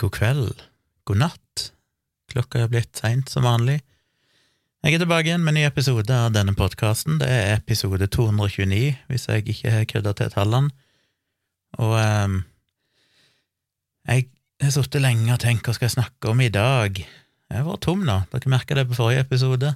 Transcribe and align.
god 0.00 0.14
kveld, 0.14 0.62
god 1.08 1.20
natt. 1.22 1.66
Klokka 2.32 2.64
er 2.64 2.70
blitt 2.72 2.98
seint 2.98 3.30
som 3.30 3.46
vanlig. 3.46 3.80
Jeg 4.84 4.98
er 4.98 5.00
tilbake 5.00 5.30
igjen 5.30 5.44
med 5.44 5.54
en 5.54 5.60
ny 5.62 5.66
episode 5.68 6.12
av 6.12 6.32
denne 6.34 6.52
podkasten. 6.58 7.16
Det 7.22 7.28
er 7.30 7.54
episode 7.54 8.04
229, 8.12 8.96
hvis 9.08 9.28
jeg 9.30 9.46
ikke 9.48 9.72
har 9.72 9.86
krydda 9.88 10.12
til 10.18 10.32
tallene. 10.34 10.74
Og 11.80 11.94
um, 11.96 12.42
jeg 14.10 14.26
har 14.60 14.74
sittet 14.74 15.02
lenge 15.02 15.32
og 15.32 15.40
tenkt 15.40 15.64
hva 15.64 15.72
skal 15.76 15.88
jeg 15.88 15.96
snakke 15.96 16.34
om 16.34 16.42
i 16.44 16.50
dag. 16.52 17.00
Jeg 17.00 17.56
har 17.56 17.64
vært 17.64 17.84
tom 17.86 18.04
nå, 18.04 18.18
dere 18.34 18.52
merka 18.52 18.76
det 18.76 18.86
på 18.90 18.98
forrige 18.98 19.24
episode. 19.24 19.72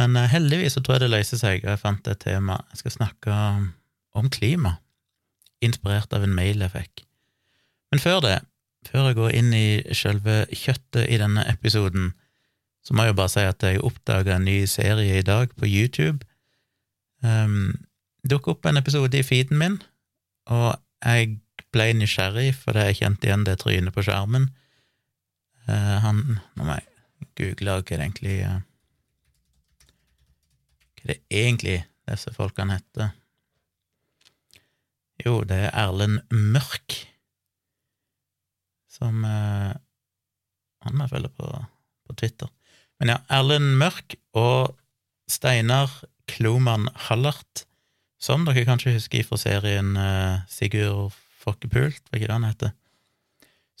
Men 0.00 0.18
uh, 0.18 0.28
heldigvis 0.28 0.76
så 0.76 0.84
tror 0.84 0.98
jeg 0.98 1.06
det 1.06 1.14
løser 1.14 1.40
seg, 1.40 1.64
og 1.64 1.72
jeg 1.72 1.82
fant 1.86 2.12
et 2.12 2.20
tema. 2.20 2.60
Jeg 2.74 2.82
skal 2.82 2.96
snakke 2.98 3.40
om 4.20 4.28
klima, 4.28 4.76
inspirert 5.64 6.12
av 6.12 6.26
en 6.26 6.36
mail 6.36 6.60
jeg 6.66 6.74
fikk. 6.74 7.06
Men 7.90 8.02
før 8.02 8.20
det, 8.26 8.36
før 8.88 9.10
jeg 9.10 9.18
går 9.18 9.36
inn 9.36 9.52
i 9.56 9.94
selve 9.96 10.42
kjøttet 10.52 11.08
i 11.10 11.18
denne 11.20 11.44
episoden, 11.50 12.12
så 12.84 12.96
må 12.96 13.04
jeg 13.04 13.12
jo 13.12 13.18
bare 13.20 13.32
si 13.32 13.44
at 13.44 13.64
jeg 13.66 13.82
oppdaga 13.84 14.36
en 14.36 14.46
ny 14.48 14.62
serie 14.70 15.18
i 15.20 15.26
dag 15.26 15.52
på 15.56 15.68
YouTube. 15.68 16.24
Um, 17.20 17.76
Dukka 18.24 18.54
opp 18.54 18.66
en 18.68 18.80
episode 18.80 19.16
i 19.16 19.24
feeden 19.24 19.60
min, 19.60 19.76
og 20.48 20.80
jeg 21.04 21.38
ble 21.72 21.90
nysgjerrig 21.96 22.50
fordi 22.56 22.88
jeg 22.88 22.98
kjente 23.02 23.28
igjen 23.28 23.46
det 23.48 23.58
trynet 23.60 23.94
på 23.96 24.04
skjermen. 24.04 24.48
Uh, 25.68 25.96
han 26.04 26.24
Nå 26.56 26.64
må 26.64 26.76
jeg 26.78 26.88
google 27.38 27.76
hva 27.76 27.84
det 27.84 28.00
egentlig 28.00 28.36
uh, 28.48 28.60
Hva 31.00 31.12
det 31.12 31.18
egentlig 31.30 31.76
disse 32.08 32.32
folkene 32.34 32.80
heter. 32.80 33.12
Jo, 35.20 35.42
det 35.44 35.66
er 35.68 35.76
Erlend 35.76 36.24
Mørk 36.32 36.96
som 39.00 39.24
eh, 39.24 39.72
Han 40.84 40.96
må 40.96 41.06
jeg 41.06 41.14
følge 41.14 41.32
på, 41.36 41.48
på 42.08 42.16
Twitter. 42.16 42.48
Men 43.00 43.14
ja, 43.14 43.18
Erlend 43.32 43.74
Mørk 43.80 44.16
og 44.36 44.76
Steinar 45.30 45.92
Kloman 46.30 46.88
Hallert, 47.08 47.64
som 48.20 48.44
dere 48.44 48.66
kanskje 48.68 48.94
husker 48.96 49.24
fra 49.26 49.38
serien 49.40 49.94
eh, 49.96 50.42
Sigurd 50.52 51.16
Fokkepult, 51.40 52.02
hva 52.10 52.18
er 52.18 52.26
det 52.26 52.36
han 52.36 52.48
heter? 52.48 52.74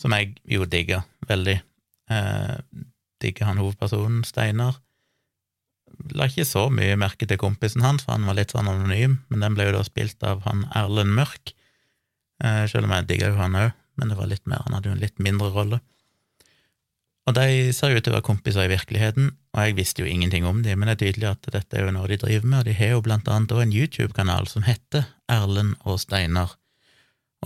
Som 0.00 0.14
jeg 0.16 0.38
jo 0.48 0.64
digger 0.64 1.04
veldig. 1.28 1.58
Eh, 2.10 2.54
digger 3.20 3.50
han 3.50 3.60
hovedpersonen, 3.60 4.22
Steinar. 4.24 4.78
La 6.16 6.30
ikke 6.30 6.46
så 6.48 6.68
mye 6.72 6.96
merke 6.96 7.28
til 7.28 7.40
kompisen 7.40 7.84
hans, 7.84 8.06
for 8.06 8.16
han 8.16 8.24
var 8.28 8.38
litt 8.38 8.54
sånn 8.54 8.70
anonym, 8.70 9.18
men 9.28 9.44
den 9.44 9.58
ble 9.58 9.68
jo 9.68 9.76
da 9.76 9.84
spilt 9.84 10.24
av 10.24 10.40
han 10.46 10.64
Erlend 10.78 11.12
Mørk, 11.18 11.52
eh, 12.44 12.64
selv 12.72 12.88
om 12.88 12.96
jeg 12.96 13.10
digger 13.10 13.34
jo 13.34 13.42
han 13.42 13.60
òg 13.66 13.76
men 14.00 14.10
det 14.10 14.18
var 14.18 14.30
litt 14.30 14.46
mer, 14.48 14.64
han 14.64 14.76
hadde 14.76 14.90
jo 14.90 14.96
en 14.96 15.02
litt 15.02 15.20
mindre 15.22 15.50
rolle. 15.54 15.80
Og 17.28 17.36
de 17.36 17.70
ser 17.76 17.92
ut 17.94 18.02
til 18.02 18.14
å 18.14 18.16
være 18.16 18.26
kompiser 18.26 18.64
i 18.64 18.72
virkeligheten, 18.72 19.28
og 19.52 19.66
jeg 19.66 19.76
visste 19.76 20.02
jo 20.02 20.08
ingenting 20.08 20.46
om 20.48 20.62
dem, 20.64 20.80
men 20.80 20.88
det 20.88 20.96
er 20.96 21.02
tydelig 21.04 21.28
at 21.28 21.50
dette 21.52 21.76
er 21.76 21.84
jo 21.86 21.92
noe 21.94 22.08
de 22.10 22.18
driver 22.18 22.48
med, 22.48 22.62
og 22.62 22.70
de 22.70 22.78
har 22.78 22.94
jo 22.96 23.04
blant 23.06 23.28
annet 23.30 23.52
også 23.54 23.66
en 23.66 23.76
YouTube-kanal 23.76 24.48
som 24.50 24.64
heter 24.66 25.04
Erlend 25.30 25.76
og 25.84 26.00
Steinar. 26.02 26.56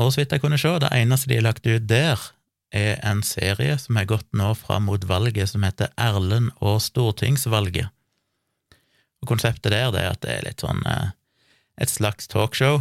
Og 0.00 0.12
så 0.12 0.22
vidt 0.22 0.32
jeg 0.34 0.42
kunne 0.42 0.60
se, 0.60 0.72
det 0.80 0.92
eneste 0.94 1.30
de 1.30 1.38
har 1.38 1.46
lagt 1.48 1.66
ut 1.66 1.90
der, 1.90 2.22
er 2.74 2.96
en 3.06 3.20
serie 3.22 3.76
som 3.78 3.98
har 4.00 4.08
gått 4.10 4.26
nå 4.34 4.48
fram 4.58 4.88
mot 4.88 5.04
valget, 5.06 5.52
som 5.52 5.62
heter 5.62 5.92
Erlend 6.00 6.50
og 6.58 6.80
stortingsvalget. 6.82 7.92
Og 9.22 9.30
konseptet 9.30 9.70
der 9.72 9.92
det 9.94 10.02
er 10.02 10.16
at 10.16 10.24
det 10.24 10.32
er 10.32 10.48
litt 10.48 10.64
sånn 10.64 10.82
eh, 10.90 11.12
et 11.80 11.90
slags 11.90 12.26
talkshow, 12.30 12.80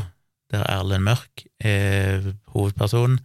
der 0.54 0.66
Erlend 0.70 1.06
Mørk 1.06 1.46
er 1.60 2.34
hovedpersonen, 2.54 3.20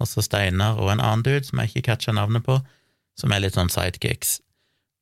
og 0.00 0.08
så 0.08 0.24
Steinar 0.24 0.80
og 0.80 0.92
en 0.92 1.02
annen 1.02 1.24
dude 1.26 1.44
som 1.46 1.60
jeg 1.60 1.72
ikke 1.72 1.90
catcha 1.90 2.14
navnet 2.16 2.46
på, 2.46 2.56
som 3.20 3.32
er 3.32 3.44
litt 3.44 3.58
sånn 3.58 3.72
sidekicks. 3.72 4.38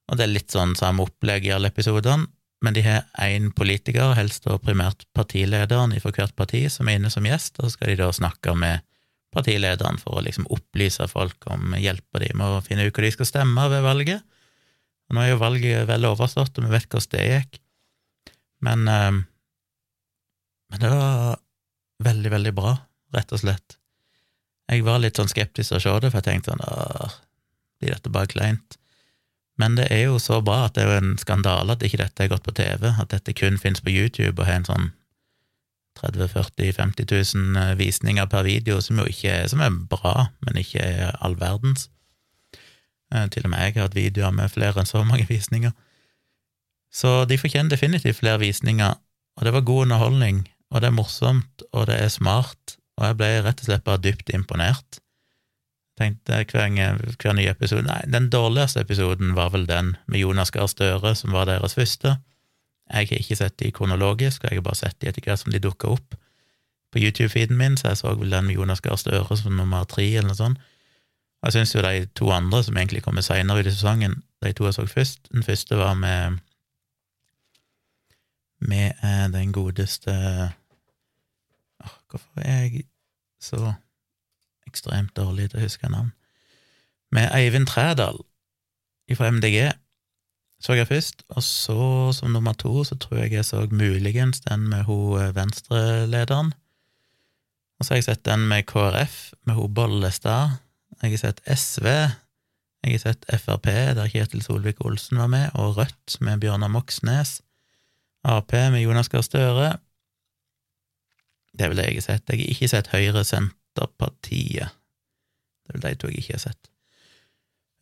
Og 0.09 0.19
det 0.19 0.27
er 0.27 0.35
litt 0.35 0.55
sånn 0.55 0.75
samme 0.79 1.05
opplegg 1.07 1.47
i 1.47 1.55
alle 1.55 1.71
episodene, 1.73 2.27
men 2.65 2.75
de 2.75 2.83
har 2.83 3.05
én 3.23 3.53
politiker, 3.55 4.17
helst 4.19 4.49
da 4.49 4.57
primært 4.59 5.05
partilederen 5.15 5.95
for 6.03 6.15
hvert 6.17 6.35
parti, 6.35 6.65
som 6.73 6.89
er 6.89 6.99
inne 6.99 7.13
som 7.13 7.27
gjest, 7.27 7.61
og 7.61 7.69
så 7.69 7.77
skal 7.77 7.93
de 7.93 8.01
da 8.01 8.09
snakke 8.15 8.55
med 8.59 8.83
partilederen 9.35 10.01
for 10.01 10.19
å 10.19 10.25
liksom 10.25 10.49
opplyse 10.51 11.07
folk 11.13 11.47
om 11.53 11.77
hjelpe 11.79 12.23
dem 12.25 12.41
med 12.41 12.57
å 12.57 12.65
finne 12.65 12.89
ut 12.89 12.97
hva 12.97 13.05
de 13.05 13.15
skal 13.15 13.29
stemme 13.31 13.69
ved 13.71 13.85
valget. 13.87 14.25
Og 15.09 15.17
nå 15.17 15.23
er 15.23 15.33
jo 15.33 15.41
valget 15.41 15.87
vel 15.89 16.09
overstått, 16.09 16.59
og 16.59 16.67
vi 16.67 16.75
vet 16.75 16.89
hvordan 16.91 17.13
det 17.15 17.27
gikk, 17.29 17.61
men, 18.67 18.89
eh, 18.91 19.21
men 20.73 20.83
det 20.83 20.91
var 20.91 21.39
veldig, 22.03 22.33
veldig 22.35 22.55
bra, 22.57 22.75
rett 23.15 23.33
og 23.37 23.45
slett. 23.45 23.78
Jeg 24.69 24.85
var 24.85 25.01
litt 25.01 25.17
sånn 25.17 25.31
skeptisk 25.31 25.73
til 25.73 25.79
å 25.79 25.81
se 25.85 25.95
det, 26.03 26.11
for 26.13 26.21
jeg 26.21 26.27
tenkte 26.29 26.53
sånn 26.53 26.65
åh, 26.67 27.17
blir 27.81 27.95
dette 27.95 28.13
bare 28.13 28.31
kleint? 28.31 28.77
Men 29.59 29.75
det 29.75 29.89
er 29.91 30.05
jo 30.07 30.21
så 30.23 30.39
bra 30.45 30.67
at 30.67 30.77
det 30.77 30.85
er 30.85 30.93
jo 30.93 31.01
en 31.01 31.15
skandale 31.19 31.75
at 31.75 31.83
ikke 31.83 32.03
dette 32.03 32.25
er 32.25 32.31
gått 32.31 32.45
på 32.47 32.55
TV, 32.55 32.93
at 32.93 33.11
dette 33.11 33.35
kun 33.35 33.59
finnes 33.59 33.83
på 33.83 33.91
YouTube 33.91 34.37
og 34.37 34.47
har 34.47 34.61
en 34.61 34.69
sånn 34.69 34.91
30 35.99 36.29
40 36.31 36.73
50 36.77 37.09
000 37.35 37.79
visninger 37.79 38.27
per 38.31 38.47
video, 38.47 38.79
som 38.81 39.01
jo 39.01 39.09
ikke 39.11 39.33
er, 39.33 39.49
som 39.51 39.63
er 39.65 39.75
bra, 39.91 40.29
men 40.47 40.61
ikke 40.61 40.85
er 40.85 41.17
all 41.25 41.35
verdens. 41.41 41.89
Eh, 43.11 43.27
til 43.33 43.49
og 43.49 43.51
med 43.51 43.65
jeg 43.65 43.75
har 43.79 43.89
hatt 43.89 43.99
videoer 43.99 44.35
med 44.37 44.53
flere 44.53 44.79
enn 44.79 44.89
så 44.89 45.03
mange 45.03 45.27
visninger. 45.27 45.75
Så 46.95 47.25
de 47.29 47.39
fortjener 47.41 47.73
definitivt 47.73 48.21
flere 48.21 48.41
visninger, 48.45 48.95
og 49.37 49.45
det 49.45 49.53
var 49.55 49.67
god 49.67 49.89
underholdning, 49.89 50.45
og 50.71 50.83
det 50.83 50.93
er 50.93 50.97
morsomt, 50.97 51.67
og 51.73 51.89
det 51.91 51.99
er 51.99 52.13
smart, 52.13 52.79
og 52.99 53.05
jeg 53.07 53.19
ble 53.21 53.29
rett 53.47 53.63
og 53.63 53.69
slett 53.69 53.85
bare 53.87 54.03
dypt 54.03 54.33
imponert. 54.35 55.01
Tenkte 55.99 56.45
hver, 56.51 57.03
hver 57.19 57.35
ny 57.35 57.49
episode 57.51 57.87
Nei, 57.87 58.01
den 58.11 58.29
dårligste 58.31 58.83
episoden 58.85 59.35
var 59.39 59.51
vel 59.55 59.67
den 59.67 59.97
med 60.07 60.23
Jonas 60.23 60.53
Gahr 60.55 60.69
Støre, 60.71 61.15
som 61.19 61.35
var 61.35 61.49
deres 61.51 61.75
første. 61.79 62.17
Jeg 62.89 63.11
har 63.11 63.21
ikke 63.21 63.37
sett 63.39 63.59
de 63.61 63.73
kronologisk, 63.75 64.45
og 64.45 64.51
jeg 64.51 64.61
har 64.61 64.67
bare 64.67 64.81
sett 64.81 64.99
de 65.01 65.11
etter 65.11 65.25
hvert 65.25 65.43
som 65.43 65.53
de 65.53 65.63
dukka 65.63 65.91
opp 65.95 66.17
på 66.93 67.03
YouTube-feeden 67.03 67.59
min, 67.59 67.77
så 67.77 67.93
jeg 67.93 68.01
så 68.01 68.15
vel 68.17 68.33
den 68.33 68.47
med 68.49 68.57
Jonas 68.57 68.81
Gahr 68.81 68.97
Støre 68.97 69.37
som 69.37 69.57
nummer 69.57 69.85
tre, 69.85 70.07
eller 70.09 70.31
noe 70.31 70.39
sånt. 70.39 70.63
Jeg 71.45 71.55
syns 71.55 71.75
jo 71.75 71.83
de 71.85 72.07
to 72.19 72.31
andre, 72.35 72.63
som 72.67 72.77
egentlig 72.77 73.03
kommer 73.05 73.23
seinere 73.23 73.63
i 73.63 73.71
sesongen, 73.71 74.23
de 74.43 74.53
to 74.55 74.65
jeg 74.67 74.75
så 74.75 74.87
først 74.87 75.33
Den 75.33 75.43
første 75.43 75.77
var 75.77 75.95
med 75.95 76.39
med 78.61 78.93
eh, 79.03 79.27
den 79.33 79.53
godeste 79.53 80.13
Hvorfor 82.11 82.43
er 82.43 82.63
jeg 82.67 82.87
så 83.43 83.75
ekstremt 84.67 85.17
dårlig 85.17 85.51
til 85.51 85.61
å 85.61 85.67
huske 85.67 85.91
navn? 85.93 86.13
Med 87.15 87.31
Eivind 87.33 87.71
Trædal 87.71 88.19
fra 89.17 89.31
MDG 89.33 89.71
så 90.59 90.75
jeg 90.75 90.89
først, 90.91 91.23
og 91.29 91.43
så 91.47 91.83
som 92.13 92.33
nummer 92.35 92.53
to 92.59 92.83
så 92.85 92.97
tror 92.99 93.23
jeg 93.23 93.37
jeg 93.37 93.47
så 93.47 93.63
muligens 93.71 94.41
den 94.43 94.67
med 94.69 94.89
hun 94.89 95.21
eh, 95.21 95.35
venstrelederen. 95.37 96.51
Og 97.79 97.87
så 97.87 97.95
har 97.95 98.01
jeg 98.01 98.09
sett 98.09 98.25
den 98.27 98.49
med 98.51 98.67
KrF, 98.67 99.33
med 99.47 99.55
hun 99.55 99.75
Bollestad. 99.75 100.59
Jeg 101.03 101.15
har 101.15 101.23
sett 101.23 101.43
SV. 101.47 101.87
Jeg 101.87 102.97
har 102.97 103.05
sett 103.05 103.29
Frp, 103.31 103.71
der 103.95 104.11
Kjetil 104.11 104.43
Solvik-Olsen 104.43 105.23
var 105.23 105.31
med, 105.31 105.51
og 105.55 105.77
Rødt 105.79 106.19
med 106.21 106.41
Bjørnar 106.43 106.73
Moxnes. 106.75 107.39
Ap 108.27 108.53
med 108.53 108.83
Jonas 108.83 109.09
Gahr 109.09 109.23
Støre. 109.23 109.77
Det 111.53 111.65
er 111.65 111.73
vel 111.73 111.81
det 111.81 111.87
jeg 111.89 112.01
har 112.01 112.07
sett. 112.09 112.27
Jeg 112.29 112.43
har 112.43 112.53
ikke 112.55 112.73
sett 112.73 112.91
Høyre 112.93 113.25
Senterpartiet. 113.27 114.75
Det 115.65 115.73
er 115.73 115.79
vel 115.79 115.87
de 115.87 115.95
to 116.01 116.11
jeg 116.13 116.23
ikke 116.23 116.37
har 116.37 116.45
sett. 116.49 116.71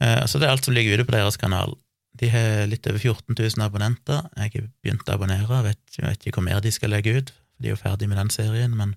Eh, 0.03 0.23
så 0.29 0.39
det 0.39 0.49
er 0.49 0.55
alt 0.55 0.69
som 0.69 0.77
ligger 0.77 0.99
ute 0.99 1.09
på 1.09 1.17
deres 1.17 1.41
kanal. 1.41 1.77
De 2.17 2.31
har 2.33 2.65
litt 2.71 2.87
over 2.89 3.01
14 3.01 3.37
000 3.37 3.65
abonnenter. 3.65 4.29
Jeg 4.37 4.53
har 4.55 4.71
begynt 4.85 5.09
å 5.09 5.17
abonnere, 5.17 5.63
vet, 5.67 5.83
vet 6.01 6.25
ikke 6.25 6.41
hvor 6.41 6.49
mer 6.49 6.63
de 6.65 6.73
skal 6.73 6.93
legge 6.95 7.19
ut, 7.19 7.33
de 7.61 7.71
er 7.71 7.75
jo 7.75 7.81
ferdig 7.81 8.09
med 8.09 8.19
den 8.21 8.33
serien, 8.33 8.77
men, 8.77 8.97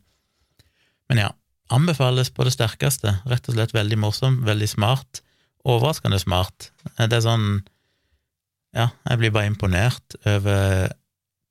men 1.11 1.25
ja. 1.25 1.33
Anbefales 1.69 2.31
på 2.33 2.41
det 2.47 2.55
sterkeste. 2.55 3.11
Rett 3.29 3.45
og 3.45 3.53
slett 3.53 3.75
veldig 3.75 3.99
morsom, 4.01 4.39
veldig 4.47 4.69
smart. 4.71 5.19
Overraskende 5.69 6.17
smart. 6.21 6.71
Eh, 6.95 7.05
det 7.05 7.19
er 7.19 7.27
sånn 7.27 7.51
Ja, 8.73 8.91
jeg 9.09 9.17
blir 9.17 9.31
bare 9.33 9.49
imponert 9.49 10.15
over 10.29 10.91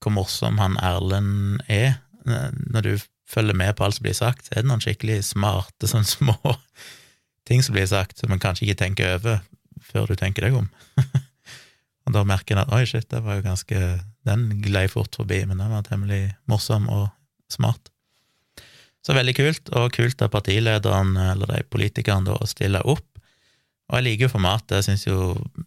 hvor 0.03 0.15
morsom 0.15 0.59
han 0.63 0.77
Erlend 0.83 1.63
er, 1.67 2.01
eh, 2.27 2.51
når 2.75 2.87
du 2.87 2.93
følger 3.29 3.57
med 3.57 3.77
på 3.77 3.85
alt 3.85 3.99
som 3.99 4.07
blir 4.07 4.17
sagt, 4.17 4.51
er 4.53 4.63
det 4.63 4.71
noen 4.71 4.83
skikkelig 4.83 5.21
smarte, 5.31 5.91
sånn 5.91 6.07
små 6.09 6.37
ting 7.49 7.65
som 7.65 7.77
blir 7.77 7.89
sagt, 7.91 8.19
som 8.21 8.33
man 8.33 8.43
kanskje 8.43 8.69
ikke 8.69 8.83
tenker 8.85 9.17
over 9.19 9.43
før 9.89 10.09
du 10.11 10.17
tenker 10.19 10.47
deg 10.47 10.57
om. 10.59 10.69
og 12.09 12.17
da 12.17 12.25
merker 12.29 12.57
en 12.57 12.65
at 12.65 12.73
oi, 12.77 12.85
shit, 12.89 13.09
det 13.13 13.23
var 13.25 13.39
jo 13.39 13.47
ganske 13.47 13.83
Den 14.29 14.43
glei 14.61 14.89
fort 14.93 15.15
forbi, 15.17 15.39
men 15.49 15.57
den 15.57 15.71
var 15.73 15.87
temmelig 15.87 16.35
morsom 16.51 16.89
og 16.93 17.07
smart. 17.49 17.89
Så 19.01 19.15
veldig 19.17 19.33
kult, 19.39 19.71
og 19.73 19.95
kult 19.97 20.21
av 20.21 20.29
partilederen, 20.35 21.15
eller 21.17 21.49
de 21.49 21.63
politikerne, 21.73 22.27
da, 22.29 22.35
å 22.37 22.49
stille 22.51 22.83
opp. 22.85 23.07
Og 23.89 23.97
jeg 23.97 24.05
liker 24.05 24.27
jo 24.27 24.35
formatet. 24.35 24.75
Jeg 24.77 24.85
syns 24.85 25.07
jo 25.07 25.19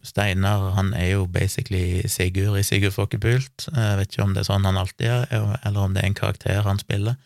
Steinar 0.06 0.76
han 0.76 0.92
er 0.94 1.16
jo 1.16 1.24
basically 1.26 2.04
Sigurd 2.06 2.60
i 2.60 2.62
Sigurd 2.62 2.94
Fokkepult. 2.94 3.66
Jeg 3.66 3.98
vet 3.98 4.12
ikke 4.12 4.22
om 4.28 4.36
det 4.36 4.44
er 4.44 4.50
sånn 4.52 4.68
han 4.68 4.78
alltid 4.78 5.08
er, 5.10 5.56
eller 5.64 5.80
om 5.88 5.96
det 5.96 6.04
er 6.04 6.12
en 6.12 6.20
karakter 6.20 6.62
han 6.68 6.78
spiller. 6.78 7.18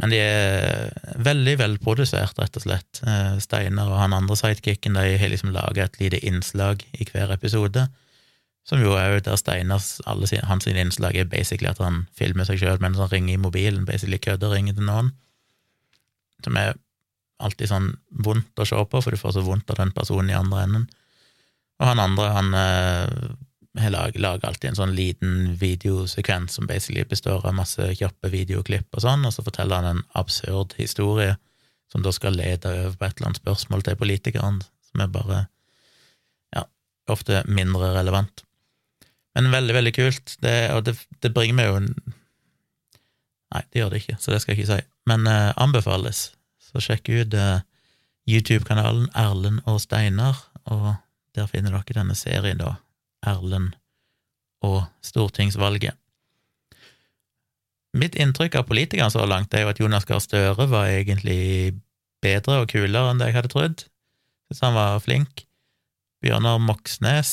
Men 0.00 0.12
de 0.12 0.20
er 0.24 0.92
veldig 1.20 1.56
velprodusert, 1.60 2.38
rett 2.40 2.56
og 2.56 2.64
slett. 2.64 3.02
Eh, 3.04 3.36
Steinar 3.42 3.90
og 3.90 3.98
han 4.00 4.16
andre 4.16 4.36
sidekicken 4.38 4.96
de 4.96 5.16
har 5.20 5.32
liksom 5.32 5.52
laga 5.52 5.84
et 5.84 5.98
lite 6.00 6.22
innslag 6.26 6.84
i 6.96 7.04
hver 7.08 7.32
episode, 7.34 7.86
som 8.64 8.80
jo 8.80 8.94
er 8.96 9.18
der 9.24 9.36
Steinars 9.40 9.98
alle 10.08 10.28
sin, 10.30 10.44
hans 10.48 10.68
innslag 10.68 11.16
er 11.16 11.28
basically 11.28 11.68
at 11.68 11.80
han 11.82 12.06
filmer 12.16 12.48
seg 12.48 12.60
sjøl 12.60 12.80
mens 12.80 13.00
han 13.00 13.10
ringer 13.12 13.34
i 13.34 13.40
mobilen, 13.40 13.84
basically 13.88 14.20
kødder 14.22 14.54
ringer 14.54 14.76
til 14.76 14.88
noen, 14.88 15.12
som 16.44 16.56
er 16.56 16.76
alltid 17.40 17.68
sånn 17.68 17.92
vondt 18.24 18.60
å 18.60 18.68
se 18.68 18.80
på, 18.80 19.00
for 19.00 19.12
du 19.12 19.20
får 19.20 19.36
så 19.36 19.44
vondt 19.44 19.72
av 19.72 19.80
den 19.80 19.92
personen 19.96 20.32
i 20.32 20.36
andre 20.36 20.64
enden. 20.64 20.88
Og 21.80 21.88
han 21.88 22.02
andre, 22.04 22.28
han 22.36 22.56
eh, 23.78 23.82
har 23.84 23.92
lager 24.18 24.48
alltid 24.48 24.70
en 24.70 24.80
sånn 24.80 24.96
liten 24.96 25.54
videosekvens 25.60 26.58
som 26.58 26.66
basically 26.66 27.04
består 27.08 27.46
av 27.46 27.56
masse 27.56 27.92
kjappe 27.98 28.32
videoklipp 28.32 28.88
og 28.96 29.04
sånn, 29.04 29.24
og 29.26 29.34
så 29.34 29.44
forteller 29.46 29.80
han 29.80 29.96
en 29.96 30.04
absurd 30.18 30.74
historie 30.78 31.36
som 31.90 32.04
da 32.04 32.12
skal 32.14 32.36
lede 32.38 32.70
over 32.70 32.96
på 32.96 33.06
et 33.06 33.16
eller 33.18 33.30
annet 33.30 33.42
spørsmål 33.42 33.82
til 33.86 33.98
politikeren, 33.98 34.60
som 34.90 35.02
er 35.02 35.10
bare 35.10 35.40
ja, 36.54 36.64
ofte 37.10 37.42
mindre 37.50 37.92
relevant. 37.96 38.44
Men 39.34 39.50
veldig, 39.54 39.74
veldig 39.74 39.94
kult, 39.94 40.36
det, 40.42 40.54
og 40.74 40.84
det, 40.86 40.96
det 41.22 41.34
bringer 41.34 41.58
meg 41.58 41.70
jo 41.70 41.82
Nei, 43.50 43.64
det 43.74 43.80
gjør 43.80 43.88
det 43.90 43.98
ikke, 44.04 44.14
så 44.22 44.30
det 44.30 44.36
skal 44.38 44.52
jeg 44.52 44.60
ikke 44.60 44.74
si, 44.76 44.82
men 45.10 45.24
eh, 45.26 45.48
anbefales. 45.58 46.18
Så 46.62 46.78
sjekk 46.84 47.08
ut 47.10 47.32
eh, 47.34 47.64
YouTube-kanalen 48.30 49.08
Erlend 49.18 49.64
og 49.66 49.80
Steinar, 49.82 50.38
og 50.70 50.92
der 51.34 51.48
finner 51.50 51.74
dere 51.74 51.96
denne 51.96 52.14
serien, 52.14 52.62
da, 52.62 52.76
Erlend 53.26 53.74
og 54.64 54.84
stortingsvalget. 55.04 55.96
Mitt 57.96 58.14
inntrykk 58.14 58.60
av 58.60 58.68
politikerne 58.68 59.10
så 59.10 59.24
langt 59.26 59.54
er 59.54 59.64
jo 59.64 59.72
at 59.72 59.80
Jonas 59.82 60.06
Gahr 60.06 60.22
Støre 60.22 60.68
var 60.70 60.92
egentlig 60.92 61.74
bedre 62.22 62.60
og 62.62 62.70
kulere 62.70 63.10
enn 63.10 63.20
det 63.20 63.30
jeg 63.30 63.38
hadde 63.40 63.52
trodd. 63.52 63.86
Syns 64.50 64.62
han 64.66 64.76
var 64.76 65.00
flink. 65.02 65.44
Bjørnar 66.22 66.60
Moxnes 66.62 67.32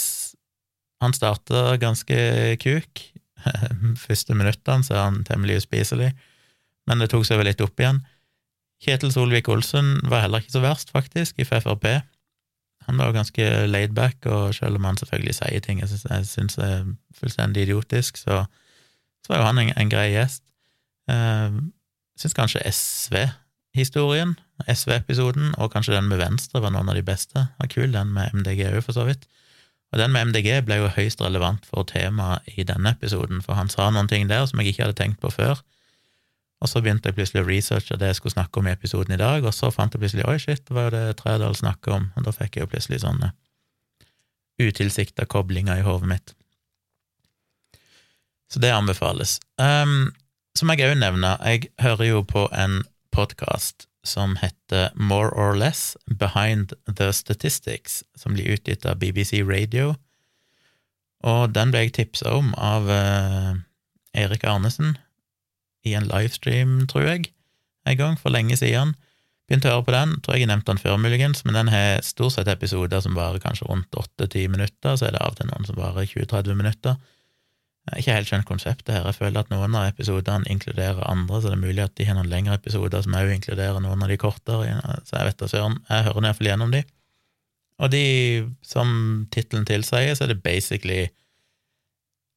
han 1.04 1.14
starta 1.14 1.76
ganske 1.82 2.18
kuk. 2.64 3.04
Første 4.08 4.34
minuttene 4.38 4.86
så 4.86 4.96
er 4.96 5.04
han 5.04 5.24
temmelig 5.28 5.62
uspiselig, 5.62 6.12
men 6.90 7.04
det 7.04 7.12
tok 7.14 7.28
seg 7.28 7.38
vel 7.38 7.52
litt 7.52 7.62
opp 7.62 7.78
igjen. 7.78 8.02
Kjetil 8.82 9.14
Solvik-Olsen 9.14 10.08
var 10.10 10.24
heller 10.26 10.42
ikke 10.42 10.56
så 10.56 10.62
verst, 10.64 10.94
faktisk, 10.94 11.38
i 11.42 11.46
FrP. 11.46 11.86
Han 12.88 13.00
var 13.00 13.10
jo 13.10 13.18
ganske 13.18 13.48
laidback, 13.68 14.26
og 14.26 14.56
selv 14.56 14.80
om 14.80 14.88
han 14.88 14.98
selvfølgelig 15.00 15.36
sier 15.42 15.64
ting 15.64 15.82
jeg 15.84 15.92
syns 16.30 16.58
er 16.58 16.86
fullstendig 17.20 17.68
idiotisk, 17.68 18.20
så, 18.22 18.46
så 19.26 19.34
var 19.34 19.42
jo 19.42 19.48
han 19.50 19.64
en, 19.64 19.74
en 19.76 19.92
grei 19.92 20.08
gjest. 20.14 20.44
Uh, 21.12 21.60
syns 22.20 22.36
kanskje 22.38 22.64
SV-historien, 22.72 24.38
SV-episoden, 24.66 25.52
og 25.58 25.72
kanskje 25.76 25.98
den 25.98 26.08
med 26.12 26.22
Venstre 26.24 26.64
var 26.64 26.72
noen 26.74 26.90
av 26.90 26.96
de 26.98 27.04
beste. 27.06 27.48
Var 27.60 27.72
kul, 27.74 27.92
den 27.94 28.16
med 28.16 28.32
MDG 28.34 28.70
òg, 28.72 28.82
for 28.86 28.96
så 28.96 29.08
vidt. 29.08 29.28
Og 29.92 30.00
den 30.02 30.12
med 30.12 30.32
MDG 30.32 30.62
ble 30.68 30.82
jo 30.82 30.92
høyst 30.92 31.22
relevant 31.24 31.68
for 31.68 31.88
temaet 31.88 32.48
i 32.56 32.66
denne 32.68 32.92
episoden, 32.96 33.44
for 33.44 33.60
han 33.60 33.72
sa 33.72 33.88
noen 33.92 34.10
ting 34.12 34.28
der 34.32 34.48
som 34.48 34.60
jeg 34.60 34.74
ikke 34.74 34.88
hadde 34.88 35.00
tenkt 35.00 35.22
på 35.24 35.32
før. 35.32 35.62
Og 36.58 36.70
så 36.72 36.82
begynte 36.82 37.12
jeg 37.12 37.18
plutselig 37.18 37.44
å 37.44 37.48
researche 37.48 37.98
det 38.02 38.10
jeg 38.10 38.18
skulle 38.18 38.34
snakke 38.34 38.60
om 38.60 38.68
i 38.70 38.74
episoden 38.74 39.14
i 39.14 39.20
dag, 39.22 39.46
og 39.46 39.54
så 39.54 39.70
fant 39.74 39.94
jeg 39.94 40.02
plutselig 40.02 40.26
oi, 40.26 40.38
shit, 40.42 40.64
det 40.66 40.74
var 40.74 40.88
jo 40.88 40.96
det 40.96 41.18
Trædal 41.20 41.58
snakker 41.58 42.00
om, 42.00 42.08
og 42.18 42.26
da 42.26 42.34
fikk 42.34 42.58
jeg 42.58 42.66
jo 42.66 42.72
plutselig 42.72 43.04
sånne 43.04 43.32
utilsikta 44.58 45.28
koblinger 45.30 45.78
i 45.78 45.86
hodet 45.86 46.10
mitt. 46.10 46.34
Så 48.50 48.60
det 48.64 48.72
anbefales. 48.74 49.38
Um, 49.62 50.16
som 50.58 50.72
jeg 50.74 50.88
òg 50.88 50.98
nevner, 50.98 51.38
jeg 51.46 51.70
hører 51.84 52.10
jo 52.10 52.24
på 52.26 52.48
en 52.56 52.82
podkast 53.14 53.86
som 54.08 54.38
heter 54.42 54.90
More 54.96 55.30
or 55.36 55.54
Less 55.54 55.98
Behind 56.10 56.74
the 56.88 57.12
Statistics, 57.14 58.02
som 58.16 58.34
blir 58.34 58.56
utgitt 58.56 58.88
av 58.88 58.98
BBC 59.04 59.44
Radio, 59.46 59.94
og 61.28 61.54
den 61.54 61.74
ble 61.74 61.86
jeg 61.86 61.98
tipsa 61.98 62.38
om 62.40 62.54
av 62.58 62.88
uh, 62.90 63.54
Erik 64.18 64.46
Arnesen, 64.48 64.96
i 65.86 65.94
en 65.98 66.08
livestream, 66.10 66.80
tror 66.90 67.06
jeg, 67.08 67.28
en 67.88 68.00
gang 68.00 68.18
for 68.20 68.34
lenge 68.34 68.58
siden. 68.60 68.96
Begynte 69.48 69.70
å 69.70 69.78
høre 69.78 69.88
på 69.88 69.94
den, 69.96 70.16
tror 70.24 70.36
jeg 70.36 70.44
jeg 70.44 70.52
nevnte 70.52 70.74
den 70.74 70.82
før, 70.82 70.98
muligens, 71.00 71.46
men 71.48 71.56
den 71.56 71.70
har 71.72 72.02
stort 72.04 72.36
sett 72.36 72.50
episoder 72.52 73.00
som 73.04 73.16
varer 73.16 73.40
kanskje 73.44 73.70
rundt 73.70 73.96
åtte-ti 73.96 74.44
minutter, 74.52 74.98
så 75.00 75.08
er 75.08 75.16
det 75.16 75.22
av 75.24 75.36
og 75.36 75.40
til 75.40 75.48
noen 75.48 75.70
som 75.70 75.78
varer 75.80 76.10
20-30 76.10 76.58
minutter. 76.60 76.98
Jeg 77.88 77.94
har 77.94 78.02
ikke 78.02 78.16
helt 78.18 78.28
skjønt 78.28 78.48
konseptet 78.50 78.92
her, 78.92 79.06
jeg 79.08 79.16
føler 79.16 79.46
at 79.46 79.54
noen 79.54 79.78
av 79.80 79.88
episodene 79.88 80.50
inkluderer 80.52 81.00
andre, 81.08 81.40
så 81.40 81.48
det 81.48 81.56
er 81.56 81.64
mulig 81.64 81.86
at 81.86 81.96
de 81.96 82.10
har 82.10 82.18
noen 82.18 82.28
lengre 82.28 82.58
episoder 82.60 83.06
som 83.06 83.16
òg 83.16 83.32
inkluderer 83.38 83.80
noen 83.80 84.04
av 84.04 84.12
de 84.12 84.20
kortere, 84.20 84.76
så 85.08 85.16
jeg 85.16 85.30
vet 85.30 85.40
da 85.40 85.50
søren, 85.54 85.80
jeg 85.88 86.08
hører 86.10 86.28
iallfall 86.28 86.52
gjennom 86.52 86.76
de. 86.76 86.84
Og 87.78 87.94
de, 87.94 88.04
som 88.66 88.90
tittelen 89.32 89.64
tilsier, 89.70 90.12
så 90.18 90.26
er 90.26 90.34
det 90.34 90.44
basically 90.44 91.06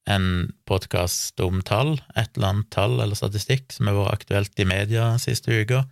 en 0.09 0.53
podkast 0.69 1.41
om 1.45 1.61
tall, 1.67 1.99
et 2.17 2.31
eller 2.37 2.55
annet 2.55 2.71
tall 2.73 2.99
eller 2.99 3.19
statistikk 3.19 3.73
som 3.75 3.91
har 3.91 3.99
vært 3.99 4.21
aktuelt 4.21 4.63
i 4.63 4.69
media 4.69 5.13
siste 5.23 5.53
uka, 5.53 5.85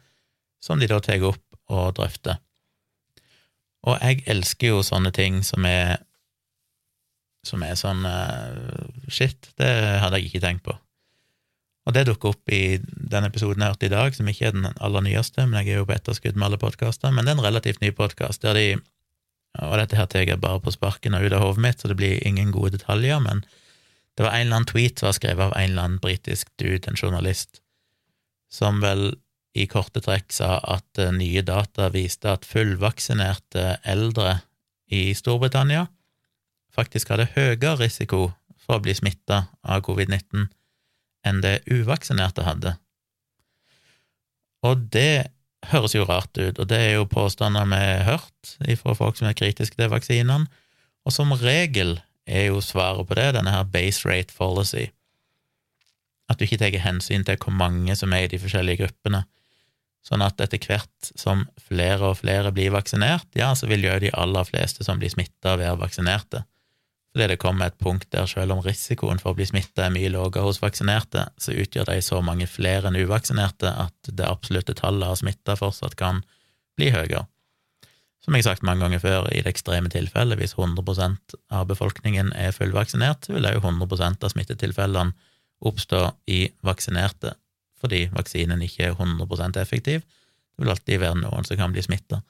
som 0.62 0.80
de 0.80 0.88
da 0.90 1.00
tar 1.04 1.24
opp 1.28 1.44
og 1.68 1.94
drøfter. 1.98 2.40
Og 3.86 3.98
jeg 4.00 4.24
elsker 4.30 4.72
jo 4.72 4.84
sånne 4.86 5.12
ting 5.14 5.42
som 5.46 5.66
er 5.68 5.98
som 7.46 7.62
er 7.64 7.78
sånn 7.78 8.02
uh, 8.04 8.88
shit, 9.08 9.52
det 9.56 9.70
hadde 10.02 10.18
jeg 10.18 10.28
ikke 10.28 10.42
tenkt 10.42 10.64
på. 10.66 10.74
Og 11.88 11.94
det 11.96 12.04
dukker 12.04 12.34
opp 12.34 12.52
i 12.52 12.76
den 12.82 13.24
episoden 13.24 13.62
jeg 13.64 13.72
hørte 13.72 13.88
i 13.88 13.92
dag, 13.94 14.12
som 14.12 14.28
ikke 14.28 14.50
er 14.50 14.56
den 14.56 14.66
aller 14.74 15.04
nyeste, 15.06 15.46
men 15.46 15.62
jeg 15.62 15.78
er 15.78 15.80
jo 15.80 15.86
på 15.88 15.94
etterskudd 15.96 16.36
med 16.36 16.50
alle 16.50 16.60
podkaster, 16.60 17.14
men 17.14 17.24
det 17.24 17.32
er 17.32 17.38
en 17.38 17.46
relativt 17.46 17.80
ny 17.80 17.94
podkast 17.96 18.44
der 18.44 18.58
de 18.58 18.68
Og 19.58 19.78
dette 19.80 19.96
her 19.96 20.06
tar 20.06 20.22
jeg 20.22 20.38
bare 20.38 20.60
på 20.60 20.70
sparken 20.70 21.14
og 21.16 21.24
ut 21.24 21.32
av 21.32 21.40
hodet 21.40 21.62
mitt, 21.64 21.80
så 21.80 21.88
det 21.88 21.96
blir 21.96 22.20
ingen 22.26 22.52
gode 22.52 22.76
detaljer, 22.76 23.18
men 23.18 23.40
det 24.18 24.24
var 24.26 24.34
en 24.34 24.48
eller 24.48 24.56
annen 24.56 24.66
tweet 24.66 24.98
som 24.98 25.06
var 25.06 25.14
skrevet 25.14 25.44
av 25.44 25.52
en 25.54 25.70
eller 25.70 25.84
annen 25.84 26.02
britisk 26.02 26.48
dude, 26.58 26.90
en 26.90 26.98
journalist, 26.98 27.60
som 28.50 28.80
vel 28.82 29.12
i 29.54 29.68
korte 29.70 30.02
trekk 30.02 30.34
sa 30.34 30.56
at 30.58 30.98
eh, 30.98 31.14
nye 31.14 31.44
data 31.46 31.86
viste 31.94 32.26
at 32.32 32.46
fullvaksinerte 32.48 33.78
eldre 33.86 34.40
i 34.90 35.12
Storbritannia 35.14 35.86
faktisk 36.74 37.12
hadde 37.14 37.30
høyere 37.36 37.76
risiko 37.78 38.32
for 38.58 38.78
å 38.78 38.82
bli 38.82 38.96
smitta 38.98 39.44
av 39.62 39.84
covid-19 39.86 40.48
enn 41.26 41.40
det 41.44 41.60
uvaksinerte 41.70 42.42
hadde. 42.46 42.74
Og 44.66 44.88
det 44.90 45.30
høres 45.70 45.94
jo 45.94 46.06
rart 46.08 46.34
ut, 46.38 46.58
og 46.58 46.66
det 46.70 46.78
er 46.88 46.92
jo 46.96 47.06
påstander 47.10 47.70
vi 47.70 47.78
har 47.78 48.06
hørt 48.06 48.56
fra 48.82 48.98
folk 48.98 49.18
som 49.18 49.30
er 49.30 49.38
kritiske 49.38 49.78
til 49.78 49.94
vaksinene, 49.94 50.50
og 51.06 51.14
som 51.14 51.30
regel 51.38 52.00
er 52.28 52.50
jo 52.50 52.60
svaret 52.64 53.08
på 53.08 53.16
det, 53.18 53.32
denne 53.36 53.54
her 53.54 53.66
base 53.72 54.06
rate 54.08 54.34
policy. 54.36 54.88
At 56.28 56.38
du 56.38 56.44
ikke 56.44 56.60
tar 56.60 56.76
hensyn 56.84 57.24
til 57.24 57.40
hvor 57.40 57.54
mange 57.56 57.96
som 57.96 58.12
er 58.12 58.26
i 58.26 58.30
de 58.32 58.40
forskjellige 58.40 58.84
gruppene. 58.84 59.24
Sånn 60.04 60.22
at 60.24 60.40
etter 60.40 60.60
hvert 60.62 61.10
som 61.18 61.46
flere 61.68 62.12
og 62.12 62.20
flere 62.20 62.52
blir 62.54 62.72
vaksinert, 62.72 63.28
ja, 63.36 63.50
så 63.56 63.68
vil 63.68 63.84
jo 63.84 63.96
de 64.00 64.12
aller 64.16 64.46
fleste 64.48 64.86
som 64.86 65.00
blir 65.00 65.12
smitta, 65.12 65.56
være 65.58 65.80
vaksinerte. 65.80 66.44
Fordi 67.12 67.32
det 67.32 67.40
kommer 67.40 67.68
et 67.68 67.78
punkt 67.80 68.10
der 68.12 68.28
selv 68.30 68.54
om 68.54 68.62
risikoen 68.64 69.20
for 69.20 69.32
å 69.32 69.38
bli 69.38 69.46
smitta 69.48 69.86
er 69.86 69.94
mye 69.94 70.10
lavere 70.12 70.44
hos 70.44 70.60
vaksinerte, 70.62 71.24
så 71.40 71.56
utgjør 71.56 71.88
de 71.90 72.02
så 72.04 72.20
mange 72.24 72.46
flere 72.48 72.90
enn 72.90 73.00
uvaksinerte 73.00 73.72
at 73.72 74.12
det 74.12 74.28
absolutte 74.28 74.76
tallet 74.78 75.08
av 75.08 75.16
smitta 75.20 75.56
fortsatt 75.58 75.96
kan 75.98 76.22
bli 76.78 76.92
høyere. 76.94 77.24
Som 78.28 78.36
jeg 78.36 78.44
har 78.44 78.58
sagt 78.58 78.64
mange 78.68 78.84
ganger 78.84 79.00
før, 79.00 79.26
i 79.32 79.40
det 79.40 79.48
ekstreme 79.54 79.88
tilfellet, 79.88 80.36
hvis 80.36 80.52
100% 80.52 81.32
av 81.48 81.62
befolkningen 81.70 82.34
er 82.36 82.50
fullvaksinert, 82.52 83.24
vil 83.32 83.46
jo 83.48 83.62
100% 83.62 84.26
av 84.26 84.32
smittetilfellene 84.34 85.14
oppstå 85.64 86.00
i 86.28 86.42
vaksinerte, 86.60 87.32
fordi 87.80 88.02
vaksinen 88.12 88.60
ikke 88.66 88.90
er 88.90 88.98
100% 88.98 89.56
effektiv. 89.62 90.04
Det 90.04 90.60
vil 90.60 90.74
alltid 90.74 91.00
være 91.00 91.22
noen 91.22 91.48
som 91.48 91.56
kan 91.56 91.72
bli 91.72 91.86
smitta. 91.88 92.20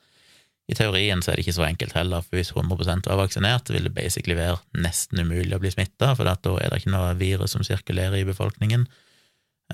I 0.70 0.78
teorien 0.78 1.18
så 1.18 1.32
er 1.32 1.40
det 1.40 1.48
ikke 1.48 1.56
så 1.58 1.66
enkelt 1.66 1.98
heller, 1.98 2.22
for 2.22 2.38
hvis 2.38 2.54
100 2.54 3.02
var 3.10 3.18
vaksinert, 3.24 3.74
vil 3.74 3.90
det 3.90 3.94
basically 3.98 4.38
være 4.38 4.62
nesten 4.78 5.26
umulig 5.26 5.58
å 5.58 5.60
bli 5.66 5.74
smitta, 5.74 6.14
for 6.14 6.30
da 6.30 6.38
er 6.62 6.70
det 6.70 6.78
ikke 6.84 6.94
noe 6.94 7.10
virus 7.18 7.58
som 7.58 7.66
sirkulerer 7.66 8.20
i 8.22 8.30
befolkningen. 8.30 8.86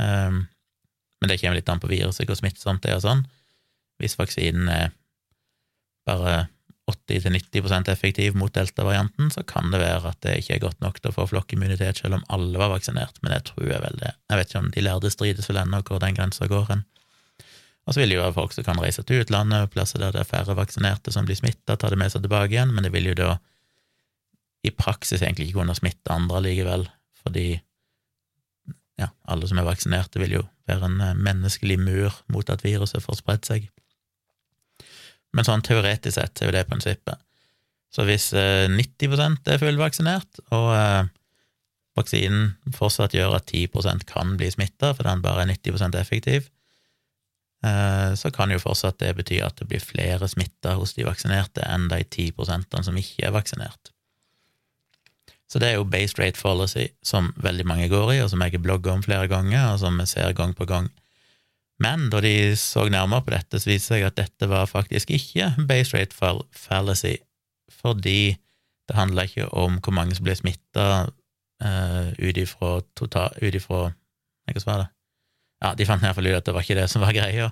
Um, 0.00 0.46
men 1.20 1.28
det 1.28 1.42
kommer 1.44 1.60
litt 1.60 1.68
an 1.68 1.84
på 1.84 1.92
viruset, 1.92 2.24
hvor 2.24 2.40
smittsomt 2.40 2.80
det 2.80 2.96
er 2.96 3.02
og 3.02 3.08
sånn. 3.10 3.26
Hvis 4.00 4.16
vaksinen 4.16 4.72
er 4.72 4.94
bare 6.08 6.46
80-90% 6.90 7.88
effektiv 7.88 8.34
mot 8.36 8.52
delta-varianten, 8.52 9.30
så 9.32 9.42
kan 9.48 9.70
det 9.72 9.80
være 9.80 10.10
at 10.10 10.18
det 10.24 10.34
ikke 10.42 10.56
er 10.58 10.64
godt 10.66 10.82
nok 10.84 10.98
til 11.00 11.10
å 11.10 11.16
få 11.16 11.26
flokkimmunitet 11.30 12.02
selv 12.02 12.18
om 12.18 12.26
alle 12.32 12.60
var 12.60 12.74
vaksinert, 12.74 13.16
men 13.22 13.32
det 13.32 13.46
tror 13.48 13.70
jeg 13.70 13.80
vel 13.86 13.96
det. 14.02 14.12
Jeg 14.28 14.40
vet 14.40 14.52
ikke 14.52 14.60
om 14.60 14.72
de 14.74 14.84
lærde 14.84 15.12
strides 15.12 15.48
vel 15.48 15.62
ennå 15.62 15.80
hvor 15.88 16.02
den 16.04 16.18
grensa 16.18 16.48
går 16.50 16.68
hen. 16.72 16.84
Og 17.84 17.92
så 17.92 18.00
vil 18.00 18.12
det 18.12 18.18
jo 18.18 18.24
være 18.24 18.36
folk 18.36 18.52
som 18.56 18.66
kan 18.66 18.80
reise 18.80 19.04
til 19.04 19.24
utlandet, 19.24 19.72
plasser 19.72 20.00
der 20.00 20.12
det 20.12 20.22
er 20.24 20.28
færre 20.28 20.56
vaksinerte 20.56 21.12
som 21.12 21.28
blir 21.28 21.40
smitta, 21.40 21.76
ta 21.76 21.92
det 21.92 22.00
med 22.00 22.12
seg 22.12 22.24
tilbake 22.24 22.52
igjen, 22.52 22.72
men 22.72 22.84
det 22.84 22.92
vil 22.92 23.10
jo 23.12 23.16
da 23.18 23.30
i 24.64 24.72
praksis 24.72 25.20
egentlig 25.20 25.50
ikke 25.50 25.60
kunne 25.60 25.76
smitte 25.76 26.12
andre 26.12 26.40
likevel, 26.46 26.86
fordi 27.20 27.48
ja, 29.00 29.10
alle 29.28 29.48
som 29.50 29.58
er 29.60 29.66
vaksinerte, 29.66 30.20
vil 30.22 30.38
jo 30.38 30.42
være 30.68 30.88
en 30.88 31.00
eh, 31.02 31.16
menneskelig 31.18 31.76
mur 31.82 32.20
mot 32.32 32.50
at 32.52 32.64
viruset 32.64 33.02
får 33.04 33.20
spredd 33.20 33.48
seg. 33.48 33.66
Men 35.34 35.46
sånn 35.46 35.64
teoretisk 35.66 36.16
sett 36.16 36.40
er 36.40 36.50
jo 36.50 36.54
det 36.54 36.64
prinsippet. 36.70 37.20
Så 37.94 38.06
hvis 38.08 38.30
90 38.34 39.14
eh, 39.14 39.36
er 39.54 39.62
fullvaksinert, 39.62 40.40
og 40.54 40.70
eh, 40.74 41.12
vaksinen 41.98 42.54
fortsatt 42.74 43.14
gjør 43.14 43.38
at 43.38 43.50
10% 43.50 44.06
kan 44.10 44.34
bli 44.38 44.50
smitta, 44.50 44.92
fordi 44.94 45.10
den 45.10 45.24
bare 45.24 45.44
er 45.44 45.54
90% 45.54 46.00
effektiv, 46.00 46.50
så 47.64 48.28
kan 48.28 48.50
jo 48.52 48.58
fortsatt 48.60 48.98
det 49.00 49.14
bety 49.16 49.38
at 49.40 49.56
det 49.56 49.64
blir 49.70 49.80
flere 49.80 50.26
smitta 50.28 50.74
hos 50.76 50.90
de 50.98 51.06
vaksinerte 51.06 51.64
enn 51.64 51.86
de 51.88 52.02
10% 52.04 52.76
som 52.84 52.98
ikke 53.00 53.24
er 53.24 53.32
vaksinert. 53.32 53.94
Så 55.54 55.60
det 55.62 55.68
er 55.70 55.76
jo 55.78 55.86
base 55.86 56.18
rate 56.18 56.40
policy 56.40 56.88
som 57.04 57.28
veldig 57.38 57.66
mange 57.68 57.88
går 57.92 58.16
i, 58.16 58.20
og 58.24 58.30
som 58.32 58.42
jeg 58.42 58.56
har 58.56 58.62
blogga 58.64 58.90
om 58.90 59.04
flere 59.04 59.28
ganger, 59.30 59.68
og 59.70 59.80
som 59.84 60.00
vi 60.00 60.06
ser 60.10 60.32
gang 60.36 60.54
på 60.56 60.66
gang. 60.66 60.88
Men 61.82 62.06
da 62.12 62.20
de 62.22 62.54
så 62.58 62.86
nærmere 62.92 63.24
på 63.26 63.34
dette, 63.34 63.58
så 63.58 63.70
viste 63.70 63.96
det 63.96 64.00
seg 64.00 64.06
at 64.06 64.18
dette 64.18 64.48
var 64.50 64.70
faktisk 64.70 65.10
ikke 65.14 65.50
base 65.68 65.96
rate 65.96 66.14
fallacy, 66.14 67.16
fordi 67.82 68.36
det 68.88 68.96
handla 68.98 69.24
ikke 69.26 69.48
om 69.56 69.78
hvor 69.82 69.94
mange 69.96 70.14
som 70.16 70.26
ble 70.26 70.36
smitta 70.36 70.86
uh, 71.64 72.08
ifra 72.20 72.76
Ut 72.84 73.56
ifra 73.56 73.80
Hva 73.90 74.66
var 74.66 74.82
det? 74.82 74.90
Ja, 75.64 75.72
de 75.72 75.86
fant 75.88 76.02
i 76.02 76.06
hvert 76.06 76.18
fall 76.18 76.28
ut 76.28 76.36
at 76.36 76.46
det 76.46 76.54
var 76.54 76.66
ikke 76.66 76.76
det 76.76 76.90
som 76.92 77.02
var 77.02 77.14
greia. 77.16 77.48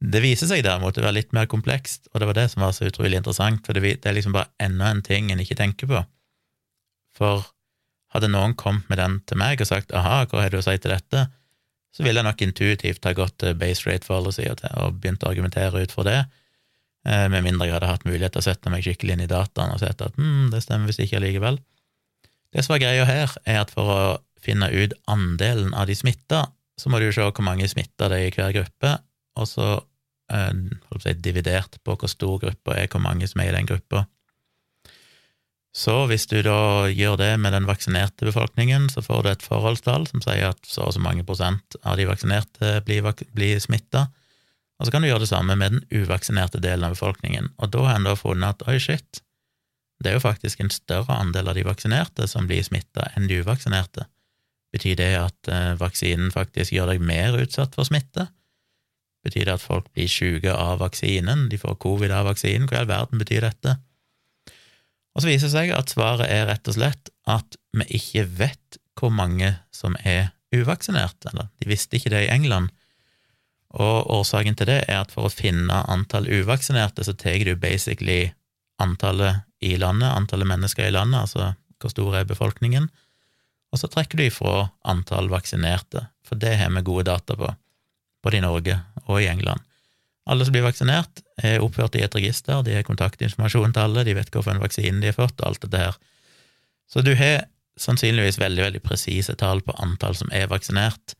Det 0.00 0.22
viser 0.24 0.48
seg 0.48 0.62
derimot 0.64 0.96
å 0.96 1.04
være 1.04 1.18
litt 1.18 1.34
mer 1.36 1.48
komplekst, 1.48 2.08
og 2.12 2.20
det 2.20 2.28
var 2.30 2.38
det 2.38 2.46
som 2.52 2.64
var 2.64 2.72
så 2.76 2.88
utrolig 2.88 3.18
interessant, 3.20 3.62
for 3.64 3.76
det 3.76 3.98
er 4.00 4.16
liksom 4.16 4.34
bare 4.36 4.48
enda 4.62 4.88
en 4.88 5.02
ting 5.04 5.28
en 5.32 5.42
ikke 5.42 5.58
tenker 5.58 5.90
på. 5.90 6.00
For 7.16 7.44
hadde 8.14 8.30
noen 8.32 8.56
kommet 8.56 8.88
med 8.88 9.00
den 9.00 9.18
til 9.28 9.40
meg 9.40 9.60
og 9.60 9.68
sagt 9.68 9.92
aha, 9.96 10.24
hva 10.30 10.44
har 10.44 10.52
du 10.52 10.60
å 10.60 10.64
si 10.64 10.76
til 10.80 10.94
dette, 10.94 11.26
så 11.96 12.04
ville 12.04 12.20
jeg 12.20 12.28
nok 12.28 12.42
intuitivt 12.44 13.06
ha 13.08 13.14
gått 13.16 13.38
til 13.40 13.56
base 13.56 13.88
rate 13.88 14.04
fallacy 14.04 14.44
og 14.50 14.98
begynt 15.00 15.24
å 15.24 15.30
argumentere 15.30 15.80
ut 15.80 15.94
fra 15.94 16.04
det, 16.04 16.18
eh, 17.08 17.24
med 17.32 17.46
mindre 17.46 17.70
jeg 17.70 17.76
hadde 17.78 17.88
hatt 17.88 18.04
mulighet 18.04 18.36
til 18.36 18.42
å 18.42 18.48
sette 18.50 18.72
meg 18.72 18.84
skikkelig 18.84 19.16
inn 19.16 19.24
i 19.24 19.30
dataen 19.30 19.72
og 19.72 19.80
sett 19.80 20.04
at 20.04 20.18
hm, 20.20 20.50
det 20.52 20.60
stemmer 20.64 20.90
visst 20.90 21.00
ikke 21.00 21.16
allikevel. 21.22 21.56
Det 22.52 22.64
som 22.64 22.76
er 22.76 22.84
greia 22.84 23.08
her, 23.08 23.32
er 23.48 23.62
at 23.62 23.72
for 23.72 23.92
å 23.92 24.00
finne 24.44 24.68
ut 24.70 24.92
andelen 25.10 25.72
av 25.74 25.88
de 25.88 25.96
smitta, 25.96 26.44
så 26.76 26.92
må 26.92 27.00
du 27.00 27.08
se 27.08 27.24
hvor 27.24 27.44
mange 27.44 27.68
smitta 27.68 28.10
det 28.12 28.20
er 28.20 28.28
i 28.28 28.34
hver 28.36 28.52
gruppe, 28.58 28.92
og 29.40 29.48
så 29.48 29.70
eh, 30.32 30.52
si, 31.00 31.16
dividert 31.24 31.80
på 31.80 31.96
hvor 31.96 32.12
stor 32.12 32.36
gruppa 32.44 32.76
er, 32.76 32.90
hvor 32.92 33.00
mange 33.00 33.28
som 33.30 33.40
er 33.40 33.54
i 33.54 33.56
den 33.56 33.72
gruppa. 33.72 34.04
Så 35.76 35.92
hvis 36.08 36.24
du 36.30 36.38
da 36.40 36.88
gjør 36.88 37.18
det 37.20 37.32
med 37.42 37.52
den 37.52 37.66
vaksinerte 37.68 38.24
befolkningen, 38.24 38.88
så 38.88 39.02
får 39.04 39.22
du 39.22 39.28
et 39.28 39.44
forholdstall 39.44 40.06
som 40.08 40.22
sier 40.24 40.54
at 40.54 40.62
så 40.64 40.86
og 40.86 40.94
så 40.96 41.02
mange 41.04 41.26
prosent 41.28 41.76
av 41.82 41.98
de 42.00 42.06
vaksinerte 42.08 42.78
blir, 42.86 43.04
blir 43.36 43.60
smitta, 43.60 44.06
og 44.76 44.88
så 44.88 44.92
kan 44.92 45.04
du 45.04 45.08
gjøre 45.08 45.24
det 45.24 45.30
samme 45.30 45.56
med 45.56 45.76
den 45.76 46.02
uvaksinerte 46.02 46.60
delen 46.64 46.88
av 46.88 46.96
befolkningen, 46.96 47.52
og 47.60 47.72
da 47.72 47.84
har 47.88 48.00
en 48.00 48.08
da 48.08 48.16
funnet 48.16 48.56
at 48.56 48.68
oi, 48.68 48.78
shit, 48.80 49.20
det 50.00 50.10
er 50.10 50.18
jo 50.18 50.24
faktisk 50.24 50.60
en 50.60 50.72
større 50.72 51.16
andel 51.16 51.48
av 51.48 51.56
de 51.56 51.64
vaksinerte 51.64 52.26
som 52.28 52.48
blir 52.48 52.64
smitta 52.64 53.10
enn 53.16 53.28
de 53.28 53.40
uvaksinerte. 53.40 54.04
Betyr 54.74 54.96
det 54.98 55.12
at 55.16 55.48
eh, 55.52 55.72
vaksinen 55.80 56.32
faktisk 56.34 56.74
gjør 56.74 56.92
deg 56.92 57.04
mer 57.04 57.38
utsatt 57.40 57.76
for 57.76 57.88
smitte? 57.88 58.26
Betyr 59.24 59.48
det 59.48 59.56
at 59.56 59.64
folk 59.64 59.88
blir 59.96 60.10
syke 60.10 60.52
av 60.52 60.82
vaksinen, 60.82 61.46
de 61.48 61.60
får 61.60 61.78
covid 61.80 62.12
av 62.12 62.28
vaksinen, 62.28 62.68
hva 62.68 62.76
i 62.76 62.82
all 62.82 62.90
verden 62.90 63.22
betyr 63.22 63.46
dette? 63.48 63.78
Og 65.16 65.24
så 65.24 65.30
viser 65.30 65.48
det 65.48 65.54
seg 65.54 65.70
at 65.72 65.92
svaret 65.92 66.28
er 66.28 66.44
rett 66.50 66.68
og 66.68 66.76
slett 66.76 67.10
at 67.24 67.56
vi 67.72 67.86
ikke 67.96 68.26
vet 68.36 68.80
hvor 68.96 69.12
mange 69.12 69.54
som 69.74 69.96
er 70.04 70.34
uvaksinert, 70.54 71.16
eller 71.28 71.48
de 71.60 71.70
visste 71.70 71.96
ikke 71.96 72.12
det 72.12 72.26
i 72.26 72.32
England. 72.32 72.68
Og 73.76 74.10
årsaken 74.12 74.56
til 74.56 74.68
det 74.68 74.82
er 74.84 75.00
at 75.02 75.12
for 75.12 75.28
å 75.28 75.32
finne 75.32 75.82
antall 75.90 76.28
uvaksinerte, 76.28 77.04
så 77.04 77.16
tar 77.16 77.42
du 77.44 77.54
basically 77.60 78.30
antallet 78.80 79.42
i 79.64 79.74
landet, 79.80 80.12
antallet 80.12 80.48
mennesker 80.48 80.88
i 80.88 80.94
landet, 80.94 81.24
altså 81.24 81.54
hvor 81.80 81.92
stor 81.92 82.20
er 82.20 82.28
befolkningen, 82.28 82.88
og 83.72 83.80
så 83.80 83.88
trekker 83.92 84.20
du 84.20 84.26
ifra 84.26 84.68
antall 84.88 85.28
vaksinerte, 85.32 86.06
for 86.24 86.40
det 86.40 86.54
har 86.60 86.72
vi 86.72 86.84
gode 86.86 87.08
data 87.08 87.36
på, 87.36 87.50
både 88.24 88.38
i 88.38 88.44
Norge 88.44 88.78
og 89.06 89.20
i 89.20 89.28
England. 89.32 89.64
Alle 90.26 90.46
som 90.46 90.54
blir 90.54 90.66
vaksinert, 90.66 91.22
er 91.38 91.62
oppført 91.62 91.94
i 91.98 92.02
et 92.02 92.14
register, 92.16 92.64
de 92.66 92.74
har 92.74 92.86
kontaktinformasjon 92.86 93.74
til 93.76 93.84
alle, 93.84 94.04
de 94.06 94.16
vet 94.16 94.32
hvilken 94.34 94.62
vaksine 94.62 95.02
de 95.02 95.12
har 95.12 95.18
fått, 95.18 95.38
og 95.38 95.52
alt 95.52 95.62
dette 95.62 95.82
her. 95.84 96.00
Så 96.90 97.02
du 97.06 97.12
har 97.18 97.46
sannsynligvis 97.78 98.40
veldig, 98.40 98.62
veldig 98.64 98.82
presise 98.82 99.36
tall 99.38 99.62
på 99.62 99.74
antall 99.82 100.16
som 100.18 100.30
er 100.34 100.48
vaksinert. 100.50 101.14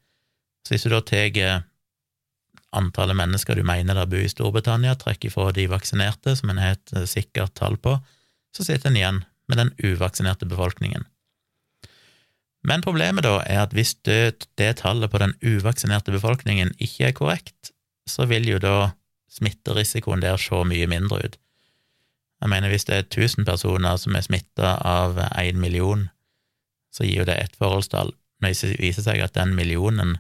Så 0.67 0.75
hvis 0.75 0.87
du 0.87 0.91
da 0.91 1.03
tar 1.05 1.67
antallet 2.77 3.17
mennesker 3.17 3.57
du 3.57 3.63
mener 3.67 3.97
der 3.97 4.09
bor 4.11 4.23
i 4.23 4.31
Storbritannia, 4.31 4.97
trekker 4.99 5.33
fra 5.33 5.53
de 5.55 5.69
vaksinerte, 5.71 6.35
som 6.37 6.51
en 6.51 6.61
har 6.61 6.77
et 6.77 6.95
eh, 6.97 7.07
sikkert 7.09 7.55
tall 7.59 7.79
på, 7.81 7.97
så 8.57 8.67
sitter 8.67 8.91
en 8.91 8.99
igjen 8.99 9.23
med 9.47 9.61
den 9.61 9.71
uvaksinerte 9.79 10.49
befolkningen. 10.51 11.07
Men 12.67 12.83
problemet 12.83 13.23
da 13.23 13.39
er 13.47 13.63
at 13.63 13.75
hvis 13.77 13.95
det, 14.09 14.49
det 14.59 14.81
tallet 14.81 15.13
på 15.13 15.21
den 15.23 15.37
uvaksinerte 15.45 16.11
befolkningen 16.15 16.73
ikke 16.83 17.11
er 17.11 17.15
korrekt, 17.17 17.71
så 18.07 18.27
vil 18.31 18.47
jo 18.49 18.61
da 18.63 18.93
smitterisikoen 19.33 20.23
der 20.23 20.39
se 20.41 20.63
mye 20.65 20.87
mindre 20.91 21.21
ut. 21.25 21.39
Jeg 22.41 22.53
mener, 22.53 22.69
hvis 22.69 22.85
det 22.85 22.97
er 22.97 23.07
1000 23.07 23.47
personer 23.49 23.97
som 24.01 24.17
er 24.17 24.25
smitta 24.25 24.77
av 24.85 25.19
én 25.41 25.61
million, 25.61 26.09
så 26.93 27.05
gir 27.05 27.23
jo 27.23 27.29
det 27.29 27.37
ett 27.41 27.57
forholdstall. 27.57 28.13
Når 28.41 28.53
det 28.53 28.81
viser 28.81 29.07
seg 29.07 29.23
at 29.25 29.37
den 29.37 29.55
millionen 29.57 30.19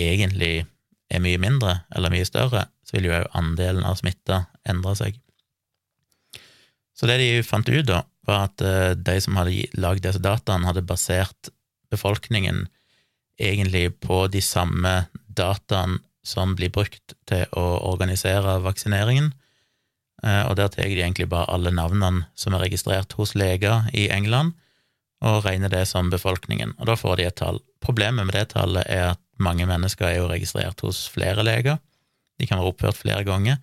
egentlig 0.00 0.64
er 1.12 1.20
mye 1.22 1.40
mindre 1.40 1.82
eller 1.94 2.12
mye 2.12 2.26
større, 2.28 2.66
så 2.84 2.96
vil 2.96 3.10
jo 3.10 3.18
òg 3.18 3.36
andelen 3.36 3.84
av 3.86 4.00
smitta 4.00 4.46
endre 4.68 4.96
seg. 4.98 5.20
Så 6.94 7.08
det 7.10 7.18
de 7.20 7.44
fant 7.44 7.68
ut, 7.68 7.84
da, 7.86 8.04
var 8.24 8.48
at 8.48 8.64
eh, 8.64 8.94
de 8.96 9.18
som 9.20 9.36
hadde 9.36 9.68
lagd 9.76 10.04
disse 10.06 10.22
dataene, 10.22 10.68
hadde 10.68 10.86
basert 10.86 11.50
befolkningen 11.92 12.64
egentlig 13.40 13.90
på 14.02 14.24
de 14.32 14.40
samme 14.44 15.04
dataene 15.26 16.00
som 16.24 16.54
blir 16.56 16.72
brukt 16.72 17.14
til 17.28 17.44
å 17.52 17.64
organisere 17.92 18.56
vaksineringen, 18.64 19.32
eh, 20.24 20.42
og 20.48 20.56
der 20.58 20.72
tar 20.72 20.88
de 20.88 21.02
egentlig 21.02 21.28
bare 21.32 21.50
alle 21.52 21.72
navnene 21.74 22.26
som 22.34 22.56
er 22.56 22.64
registrert 22.66 23.12
hos 23.18 23.34
leger 23.36 23.90
i 23.92 24.08
England, 24.12 24.56
og 25.24 25.44
regner 25.46 25.72
det 25.72 25.86
som 25.88 26.10
befolkningen, 26.12 26.74
og 26.78 26.88
da 26.90 26.96
får 27.00 27.20
de 27.20 27.28
et 27.28 27.38
tall. 27.38 27.60
Problemet 27.84 28.26
med 28.26 28.36
det 28.36 28.50
tallet 28.52 28.88
er 28.90 29.14
at 29.14 29.20
mange 29.40 29.66
mennesker 29.68 30.08
er 30.08 30.18
jo 30.18 30.28
registrert 30.32 30.80
hos 30.84 31.04
flere 31.12 31.44
leger, 31.46 31.78
de 32.40 32.48
kan 32.48 32.58
være 32.58 32.72
oppført 32.72 32.98
flere 32.98 33.24
ganger, 33.24 33.60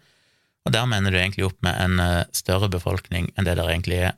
og 0.65 0.73
dermed 0.73 1.01
ender 1.01 1.13
du 1.13 1.19
egentlig 1.19 1.47
opp 1.47 1.57
med 1.65 1.77
en 1.81 2.01
eh, 2.01 2.27
større 2.37 2.69
befolkning 2.69 3.31
enn 3.35 3.47
det 3.47 3.57
der 3.57 3.69
egentlig 3.69 4.03
er. 4.11 4.17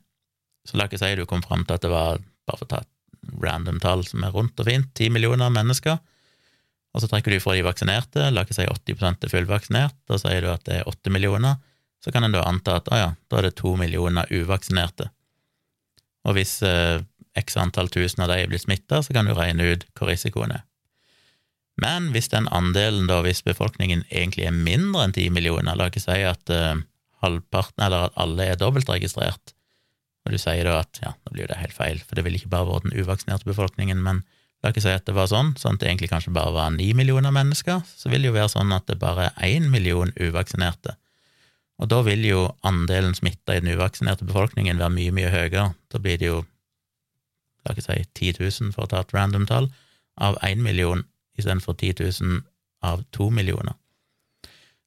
Så 0.68 0.78
la 0.78 0.88
ikke 0.88 1.00
si 1.00 1.14
du 1.16 1.26
kom 1.28 1.44
fram 1.44 1.64
til 1.68 1.78
at 1.78 1.86
det 1.86 1.92
var, 1.92 2.20
bare 2.48 2.60
for 2.60 2.68
å 2.68 2.72
ta 2.74 2.82
et 2.84 3.40
random 3.44 3.80
tall 3.84 4.04
som 4.08 4.24
er 4.28 4.34
rundt 4.36 4.60
og 4.60 4.68
fint, 4.68 4.90
ti 4.96 5.08
millioner 5.12 5.52
mennesker, 5.54 6.00
og 6.94 7.02
så 7.02 7.10
trekker 7.10 7.34
du 7.34 7.42
fra 7.42 7.56
de 7.58 7.64
vaksinerte, 7.66 8.28
la 8.30 8.44
oss 8.46 8.54
si 8.54 8.66
80 8.70 9.26
er 9.26 9.32
fullvaksinert, 9.32 9.96
da 10.10 10.20
sier 10.22 10.46
du 10.46 10.52
at 10.54 10.66
det 10.68 10.82
er 10.82 10.90
8 10.90 11.14
millioner, 11.14 11.58
så 12.04 12.12
kan 12.14 12.26
en 12.26 12.36
da 12.36 12.44
anta 12.46 12.78
at 12.78 12.92
å 12.92 13.00
ja, 13.00 13.10
da 13.32 13.40
er 13.40 13.48
det 13.48 13.58
2 13.62 13.74
millioner 13.80 14.30
uvaksinerte. 14.30 15.08
Og 16.28 16.38
hvis 16.38 16.60
eh, 16.68 17.02
x 17.40 17.58
antall 17.58 17.90
tusen 17.92 18.24
av 18.24 18.30
de 18.30 18.44
er 18.44 18.52
blitt 18.52 18.66
smitta, 18.66 19.02
så 19.02 19.16
kan 19.16 19.26
du 19.28 19.34
regne 19.34 19.74
ut 19.74 19.88
hvor 19.98 20.12
risikoen 20.12 20.54
er. 20.54 20.68
Men 21.82 22.12
hvis 22.14 22.30
den 22.30 22.46
andelen, 22.54 23.08
da, 23.10 23.24
hvis 23.26 23.42
befolkningen 23.48 24.06
egentlig 24.12 24.46
er 24.46 24.54
mindre 24.54 25.08
enn 25.08 25.16
10 25.16 25.34
millioner, 25.34 25.80
la 25.80 25.90
oss 25.90 26.06
si 26.06 26.20
at 26.30 26.54
eh, 26.54 26.78
halvparten, 27.26 27.88
eller 27.88 28.10
at 28.10 28.22
alle 28.22 28.52
er 28.52 28.60
dobbeltregistrert, 28.62 29.56
og 30.24 30.32
du 30.32 30.40
sier 30.40 30.68
da 30.68 30.78
at 30.84 31.02
ja, 31.04 31.16
da 31.18 31.34
blir 31.34 31.50
det 31.50 31.60
helt 31.60 31.76
feil, 31.76 32.00
for 32.06 32.16
det 32.16 32.24
vil 32.28 32.38
ikke 32.38 32.52
bare 32.54 32.70
være 32.70 32.86
den 32.86 33.02
uvaksinerte 33.02 33.50
befolkningen, 33.50 34.00
men 34.06 34.22
La 34.64 34.72
oss 34.72 34.86
si 34.86 34.92
at 34.92 35.04
det 35.04 35.16
var 35.16 35.28
sånn, 35.28 35.52
sånn 35.60 35.76
at 35.76 35.82
det 35.82 35.90
egentlig 35.90 36.12
kanskje 36.14 36.32
bare 36.36 36.54
var 36.56 36.70
ni 36.72 36.94
millioner 36.96 37.34
mennesker, 37.36 37.82
så 37.84 38.10
vil 38.12 38.24
det 38.24 38.32
jo 38.32 38.38
være 38.38 38.54
sånn 38.54 38.72
at 38.72 38.88
det 38.88 38.96
bare 39.02 39.34
er 39.34 39.58
én 39.58 39.68
million 39.72 40.14
uvaksinerte. 40.16 40.96
Og 41.84 41.90
da 41.92 42.00
vil 42.06 42.24
jo 42.24 42.46
andelen 42.64 43.16
smitta 43.18 43.58
i 43.58 43.64
den 43.64 43.74
uvaksinerte 43.76 44.24
befolkningen 44.30 44.80
være 44.80 44.96
mye, 44.96 45.16
mye 45.16 45.32
høyere. 45.34 45.66
Da 45.92 46.00
blir 46.00 46.22
det 46.22 46.30
jo, 46.30 46.40
la 47.68 47.76
oss 47.76 47.90
si 47.90 48.32
10 48.32 48.40
000, 48.40 48.72
for 48.76 48.86
å 48.86 48.92
ta 48.94 49.04
et 49.04 49.14
random 49.16 49.50
tall, 49.50 49.68
av 50.16 50.38
én 50.46 50.64
million 50.64 51.04
istedenfor 51.36 51.76
10 51.76 52.00
000 52.22 52.44
av 52.88 53.04
to 53.12 53.28
millioner. 53.34 53.76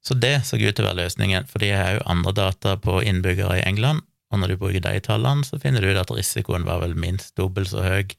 Så 0.01 0.15
det 0.17 0.45
så 0.47 0.57
ut 0.57 0.71
til 0.71 0.85
å 0.85 0.89
være 0.89 1.03
løsningen, 1.03 1.45
for 1.51 1.61
de 1.61 1.73
har 1.75 1.97
jo 1.97 2.05
andre 2.09 2.33
data 2.33 2.77
på 2.81 3.01
innbyggere 3.03 3.59
i 3.59 3.65
England, 3.67 4.05
og 4.31 4.41
når 4.41 4.53
du 4.53 4.61
bruker 4.61 4.83
de 4.83 5.01
tallene, 5.03 5.45
så 5.45 5.59
finner 5.61 5.83
du 5.83 5.91
ut 5.91 5.99
at 5.99 6.11
risikoen 6.11 6.65
var 6.65 6.81
vel 6.81 6.95
minst 6.97 7.35
dobbelt 7.37 7.69
så 7.69 7.83
høy 7.83 8.15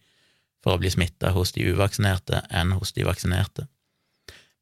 for 0.65 0.75
å 0.75 0.81
bli 0.83 0.91
smitta 0.93 1.33
hos 1.37 1.55
de 1.55 1.67
uvaksinerte 1.71 2.43
enn 2.51 2.75
hos 2.79 2.95
de 2.97 3.07
vaksinerte. 3.07 3.69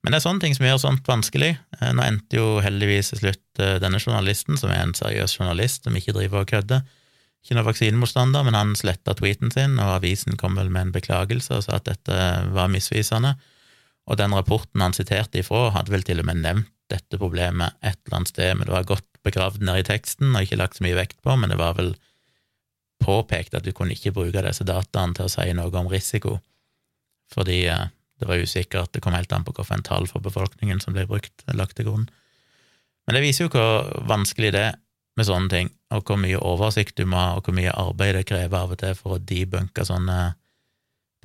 Men 0.05 0.13
det 0.15 0.21
er 0.21 0.27
sånne 0.27 0.45
ting 0.45 0.55
som 0.55 0.67
gjør 0.69 0.79
sånt 0.79 1.09
vanskelig. 1.09 1.57
Eh, 1.81 1.91
nå 1.97 2.05
endte 2.05 2.39
jo 2.39 2.61
heldigvis 2.63 3.11
til 3.11 3.23
slutt 3.25 3.63
eh, 3.63 3.79
denne 3.83 3.99
journalisten, 3.99 4.59
som 4.61 4.71
er 4.71 4.85
en 4.85 4.95
seriøs 4.95 5.35
journalist 5.39 5.89
som 5.89 5.97
ikke 5.99 6.15
driver 6.15 6.45
og 6.45 6.53
kødder, 6.53 6.85
ikke 7.43 7.57
noen 7.57 7.69
vaksinemotstander, 7.69 8.47
men 8.47 8.57
han 8.59 8.77
sletta 8.79 9.17
tweeten 9.19 9.51
sin, 9.55 9.77
og 9.83 9.97
avisen 10.01 10.39
kom 10.39 10.57
vel 10.59 10.71
med 10.71 10.89
en 10.89 10.95
beklagelse 10.95 11.59
og 11.59 11.67
sa 11.67 11.77
at 11.79 11.87
dette 11.87 12.17
var 12.55 12.71
misvisende. 12.71 13.37
Og 14.07 14.19
den 14.21 14.35
rapporten 14.35 14.83
han 14.83 14.95
siterte 14.95 15.43
ifra, 15.43 15.73
hadde 15.75 15.95
vel 15.95 16.07
til 16.07 16.23
og 16.23 16.27
med 16.31 16.43
nevnt 16.43 16.73
dette 16.91 17.19
problemet 17.19 17.75
et 17.83 17.99
eller 18.07 18.21
annet 18.21 18.31
sted, 18.31 18.53
men 18.55 18.69
det 18.69 18.75
var 18.77 18.87
godt 18.87 19.07
begravd 19.27 19.63
ned 19.67 19.83
i 19.83 19.87
teksten 19.89 20.37
og 20.37 20.47
ikke 20.47 20.59
lagt 20.61 20.79
så 20.79 20.87
mye 20.87 20.99
vekt 20.99 21.19
på, 21.27 21.35
men 21.35 21.51
det 21.51 21.59
var 21.59 21.75
vel 21.79 21.97
påpekt 23.07 23.55
at 23.55 23.67
du 23.67 23.73
kunne 23.77 23.95
ikke 23.95 24.15
bruke 24.17 24.43
disse 24.45 24.67
dataene 24.67 25.17
til 25.17 25.29
å 25.29 25.33
si 25.33 25.47
noe 25.55 25.71
om 25.79 25.91
risiko, 25.91 26.41
fordi 27.33 27.63
eh, 27.71 27.87
det 28.21 28.29
var 28.29 28.41
usikkert, 28.41 28.93
det 28.93 29.03
kom 29.05 29.15
helt 29.17 29.33
an 29.33 29.45
på 29.45 29.55
hvilket 29.55 29.87
tall 29.87 30.09
for 30.11 30.25
befolkningen 30.25 30.81
som 30.83 30.97
ble 30.97 31.07
brukt, 31.09 31.45
lagt 31.55 31.77
til 31.79 31.91
grunn. 31.91 32.09
Men 33.07 33.19
det 33.19 33.23
viser 33.23 33.47
jo 33.47 33.53
hvor 33.55 34.07
vanskelig 34.09 34.53
det 34.57 34.65
er 34.73 34.79
med 35.17 35.29
sånne 35.29 35.53
ting, 35.53 35.71
og 35.95 36.03
hvor 36.05 36.19
mye 36.21 36.41
oversikt 36.41 36.99
du 36.99 37.07
må 37.09 37.21
ha, 37.21 37.37
og 37.37 37.47
hvor 37.47 37.57
mye 37.57 37.73
arbeid 37.73 38.19
det 38.19 38.27
krever 38.29 38.59
av 38.59 38.75
og 38.75 38.81
til 38.83 38.97
for 38.99 39.17
å 39.17 39.23
debunke 39.23 39.85
sånne 39.87 40.35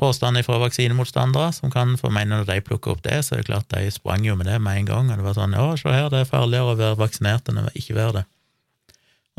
påstander 0.01 0.45
fra 0.45 0.57
vaksinemotstandere, 0.61 1.51
som 1.53 1.73
kan 1.73 1.97
få 1.99 2.09
mene 2.13 2.39
når 2.39 2.47
de 2.47 2.61
plukker 2.65 2.95
opp 2.95 3.03
det, 3.05 3.19
så 3.25 3.35
er 3.35 3.41
det 3.41 3.49
klart 3.51 3.69
de 3.73 3.91
sprang 3.93 4.23
jo 4.25 4.37
med 4.39 4.47
det 4.49 4.57
med 4.63 4.79
en 4.79 4.87
gang, 4.89 5.11
og 5.11 5.19
det 5.19 5.27
var 5.27 5.37
sånn 5.37 5.57
å, 5.59 5.73
se 5.77 5.91
her, 5.91 6.09
det 6.13 6.23
er 6.23 6.29
farligere 6.29 6.71
å 6.73 6.79
være 6.79 6.99
vaksinert 7.01 7.51
enn 7.51 7.61
å 7.65 7.67
ikke 7.77 7.97
være 7.97 8.21
det. 8.21 8.25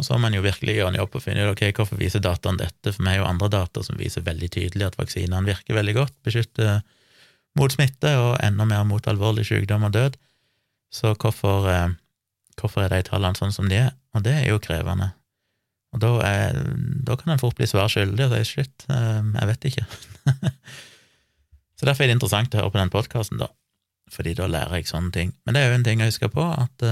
Og 0.00 0.06
så 0.06 0.16
må 0.16 0.24
man 0.24 0.36
jo 0.36 0.42
virkelig 0.44 0.78
gjøre 0.78 0.94
en 0.94 0.98
jobb 1.02 1.16
og 1.18 1.22
finne 1.22 1.44
ut 1.44 1.52
ok, 1.52 1.66
hvorfor 1.76 2.00
viser 2.00 2.22
dataen 2.24 2.58
dette, 2.60 2.94
for 2.94 3.02
vi 3.04 3.10
har 3.10 3.20
jo 3.20 3.28
andre 3.28 3.50
data 3.52 3.82
som 3.84 3.98
viser 4.00 4.24
veldig 4.24 4.48
tydelig 4.54 4.86
at 4.88 4.98
vaksinene 4.98 5.44
virker 5.46 5.76
veldig 5.76 5.96
godt, 5.98 6.14
beskytter 6.24 6.80
mot 7.58 7.72
smitte 7.72 8.14
og 8.16 8.38
enda 8.40 8.64
mer 8.68 8.86
mot 8.88 9.08
alvorlig 9.10 9.44
sykdom 9.48 9.84
og 9.88 9.92
død, 9.92 10.16
så 10.92 11.12
hvorfor, 11.12 11.68
eh, 11.68 11.90
hvorfor 12.60 12.86
er 12.86 12.94
de 12.94 13.02
tallene 13.08 13.36
sånn 13.36 13.52
som 13.52 13.68
de 13.68 13.82
er? 13.84 13.92
Og 14.16 14.24
det 14.24 14.32
er 14.40 14.48
jo 14.48 14.60
krevende. 14.64 15.12
Og 15.92 16.00
da, 16.00 16.12
er, 16.24 16.56
da 17.04 17.16
kan 17.20 17.34
en 17.34 17.40
fort 17.40 17.56
bli 17.58 17.68
svar 17.68 17.92
skyldig 17.92 18.28
og 18.28 18.36
si 18.38 18.56
shit, 18.56 18.86
eh, 18.88 19.20
jeg 19.20 19.50
vet 19.50 19.66
ikke. 19.68 19.86
så 21.76 21.88
derfor 21.88 22.04
er 22.04 22.12
det 22.12 22.16
interessant 22.16 22.56
å 22.56 22.62
høre 22.62 22.72
på 22.72 22.80
den 22.80 22.92
podkasten, 22.92 23.44
da, 23.44 23.50
fordi 24.12 24.32
da 24.40 24.48
lærer 24.48 24.80
jeg 24.80 24.88
sånne 24.88 25.12
ting. 25.12 25.36
Men 25.44 25.56
det 25.56 25.62
er 25.62 25.70
jo 25.70 25.80
en 25.80 25.86
ting 25.88 26.00
å 26.00 26.08
huske 26.08 26.32
på, 26.32 26.48
at 26.48 26.88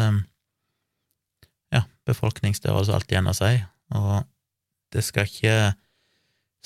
eh, 2.15 2.95
alt 2.95 3.13
igjen 3.13 3.31
å 3.31 3.37
si, 3.37 3.53
og 3.97 4.25
det 4.95 5.05
skal 5.07 5.29
ikke, 5.29 5.75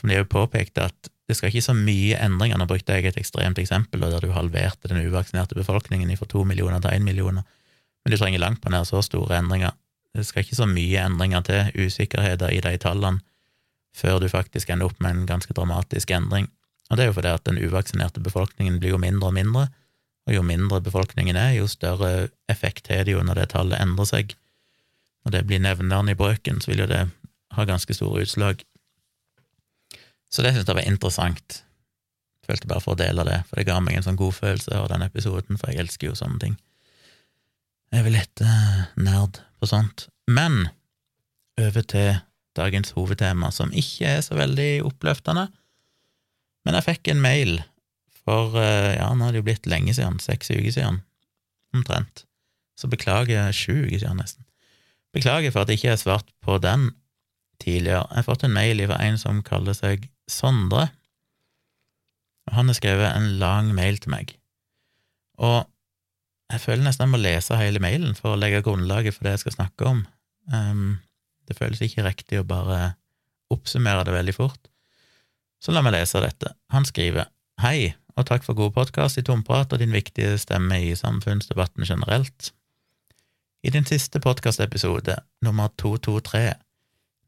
som 0.01 0.11
de 0.11 0.17
har 0.19 0.31
påpekt, 0.31 0.79
at 0.81 1.11
det 1.29 1.37
skal 1.39 1.49
ikke 1.49 1.65
så 1.65 1.75
mye 1.77 2.19
endringer, 2.21 2.59
nå 2.61 2.67
brukte 2.69 2.97
jeg 2.97 3.09
et 3.09 3.21
ekstremt 3.21 3.59
eksempel 3.61 4.03
der 4.05 4.21
du 4.21 4.33
halverte 4.35 4.91
den 4.91 5.05
uvaksinerte 5.07 5.57
befolkningen 5.57 6.13
fra 6.19 6.29
to 6.29 6.45
millioner 6.45 6.83
til 6.85 6.97
én 6.97 7.07
million, 7.07 7.41
men 7.41 8.13
du 8.13 8.17
trenger 8.21 8.43
langt 8.43 8.61
på 8.61 8.73
nær 8.73 8.85
så 8.85 9.01
store 9.05 9.39
endringer. 9.39 9.73
Det 10.15 10.27
skal 10.29 10.45
ikke 10.45 10.59
så 10.59 10.67
mye 10.69 11.07
endringer 11.07 11.47
til, 11.47 11.87
usikkerheter 11.87 12.53
i 12.53 12.61
de 12.65 12.75
tallene, 12.79 13.25
før 13.95 14.21
du 14.21 14.29
faktisk 14.29 14.71
ender 14.71 14.91
opp 14.91 15.01
med 15.01 15.15
en 15.15 15.27
ganske 15.27 15.55
dramatisk 15.55 16.11
endring. 16.11 16.51
Og 16.91 16.99
det 16.99 17.05
er 17.05 17.09
jo 17.09 17.17
fordi 17.17 17.33
at 17.33 17.47
den 17.49 17.61
uvaksinerte 17.63 18.21
befolkningen 18.21 18.77
blir 18.83 18.95
jo 18.95 19.01
mindre 19.01 19.31
og 19.31 19.37
mindre, 19.39 19.69
og 20.29 20.35
jo 20.35 20.43
mindre 20.45 20.81
befolkningen 20.85 21.37
er, 21.37 21.57
jo 21.59 21.69
større 21.69 22.29
effekt 22.51 22.89
har 22.93 23.05
det 23.05 23.15
jo 23.15 23.23
når 23.25 23.41
det 23.41 23.51
tallet 23.53 23.81
endrer 23.81 24.09
seg. 24.09 24.35
Når 25.25 25.37
det 25.37 25.45
blir 25.49 25.63
nevneren 25.65 26.11
i 26.13 26.17
brøken, 26.19 26.61
så 26.61 26.71
vil 26.71 26.85
jo 26.85 26.91
det 26.91 27.07
ha 27.55 27.65
ganske 27.69 27.97
store 27.97 28.25
utslag. 28.27 28.65
Så 30.29 30.43
det 30.43 30.53
syntes 30.53 30.69
jeg 30.69 30.79
var 30.81 30.91
interessant. 30.91 31.61
Følte 32.45 32.69
bare 32.69 32.83
for 32.85 32.93
å 32.95 33.01
dele 33.01 33.25
det, 33.27 33.41
for 33.49 33.57
det 33.59 33.69
ga 33.69 33.79
meg 33.81 33.97
en 33.97 34.07
sånn 34.07 34.21
god 34.21 34.37
følelse 34.37 34.77
av 34.77 34.91
den 34.93 35.05
episoden, 35.07 35.61
for 35.61 35.73
jeg 35.73 35.85
elsker 35.85 36.11
jo 36.11 36.19
sånne 36.19 36.41
ting. 36.43 36.57
Jeg 37.93 38.03
er 38.03 38.07
vel 38.09 38.17
litt 38.19 38.43
uh, 38.43 38.81
nerd 38.99 39.41
på 39.61 39.69
sånt. 39.71 40.09
Men 40.27 40.67
over 41.61 41.87
til 41.89 42.19
dagens 42.59 42.93
hovedtema, 42.97 43.51
som 43.55 43.73
ikke 43.73 44.17
er 44.17 44.25
så 44.27 44.37
veldig 44.37 44.85
oppløftende. 44.89 45.47
Men 46.67 46.79
jeg 46.79 46.89
fikk 46.89 47.13
en 47.13 47.23
mail 47.25 47.57
for 48.25 48.57
uh, 48.59 48.93
ja, 48.97 49.09
nå 49.15 49.29
er 49.29 49.35
det 49.37 49.43
jo 49.43 49.49
blitt 49.49 49.69
lenge 49.71 49.95
siden, 49.97 50.21
seks 50.23 50.53
uker 50.53 50.73
siden, 50.75 51.01
omtrent. 51.77 52.27
Så 52.81 52.91
beklager, 52.91 53.53
sju 53.55 53.87
uker 53.87 54.01
siden 54.03 54.21
nesten. 54.21 54.44
Beklager 55.15 55.55
for 55.55 55.63
at 55.63 55.71
jeg 55.71 55.81
ikke 55.81 55.93
har 55.95 56.01
svart 56.01 56.31
på 56.43 56.59
den 56.63 56.91
tidligere. 57.63 58.07
Jeg 58.11 58.21
har 58.21 58.27
fått 58.27 58.45
en 58.47 58.57
mail 58.57 58.83
fra 58.89 58.99
en 59.05 59.21
som 59.21 59.43
kaller 59.47 59.77
seg 59.79 60.09
Sondre. 60.31 60.89
Og 62.49 62.57
han 62.57 62.71
har 62.71 62.77
skrevet 62.79 63.11
en 63.13 63.35
lang 63.41 63.71
mail 63.77 63.99
til 64.01 64.13
meg. 64.15 64.35
Og 65.41 65.65
jeg 66.53 66.63
føler 66.63 66.85
nesten 66.87 67.07
jeg 67.07 67.13
må 67.13 67.21
lese 67.21 67.59
hele 67.61 67.83
mailen 67.83 68.17
for 68.19 68.35
å 68.35 68.41
legge 68.41 68.63
grunnlaget 68.65 69.17
for 69.17 69.27
det 69.27 69.37
jeg 69.37 69.45
skal 69.45 69.57
snakke 69.59 69.89
om. 69.89 70.03
Um, 70.53 71.01
det 71.49 71.57
føles 71.59 71.83
ikke 71.85 72.07
riktig 72.07 72.41
å 72.41 72.49
bare 72.49 72.95
oppsummere 73.53 74.05
det 74.07 74.17
veldig 74.17 74.37
fort. 74.37 74.71
Så 75.63 75.73
la 75.73 75.85
meg 75.85 75.97
lese 75.97 76.21
dette. 76.25 76.53
Han 76.75 76.89
skriver 76.89 77.31
Hei, 77.63 77.95
og 78.19 78.27
takk 78.29 78.45
for 78.47 78.57
god 78.59 78.75
podkast 78.77 79.21
i 79.21 79.25
Tomprat 79.27 79.73
og 79.73 79.81
din 79.81 79.95
viktige 79.95 80.37
stemme 80.41 80.81
i 80.83 80.93
samfunnsdebatten 80.99 81.87
generelt. 81.89 82.53
I 83.65 83.71
din 83.71 83.87
siste 83.89 84.21
podkastepisode, 84.21 85.15
nummer 85.41 85.71
223, 85.81 86.53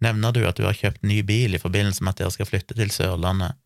nevner 0.04 0.34
du 0.36 0.42
at 0.44 0.58
du 0.58 0.66
har 0.66 0.76
kjøpt 0.76 1.06
ny 1.08 1.22
bil 1.24 1.56
i 1.56 1.60
forbindelse 1.60 2.04
med 2.04 2.12
at 2.12 2.18
dere 2.20 2.34
skal 2.34 2.48
flytte 2.50 2.76
til 2.76 2.90
Sørlandet. 2.92 3.56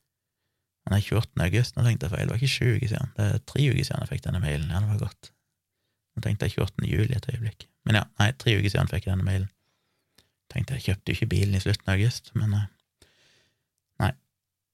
Den 0.87 0.95
er 0.95 1.03
28. 1.03 1.35
august, 1.49 1.75
nå 1.75 1.83
tenkte 1.83 2.07
jeg 2.07 2.15
feil, 2.15 2.29
det 2.29 2.37
var 2.37 2.39
ikke 2.39 2.53
sju 2.53 2.69
uker 2.77 2.93
siden, 2.93 3.11
det 3.17 3.27
er 3.27 3.43
tre 3.51 3.65
uker 3.73 3.89
siden 3.89 4.05
jeg 4.05 4.11
fikk 4.13 4.23
denne 4.29 4.43
mailen, 4.45 4.71
ja, 4.71 4.85
det 4.85 4.93
var 4.93 5.03
godt. 5.03 5.33
Nå 6.15 6.23
tenkte 6.23 6.47
jeg 6.47 6.55
28. 6.63 6.87
juli 6.93 7.19
et 7.19 7.27
øyeblikk, 7.35 7.67
men 7.91 7.99
ja, 7.99 8.05
nei, 8.23 8.31
tre 8.39 8.55
uker 8.61 8.71
siden 8.77 8.93
fikk 8.95 9.09
jeg 9.09 9.17
denne 9.17 9.27
mailen. 9.27 9.51
Tenkte 10.55 10.79
jeg 10.79 10.87
kjøpte 10.87 11.11
jo 11.11 11.19
ikke 11.19 11.31
bilen 11.35 11.59
i 11.59 11.65
slutten 11.67 11.91
av 11.91 11.99
august, 11.99 12.31
men 12.39 12.55
eh, 12.55 12.71
nei, 14.07 14.15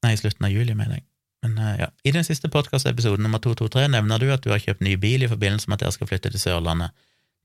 nei, 0.04 0.12
i 0.12 0.20
slutten 0.20 0.50
av 0.50 0.52
juli, 0.52 0.76
mener 0.76 1.00
jeg. 1.00 1.08
Men 1.48 1.56
eh, 1.64 1.74
ja, 1.86 1.90
i 2.04 2.12
den 2.12 2.28
siste 2.28 2.52
podkastepisoden 2.52 3.24
nummer 3.24 3.40
223 3.40 3.88
nevner 3.96 4.20
du 4.20 4.28
at 4.36 4.44
du 4.44 4.52
har 4.52 4.60
kjøpt 4.60 4.84
ny 4.84 4.98
bil 5.00 5.24
i 5.24 5.32
forbindelse 5.32 5.72
med 5.72 5.80
at 5.80 5.86
dere 5.86 5.96
skal 5.96 6.12
flytte 6.12 6.36
til 6.36 6.44
Sørlandet. 6.44 6.92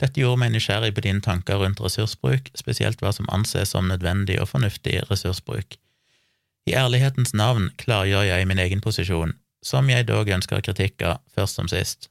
Dette 0.02 0.18
gjorde 0.18 0.40
meg 0.42 0.56
nysgjerrig 0.56 0.96
på 0.98 1.04
dine 1.06 1.22
tanker 1.22 1.60
rundt 1.62 1.82
ressursbruk, 1.84 2.50
spesielt 2.58 3.02
hva 3.04 3.12
som 3.14 3.30
anses 3.30 3.76
som 3.76 3.90
nødvendig 3.90 4.40
og 4.42 4.50
fornuftig 4.50 4.98
ressursbruk. 5.12 5.78
I 6.70 6.74
ærlighetens 6.78 7.36
navn 7.38 7.70
klargjør 7.82 8.26
jeg 8.26 8.48
min 8.50 8.62
egen 8.62 8.82
posisjon, 8.82 9.36
som 9.66 9.90
jeg 9.90 10.08
dog 10.10 10.30
ønsker 10.30 10.64
kritikk 10.66 11.06
av, 11.06 11.22
først 11.34 11.60
som 11.60 11.70
sist. 11.70 12.10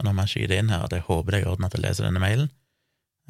Og 0.00 0.06
nå 0.06 0.14
må 0.16 0.26
jeg 0.26 0.34
skyte 0.34 0.58
inn 0.58 0.72
her 0.72 0.86
at 0.86 0.94
jeg 0.96 1.06
håper 1.06 1.34
det 1.34 1.40
er 1.40 1.46
i 1.46 1.50
orden 1.52 1.66
at 1.68 1.74
jeg 1.76 1.84
leser 1.84 2.06
denne 2.08 2.22
mailen. 2.22 2.50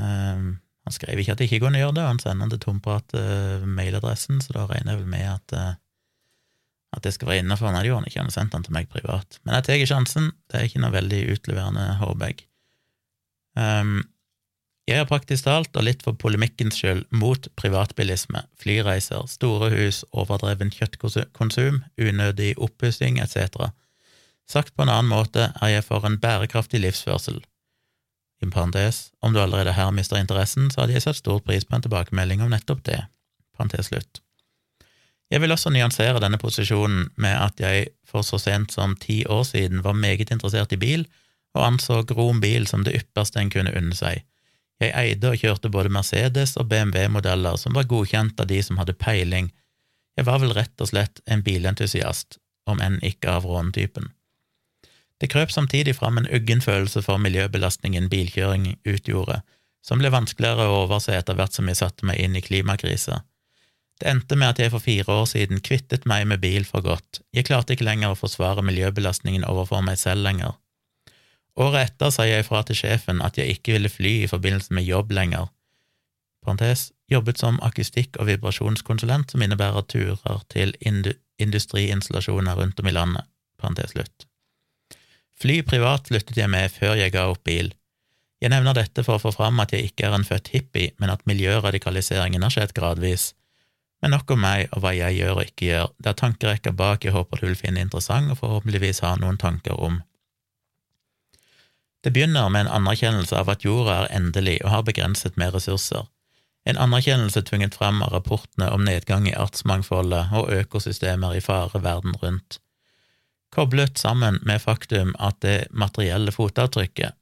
Um, 0.01 0.61
han 0.87 0.97
skrev 0.97 1.21
ikke 1.21 1.35
at 1.35 1.40
det 1.40 1.51
ikke 1.51 1.64
kunne 1.66 1.81
gjøre 1.81 1.99
det, 1.99 2.07
han 2.07 2.21
sender 2.23 2.47
den 2.47 2.55
til 2.55 2.62
tomprat-mailadressen, 2.64 4.38
uh, 4.40 4.45
så 4.45 4.57
da 4.57 4.66
regner 4.71 4.95
jeg 4.95 5.03
vel 5.03 5.11
med 5.12 5.27
at, 5.29 5.57
uh, 5.57 5.73
at 6.97 7.05
det 7.05 7.12
skal 7.16 7.33
være 7.33 7.45
innafor. 7.45 7.75
Nei, 7.75 7.83
det 7.85 7.90
gjorde 7.90 8.07
han 8.07 8.12
ikke, 8.12 8.23
han 8.23 8.31
sendte 8.31 8.40
sendt 8.40 8.57
den 8.57 8.69
til 8.69 8.79
meg 8.79 8.93
privat. 8.93 9.40
Men 9.45 9.59
jeg 9.59 9.69
tar 9.69 9.90
sjansen, 9.93 10.31
det 10.49 10.61
er 10.61 10.71
ikke 10.71 10.85
noe 10.85 10.95
veldig 10.95 11.21
utleverende, 11.35 11.90
håper 12.01 12.33
jeg. 12.33 12.47
Um, 13.58 14.00
jeg 14.90 14.98
er 14.98 15.06
praktisk 15.06 15.46
talt, 15.46 15.70
og 15.76 15.84
litt 15.86 16.00
for 16.02 16.18
polemikkens 16.18 16.80
skyld, 16.80 17.04
mot 17.14 17.46
privatbilisme, 17.60 18.42
flyreiser, 18.58 19.26
store 19.30 19.68
hus, 19.74 20.02
overdreven 20.10 20.72
kjøttkonsum, 20.74 21.84
unødig 22.00 22.56
oppussing 22.58 23.20
etc. 23.22 23.70
Sagt 24.50 24.74
på 24.74 24.82
en 24.82 24.90
annen 24.90 25.12
måte 25.12 25.52
er 25.52 25.76
jeg 25.76 25.86
for 25.86 26.06
en 26.06 26.18
bærekraftig 26.18 26.82
livsførsel. 26.82 27.38
I 28.42 28.48
parentes, 28.50 29.10
om 29.20 29.34
du 29.34 29.40
allerede 29.40 29.76
her 29.76 29.92
mister 29.94 30.18
interessen, 30.18 30.70
så 30.72 30.82
hadde 30.82 30.96
jeg 30.96 31.04
satt 31.04 31.20
stor 31.20 31.38
pris 31.44 31.66
på 31.68 31.76
en 31.76 31.84
tilbakemelding 31.84 32.42
om 32.42 32.50
nettopp 32.50 32.82
det. 32.88 33.02
Parentes 33.54 33.92
slutt. 33.92 34.22
Jeg 35.30 35.44
vil 35.44 35.54
også 35.54 35.70
nyansere 35.70 36.18
denne 36.18 36.40
posisjonen 36.42 37.12
med 37.20 37.36
at 37.36 37.60
jeg 37.62 37.92
for 38.08 38.26
så 38.26 38.40
sent 38.42 38.72
som 38.74 38.96
ti 38.98 39.22
år 39.30 39.44
siden 39.46 39.84
var 39.84 39.94
meget 39.94 40.32
interessert 40.34 40.72
i 40.74 40.80
bil, 40.80 41.04
og 41.56 41.64
anså 41.66 42.02
Grom 42.08 42.40
bil 42.42 42.66
som 42.70 42.84
det 42.86 42.94
ypperste 42.98 43.40
en 43.40 43.50
kunne 43.52 43.72
unne 43.76 43.96
seg. 43.96 44.22
Jeg 44.80 44.94
eide 44.96 45.32
og 45.32 45.42
kjørte 45.42 45.68
både 45.72 45.92
Mercedes 45.92 46.54
og 46.56 46.70
BMW-modeller 46.70 47.58
som 47.60 47.76
var 47.76 47.88
godkjent 47.90 48.40
av 48.40 48.48
de 48.48 48.62
som 48.64 48.78
hadde 48.80 48.96
peiling. 48.96 49.50
Jeg 50.16 50.26
var 50.28 50.40
vel 50.40 50.54
rett 50.56 50.80
og 50.80 50.88
slett 50.88 51.20
en 51.26 51.44
bilentusiast, 51.44 52.38
om 52.70 52.80
enn 52.80 52.96
ikke 53.04 53.34
av 53.34 53.48
rånetypen. 53.48 54.08
Det 55.20 55.28
krøp 55.28 55.52
samtidig 55.52 55.98
fram 55.98 56.16
en 56.16 56.28
uggen 56.32 56.62
følelse 56.64 57.02
for 57.04 57.20
miljøbelastningen 57.20 58.08
bilkjøring 58.08 58.70
utgjorde, 58.88 59.42
som 59.84 60.00
ble 60.00 60.12
vanskeligere 60.12 60.68
å 60.68 60.78
overse 60.86 61.12
etter 61.12 61.36
hvert 61.36 61.56
som 61.56 61.68
jeg 61.68 61.80
satte 61.80 62.08
meg 62.08 62.20
inn 62.24 62.38
i 62.38 62.44
klimakrisa. 62.44 63.20
Det 64.00 64.08
endte 64.08 64.36
med 64.40 64.54
at 64.54 64.62
jeg 64.62 64.72
for 64.72 64.80
fire 64.80 65.12
år 65.12 65.26
siden 65.28 65.60
kvittet 65.60 66.06
meg 66.08 66.24
med 66.30 66.40
bil 66.40 66.64
for 66.64 66.80
godt, 66.84 67.20
jeg 67.36 67.44
klarte 67.50 67.76
ikke 67.76 67.84
lenger 67.84 68.14
å 68.14 68.16
forsvare 68.16 68.64
miljøbelastningen 68.64 69.44
overfor 69.44 69.84
meg 69.84 70.00
selv 70.00 70.24
lenger. 70.24 70.56
Året 71.61 71.90
etter 71.90 72.12
sa 72.14 72.25
jeg 72.25 72.44
ifra 72.44 72.62
til 72.64 72.79
sjefen 72.79 73.20
at 73.25 73.37
jeg 73.37 73.57
ikke 73.57 73.75
ville 73.77 73.92
fly 73.92 74.12
i 74.23 74.31
forbindelse 74.31 74.73
med 74.77 74.87
jobb 74.88 75.12
lenger. 75.12 75.51
Parentes, 76.40 76.88
jobbet 77.12 77.38
som 77.38 77.61
akustikk- 77.61 78.16
og 78.16 78.31
vibrasjonskonsulent, 78.31 79.31
som 79.31 79.42
innebærer 79.44 79.85
turer 79.92 80.40
til 80.49 80.73
industriinstallasjoner 81.38 82.57
rundt 82.57 82.81
om 82.81 82.88
i 82.88 82.94
landet. 82.96 83.29
Parentes 83.61 83.92
slutt. 83.92 84.25
Fly 85.40 85.61
privat 85.64 86.09
sluttet 86.09 86.37
jeg 86.37 86.53
med 86.53 86.73
før 86.73 86.96
jeg 86.96 87.12
ga 87.12 87.27
opp 87.29 87.44
bil. 87.44 87.75
Jeg 88.40 88.53
nevner 88.55 88.77
dette 88.77 89.05
for 89.05 89.18
å 89.18 89.20
få 89.20 89.35
fram 89.37 89.61
at 89.61 89.73
jeg 89.77 89.90
ikke 89.90 90.09
er 90.09 90.16
en 90.16 90.25
født 90.25 90.49
hippie, 90.55 90.94
men 90.96 91.12
at 91.12 91.27
miljøradikaliseringen 91.29 92.44
har 92.44 92.55
skjedd 92.55 92.73
gradvis. 92.77 93.35
Men 94.01 94.14
nok 94.16 94.33
om 94.33 94.40
meg 94.40 94.70
og 94.73 94.81
hva 94.81 94.94
jeg 94.96 95.18
gjør 95.18 95.42
og 95.42 95.44
ikke 95.44 95.66
gjør, 95.66 95.90
det 96.01 96.12
er 96.12 96.20
tankerekka 96.23 96.73
bak 96.73 97.05
jeg 97.05 97.12
håper 97.12 97.40
du 97.40 97.51
vil 97.51 97.59
finne 97.59 97.85
interessant 97.85 98.33
og 98.33 98.40
forhåpentligvis 98.40 99.03
ha 99.05 99.12
noen 99.20 99.37
tanker 99.40 99.77
om. 99.77 100.01
Det 102.04 102.14
begynner 102.14 102.48
med 102.48 102.64
en 102.64 102.72
anerkjennelse 102.80 103.36
av 103.36 103.50
at 103.52 103.64
jorda 103.64 103.98
er 104.02 104.14
endelig 104.16 104.56
og 104.64 104.70
har 104.72 104.86
begrenset 104.88 105.36
med 105.40 105.52
ressurser, 105.56 106.06
en 106.68 106.80
anerkjennelse 106.80 107.42
tvunget 107.48 107.76
fram 107.76 108.02
av 108.04 108.12
rapportene 108.14 108.68
om 108.72 108.84
nedgang 108.84 109.28
i 109.28 109.36
artsmangfoldet 109.36 110.32
og 110.36 110.52
økosystemer 110.52 111.36
i 111.36 111.44
fare 111.44 111.80
verden 111.84 112.16
rundt, 112.22 112.60
koblet 113.52 113.98
sammen 113.98 114.38
med 114.46 114.62
faktum 114.62 115.14
at 115.18 115.40
det 115.44 115.70
materielle 115.72 116.32
fotavtrykket, 116.32 117.16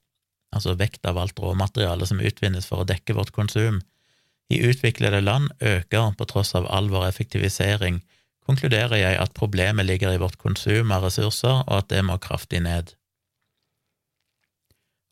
altså 0.55 0.75
vekt 0.81 1.07
av 1.07 1.19
alt 1.19 1.39
råmateriale 1.41 2.07
som 2.07 2.21
utvinnes 2.21 2.67
for 2.69 2.83
å 2.83 2.89
dekke 2.89 3.17
vårt 3.17 3.33
konsum, 3.37 3.81
i 4.49 4.61
utviklede 4.65 5.21
land 5.21 5.51
øker 5.61 6.15
på 6.17 6.29
tross 6.29 6.55
av 6.57 6.69
all 6.73 6.89
vår 6.93 7.11
effektivisering, 7.11 8.01
konkluderer 8.49 8.97
jeg 8.97 9.19
at 9.21 9.35
problemet 9.37 9.85
ligger 9.85 10.15
i 10.15 10.21
vårt 10.23 10.39
konsum 10.41 10.93
av 10.95 11.05
ressurser, 11.05 11.65
og 11.67 11.75
at 11.83 11.91
det 11.93 12.01
må 12.05 12.17
kraftig 12.23 12.63
ned. 12.65 12.95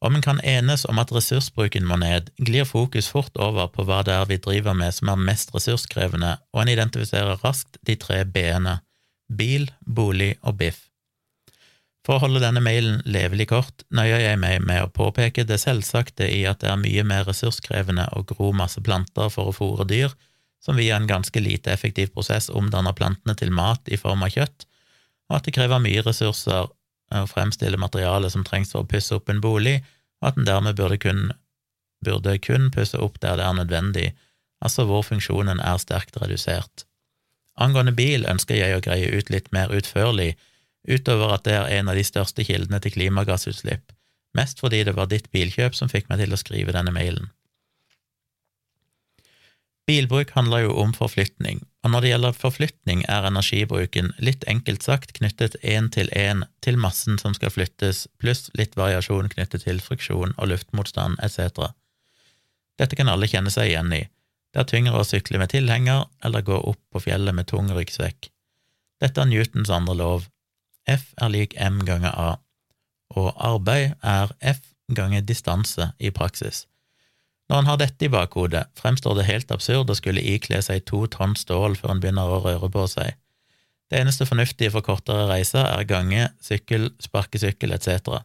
Om 0.06 0.14
en 0.14 0.22
kan 0.22 0.40
enes 0.40 0.84
om 0.86 1.00
at 1.02 1.10
ressursbruken 1.10 1.86
må 1.88 1.96
ned, 1.98 2.28
glir 2.38 2.66
fokus 2.68 3.08
fort 3.10 3.34
over 3.42 3.66
på 3.74 3.82
hva 3.88 4.04
det 4.06 4.12
er 4.14 4.28
vi 4.30 4.36
driver 4.38 4.76
med 4.78 4.94
som 4.94 5.10
er 5.10 5.18
mest 5.18 5.50
ressurskrevende, 5.54 6.36
og 6.54 6.60
en 6.62 6.70
identifiserer 6.70 7.40
raskt 7.42 7.80
de 7.88 7.96
tre 7.98 8.20
b-ene– 8.22 8.76
bil, 9.40 9.66
bolig 9.82 10.36
og 10.46 10.60
biff. 10.60 10.84
For 12.06 12.14
å 12.14 12.22
holde 12.22 12.44
denne 12.44 12.62
mailen 12.62 13.00
levelig 13.02 13.48
kort 13.50 13.82
nøyer 13.90 14.22
jeg 14.22 14.38
meg 14.38 14.62
med 14.62 14.84
å 14.84 14.92
påpeke 14.94 15.42
det 15.48 15.58
selvsagte 15.58 16.28
i 16.30 16.44
at 16.46 16.62
det 16.62 16.70
er 16.70 16.78
mye 16.78 17.02
mer 17.02 17.26
ressurskrevende 17.26 18.06
å 18.14 18.22
gro 18.30 18.52
masse 18.54 18.78
planter 18.86 19.32
for 19.34 19.50
å 19.50 19.56
fôre 19.56 19.88
dyr, 19.90 20.14
som 20.62 20.78
via 20.78 20.94
en 21.00 21.10
ganske 21.10 21.42
lite 21.42 21.74
effektiv 21.74 22.14
prosess 22.14 22.46
omdanner 22.46 22.94
plantene 22.94 23.34
til 23.34 23.50
mat 23.50 23.90
i 23.90 23.98
form 23.98 24.22
av 24.22 24.30
kjøtt, 24.38 24.68
og 25.26 25.40
at 25.40 25.50
det 25.50 25.58
krever 25.58 25.82
mye 25.82 26.06
ressurser 26.06 26.70
å 26.70 27.26
fremstille 27.26 27.78
materiale 27.78 28.30
som 28.30 28.46
trengs 28.46 28.70
for 28.70 28.86
å 28.86 28.90
pusse 28.94 29.18
opp 29.18 29.34
en 29.34 29.42
bolig, 29.42 29.80
og 30.22 30.30
at 30.30 30.38
en 30.40 30.48
dermed 30.48 30.76
burde 30.78 30.98
kun, 31.02 31.30
burde 32.04 32.36
kun 32.38 32.70
pusse 32.74 32.98
opp 32.98 33.20
der 33.22 33.38
det 33.40 33.46
er 33.46 33.58
nødvendig, 33.58 34.08
altså 34.64 34.86
hvor 34.88 35.04
funksjonen 35.04 35.60
er 35.60 35.80
sterkt 35.82 36.16
redusert. 36.22 36.86
Angående 37.56 37.94
bil 37.96 38.26
ønsker 38.28 38.58
jeg 38.58 38.76
å 38.76 38.84
greie 38.84 39.12
ut 39.16 39.30
litt 39.32 39.48
mer 39.52 39.72
utførlig 39.72 40.34
utover 40.88 41.34
at 41.34 41.46
det 41.46 41.54
er 41.56 41.78
en 41.78 41.88
av 41.90 41.96
de 41.98 42.04
største 42.06 42.44
kildene 42.46 42.80
til 42.80 42.94
klimagassutslipp, 42.94 43.92
mest 44.36 44.60
fordi 44.60 44.84
det 44.86 44.94
var 44.96 45.08
ditt 45.10 45.30
bilkjøp 45.32 45.74
som 45.74 45.90
fikk 45.92 46.10
meg 46.10 46.22
til 46.22 46.36
å 46.36 46.40
skrive 46.40 46.74
denne 46.76 46.92
mailen. 46.94 47.30
Bilbruk 49.86 50.32
handler 50.34 50.66
jo 50.66 50.76
om 50.82 50.92
forflytning, 50.94 51.62
og 51.86 51.92
når 51.92 52.02
det 52.02 52.08
gjelder 52.10 52.34
forflytning, 52.34 53.02
er 53.06 53.28
energibruken 53.28 54.08
litt 54.18 54.42
enkelt 54.50 54.82
sagt 54.82 55.12
knyttet 55.14 55.54
én 55.62 55.86
til 55.94 56.08
én 56.18 56.42
til 56.66 56.78
massen 56.82 57.14
som 57.22 57.34
skal 57.36 57.52
flyttes, 57.54 58.08
pluss 58.18 58.48
litt 58.58 58.74
variasjon 58.74 59.30
knyttet 59.30 59.62
til 59.62 59.78
friksjon 59.78 60.34
og 60.34 60.48
luftmotstand 60.50 61.20
etc. 61.22 61.68
Dette 62.82 62.98
kan 62.98 63.06
alle 63.12 63.28
kjenne 63.30 63.54
seg 63.54 63.70
igjen 63.70 63.94
i. 63.94 64.02
Det 64.50 64.64
er 64.64 64.70
tyngre 64.72 64.98
å 64.98 65.06
sykle 65.06 65.38
med 65.38 65.54
tilhenger 65.54 66.08
eller 66.26 66.42
gå 66.42 66.58
opp 66.58 66.82
på 66.90 67.04
fjellet 67.06 67.38
med 67.38 67.46
tung 67.54 67.70
ryggsekk. 67.70 68.32
Dette 68.98 69.22
er 69.22 69.30
Newtons 69.30 69.70
andre 69.70 69.94
lov, 69.94 70.26
F 70.90 71.12
er 71.22 71.30
lik 71.30 71.54
M 71.54 71.84
ganger 71.86 72.18
A, 72.18 72.30
og 73.14 73.30
arbeid 73.38 73.94
er 74.02 74.34
F 74.42 74.72
ganger 74.90 75.22
distanse 75.22 75.92
i 76.02 76.10
praksis. 76.10 76.64
Når 77.46 77.60
en 77.60 77.68
har 77.70 77.78
dette 77.78 78.06
i 78.06 78.10
bakhodet, 78.10 78.64
fremstår 78.78 79.18
det 79.18 79.28
helt 79.28 79.52
absurd 79.54 79.90
å 79.90 79.96
skulle 79.98 80.24
ikle 80.34 80.58
seg 80.66 80.82
to 80.88 81.04
tonn 81.10 81.36
stål 81.38 81.78
før 81.78 81.94
en 81.94 82.02
begynner 82.02 82.32
å 82.32 82.40
røre 82.42 82.70
på 82.72 82.86
seg. 82.90 83.14
Det 83.86 84.00
eneste 84.00 84.26
fornuftige 84.26 84.72
for 84.74 84.82
kortere 84.82 85.28
reiser 85.30 85.62
er 85.62 85.86
gange, 85.86 86.26
sykkel, 86.42 86.88
sparkesykkel 87.02 87.74
etc. 87.76 88.18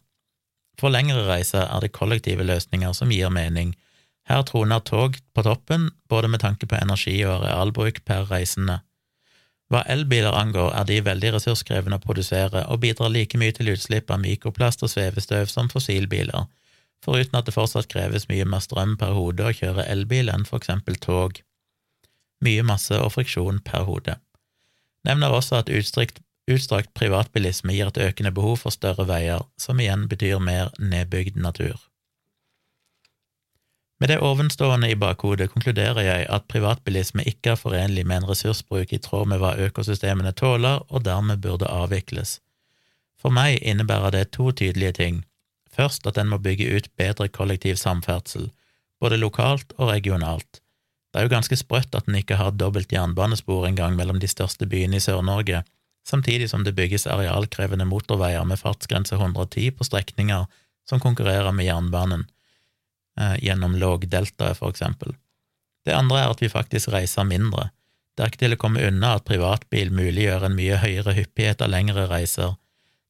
For 0.82 0.90
lengre 0.90 1.22
reiser 1.28 1.68
er 1.68 1.84
det 1.84 1.94
kollektive 1.94 2.48
løsninger 2.48 2.96
som 2.98 3.14
gir 3.14 3.30
mening. 3.30 3.76
Her 4.26 4.42
troner 4.48 4.82
tog 4.86 5.20
på 5.36 5.44
toppen, 5.46 5.92
både 6.10 6.32
med 6.32 6.42
tanke 6.42 6.66
på 6.66 6.80
energi 6.80 7.20
og 7.28 7.44
arealbruk 7.44 8.02
per 8.06 8.26
reisende. 8.32 8.80
Hva 9.72 9.86
elbiler 9.88 10.36
angår, 10.36 10.74
er 10.76 10.88
de 10.90 10.98
veldig 11.06 11.36
ressurskrevende 11.38 12.02
å 12.02 12.04
produsere 12.04 12.66
og 12.74 12.82
bidrar 12.82 13.14
like 13.14 13.38
mye 13.40 13.54
til 13.56 13.70
utslipp 13.72 14.10
av 14.12 14.20
mikroplast 14.20 14.82
og 14.84 14.92
svevestøv 14.92 15.48
som 15.48 15.70
fossilbiler, 15.72 16.50
foruten 17.06 17.38
at 17.40 17.48
det 17.48 17.56
fortsatt 17.56 17.90
kreves 17.92 18.28
mye 18.30 18.46
mer 18.46 18.64
strøm 18.64 18.98
per 19.02 19.16
hode 19.18 19.48
å 19.48 19.56
kjøre 19.56 19.88
elbil 19.90 20.32
enn 20.34 20.46
for 20.48 20.62
eksempel 20.62 21.00
tog. 21.02 21.42
Mye 22.46 22.66
masse 22.66 22.98
og 22.98 23.14
friksjon 23.16 23.62
per 23.66 23.86
hode. 23.90 24.18
Nevner 25.08 25.34
også 25.34 25.62
at 25.62 25.72
utstrakt, 25.74 26.22
utstrakt 26.50 26.94
privatbilisme 26.98 27.74
gir 27.74 27.90
et 27.90 28.02
økende 28.02 28.34
behov 28.34 28.62
for 28.64 28.74
større 28.74 29.08
veier, 29.10 29.46
som 29.58 29.80
igjen 29.82 30.08
betyr 30.10 30.42
mer 30.42 30.70
nedbygd 30.78 31.38
natur. 31.42 31.80
Med 34.02 34.10
det 34.10 34.18
ovenstående 34.26 34.90
i 34.90 34.98
bakhodet 34.98 35.52
konkluderer 35.54 36.02
jeg 36.02 36.30
at 36.34 36.48
privatbilisme 36.50 37.22
ikke 37.30 37.54
er 37.54 37.60
forenlig 37.62 38.06
med 38.10 38.24
en 38.24 38.32
ressursbruk 38.32 38.94
i 38.94 38.98
tråd 38.98 39.30
med 39.30 39.42
hva 39.44 39.52
økosystemene 39.62 40.34
tåler, 40.34 40.82
og 40.90 41.06
dermed 41.06 41.44
burde 41.44 41.70
avvikles. 41.70 42.40
For 43.22 43.30
meg 43.30 43.60
innebærer 43.62 44.16
det 44.16 44.32
to 44.34 44.50
tydelige 44.58 44.96
ting. 44.98 45.22
Først 45.76 46.08
at 46.08 46.18
en 46.20 46.32
må 46.32 46.40
bygge 46.44 46.68
ut 46.76 46.90
bedre 47.00 47.30
kollektiv 47.32 47.78
samferdsel, 47.80 48.50
både 49.00 49.20
lokalt 49.20 49.74
og 49.78 49.90
regionalt. 49.94 50.62
Det 51.12 51.20
er 51.20 51.28
jo 51.28 51.34
ganske 51.34 51.58
sprøtt 51.60 51.96
at 51.96 52.08
en 52.08 52.18
ikke 52.20 52.38
har 52.40 52.56
dobbelt 52.56 52.92
jernbanespor 52.92 53.68
engang 53.68 53.96
mellom 53.98 54.20
de 54.20 54.30
største 54.32 54.68
byene 54.68 55.00
i 55.00 55.04
Sør-Norge, 55.04 55.64
samtidig 56.08 56.50
som 56.50 56.64
det 56.64 56.76
bygges 56.76 57.08
arealkrevende 57.08 57.86
motorveier 57.86 58.46
med 58.48 58.60
fartsgrense 58.60 59.16
110 59.16 59.72
på 59.76 59.88
strekninger 59.88 60.48
som 60.88 61.00
konkurrerer 61.04 61.52
med 61.52 61.68
jernbanen 61.68 62.26
eh, 63.20 63.36
gjennom 63.44 63.76
lågdeltaet, 63.76 64.58
for 64.58 64.72
eksempel. 64.72 65.16
Det 65.86 65.96
andre 65.96 66.24
er 66.24 66.32
at 66.32 66.42
vi 66.42 66.50
faktisk 66.50 66.92
reiser 66.94 67.28
mindre. 67.28 67.70
Det 68.16 68.24
er 68.24 68.32
ikke 68.32 68.44
til 68.44 68.56
å 68.56 68.62
komme 68.62 68.84
unna 68.86 69.16
at 69.18 69.28
privatbil 69.28 69.92
muliggjør 69.96 70.48
en 70.48 70.58
mye 70.58 70.80
høyere 70.82 71.16
hyppighet 71.18 71.64
av 71.64 71.72
lengre 71.74 72.08
reiser. 72.12 72.56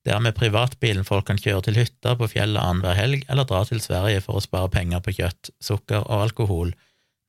Det 0.05 0.13
er 0.15 0.21
med 0.23 0.33
privatbilen 0.37 1.05
folk 1.05 1.27
kan 1.29 1.37
kjøre 1.37 1.67
til 1.67 1.77
hytta 1.77 2.15
på 2.17 2.29
fjellet 2.31 2.61
annenhver 2.61 2.97
helg, 2.97 3.25
eller 3.29 3.45
dra 3.45 3.61
til 3.69 3.81
Sverige 3.83 4.23
for 4.25 4.39
å 4.39 4.43
spare 4.43 4.71
penger 4.73 5.03
på 5.05 5.13
kjøtt, 5.19 5.51
sukker 5.61 6.01
og 6.01 6.25
alkohol, 6.25 6.73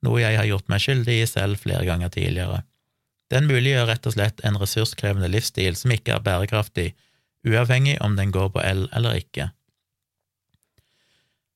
noe 0.03 0.21
jeg 0.23 0.39
har 0.39 0.49
gjort 0.49 0.71
meg 0.73 0.81
skyldig 0.83 1.19
i 1.21 1.27
selv 1.29 1.61
flere 1.61 1.85
ganger 1.87 2.09
tidligere. 2.13 2.63
Den 3.31 3.47
muliggjør 3.49 3.87
rett 3.89 4.07
og 4.09 4.15
slett 4.15 4.41
en 4.45 4.57
ressurskrevende 4.61 5.29
livsstil 5.31 5.77
som 5.77 5.93
ikke 5.93 6.17
er 6.17 6.25
bærekraftig, 6.25 6.91
uavhengig 7.47 7.99
om 8.01 8.17
den 8.17 8.33
går 8.33 8.49
på 8.55 8.63
el 8.63 8.87
eller 8.95 9.21
ikke. 9.21 9.51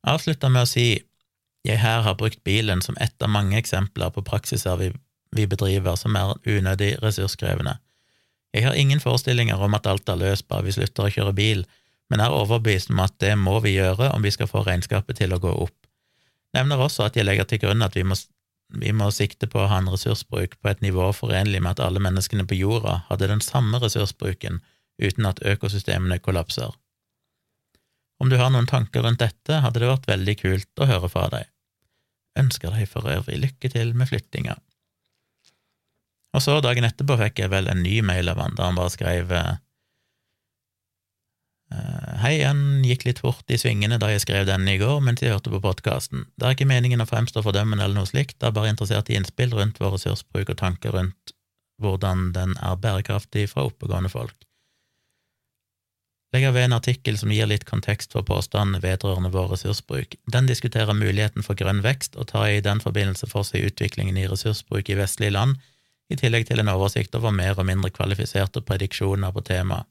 Avslutter 0.07 0.53
med 0.53 0.67
å 0.67 0.69
si 0.69 0.87
jeg 1.67 1.81
her 1.81 2.05
har 2.05 2.15
brukt 2.15 2.43
bilen 2.47 2.81
som 2.85 2.97
ett 3.01 3.21
av 3.23 3.33
mange 3.33 3.57
eksempler 3.59 4.13
på 4.15 4.23
praksiser 4.23 4.77
vi, 4.79 4.91
vi 5.35 5.47
bedriver 5.49 5.97
som 5.99 6.15
er 6.15 6.37
unødig 6.45 6.93
ressurskrevende. 7.03 7.75
Jeg 8.57 8.65
har 8.65 8.77
ingen 8.79 9.01
forestillinger 9.03 9.61
om 9.61 9.75
at 9.77 9.85
alt 9.85 10.09
er 10.09 10.17
løst 10.17 10.47
bare 10.49 10.65
vi 10.65 10.73
slutter 10.73 11.05
å 11.05 11.11
kjøre 11.13 11.33
bil, 11.37 11.59
men 12.09 12.23
er 12.23 12.33
overbevist 12.33 12.89
om 12.89 13.03
at 13.03 13.13
det 13.21 13.35
må 13.37 13.59
vi 13.61 13.75
gjøre 13.75 14.09
om 14.15 14.23
vi 14.25 14.31
skal 14.33 14.49
få 14.49 14.63
regnskapet 14.65 15.19
til 15.19 15.35
å 15.35 15.41
gå 15.43 15.51
opp. 15.67 15.75
Nevner 16.57 16.81
også 16.81 17.05
at 17.05 17.19
jeg 17.19 17.27
legger 17.27 17.45
til 17.45 17.61
grunn 17.61 17.85
at 17.85 17.93
vi 17.93 18.01
må, 18.07 18.17
vi 18.81 18.93
må 18.97 19.11
sikte 19.13 19.49
på 19.51 19.61
å 19.61 19.67
ha 19.69 19.77
en 19.77 19.91
ressursbruk 19.93 20.57
på 20.57 20.71
et 20.71 20.81
nivå 20.81 21.11
forenlig 21.13 21.61
med 21.61 21.75
at 21.75 21.83
alle 21.85 22.01
menneskene 22.01 22.47
på 22.49 22.57
jorda 22.57 23.03
hadde 23.11 23.29
den 23.29 23.43
samme 23.45 23.77
ressursbruken 23.83 24.63
uten 24.97 25.29
at 25.29 25.43
økosystemene 25.45 26.17
kollapser. 26.17 26.73
Om 28.17 28.31
du 28.31 28.39
har 28.41 28.49
noen 28.49 28.65
tanker 28.65 29.05
rundt 29.05 29.21
dette, 29.21 29.61
hadde 29.61 29.83
det 29.83 29.91
vært 29.91 30.09
veldig 30.09 30.37
kult 30.39 30.81
å 30.81 30.89
høre 30.89 31.11
fra 31.13 31.27
deg. 31.29 31.51
Ønsker 32.41 32.73
deg 32.73 32.89
for 32.89 33.05
øvrig 33.11 33.37
lykke 33.43 33.69
til 33.69 33.93
med 33.93 34.09
flyttinga. 34.09 34.57
Og 36.35 36.43
så, 36.43 36.57
dagen 36.61 36.85
etterpå, 36.87 37.17
fikk 37.21 37.43
jeg 37.43 37.53
vel 37.53 37.69
en 37.71 37.81
ny 37.83 38.01
mail 38.05 38.29
av 38.31 38.41
han, 38.43 38.57
der 38.57 38.69
han 38.69 38.77
bare 38.77 38.93
skrev 38.93 39.31
uh, 39.31 39.55
Hei, 42.21 42.37
han 42.39 42.85
gikk 42.87 43.03
litt 43.03 43.19
fort 43.19 43.51
i 43.51 43.57
svingene 43.59 43.97
da 43.99 44.07
jeg 44.13 44.23
skrev 44.23 44.45
denne 44.47 44.77
i 44.77 44.79
går 44.79 45.01
mens 45.03 45.23
jeg 45.23 45.33
hørte 45.33 45.51
på 45.51 45.59
podkasten. 45.63 46.23
Det 46.39 46.47
er 46.47 46.55
ikke 46.55 46.69
meningen 46.69 47.03
å 47.03 47.09
fremstå 47.09 47.43
fordømmende 47.43 47.83
eller 47.83 47.99
noe 47.99 48.07
slikt, 48.07 48.37
det 48.39 48.47
er 48.47 48.55
bare 48.55 48.71
interessert 48.71 49.11
i 49.11 49.17
innspill 49.19 49.51
rundt 49.55 49.81
vår 49.83 49.97
ressursbruk 49.97 50.53
og 50.53 50.61
tanker 50.63 50.95
rundt 50.95 51.35
hvordan 51.83 52.31
den 52.33 52.55
er 52.63 52.79
bærekraftig 52.81 53.49
fra 53.51 53.67
oppegående 53.67 54.09
folk 54.09 54.47
legger 56.35 56.51
ved 56.51 56.67
en 56.67 56.77
artikkel 56.77 57.17
som 57.19 57.31
gir 57.31 57.47
litt 57.49 57.65
kontekst 57.69 58.13
for 58.15 58.25
påstandene 58.27 58.81
vedrørende 58.83 59.31
vår 59.33 59.53
ressursbruk. 59.55 60.17
Den 60.33 60.49
diskuterer 60.49 60.97
muligheten 60.97 61.45
for 61.45 61.57
grønn 61.59 61.81
vekst 61.85 62.17
og 62.19 62.29
tar 62.33 62.49
i 62.51 62.63
den 62.63 62.81
forbindelse 62.83 63.29
for 63.31 63.47
seg 63.47 63.69
utviklingen 63.69 64.19
i 64.19 64.27
ressursbruk 64.29 64.91
i 64.91 64.99
vestlige 64.99 65.35
land, 65.37 65.57
i 66.07 66.17
tillegg 66.19 66.47
til 66.47 66.61
en 66.61 66.71
oversikt 66.71 67.15
over 67.19 67.33
mer 67.35 67.57
og 67.59 67.67
mindre 67.67 67.91
kvalifiserte 67.91 68.63
prediksjoner 68.65 69.33
på 69.35 69.43
temaet. 69.47 69.87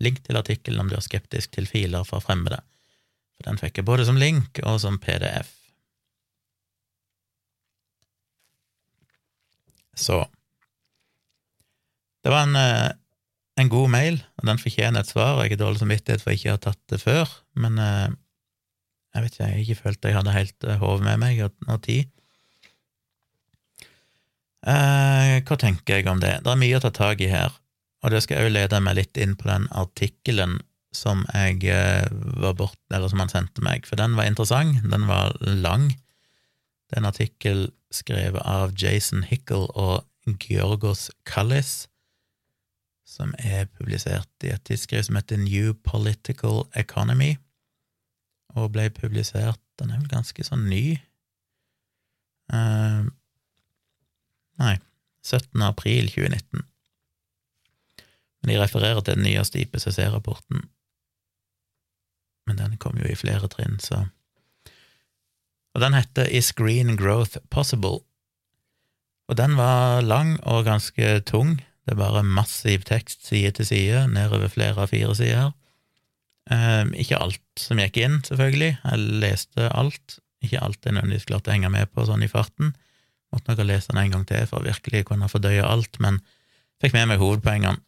Link 0.00 0.20
til 0.24 0.36
artikkelen 0.36 0.82
om 0.82 0.90
du 0.90 0.96
er 0.98 1.04
skeptisk 1.04 1.54
til 1.56 1.68
filer 1.68 2.04
fra 2.04 2.20
fremmede, 2.20 2.58
for 3.36 3.48
den 3.48 3.60
fikk 3.60 3.80
jeg 3.80 3.88
både 3.88 4.04
som 4.08 4.18
link 4.20 4.60
og 4.64 4.80
som 4.82 4.98
PDF. 5.00 5.52
Så 9.96 10.26
Det 12.26 12.32
var 12.32 12.42
en, 12.42 12.56
eh, 12.56 12.90
en 13.56 13.68
god 13.68 13.88
mail, 13.88 14.16
og 14.36 14.46
den 14.48 14.58
fortjener 14.58 15.00
et 15.00 15.06
svar. 15.06 15.42
Jeg 15.42 15.50
har 15.50 15.60
dårlig 15.60 15.78
samvittighet 15.78 16.20
for 16.20 16.34
ikke 16.34 16.48
å 16.48 16.56
ha 16.56 16.58
tatt 16.58 16.80
det 16.90 16.98
før, 16.98 17.30
men 17.54 17.78
eh, 17.78 18.08
jeg 19.14 19.22
vet 19.22 19.32
ikke, 19.32 19.44
jeg 19.44 19.52
har 19.52 19.62
ikke 19.62 19.82
følt 19.82 20.08
jeg 20.08 20.16
hadde 20.16 20.34
helt 20.34 20.66
hodet 20.80 21.04
med 21.06 21.20
meg 21.22 21.38
og 21.46 21.82
tid. 21.86 22.10
Eh, 24.64 25.34
hva 25.44 25.58
tenker 25.60 26.00
jeg 26.00 26.08
om 26.10 26.22
det? 26.22 26.38
Det 26.44 26.52
er 26.52 26.60
mye 26.60 26.78
å 26.78 26.82
ta 26.82 26.92
tak 26.94 27.20
i 27.20 27.30
her, 27.30 27.52
og 28.02 28.12
det 28.12 28.22
skal 28.24 28.38
jeg 28.40 28.48
òg 28.48 28.56
lede 28.56 28.80
meg 28.82 28.98
litt 28.98 29.20
inn 29.20 29.36
på 29.38 29.50
den 29.50 29.68
artikkelen 29.76 30.58
som 30.96 31.24
jeg 31.34 31.66
eh, 31.68 32.08
var 32.40 32.56
bort, 32.56 32.80
eller 32.94 33.10
som 33.12 33.20
han 33.20 33.32
sendte 33.32 33.64
meg, 33.64 33.86
for 33.88 34.00
den 34.00 34.16
var 34.16 34.28
interessant, 34.30 34.80
den 34.88 35.06
var 35.10 35.36
lang. 35.42 35.90
Det 36.86 36.96
er 36.96 37.02
en 37.02 37.10
artikkel 37.10 37.66
skrevet 37.94 38.42
av 38.46 38.74
Jason 38.78 39.26
Hickle 39.26 39.68
og 39.74 40.06
Georgos 40.42 41.10
Kallis, 41.28 41.86
som 43.06 43.34
er 43.38 43.68
publisert 43.70 44.46
i 44.46 44.50
et 44.50 44.64
tidsskrift 44.66 45.08
som 45.08 45.18
heter 45.18 45.38
New 45.38 45.74
Political 45.86 46.64
Economy, 46.74 47.36
og 48.56 48.72
ble 48.74 48.88
publisert 48.90 49.60
Den 49.76 49.90
er 49.92 49.98
vel 50.00 50.08
ganske 50.08 50.40
sånn 50.40 50.62
ny. 50.70 50.96
Uh, 52.48 53.04
Nei, 54.62 54.78
17. 55.26 55.62
april 55.62 56.08
2019. 56.12 56.64
Men 58.40 58.52
de 58.52 58.58
refererer 58.60 59.02
til 59.02 59.18
den 59.18 59.26
nyeste 59.26 59.60
IPCC-rapporten. 59.60 60.68
Men 62.46 62.60
den 62.60 62.76
kom 62.78 62.98
jo 63.00 63.08
i 63.10 63.18
flere 63.18 63.50
trinn, 63.52 63.80
så 63.82 64.06
Og 65.76 65.82
den 65.82 65.92
heter 65.92 66.24
Is 66.32 66.52
Green 66.56 66.96
Growth 66.96 67.36
Possible? 67.50 68.00
Og 69.28 69.36
den 69.36 69.56
var 69.58 70.00
lang 70.00 70.38
og 70.40 70.64
ganske 70.64 71.20
tung. 71.20 71.58
Det 71.84 71.92
er 71.92 72.00
bare 72.00 72.22
massiv 72.22 72.86
tekst 72.88 73.26
side 73.26 73.50
til 73.58 73.66
side, 73.66 74.06
nedover 74.08 74.48
flere 74.48 74.86
av 74.86 74.88
fire 74.88 75.14
sider. 75.14 75.52
Eh, 76.50 76.86
ikke 77.02 77.18
alt 77.20 77.42
som 77.60 77.82
gikk 77.82 77.98
inn, 78.00 78.22
selvfølgelig. 78.24 78.78
Jeg 78.84 79.20
leste 79.22 79.68
alt. 79.68 80.18
Ikke 80.40 80.62
alt 80.62 80.80
jeg 80.86 80.94
nødvendigvis 80.94 81.28
klarte 81.28 81.50
å 81.50 81.56
henge 81.56 81.72
med 81.74 81.90
på 81.92 82.06
sånn 82.08 82.24
i 82.24 82.30
farten. 82.30 82.72
Måtte 83.36 83.52
nok 83.52 83.60
ha 83.60 83.68
lest 83.68 83.92
den 83.92 84.00
en 84.00 84.14
gang 84.14 84.24
til 84.28 84.48
for 84.48 84.62
å 84.62 84.66
virkelig 84.66 85.04
kunne 85.10 85.28
fordøye 85.28 85.64
alt, 85.64 86.00
men 86.00 86.22
fikk 86.80 86.96
med 86.96 87.10
meg 87.10 87.20
hovedpoengene. 87.20 87.82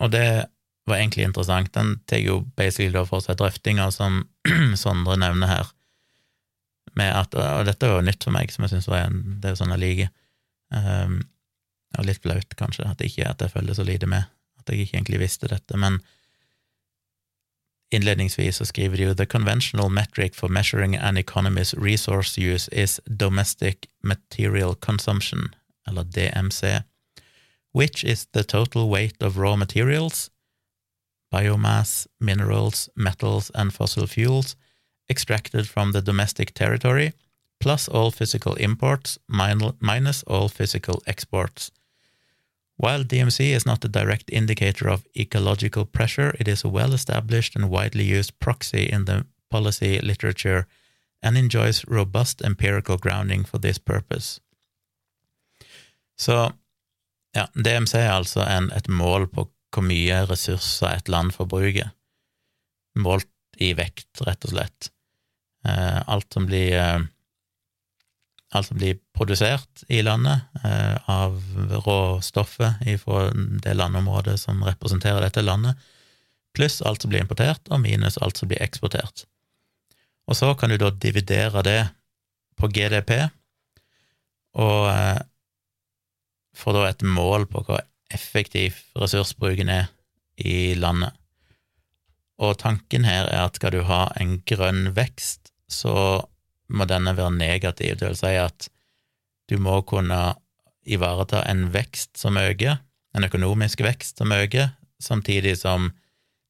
Og 0.00 0.12
det 0.14 0.46
var 0.86 1.00
egentlig 1.00 1.26
interessant. 1.26 1.72
Den 1.74 1.96
tar 2.06 2.22
jo 2.22 2.40
basically 2.56 2.94
da 2.94 3.02
for 3.08 3.24
seg 3.24 3.40
drøftinger 3.40 3.90
som 3.94 4.22
Sondre 4.82 5.18
nevner 5.18 5.50
her, 5.50 5.74
med 6.98 7.12
at 7.14 7.34
Og 7.38 7.66
dette 7.68 7.86
var 7.86 8.00
jo 8.00 8.06
nytt 8.06 8.24
for 8.26 8.34
meg, 8.34 8.50
som 8.50 8.64
jeg 8.64 8.72
syns 8.72 8.88
var 8.90 9.04
en 9.04 9.20
Det 9.42 9.52
er 9.52 9.58
sånn 9.58 9.74
jeg 9.76 9.82
liker. 9.82 10.14
Um, 10.70 11.20
og 11.98 12.06
litt 12.06 12.22
flaut, 12.22 12.54
kanskje, 12.58 12.86
at, 12.86 13.02
ikke, 13.02 13.26
at 13.26 13.42
jeg 13.42 13.50
følger 13.50 13.74
så 13.74 13.84
lite 13.86 14.06
med, 14.10 14.26
at 14.62 14.70
jeg 14.70 14.84
ikke 14.84 14.96
egentlig 15.00 15.20
visste 15.24 15.50
dette, 15.50 15.78
men 15.82 15.98
Innledningsvis 17.90 18.56
så 18.56 18.64
skriver 18.64 18.96
de 18.96 19.02
jo 19.02 19.14
«The 19.14 19.26
conventional 19.26 19.90
metric 19.90 20.34
for 20.34 20.48
measuring 20.48 20.96
an 20.96 21.16
economy's 21.16 21.74
resource 21.74 22.38
use 22.38 22.68
is 22.72 23.00
domestic 23.18 23.88
material 24.02 24.74
consumption, 24.74 25.54
eller 25.88 26.04
DMC, 26.04 26.82
which 27.74 28.04
is 28.04 28.26
the 28.32 28.42
total 28.42 28.88
weight 28.88 29.22
of 29.22 29.36
raw 29.36 29.56
materials, 29.56 30.30
biomass, 31.34 32.06
minerals, 32.20 32.88
metals, 32.96 33.50
and 33.54 33.72
fossil 33.72 34.06
fuels 34.06 34.56
extracted 35.08 35.68
from 35.68 35.92
the 35.92 36.02
domestic 36.02 36.54
territory, 36.54 37.12
plus 37.60 37.88
all 37.88 38.10
physical 38.10 38.54
imports 38.54 39.18
minus 39.28 40.22
all 40.22 40.48
physical 40.48 41.02
exports. 41.06 41.70
While 42.80 43.04
DMC 43.04 43.54
is 43.54 43.66
not 43.66 43.84
a 43.84 43.88
direct 43.88 44.30
indicator 44.30 44.88
of 44.88 45.04
ecological 45.14 45.84
pressure, 45.84 46.34
it 46.40 46.48
is 46.48 46.64
a 46.64 46.68
well 46.68 46.94
established 46.94 47.54
and 47.54 47.68
widely 47.68 48.04
used 48.04 48.38
proxy 48.38 48.88
in 48.90 49.04
the 49.04 49.26
policy 49.50 50.00
literature 50.00 50.66
and 51.22 51.36
enjoys 51.36 51.84
robust 51.86 52.40
empirical 52.42 52.96
grounding 52.96 53.44
for 53.44 53.58
this 53.58 53.78
purpose. 53.78 54.40
Så 56.18 56.52
ja, 57.36 57.46
DMC 57.54 57.94
er 57.94 58.12
altså 58.12 58.40
en, 58.48 58.70
et 58.72 58.88
mål 58.88 59.28
på 59.28 59.50
hvor 59.70 59.84
mye 59.84 60.24
ressurser 60.26 60.96
et 60.96 61.08
land 61.08 61.34
forbruker, 61.36 61.92
målt 62.96 63.28
i 63.60 63.74
vekt, 63.76 64.24
rett 64.24 64.44
og 64.48 64.54
slett. 64.54 64.88
Eh, 65.68 66.00
alt 66.08 66.32
som 66.32 66.48
blir 66.48 66.72
eh, 66.80 67.04
alt 68.50 68.66
som 68.66 68.78
blir 68.80 68.98
produsert 69.14 69.84
i 69.88 70.00
landet 70.02 70.42
eh, 70.64 70.96
av 71.10 71.38
råstoffet 71.86 72.82
fra 73.02 73.28
det 73.34 73.74
landområdet 73.78 74.36
som 74.42 74.64
representerer 74.66 75.22
dette 75.22 75.44
landet, 75.44 75.78
pluss 76.56 76.80
alt 76.82 77.02
som 77.02 77.12
blir 77.12 77.22
importert, 77.22 77.62
og 77.70 77.82
minus 77.84 78.18
alt 78.18 78.40
som 78.40 78.50
blir 78.50 78.62
eksportert. 78.62 79.24
Og 80.26 80.38
så 80.38 80.52
kan 80.58 80.70
du 80.70 80.78
da 80.78 80.90
dividere 80.90 81.62
det 81.66 81.80
på 82.58 82.70
GDP, 82.74 83.30
og 84.58 84.90
eh, 84.90 85.22
få 86.58 86.74
da 86.74 86.88
et 86.88 87.06
mål 87.06 87.46
på 87.50 87.62
hvor 87.66 87.86
effektiv 88.10 88.80
ressursbruken 88.98 89.70
er 89.70 89.90
i 90.42 90.74
landet. 90.74 91.14
Og 92.40 92.56
tanken 92.58 93.04
her 93.06 93.28
er 93.28 93.44
at 93.44 93.60
skal 93.60 93.76
du 93.76 93.84
ha 93.86 94.08
en 94.18 94.40
grønn 94.48 94.90
vekst, 94.96 95.52
så 95.70 95.94
må 96.70 96.86
denne 96.88 97.14
være 97.16 97.34
negativ, 97.34 97.96
det 97.98 98.08
vil 98.08 98.18
si 98.18 98.34
at 98.38 98.68
du 99.50 99.58
må 99.58 99.80
kunne 99.82 100.20
ivareta 100.86 101.42
en 101.50 101.68
vekst 101.74 102.18
som 102.18 102.38
øker, 102.40 102.78
en 103.16 103.26
økonomisk 103.26 103.82
vekst 103.84 104.22
som 104.22 104.32
øker, 104.32 104.70
samtidig 105.02 105.56
som 105.58 105.90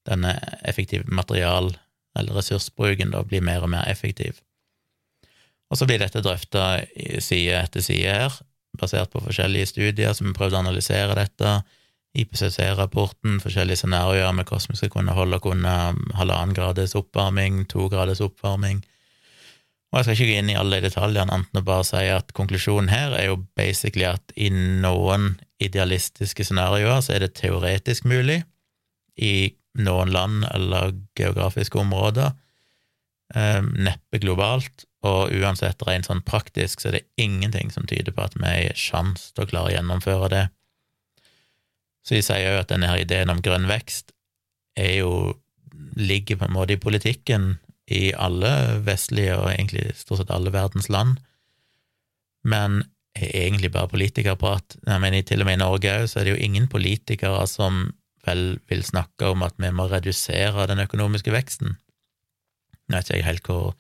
denne 0.09 0.37
effektive 0.69 1.05
material- 1.09 1.77
eller 2.19 2.35
ressursbruken 2.35 3.13
da 3.15 3.23
blir 3.23 3.43
mer 3.43 3.63
og 3.63 3.71
mer 3.71 3.87
effektiv. 3.89 4.41
Og 5.71 5.79
så 5.79 5.87
blir 5.87 6.01
dette 6.03 6.23
drøfta 6.25 6.81
side 7.23 7.55
etter 7.55 7.85
side 7.85 8.15
her, 8.15 8.41
basert 8.79 9.13
på 9.13 9.23
forskjellige 9.23 9.71
studier 9.71 10.17
som 10.17 10.31
har 10.31 10.39
prøvd 10.39 10.57
å 10.57 10.63
analysere 10.65 11.15
dette, 11.15 11.61
IPCC-rapporten, 12.19 13.39
forskjellige 13.39 13.85
scenarioer 13.85 14.33
med 14.35 14.49
skal 14.51 14.91
kunne 14.91 15.15
holde 15.15 15.39
og 15.39 15.45
kunne 15.45 15.75
halvannen 16.19 16.55
grades 16.57 16.97
oppvarming, 16.99 17.69
to 17.71 17.87
graders 17.89 18.21
oppvarming, 18.21 18.83
og 19.91 19.99
jeg 19.99 20.07
skal 20.07 20.17
ikke 20.17 20.29
gå 20.29 20.35
inn 20.39 20.51
i 20.53 20.59
alle 20.59 20.79
de 20.79 20.87
detaljene, 20.87 21.35
annet 21.35 21.59
å 21.59 21.67
bare 21.67 21.87
si 21.89 22.03
at 22.15 22.31
konklusjonen 22.37 22.93
her 22.93 23.15
er 23.19 23.31
jo 23.33 23.41
basically 23.59 24.07
at 24.07 24.35
i 24.39 24.51
noen 24.55 25.33
idealistiske 25.63 26.47
scenarioer 26.47 27.03
så 27.03 27.17
er 27.17 27.25
det 27.25 27.35
teoretisk 27.41 28.07
mulig, 28.09 28.45
i 29.19 29.51
noen 29.83 30.13
land 30.15 30.47
eller 30.55 30.95
geografiske 31.19 31.79
områder, 31.83 32.31
eh, 33.35 33.61
neppe 33.61 34.23
globalt, 34.23 34.87
og 35.07 35.33
uansett 35.33 35.83
rent 35.89 36.07
sånn 36.07 36.23
praktisk 36.23 36.81
så 36.81 36.91
er 36.91 36.99
det 36.99 37.07
ingenting 37.21 37.73
som 37.73 37.87
tyder 37.89 38.15
på 38.15 38.27
at 38.27 38.37
vi 38.37 38.47
har 38.47 38.79
sjanse 38.79 39.33
til 39.35 39.47
å 39.47 39.51
klare 39.51 39.73
å 39.73 39.75
gjennomføre 39.75 40.31
det. 40.33 40.45
Så 42.05 42.17
de 42.17 42.23
sier 42.25 42.47
jo 42.47 42.61
at 42.61 42.71
denne 42.71 42.89
her 42.91 43.01
ideen 43.01 43.33
om 43.33 43.41
grønn 43.45 43.69
vekst 43.69 44.13
er 44.79 45.01
jo 45.01 45.11
ligger 45.97 46.39
på 46.41 46.47
en 46.47 46.55
måte 46.55 46.77
i 46.77 46.81
politikken 46.81 47.57
i 47.91 48.11
alle 48.15 48.53
vestlige 48.87 49.35
og 49.39 49.51
egentlig 49.51 49.91
stort 49.99 50.23
sett 50.23 50.33
alle 50.35 50.53
verdens 50.55 50.89
land, 50.93 51.19
men 52.47 52.83
er 53.19 53.33
egentlig 53.43 53.73
bare 53.75 53.91
politikerprat. 53.91 54.79
Jeg 54.87 55.03
mener, 55.03 55.23
til 55.27 55.43
og 55.43 55.49
med 55.49 55.59
i 55.59 55.63
Norge 55.63 55.95
òg, 55.99 56.07
så 56.09 56.21
er 56.21 56.29
det 56.29 56.37
jo 56.37 56.45
ingen 56.45 56.69
politikere 56.71 57.43
som 57.51 57.89
vel 58.27 58.61
vil 58.71 58.85
snakke 58.85 59.33
om 59.33 59.43
at 59.43 59.57
vi 59.59 59.71
må 59.75 59.89
redusere 59.91 60.69
den 60.71 60.83
økonomiske 60.85 61.33
veksten. 61.35 61.75
Nå 62.91 62.99
vet 62.99 63.11
ikke 63.11 63.27
helt 63.27 63.49
hvor 63.49 63.73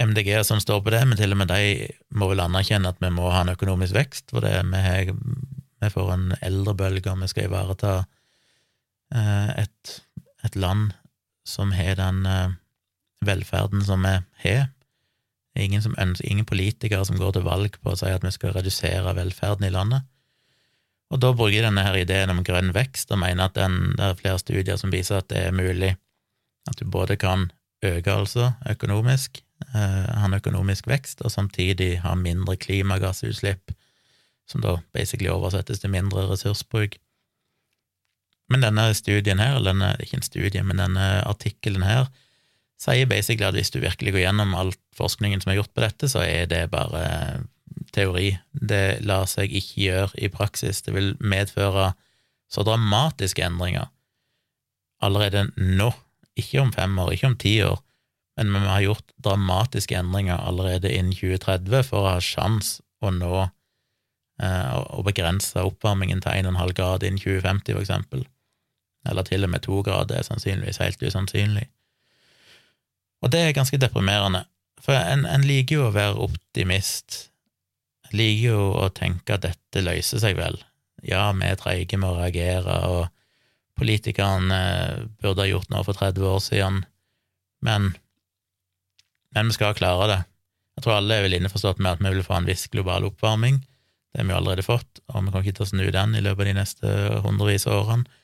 MDG 0.00 0.30
som 0.46 0.60
står 0.62 0.80
på 0.82 0.92
det, 0.94 1.02
men 1.06 1.18
til 1.20 1.34
og 1.34 1.38
med 1.42 1.52
de 1.52 1.90
må 2.16 2.30
vel 2.30 2.42
anerkjenne 2.42 2.90
at 2.90 3.02
vi 3.02 3.12
må 3.12 3.28
ha 3.30 3.44
en 3.44 3.52
økonomisk 3.52 3.94
vekst, 3.96 4.32
for 4.32 4.44
det 4.44 4.54
vi, 4.72 5.14
vi 5.84 5.92
får 5.92 6.12
en 6.14 6.32
eldrebølge, 6.40 7.12
og 7.12 7.22
vi 7.22 7.30
skal 7.30 7.50
ivareta 7.50 7.92
eh, 9.14 9.52
et, 9.62 9.94
et 10.48 10.56
land 10.56 10.90
som 11.46 11.74
har 11.76 11.98
den 12.00 12.24
eh, 12.26 12.56
velferden 13.26 13.84
som 13.86 14.04
vi 14.06 14.16
har. 14.44 14.70
Ingen, 15.58 15.82
som 15.84 15.94
ønsker, 16.00 16.28
ingen 16.28 16.48
politikere 16.48 17.04
som 17.04 17.18
går 17.20 17.36
til 17.36 17.44
valg 17.44 17.76
på 17.82 17.92
å 17.92 17.98
si 17.98 18.08
at 18.08 18.24
vi 18.24 18.32
skal 18.32 18.54
redusere 18.56 19.12
velferden 19.18 19.68
i 19.68 19.72
landet. 19.72 20.06
Og 21.12 21.20
da 21.20 21.34
bruker 21.36 21.58
jeg 21.58 21.66
denne 21.66 21.84
her 21.84 21.98
ideen 22.00 22.32
om 22.32 22.40
grønn 22.44 22.72
vekst 22.72 23.12
og 23.12 23.20
mener 23.20 23.50
at 23.50 23.58
den, 23.58 23.92
det 23.98 24.06
er 24.06 24.20
flere 24.20 24.40
studier 24.40 24.80
som 24.80 24.92
viser 24.94 25.20
at 25.20 25.28
det 25.28 25.42
er 25.44 25.56
mulig 25.56 25.92
at 26.70 26.78
du 26.78 26.86
både 26.88 27.18
kan 27.20 27.50
øke 27.84 28.14
altså 28.14 28.52
økonomisk, 28.70 29.42
eh, 29.74 30.08
ha 30.14 30.24
en 30.24 30.38
økonomisk 30.38 30.86
vekst, 30.86 31.20
og 31.22 31.30
samtidig 31.30 32.00
ha 32.00 32.14
mindre 32.14 32.56
klimagassutslipp, 32.56 33.74
som 34.48 34.62
da 34.62 34.76
basically 34.94 35.28
oversettes 35.28 35.82
til 35.82 35.90
mindre 35.90 36.28
ressursbruk. 36.30 36.96
Men 38.48 38.62
denne 38.62 38.94
studien 38.94 39.38
her, 39.38 39.56
eller 39.56 39.72
denne, 39.72 39.96
ikke 40.00 40.20
en 40.20 40.26
studie, 40.26 40.62
men 40.62 40.80
denne 40.80 41.08
artikkelen 41.26 41.82
her, 41.82 42.06
sier 42.82 43.08
basically 43.10 43.46
at 43.46 43.56
hvis 43.56 43.70
du 43.70 43.80
virkelig 43.82 44.14
går 44.14 44.24
gjennom 44.24 44.54
all 44.58 44.72
forskningen 44.98 45.42
som 45.42 45.52
er 45.52 45.60
gjort 45.60 45.74
på 45.74 45.84
dette, 45.84 46.10
så 46.10 46.24
er 46.26 46.48
det 46.50 46.64
bare 46.72 47.04
teori. 47.94 48.32
Det 48.52 49.02
lar 49.06 49.28
seg 49.30 49.52
ikke 49.54 49.84
gjøre 49.84 50.18
i 50.18 50.30
praksis. 50.32 50.82
Det 50.82 50.94
vil 50.96 51.12
medføre 51.20 51.92
så 52.52 52.64
dramatiske 52.66 53.44
endringer 53.44 53.88
allerede 55.02 55.48
nå, 55.56 55.90
ikke 56.38 56.60
om 56.62 56.70
fem 56.74 56.98
år, 57.02 57.14
ikke 57.14 57.30
om 57.32 57.38
ti 57.40 57.56
år, 57.64 57.80
men 58.40 58.62
vi 58.62 58.70
har 58.70 58.84
gjort 58.86 59.14
dramatiske 59.24 59.96
endringer 59.98 60.40
allerede 60.40 60.92
innen 60.92 61.12
2030 61.12 61.82
for 61.88 62.04
å 62.04 62.14
ha 62.14 62.20
sjans 62.22 62.78
å 63.02 63.10
nå 63.12 63.34
eh, 63.42 64.72
å 64.72 65.02
begrense 65.04 65.64
oppvarmingen 65.66 66.22
til 66.24 66.48
1,5 66.48 66.76
grad 66.78 67.04
innen 67.06 67.20
2050, 67.20 67.74
for 67.74 67.82
eksempel. 67.82 68.24
Eller 69.08 69.26
til 69.26 69.44
og 69.44 69.52
med 69.52 69.64
to 69.66 69.82
grader 69.84 70.20
er 70.20 70.26
sannsynligvis 70.28 70.80
helt 70.80 71.02
usannsynlig. 71.02 71.66
Og 73.22 73.30
det 73.30 73.40
er 73.42 73.56
ganske 73.56 73.78
deprimerende, 73.78 74.44
for 74.82 74.98
en, 74.98 75.24
en 75.30 75.44
liker 75.46 75.78
jo 75.78 75.86
å 75.88 75.94
være 75.94 76.18
optimist. 76.24 77.28
En 78.10 78.18
liker 78.18 78.56
jo 78.56 78.68
å 78.82 78.88
tenke 78.94 79.36
at 79.36 79.44
dette 79.46 79.84
løser 79.84 80.22
seg 80.22 80.38
vel. 80.40 80.58
Ja, 81.06 81.28
vi 81.34 81.46
er 81.46 81.58
treige 81.58 81.98
med 81.98 82.10
å 82.10 82.18
reagere, 82.18 82.78
og 82.90 83.78
politikerne 83.78 84.58
eh, 84.58 85.04
burde 85.22 85.44
ha 85.44 85.50
gjort 85.50 85.70
noe 85.72 85.86
for 85.86 85.98
30 85.98 86.28
år 86.28 86.42
siden, 86.44 86.82
men, 87.62 87.92
men 89.34 89.50
vi 89.50 89.56
skal 89.56 89.76
klare 89.78 90.08
det. 90.10 90.20
Jeg 90.76 90.86
tror 90.86 90.98
alle 90.98 91.18
er 91.18 91.26
vel 91.26 91.36
innforstått 91.38 91.82
med 91.82 91.94
at 91.94 92.02
vi 92.02 92.14
vil 92.16 92.26
få 92.26 92.38
en 92.38 92.48
viss 92.48 92.66
global 92.72 93.06
oppvarming. 93.06 93.60
Det 94.12 94.20
har 94.20 94.28
vi 94.28 94.36
allerede 94.36 94.66
fått, 94.66 95.00
og 95.08 95.24
vi 95.24 95.32
kan 95.32 95.44
ikke 95.44 95.58
ta 95.60 95.68
snu 95.68 95.84
den 95.94 96.16
i 96.18 96.22
løpet 96.24 96.42
av 96.42 96.50
de 96.50 96.56
neste 96.58 96.92
hundrevis 97.24 97.68
av 97.68 97.78
årene, 97.80 98.20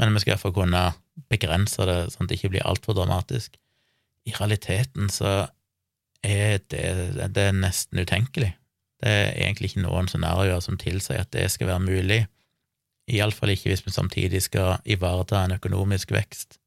men 0.00 0.14
vi 0.16 0.22
skal 0.22 0.34
iallfall 0.34 0.56
kunne 0.56 0.84
begrense 1.30 1.86
det 1.88 1.98
sånn 2.12 2.26
at 2.26 2.32
det 2.32 2.38
ikke 2.38 2.52
blir 2.54 2.66
altfor 2.68 2.96
dramatisk. 2.96 3.56
I 4.30 4.36
realiteten 4.38 5.10
så 5.12 5.34
er 6.22 6.60
det, 6.70 6.86
det 7.34 7.44
er 7.50 7.56
nesten 7.56 8.00
utenkelig. 8.00 8.52
Det 9.00 9.10
er 9.10 9.30
egentlig 9.46 9.70
ikke 9.70 9.84
noen 9.86 10.08
scenarioer 10.10 10.60
som 10.64 10.78
tilsier 10.80 11.24
at 11.24 11.32
det 11.32 11.46
skal 11.52 11.70
være 11.72 11.86
mulig, 11.86 12.20
iallfall 13.10 13.54
ikke 13.54 13.72
hvis 13.72 13.84
vi 13.86 13.94
samtidig 13.94 14.42
skal 14.44 14.76
ivareta 14.84 15.40
en 15.44 15.56
økonomisk 15.56 16.12
vekst. 16.14 16.58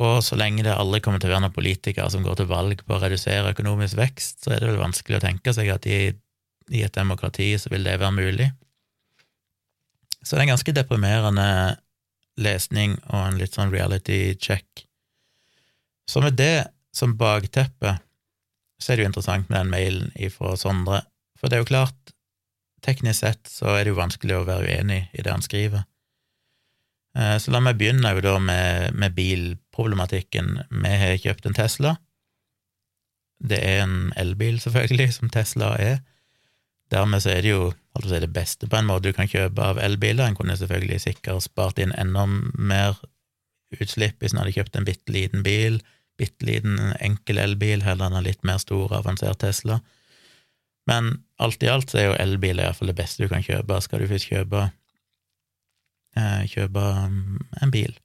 Og 0.00 0.22
så 0.24 0.38
lenge 0.38 0.64
det 0.64 0.72
aldri 0.72 1.02
kommer 1.04 1.20
til 1.20 1.28
å 1.28 1.34
være 1.34 1.44
noen 1.44 1.54
politikere 1.56 2.08
som 2.12 2.24
går 2.24 2.40
til 2.40 2.48
valg 2.50 2.82
på 2.86 2.96
å 2.96 3.02
redusere 3.02 3.52
økonomisk 3.52 3.98
vekst, 4.00 4.44
så 4.44 4.54
er 4.54 4.62
det 4.62 4.70
vel 4.70 4.80
vanskelig 4.80 5.18
å 5.18 5.24
tenke 5.26 5.52
seg 5.54 5.68
at 5.74 5.86
i, 5.90 6.00
i 6.72 6.84
et 6.86 6.96
demokrati 6.96 7.52
så 7.60 7.72
vil 7.72 7.84
det 7.84 7.98
være 8.00 8.16
mulig. 8.16 8.48
Så 10.22 10.34
det 10.34 10.40
er 10.40 10.46
en 10.46 10.54
ganske 10.54 10.76
deprimerende 10.76 11.48
lesning 12.40 12.96
og 13.10 13.20
en 13.26 13.40
litt 13.40 13.56
sånn 13.56 13.72
reality 13.72 14.38
check. 14.40 14.86
Så 16.10 16.22
med 16.24 16.34
det 16.34 16.66
som 16.96 17.14
bakteppe, 17.18 17.94
så 18.82 18.90
er 18.90 18.98
det 18.98 19.04
jo 19.04 19.10
interessant 19.12 19.50
med 19.50 19.60
den 19.60 19.70
mailen 19.70 20.08
ifra 20.18 20.56
Sondre, 20.58 21.04
for 21.38 21.46
det 21.46 21.58
er 21.58 21.62
jo 21.62 21.70
klart, 21.70 22.14
teknisk 22.82 23.20
sett 23.22 23.50
så 23.50 23.76
er 23.76 23.84
det 23.84 23.92
jo 23.92 24.00
vanskelig 24.00 24.40
å 24.40 24.46
være 24.48 24.66
uenig 24.66 25.04
i 25.14 25.22
det 25.22 25.30
han 25.30 25.44
skriver. 25.44 25.84
Eh, 27.16 27.36
så 27.38 27.52
la 27.54 27.60
meg 27.62 27.78
begynne 27.78 28.14
jo 28.16 28.24
da 28.24 28.36
med, 28.42 28.96
med 28.98 29.14
bilproblematikken. 29.14 30.56
Vi 30.82 30.94
har 31.02 31.20
kjøpt 31.22 31.46
en 31.46 31.58
Tesla. 31.58 31.94
Det 33.40 33.60
er 33.64 33.84
en 33.84 34.10
elbil, 34.20 34.58
selvfølgelig, 34.62 35.12
som 35.16 35.30
Tesla 35.32 35.74
er. 35.78 36.00
Dermed 36.90 37.22
så 37.22 37.36
er 37.36 37.46
det 37.46 37.54
jo 37.54 37.70
altså 37.94 38.18
det 38.22 38.32
beste 38.34 38.66
på 38.66 38.78
en 38.78 38.88
måte 38.88 39.08
du 39.08 39.16
kan 39.16 39.30
kjøpe 39.30 39.62
av 39.62 39.78
elbiler. 39.78 40.26
En 40.26 40.38
kunne 40.38 40.58
selvfølgelig 40.58 41.00
sikkert 41.06 41.46
spart 41.46 41.78
inn 41.78 41.94
enda 41.98 42.26
mer 42.26 42.98
utslipp 43.78 44.18
hvis 44.18 44.34
en 44.34 44.42
hadde 44.42 44.56
kjøpt 44.56 44.76
en 44.76 44.86
bitte 44.86 45.14
liten 45.14 45.44
bil, 45.46 45.78
bitte 46.20 46.46
liten 46.46 46.92
enkel 47.00 47.40
elbil, 47.40 47.84
heller 47.86 48.10
enn 48.10 48.18
en 48.20 48.26
litt 48.26 48.44
mer 48.46 48.60
stor, 48.62 48.92
avansert 48.98 49.40
Tesla. 49.42 49.80
Men 50.90 51.12
alt 51.40 51.62
i 51.64 51.70
alt 51.70 51.92
så 51.92 52.00
er 52.00 52.06
jo 52.08 52.20
elbil 52.20 52.60
iallfall 52.60 52.90
det 52.90 52.98
beste 52.98 53.24
du 53.24 53.32
kan 53.32 53.44
kjøpe. 53.44 53.80
Skal 53.84 54.02
du 54.02 54.10
først 54.10 54.30
kjøpe, 54.30 54.68
eh, 56.18 56.44
kjøpe 56.50 56.86
mm, 57.10 57.42
en 57.64 57.74
bil. 57.74 57.96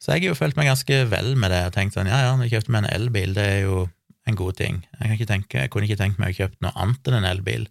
Så 0.00 0.12
jeg 0.12 0.26
har 0.26 0.34
jo 0.34 0.38
følt 0.38 0.58
meg 0.58 0.68
ganske 0.68 1.00
vel 1.08 1.32
med 1.40 1.52
det 1.54 1.62
og 1.68 1.74
tenkt 1.76 1.96
sånn 1.96 2.10
ja, 2.10 2.20
ja, 2.26 2.32
vi 2.36 2.50
kjøpte 2.52 2.72
meg 2.74 2.84
en 2.84 2.92
elbil, 2.92 3.32
det 3.36 3.44
er 3.54 3.60
jo 3.64 3.86
en 4.28 4.36
god 4.36 4.58
ting. 4.60 4.82
Jeg, 5.00 5.28
tenke, 5.28 5.62
jeg 5.62 5.72
kunne 5.72 5.88
ikke 5.88 6.00
tenkt 6.00 6.20
meg 6.20 6.34
å 6.34 6.38
kjøpe 6.42 6.60
noe 6.64 6.74
annet 6.80 7.08
enn 7.08 7.18
en 7.20 7.28
elbil, 7.28 7.68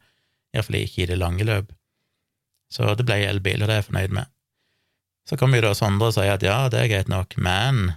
iallfall 0.54 0.80
ikke 0.80 1.04
i 1.04 1.10
det 1.12 1.20
lange 1.22 1.46
løp. 1.46 1.74
Så 2.74 2.90
det 2.98 3.06
ble 3.06 3.20
elbil, 3.28 3.62
og 3.62 3.70
det 3.70 3.76
er 3.76 3.84
jeg 3.84 3.90
fornøyd 3.90 4.16
med. 4.18 4.32
Så 5.30 5.38
kommer 5.40 5.60
jo 5.60 5.68
da 5.68 5.76
Sondre 5.78 6.10
og 6.10 6.16
sier 6.16 6.34
at 6.34 6.46
ja, 6.46 6.58
det 6.74 6.82
er 6.82 6.90
greit 6.92 7.12
nok, 7.12 7.38
men 7.38 7.94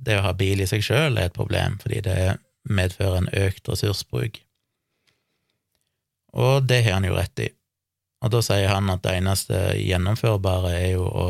det 0.00 0.18
å 0.18 0.24
ha 0.24 0.34
bil 0.36 0.62
i 0.62 0.68
seg 0.68 0.84
sjøl 0.84 1.18
er 1.18 1.28
et 1.28 1.36
problem, 1.36 1.78
fordi 1.82 2.02
det 2.06 2.18
medfører 2.68 3.22
en 3.22 3.32
økt 3.46 3.68
ressursbruk. 3.68 4.40
Og 6.36 6.68
det 6.68 6.84
har 6.86 6.98
han 6.98 7.08
jo 7.08 7.16
rett 7.16 7.42
i. 7.42 7.48
Og 8.20 8.32
da 8.34 8.42
sier 8.44 8.68
han 8.70 8.92
at 8.92 9.02
det 9.04 9.16
eneste 9.18 9.58
gjennomførbare 9.80 10.72
er 10.76 10.90
jo 10.94 11.06
å 11.08 11.26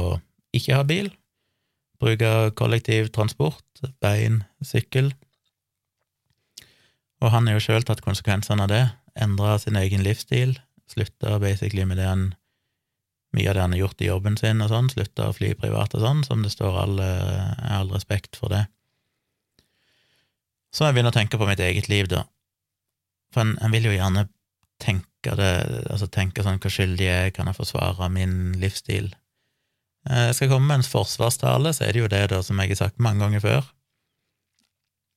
ikke 0.57 0.77
ha 0.81 0.87
bil, 0.87 1.11
bruke 2.03 2.51
kollektiv 2.59 3.13
transport, 3.15 3.85
bein, 4.03 4.43
sykkel, 4.65 5.13
og 7.21 7.35
han 7.35 7.47
har 7.47 7.59
jo 7.59 7.65
sjøl 7.65 7.85
tatt 7.85 8.03
konsekvensene 8.05 8.65
av 8.65 8.73
det, 8.73 8.85
endra 9.21 9.59
sin 9.61 9.77
egen 9.77 10.05
livsstil, 10.05 10.57
slutta 10.91 11.37
basically 11.43 11.85
med 11.87 12.01
det 12.01 12.09
han 12.09 12.31
mye 13.37 13.51
av 13.51 13.57
det 13.57 13.63
han 13.63 13.75
har 13.77 13.83
gjort 13.85 14.03
i 14.03 14.11
jobben 14.11 14.37
sin 14.41 14.63
og 14.65 14.73
sånn, 14.73 14.91
slutta 14.91 15.29
å 15.31 15.37
fly 15.37 15.53
privat 15.59 15.95
og 15.95 16.03
sånn, 16.03 16.25
som 16.27 16.43
det 16.43 16.53
står 16.55 16.79
all, 16.83 17.01
all 17.01 17.93
respekt 17.95 18.39
for 18.41 18.53
det. 18.53 18.65
Så 20.75 20.87
jeg 20.87 20.97
begynner 20.97 21.15
å 21.15 21.19
tenke 21.19 21.39
på 21.39 21.47
mitt 21.49 21.63
eget 21.63 21.89
liv, 21.91 22.09
da. 22.11 22.25
For 23.35 23.45
en, 23.45 23.57
en 23.63 23.75
vil 23.75 23.89
jo 23.89 23.95
gjerne 23.95 24.27
tenke 24.83 25.35
det, 25.39 25.51
altså 25.93 26.09
tenke 26.11 26.45
sånn 26.47 26.61
hvor 26.63 26.73
skyldig 26.73 27.07
jeg 27.07 27.27
er, 27.29 27.35
kan 27.35 27.51
jeg 27.51 27.59
forsvare 27.59 28.09
min 28.13 28.55
livsstil? 28.63 29.11
Eh, 30.09 30.31
jeg 30.31 30.39
skal 30.39 30.53
komme 30.55 30.71
med 30.71 30.81
en 30.81 30.87
forsvarstale, 30.87 31.75
så 31.77 31.87
er 31.87 31.95
det 31.95 32.05
jo 32.05 32.11
det, 32.13 32.23
da, 32.33 32.41
som 32.47 32.61
jeg 32.63 32.73
har 32.73 32.83
sagt 32.85 33.03
mange 33.03 33.23
ganger 33.25 33.45
før. 33.45 33.69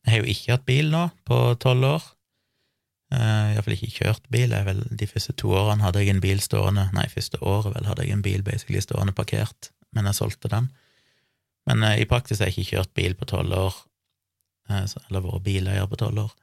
Jeg 0.04 0.12
har 0.12 0.24
jo 0.24 0.34
ikke 0.34 0.58
hatt 0.58 0.68
bil 0.68 0.92
nå 0.92 1.06
på 1.28 1.40
tolv 1.64 1.88
år. 1.94 2.10
Uh, 3.14 3.54
Iallfall 3.54 3.76
ikke 3.76 3.92
kjørt 4.00 4.28
bil. 4.34 4.54
Vel, 4.66 4.82
de 4.90 5.08
første 5.10 5.36
to 5.38 5.54
årene 5.54 5.86
hadde 5.86 6.02
jeg 6.02 6.16
en 6.16 6.24
bil 6.24 6.40
stående 6.42 6.88
Nei, 6.96 7.06
første 7.12 7.38
året 7.46 7.76
vel 7.76 7.86
hadde 7.86 8.08
jeg 8.08 8.16
en 8.16 8.26
bil 8.26 8.42
basically 8.46 8.82
stående 8.82 9.14
parkert, 9.16 9.70
men 9.94 10.10
jeg 10.10 10.18
solgte 10.18 10.52
den. 10.52 10.70
Men 11.70 11.86
uh, 11.86 11.96
i 12.00 12.08
praksis 12.10 12.42
har 12.42 12.50
jeg 12.50 12.64
ikke 12.64 12.78
kjørt 12.78 12.94
bil 12.98 13.18
på 13.20 13.30
tolv 13.30 13.58
år, 13.58 13.78
uh, 14.72 14.86
eller 15.08 15.26
vært 15.28 15.46
bileier 15.46 15.90
på 15.90 16.00
tolv 16.02 16.26
år. 16.26 16.36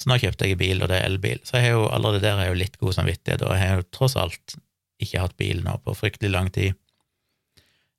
Så 0.00 0.08
nå 0.10 0.18
kjøpte 0.18 0.48
jeg 0.48 0.58
bil, 0.58 0.82
og 0.82 0.90
det 0.90 0.98
er 0.98 1.10
elbil. 1.10 1.42
Så 1.46 1.58
jeg 1.58 1.68
har 1.68 1.76
jo 1.76 1.88
allerede 1.92 2.24
der 2.24 2.38
har 2.38 2.48
jeg 2.48 2.56
jo 2.56 2.62
litt 2.64 2.78
god 2.80 2.96
samvittighet, 2.98 3.44
og 3.46 3.54
jeg 3.54 3.68
har 3.68 3.82
jo 3.82 3.90
tross 3.94 4.16
alt 4.18 4.56
ikke 5.02 5.22
hatt 5.22 5.36
bil 5.38 5.60
nå 5.62 5.76
på 5.84 5.94
fryktelig 5.98 6.32
lang 6.32 6.48
tid. 6.54 6.78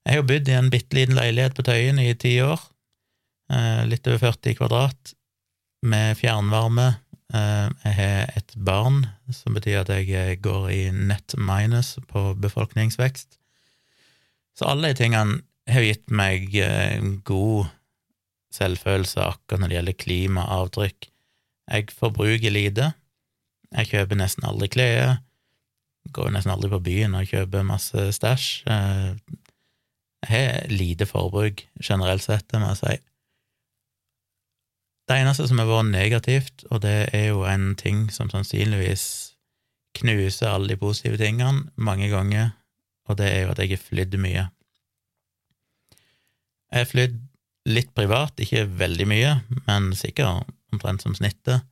Jeg 0.04 0.18
har 0.18 0.20
jo 0.20 0.28
bodd 0.28 0.50
i 0.50 0.56
en 0.58 0.72
bitte 0.72 0.98
liten 0.98 1.16
leilighet 1.16 1.56
på 1.56 1.64
Tøyen 1.68 2.00
i 2.02 2.12
ti 2.20 2.36
år, 2.44 2.60
Eh, 3.52 3.86
litt 3.88 4.08
over 4.08 4.18
40 4.18 4.56
kvadrat, 4.58 5.14
med 5.84 6.18
fjernvarme. 6.18 6.94
Eh, 7.34 7.70
jeg 7.86 7.96
har 7.98 8.34
et 8.38 8.56
barn, 8.66 9.06
som 9.32 9.56
betyr 9.56 9.82
at 9.82 9.92
jeg 9.94 10.10
eh, 10.12 10.36
går 10.42 10.68
i 10.74 10.82
net 10.92 11.36
minus 11.38 11.96
på 12.10 12.34
befolkningsvekst. 12.44 13.40
Så 14.54 14.68
alle 14.70 14.92
de 14.92 15.00
tingene 15.00 15.42
har 15.72 15.86
gitt 15.86 16.12
meg 16.12 16.52
god 17.26 17.72
selvfølelse 18.54 19.24
akkurat 19.24 19.62
når 19.64 19.72
det 19.72 19.78
gjelder 19.78 20.02
klimaavtrykk. 20.04 21.08
Jeg 21.72 21.96
forbruker 21.96 22.54
lite. 22.54 22.92
Jeg 23.74 23.90
kjøper 23.90 24.20
nesten 24.20 24.46
aldri 24.46 24.70
klær. 24.76 25.16
Går 26.14 26.36
nesten 26.36 26.54
aldri 26.54 26.70
på 26.74 26.82
byen 26.84 27.16
og 27.18 27.32
kjøper 27.32 27.66
masse 27.66 28.06
stæsj. 28.20 28.68
Jeg 28.68 30.30
har 30.30 30.70
lite 30.70 31.08
forbruk 31.10 31.66
generelt 31.82 32.28
sett, 32.28 32.46
det 32.52 32.62
må 32.62 32.74
jeg 32.74 32.82
si. 32.84 32.94
Det 35.10 35.20
eneste 35.20 35.50
som 35.50 35.60
har 35.60 35.68
vært 35.68 35.92
negativt, 35.92 36.64
og 36.72 36.82
det 36.86 37.10
er 37.12 37.28
jo 37.34 37.44
en 37.48 37.74
ting 37.76 38.06
som 38.12 38.30
sannsynligvis 38.32 39.34
knuser 40.00 40.50
alle 40.50 40.72
de 40.72 40.80
positive 40.80 41.20
tingene 41.20 41.68
mange 41.76 42.08
ganger, 42.10 42.54
og 43.10 43.20
det 43.20 43.28
er 43.30 43.42
jo 43.44 43.52
at 43.52 43.60
jeg 43.60 43.76
har 43.76 43.84
flydd 43.84 44.16
mye. 44.24 44.48
Jeg 46.72 46.80
har 46.80 46.90
flydd 46.90 47.20
litt 47.70 47.92
privat, 47.96 48.40
ikke 48.40 48.66
veldig 48.80 49.08
mye, 49.08 49.36
men 49.68 49.92
sikkert 49.96 50.48
omtrent 50.74 51.04
som 51.04 51.16
snittet. 51.16 51.68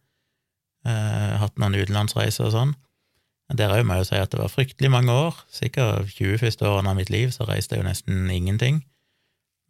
Eh, 0.86 1.34
hatt 1.41 1.59
noen 1.61 1.77
utenlandsreiser 1.77 2.47
og 2.47 2.55
sånn. 2.55 2.75
Der 3.57 3.73
òg 3.75 3.84
må 3.88 3.97
jeg 3.99 4.07
si 4.07 4.19
at 4.19 4.32
det 4.32 4.39
var 4.39 4.51
fryktelig 4.51 4.91
mange 4.93 5.11
år, 5.11 5.39
sikkert 5.51 6.13
20 6.15 6.39
første 6.39 6.67
årene 6.67 6.93
av 6.93 6.99
mitt 6.99 7.11
liv 7.11 7.34
så 7.36 7.47
reiste 7.49 7.75
jeg 7.75 7.84
jo 7.84 7.88
nesten 7.89 8.29
ingenting, 8.32 8.79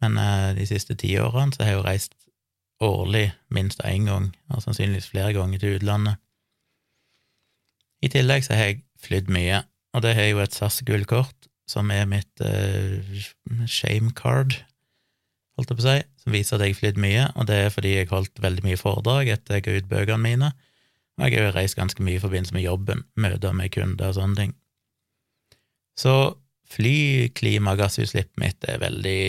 men 0.02 0.18
eh, 0.22 0.52
de 0.58 0.66
siste 0.70 0.94
ti 0.98 1.16
årene 1.18 1.54
så 1.54 1.64
har 1.64 1.72
jeg 1.72 1.80
jo 1.80 1.86
reist 1.88 2.14
årlig 2.82 3.26
minst 3.54 3.82
én 3.86 4.08
gang, 4.10 4.30
og 4.50 4.64
sannsynligvis 4.64 5.10
flere 5.12 5.34
ganger 5.36 5.62
til 5.62 5.78
utlandet. 5.78 6.18
I 8.02 8.10
tillegg 8.10 8.44
så 8.46 8.58
har 8.58 8.72
jeg 8.72 8.82
flydd 9.02 9.30
mye, 9.32 9.62
og 9.94 10.02
det 10.02 10.16
har 10.18 10.28
jo 10.30 10.42
et 10.42 10.56
SAS-gullkort, 10.56 11.48
som 11.70 11.90
er 11.94 12.08
mitt 12.10 12.42
uh, 12.42 13.22
shame 13.70 14.10
card, 14.18 14.56
holdt 15.56 15.70
jeg 15.70 15.78
på 15.78 15.84
å 15.84 15.86
si, 15.86 16.02
som 16.24 16.34
viser 16.34 16.56
at 16.56 16.64
jeg 16.64 16.74
har 16.74 16.80
flydd 16.80 17.00
mye, 17.02 17.28
og 17.36 17.48
det 17.48 17.58
er 17.60 17.72
fordi 17.74 17.94
jeg 17.94 18.10
holdt 18.10 18.42
veldig 18.42 18.64
mye 18.66 18.80
foredrag 18.80 19.30
etter 19.34 19.58
jeg 19.58 19.66
ga 19.66 19.76
ut 19.78 19.90
bøkene 19.90 20.24
mine, 20.24 20.52
og 21.18 21.26
jeg 21.26 21.36
har 21.36 21.48
jo 21.48 21.56
reist 21.56 21.78
ganske 21.78 22.04
mye 22.04 22.18
i 22.18 22.22
forbindelse 22.22 22.56
med 22.56 22.64
jobben, 22.64 23.04
møter 23.20 23.54
med 23.56 23.72
kunder 23.74 24.10
og 24.10 24.16
sånne 24.16 24.38
ting. 24.38 24.54
Så 25.98 26.14
flyklimagassutslippet 26.72 28.40
mitt 28.40 28.64
er 28.64 28.80
veldig, 28.80 29.22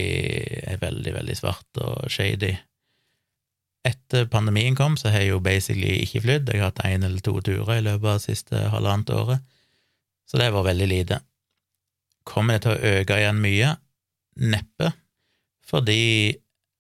er 0.71 0.79
veldig, 0.79 1.13
veldig 1.17 1.35
svart 1.37 1.81
og 1.83 2.07
shady. 2.11 2.53
Etter 3.83 4.29
pandemien 4.31 4.77
kom, 4.79 4.95
så 4.95 5.11
har 5.11 5.25
jeg 5.25 5.33
jo 5.33 5.41
basically 5.43 5.97
ikke 6.05 6.23
flydd. 6.23 6.51
Jeg 6.53 6.61
har 6.61 6.71
hatt 6.71 6.85
én 6.87 7.03
eller 7.03 7.19
to 7.23 7.35
turer 7.43 7.77
i 7.77 7.83
løpet 7.83 8.07
av 8.07 8.19
det 8.19 8.27
siste 8.29 8.61
halvannet 8.71 9.11
året, 9.11 9.43
så 10.29 10.39
det 10.39 10.53
var 10.55 10.67
veldig 10.69 10.87
lite. 10.87 11.19
Kommer 12.23 12.55
det 12.55 12.63
til 12.63 12.75
å 12.75 12.93
øke 12.99 13.17
igjen 13.19 13.41
mye? 13.43 13.73
Neppe, 14.39 14.93
fordi 15.67 15.99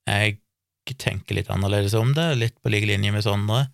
jeg 0.07 0.39
tenker 0.99 1.37
litt 1.37 1.51
annerledes 1.51 1.95
om 1.99 2.13
det, 2.15 2.29
litt 2.39 2.55
på 2.63 2.71
lik 2.71 2.87
linje 2.87 3.11
med 3.13 3.25
Sondre, 3.25 3.65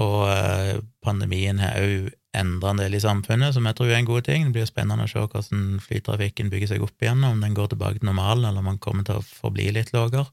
og 0.00 0.20
eh, 0.28 0.76
pandemien 1.04 1.60
har 1.62 1.80
òg 1.80 2.12
endra 2.34 2.72
en 2.72 2.80
del 2.82 2.96
i 2.98 3.02
samfunnet, 3.02 3.54
som 3.54 3.66
jeg 3.68 3.78
tror 3.78 3.92
er 3.92 4.00
en 4.00 4.08
god 4.08 4.26
ting. 4.26 4.48
Det 4.48 4.56
blir 4.56 4.68
spennende 4.68 5.06
å 5.06 5.10
se 5.10 5.22
hvordan 5.22 5.76
flytrafikken 5.84 6.50
bygger 6.50 6.72
seg 6.72 6.86
opp 6.86 7.04
igjen, 7.04 7.22
om 7.26 7.42
den 7.44 7.54
går 7.54 7.70
tilbake 7.72 8.00
til 8.00 8.08
normalen, 8.10 8.48
eller 8.48 8.64
om 8.64 8.72
den 8.72 8.80
kommer 8.82 9.06
til 9.06 9.20
å 9.20 9.26
forbli 9.26 9.68
litt 9.74 9.92
lavere. 9.94 10.26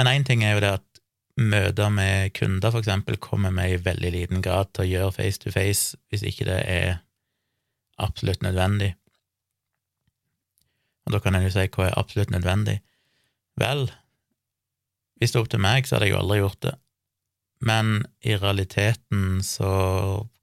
Men 0.00 0.08
én 0.08 0.24
ting 0.24 0.40
er 0.44 0.56
jo 0.56 0.62
det 0.64 0.72
at 0.78 1.00
møter 1.40 1.92
med 1.92 2.32
kunder, 2.36 2.72
for 2.72 2.80
eksempel, 2.80 3.20
kommer 3.20 3.52
vi 3.52 3.74
i 3.74 3.80
veldig 3.84 4.12
liten 4.16 4.44
grad 4.44 4.72
til 4.72 4.86
å 4.86 4.90
gjøre 4.90 5.16
face 5.18 5.42
to 5.42 5.52
face 5.52 5.98
hvis 6.08 6.24
ikke 6.24 6.48
det 6.48 6.58
er 6.64 7.00
absolutt 8.00 8.40
nødvendig. 8.40 8.94
Og 11.04 11.12
da 11.12 11.20
kan 11.20 11.36
en 11.36 11.44
jo 11.44 11.52
si 11.52 11.68
hva 11.68 11.90
er 11.90 11.98
absolutt 12.00 12.32
nødvendig? 12.32 12.80
Vel, 13.60 13.90
hvis 15.20 15.34
det 15.34 15.38
er 15.38 15.44
opp 15.44 15.52
til 15.52 15.60
meg, 15.60 15.84
så 15.84 15.96
hadde 15.98 16.08
jeg 16.08 16.16
jo 16.16 16.22
aldri 16.22 16.40
gjort 16.40 16.64
det 16.64 16.78
men 17.60 18.06
i 18.24 18.36
realiteten 18.36 19.42
så 19.44 19.72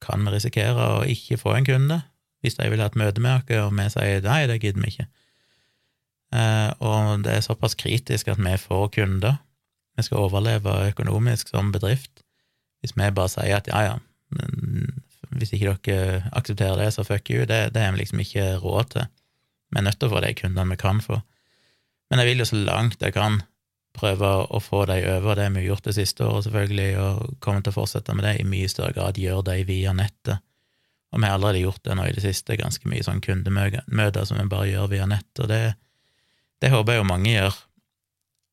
kan 0.03 0.26
vi 0.26 0.36
risikere 0.36 0.89
å 0.99 1.05
ikke 1.10 1.39
få 1.41 1.55
en 1.58 1.68
kunde 1.68 2.01
hvis 2.45 2.60
de 2.60 2.68
vil 2.70 2.84
ha 2.84 2.91
et 2.91 2.99
møte 2.99 3.22
med 3.24 3.39
oss, 3.39 3.47
og 3.58 3.74
vi 3.74 3.88
sier 3.89 4.22
nei, 4.22 4.43
det 4.47 4.60
gidder 4.62 4.84
vi 4.84 4.91
ikke. 4.91 5.05
Eh, 6.38 6.70
og 6.86 7.24
det 7.26 7.34
er 7.34 7.41
såpass 7.43 7.74
kritisk 7.76 8.30
at 8.30 8.38
vi 8.38 8.53
får 8.62 8.91
kunder. 8.93 9.39
Vi 9.97 10.05
skal 10.05 10.21
overleve 10.27 10.75
økonomisk 10.91 11.49
som 11.49 11.71
bedrift. 11.73 12.23
Hvis 12.81 12.93
vi 12.95 13.09
bare 13.09 13.31
sier 13.33 13.57
at 13.57 13.69
ja, 13.71 13.81
ja, 13.81 13.95
hvis 15.37 15.53
ikke 15.53 15.75
dere 15.85 16.29
aksepterer 16.37 16.79
det, 16.79 16.91
så 16.93 17.05
fuck 17.07 17.29
you, 17.33 17.45
det, 17.49 17.73
det 17.73 17.83
har 17.83 17.93
vi 17.95 18.03
liksom 18.03 18.21
ikke 18.21 18.51
råd 18.61 18.93
til. 18.93 19.09
Vi 19.71 19.79
er 19.79 19.85
nødt 19.87 19.99
til 19.99 20.09
å 20.09 20.13
få 20.13 20.23
de 20.23 20.33
kundene 20.37 20.71
vi 20.71 20.79
kan 20.79 21.01
få. 21.03 21.19
Men 22.09 22.21
jeg 22.21 22.29
vil 22.29 22.43
jo 22.43 22.49
så 22.49 22.59
langt 22.61 23.03
jeg 23.03 23.15
kan 23.15 23.41
prøve 23.97 24.29
å 24.53 24.59
få 24.61 24.83
de 24.89 24.99
over 25.17 25.39
det 25.39 25.47
vi 25.55 25.63
har 25.63 25.71
gjort 25.71 25.87
det 25.89 25.95
siste 25.97 26.25
året, 26.25 26.45
selvfølgelig, 26.45 26.91
og 27.01 27.39
kommer 27.43 27.65
til 27.65 27.73
å 27.73 27.77
fortsette 27.79 28.13
med 28.15 28.27
det 28.27 28.35
i 28.39 28.47
mye 28.47 28.69
større 28.71 28.93
grad, 28.95 29.17
gjøre 29.17 29.47
de 29.49 29.65
via 29.67 29.93
nettet. 29.97 30.43
Og 31.11 31.21
vi 31.21 31.25
har 31.25 31.37
allerede 31.37 31.63
gjort 31.63 31.83
det 31.87 31.95
nå 31.97 32.05
i 32.05 32.13
det 32.13 32.23
siste, 32.23 32.59
ganske 32.59 32.89
mye 32.91 33.05
sånn 33.05 33.23
kundemøter 33.23 34.27
som 34.27 34.39
vi 34.39 34.47
bare 34.51 34.69
gjør 34.69 34.91
via 34.91 35.07
nett, 35.09 35.31
og 35.41 35.49
det, 35.49 35.61
det 36.61 36.71
håper 36.73 36.93
jeg 36.93 37.01
jo 37.01 37.09
mange 37.09 37.33
gjør. 37.33 37.57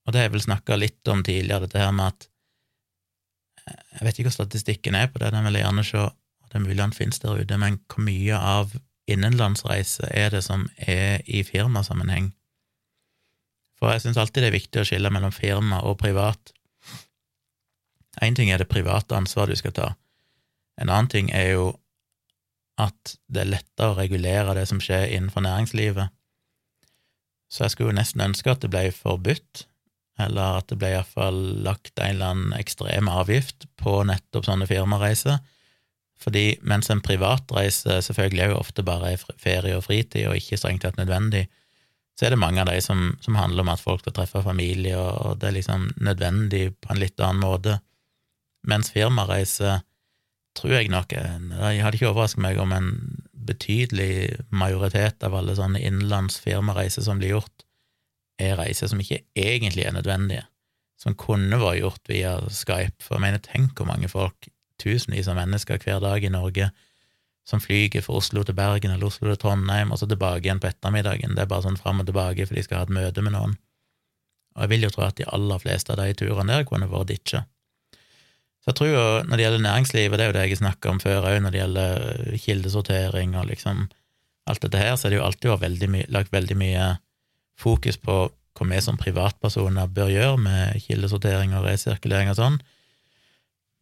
Og 0.04 0.12
det 0.12 0.20
har 0.20 0.28
jeg 0.28 0.34
vel 0.36 0.44
snakka 0.44 0.76
litt 0.78 1.10
om 1.10 1.24
tidligere, 1.24 1.64
dette 1.66 1.80
her 1.80 1.92
med 1.96 2.12
at 2.12 2.30
Jeg 3.64 4.04
vet 4.04 4.18
ikke 4.18 4.28
hva 4.28 4.34
statistikken 4.34 4.96
er 4.98 5.06
på 5.08 5.22
det, 5.22 5.30
den 5.32 5.46
vil 5.46 5.56
jeg 5.56 5.64
gjerne 5.64 5.84
se, 5.88 6.00
det 6.50 6.58
er 6.58 6.64
mulig 6.66 6.76
den 6.76 6.92
finnes 6.92 7.22
der 7.22 7.38
ute, 7.40 7.56
men 7.56 7.78
hvor 7.88 8.04
mye 8.04 8.36
av 8.36 8.74
innenlandsreise 9.08 10.10
er 10.12 10.34
det 10.34 10.42
som 10.44 10.66
er 10.76 11.22
i 11.24 11.40
firmasammenheng? 11.48 12.34
For 13.80 13.94
jeg 13.94 14.04
syns 14.04 14.20
alltid 14.20 14.44
det 14.44 14.50
er 14.50 14.58
viktig 14.58 14.82
å 14.82 14.84
skille 14.90 15.12
mellom 15.14 15.32
firma 15.32 15.80
og 15.88 15.96
privat. 16.02 16.52
Én 18.20 18.36
ting 18.36 18.52
er 18.52 18.60
det 18.60 18.68
private 18.68 19.16
ansvaret 19.16 19.56
du 19.56 19.62
skal 19.62 19.74
ta, 19.78 19.88
en 20.80 20.90
annen 20.90 21.10
ting 21.10 21.30
er 21.34 21.54
jo 21.54 21.66
at 22.80 23.14
det 23.30 23.44
er 23.44 23.52
lettere 23.52 23.92
å 23.92 23.98
regulere 23.98 24.56
det 24.58 24.66
som 24.70 24.80
skjer 24.82 25.12
innenfor 25.14 25.44
næringslivet. 25.46 26.10
Så 27.50 27.64
jeg 27.64 27.74
skulle 27.74 27.92
jo 27.92 28.00
nesten 28.00 28.24
ønske 28.24 28.50
at 28.50 28.64
det 28.64 28.72
ble 28.72 28.88
forbudt, 28.94 29.66
eller 30.20 30.60
at 30.60 30.68
det 30.70 30.78
ble 30.78 30.92
iallfall 30.94 31.40
lagt 31.66 31.98
en 31.98 32.14
eller 32.14 32.34
annen 32.34 32.54
ekstrem 32.58 33.08
avgift 33.10 33.66
på 33.80 34.00
nettopp 34.06 34.46
sånne 34.46 34.68
firmareiser, 34.70 35.40
fordi 36.22 36.54
mens 36.62 36.88
en 36.92 37.02
privatreise 37.04 37.98
selvfølgelig 38.06 38.44
er 38.44 38.52
jo 38.52 38.60
ofte 38.60 38.84
bare 38.86 39.16
ferie 39.40 39.76
og 39.76 39.84
fritid 39.88 40.28
og 40.30 40.38
ikke 40.38 40.58
strengt 40.60 40.84
tatt 40.86 41.00
nødvendig, 41.00 41.48
så 42.14 42.26
er 42.26 42.34
det 42.34 42.38
mange 42.38 42.62
av 42.62 42.70
de 42.70 42.78
som, 42.82 43.08
som, 43.24 43.34
handler 43.34 43.64
om 43.64 43.72
at 43.72 43.82
folk 43.82 44.04
skal 44.04 44.14
treffe 44.14 44.44
familie, 44.44 44.94
og 44.96 45.40
det 45.42 45.48
er 45.48 45.56
liksom 45.56 45.88
nødvendig 45.98 46.68
på 46.78 46.94
en 46.94 47.00
litt 47.02 47.18
annen 47.18 47.42
måte. 47.42 47.80
Mens 48.70 48.92
firmareiser 48.94 49.82
tror 50.54 50.76
jeg 50.76 50.88
nok 50.92 51.12
Jeg 51.12 51.82
hadde 51.82 51.98
ikke 51.98 52.12
overrasket 52.12 52.44
meg 52.44 52.60
om 52.62 52.72
en 52.72 52.92
betydelig 53.34 54.38
majoritet 54.54 55.26
av 55.26 55.34
alle 55.34 55.56
sånne 55.58 55.82
innenlands 55.82 56.38
firmareiser 56.40 57.04
som 57.04 57.18
blir 57.18 57.34
gjort, 57.34 57.63
er 58.44 58.58
reiser 58.60 58.90
som 58.90 59.00
ikke 59.02 59.22
egentlig 59.38 59.86
er 59.86 59.94
nødvendige, 59.96 60.46
som 61.00 61.16
kunne 61.18 61.60
vært 61.60 61.80
gjort 61.80 62.10
via 62.10 62.34
Skype. 62.48 63.02
For 63.02 63.18
jeg 63.18 63.24
mener, 63.26 63.42
tenk 63.44 63.78
hvor 63.78 63.88
mange 63.90 64.10
folk, 64.12 64.50
tusenvis 64.82 65.30
av 65.30 65.38
mennesker 65.38 65.78
hver 65.82 66.02
dag 66.02 66.24
i 66.24 66.32
Norge, 66.32 66.70
som 67.44 67.60
flyger 67.60 68.02
fra 68.04 68.16
Oslo 68.18 68.42
til 68.44 68.56
Bergen 68.56 68.94
eller 68.94 69.10
Oslo 69.10 69.28
til 69.28 69.40
Trondheim, 69.40 69.92
og 69.92 70.00
så 70.00 70.08
tilbake 70.08 70.46
igjen 70.46 70.62
på 70.62 70.70
ettermiddagen. 70.70 71.36
Det 71.36 71.44
er 71.44 71.50
bare 71.50 71.66
sånn 71.66 71.80
fram 71.80 72.00
og 72.00 72.08
tilbake 72.08 72.46
for 72.48 72.56
de 72.56 72.64
skal 72.64 72.80
ha 72.80 72.88
et 72.88 72.94
møte 72.96 73.24
med 73.24 73.36
noen. 73.36 73.58
Og 74.54 74.64
jeg 74.64 74.72
vil 74.72 74.86
jo 74.86 74.92
tro 74.94 75.04
at 75.04 75.18
de 75.18 75.26
aller 75.28 75.60
fleste 75.60 75.92
av 75.92 76.00
de 76.00 76.14
turene 76.16 76.56
der 76.56 76.66
kunne 76.68 76.88
vært 76.90 77.10
ditcha. 77.10 77.42
Så 78.64 78.72
jeg 78.72 78.78
tror 78.78 78.88
jo, 78.88 79.04
når 79.28 79.36
det 79.36 79.44
gjelder 79.44 79.64
næringslivet, 79.66 80.16
det 80.16 80.24
er 80.24 80.30
jo 80.30 80.36
det 80.38 80.44
jeg 80.46 80.60
snakka 80.62 80.92
om 80.94 81.00
før 81.02 81.26
òg, 81.28 81.40
når 81.44 81.52
det 81.52 81.60
gjelder 81.60 82.38
kildesortering 82.46 83.34
og 83.36 83.50
liksom 83.50 83.82
alt 84.48 84.64
dette 84.64 84.80
her, 84.80 84.94
så 84.96 85.08
er 85.08 85.12
det 85.12 85.18
jo 85.18 85.26
alltid 85.26 85.60
veldig 85.60 85.88
my 85.92 86.04
lagt 86.12 86.32
veldig 86.32 86.56
mye 86.56 86.86
fokus 87.60 87.98
på 88.00 88.16
hva 88.54 88.66
vi 88.70 88.78
som 88.82 88.98
privatpersoner 88.98 89.90
bør 89.90 90.12
gjøre 90.12 90.38
med 90.38 90.84
kildesortering 90.84 91.56
og 91.58 91.66
resirkulering 91.66 92.30
og 92.30 92.38
sånn, 92.38 92.60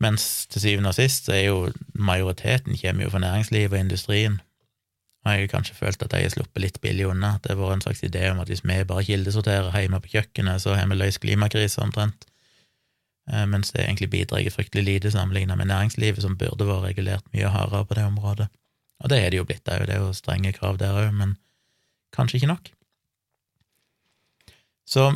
mens 0.02 0.46
til 0.50 0.64
syvende 0.64 0.90
og 0.90 0.96
sist 0.96 1.28
så 1.28 1.36
er 1.36 1.44
jo 1.46 1.58
majoriteten 1.94 2.78
kommer 2.80 3.06
jo 3.06 3.12
fra 3.12 3.22
næringslivet 3.22 3.76
og 3.76 3.84
industrien. 3.84 4.40
Og 5.22 5.30
jeg 5.30 5.44
har 5.44 5.52
kanskje 5.52 5.76
følt 5.78 6.02
at 6.02 6.16
jeg 6.16 6.26
har 6.26 6.32
sluppet 6.34 6.62
litt 6.64 6.80
billig 6.82 7.06
unna. 7.06 7.36
Det 7.42 7.52
har 7.52 7.60
vært 7.60 7.76
en 7.76 7.84
slags 7.84 8.02
idé 8.02 8.24
om 8.32 8.40
at 8.42 8.50
hvis 8.50 8.64
vi 8.66 8.80
bare 8.88 9.04
kildesorterer 9.06 9.76
hjemme 9.78 10.00
på 10.02 10.16
kjøkkenet, 10.16 10.64
så 10.64 10.74
har 10.74 10.88
vi 10.90 10.98
løst 10.98 11.22
klimakrisa 11.22 11.84
omtrent. 11.84 12.26
Eh, 13.30 13.46
mens 13.46 13.70
det 13.70 13.84
egentlig 13.84 14.10
bidrar 14.10 14.50
fryktelig 14.50 14.84
lite 14.84 15.14
sammenlignet 15.14 15.58
med 15.58 15.70
næringslivet, 15.70 16.22
som 16.22 16.34
burde 16.36 16.66
vært 16.66 16.88
regulert 16.88 17.28
mye 17.34 17.54
hardere 17.54 17.86
på 17.86 17.94
det 17.94 18.08
området. 18.10 18.48
Og 19.02 19.10
det 19.10 19.18
er 19.22 19.30
det 19.30 19.38
jo 19.38 19.46
blitt, 19.46 19.64
det 19.66 19.94
er 19.94 20.02
jo 20.02 20.12
strenge 20.14 20.52
krav 20.58 20.78
der 20.82 20.98
òg, 20.98 21.12
men 21.14 21.36
kanskje 22.14 22.40
ikke 22.40 22.50
nok. 22.50 22.72
Så 24.88 25.10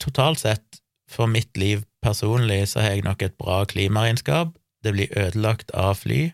totalt 0.00 0.40
sett, 0.42 0.80
for 1.10 1.26
mitt 1.30 1.56
liv 1.58 1.84
Personlig 2.00 2.70
så 2.70 2.80
har 2.80 2.94
jeg 2.94 3.04
nok 3.04 3.20
et 3.22 3.34
bra 3.36 3.58
klimaregnskap. 3.68 4.54
Det 4.80 4.94
blir 4.94 5.18
ødelagt 5.20 5.68
av 5.76 5.98
fly. 6.00 6.30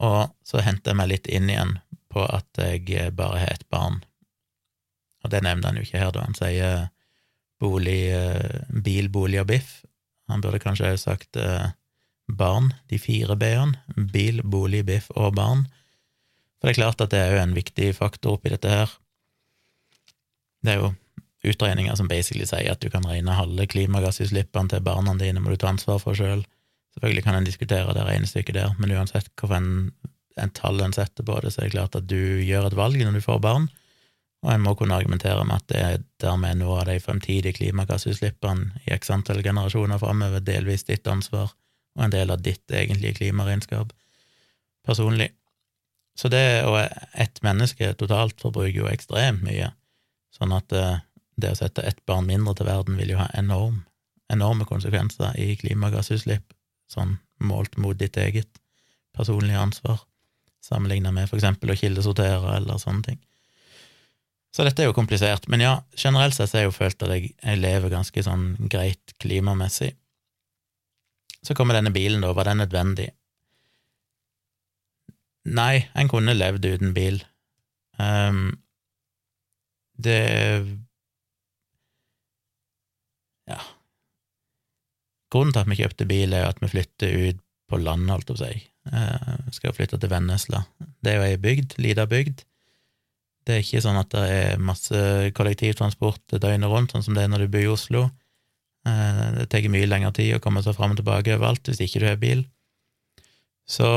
Og 0.00 0.30
så 0.46 0.62
henter 0.64 0.94
jeg 0.94 0.98
meg 1.00 1.10
litt 1.10 1.28
inn 1.28 1.50
igjen 1.52 1.74
på 2.08 2.24
at 2.24 2.48
jeg 2.56 3.10
bare 3.18 3.42
har 3.42 3.52
ett 3.52 3.66
barn. 3.68 4.00
Og 5.20 5.32
det 5.34 5.42
nevner 5.44 5.68
han 5.68 5.76
jo 5.76 5.84
ikke 5.84 6.00
her, 6.00 6.14
da. 6.14 6.24
Han 6.24 6.38
sier 6.38 6.86
bolig, 7.60 8.00
eh, 8.14 8.64
bil, 8.70 9.10
bolig 9.12 9.42
og 9.42 9.50
biff. 9.50 9.82
Han 10.32 10.40
burde 10.40 10.62
kanskje 10.62 10.94
også 10.94 11.10
sagt 11.10 11.36
eh, 11.36 11.74
barn, 12.28 12.72
de 12.88 13.00
fire 13.02 13.36
b-ene. 13.36 13.76
Bil, 14.12 14.40
bolig, 14.44 14.86
biff 14.88 15.10
og 15.16 15.34
barn. 15.36 15.66
For 16.58 16.68
det 16.68 16.76
er 16.76 16.80
klart 16.80 17.04
at 17.04 17.12
det 17.12 17.20
er 17.20 17.34
jo 17.34 17.42
en 17.42 17.56
viktig 17.58 17.92
faktor 17.98 18.38
oppi 18.38 18.54
dette 18.54 18.72
her. 18.72 18.96
Det 20.68 20.74
er 20.76 20.82
jo 20.84 20.92
utregninger 21.48 21.96
som 21.96 22.10
basically 22.10 22.44
sier 22.48 22.74
at 22.74 22.82
du 22.82 22.90
kan 22.92 23.06
regne 23.08 23.36
halve 23.38 23.64
klimagassutslippene 23.70 24.68
til 24.68 24.84
barna 24.84 25.14
dine 25.16 25.40
må 25.40 25.54
du 25.54 25.60
ta 25.60 25.70
ansvar 25.72 26.00
for 26.02 26.18
sjøl. 26.18 26.42
Selvfølgelig 26.96 27.24
kan 27.24 27.38
en 27.38 27.46
diskutere 27.46 27.94
det 27.96 28.04
regnestykket 28.04 28.56
der, 28.58 28.74
men 28.76 28.92
uansett 28.92 29.30
hvilken 29.38 29.92
en 30.38 30.52
tall 30.54 30.80
en 30.82 30.94
setter 30.94 31.26
på 31.26 31.38
det, 31.42 31.52
så 31.54 31.62
er 31.62 31.68
det 31.68 31.74
klart 31.76 31.96
at 31.98 32.08
du 32.10 32.42
gjør 32.44 32.68
et 32.68 32.76
valg 32.78 33.00
når 33.00 33.16
du 33.16 33.24
får 33.24 33.40
barn, 33.42 33.68
og 34.44 34.52
en 34.52 34.62
må 34.62 34.74
kunne 34.78 34.94
argumentere 34.94 35.42
med 35.46 35.56
at 35.56 35.70
det 35.72 35.80
er 35.82 36.04
dermed 36.22 36.60
noe 36.60 36.82
av 36.82 36.90
de 36.90 36.98
fremtidige 37.02 37.56
klimagassutslippene 37.58 38.84
i 38.86 38.92
x 38.94 39.10
antall 39.14 39.42
generasjoner 39.42 39.98
framover 39.98 40.44
delvis 40.44 40.86
ditt 40.86 41.08
ansvar, 41.10 41.50
og 41.98 42.04
en 42.04 42.14
del 42.14 42.30
av 42.30 42.44
ditt 42.44 42.70
egentlige 42.70 43.18
klimaregnskap 43.22 43.90
personlig. 44.86 45.32
Så 46.18 46.30
det, 46.30 46.64
og 46.66 46.78
ett 47.14 47.42
menneske 47.46 47.92
totalt 47.98 48.38
forbruker 48.42 48.84
jo 48.84 48.90
ekstremt 48.90 49.42
mye, 49.46 49.72
sånn 50.38 50.54
at 50.56 50.74
eh, 50.74 51.00
det 51.38 51.52
å 51.54 51.58
sette 51.58 51.84
ett 51.86 52.00
barn 52.08 52.26
mindre 52.26 52.54
til 52.58 52.68
verden 52.68 52.98
vil 52.98 53.14
jo 53.14 53.20
ha 53.20 53.28
enorm, 53.38 53.82
enorme 54.32 54.66
konsekvenser 54.68 55.36
i 55.38 55.54
klimagassutslipp, 55.60 56.54
sånn 56.90 57.18
målt 57.44 57.76
mot 57.78 57.98
ditt 57.98 58.16
eget 58.18 58.60
personlige 59.16 59.60
ansvar, 59.60 60.02
sammenlignet 60.64 61.14
med 61.14 61.30
for 61.30 61.38
eksempel 61.38 61.72
å 61.72 61.78
kildesortere 61.78 62.56
eller 62.56 62.80
sånne 62.82 63.06
ting. 63.06 63.20
Så 64.54 64.64
dette 64.64 64.82
er 64.82 64.88
jo 64.88 64.96
komplisert, 64.96 65.46
men 65.52 65.62
ja, 65.62 65.74
generelt 65.96 66.34
sett 66.34 66.54
har 66.56 66.64
jeg 66.64 66.70
jo 66.70 66.76
følt 66.78 67.04
at 67.04 67.12
jeg 67.14 67.60
lever 67.60 67.92
ganske 67.92 68.22
sånn 68.24 68.54
greit 68.72 69.14
klimamessig. 69.22 69.92
Så 71.44 71.54
kommer 71.54 71.76
denne 71.76 71.92
bilen, 71.94 72.24
da, 72.24 72.32
var 72.34 72.48
den 72.48 72.62
nødvendig? 72.64 73.10
Nei, 75.48 75.86
en 75.94 76.10
kunne 76.10 76.34
levd 76.36 76.66
uten 76.66 76.94
bil. 76.96 77.20
Um, 78.00 78.58
det 79.98 80.20
Ja. 83.48 83.60
Grunnen 85.32 85.52
til 85.52 85.62
at 85.62 85.68
vi 85.68 85.78
kjøpte 85.78 86.08
bil, 86.08 86.34
er 86.36 86.48
at 86.48 86.60
vi 86.62 86.68
flytter 86.72 87.14
ut 87.28 87.40
på 87.68 87.80
landet, 87.80 88.12
holdt 88.14 88.28
jeg 88.28 88.36
på 88.36 88.36
å 88.36 88.44
si. 88.44 88.60
Uh, 88.88 89.48
skal 89.52 89.74
flytte 89.76 89.98
til 90.00 90.12
Vennesla. 90.12 90.62
Det 91.04 91.12
er 91.12 91.18
jo 91.18 91.26
ei 91.26 91.40
bygd, 91.40 91.76
lita 91.80 92.06
bygd. 92.08 92.44
Det 93.44 93.56
er 93.56 93.64
ikke 93.64 93.82
sånn 93.84 94.00
at 94.00 94.12
det 94.12 94.24
er 94.28 94.60
masse 94.60 95.02
kollektivtransport 95.36 96.36
døgnet 96.36 96.68
rundt, 96.68 96.92
sånn 96.92 97.04
som 97.04 97.16
det 97.16 97.24
er 97.24 97.32
når 97.32 97.44
du 97.44 97.52
bor 97.52 97.64
i 97.64 97.72
Oslo. 97.72 98.06
Uh, 98.88 99.40
det 99.40 99.48
tar 99.52 99.68
mye 99.72 99.88
lengre 99.88 100.14
tid 100.16 100.36
å 100.36 100.42
komme 100.44 100.62
seg 100.64 100.76
fram 100.76 100.94
og 100.94 101.00
tilbake 101.00 101.36
overalt 101.36 101.68
hvis 101.68 101.82
ikke 101.84 102.04
du 102.04 102.08
har 102.08 102.20
bil. 102.20 102.46
Så 103.68 103.88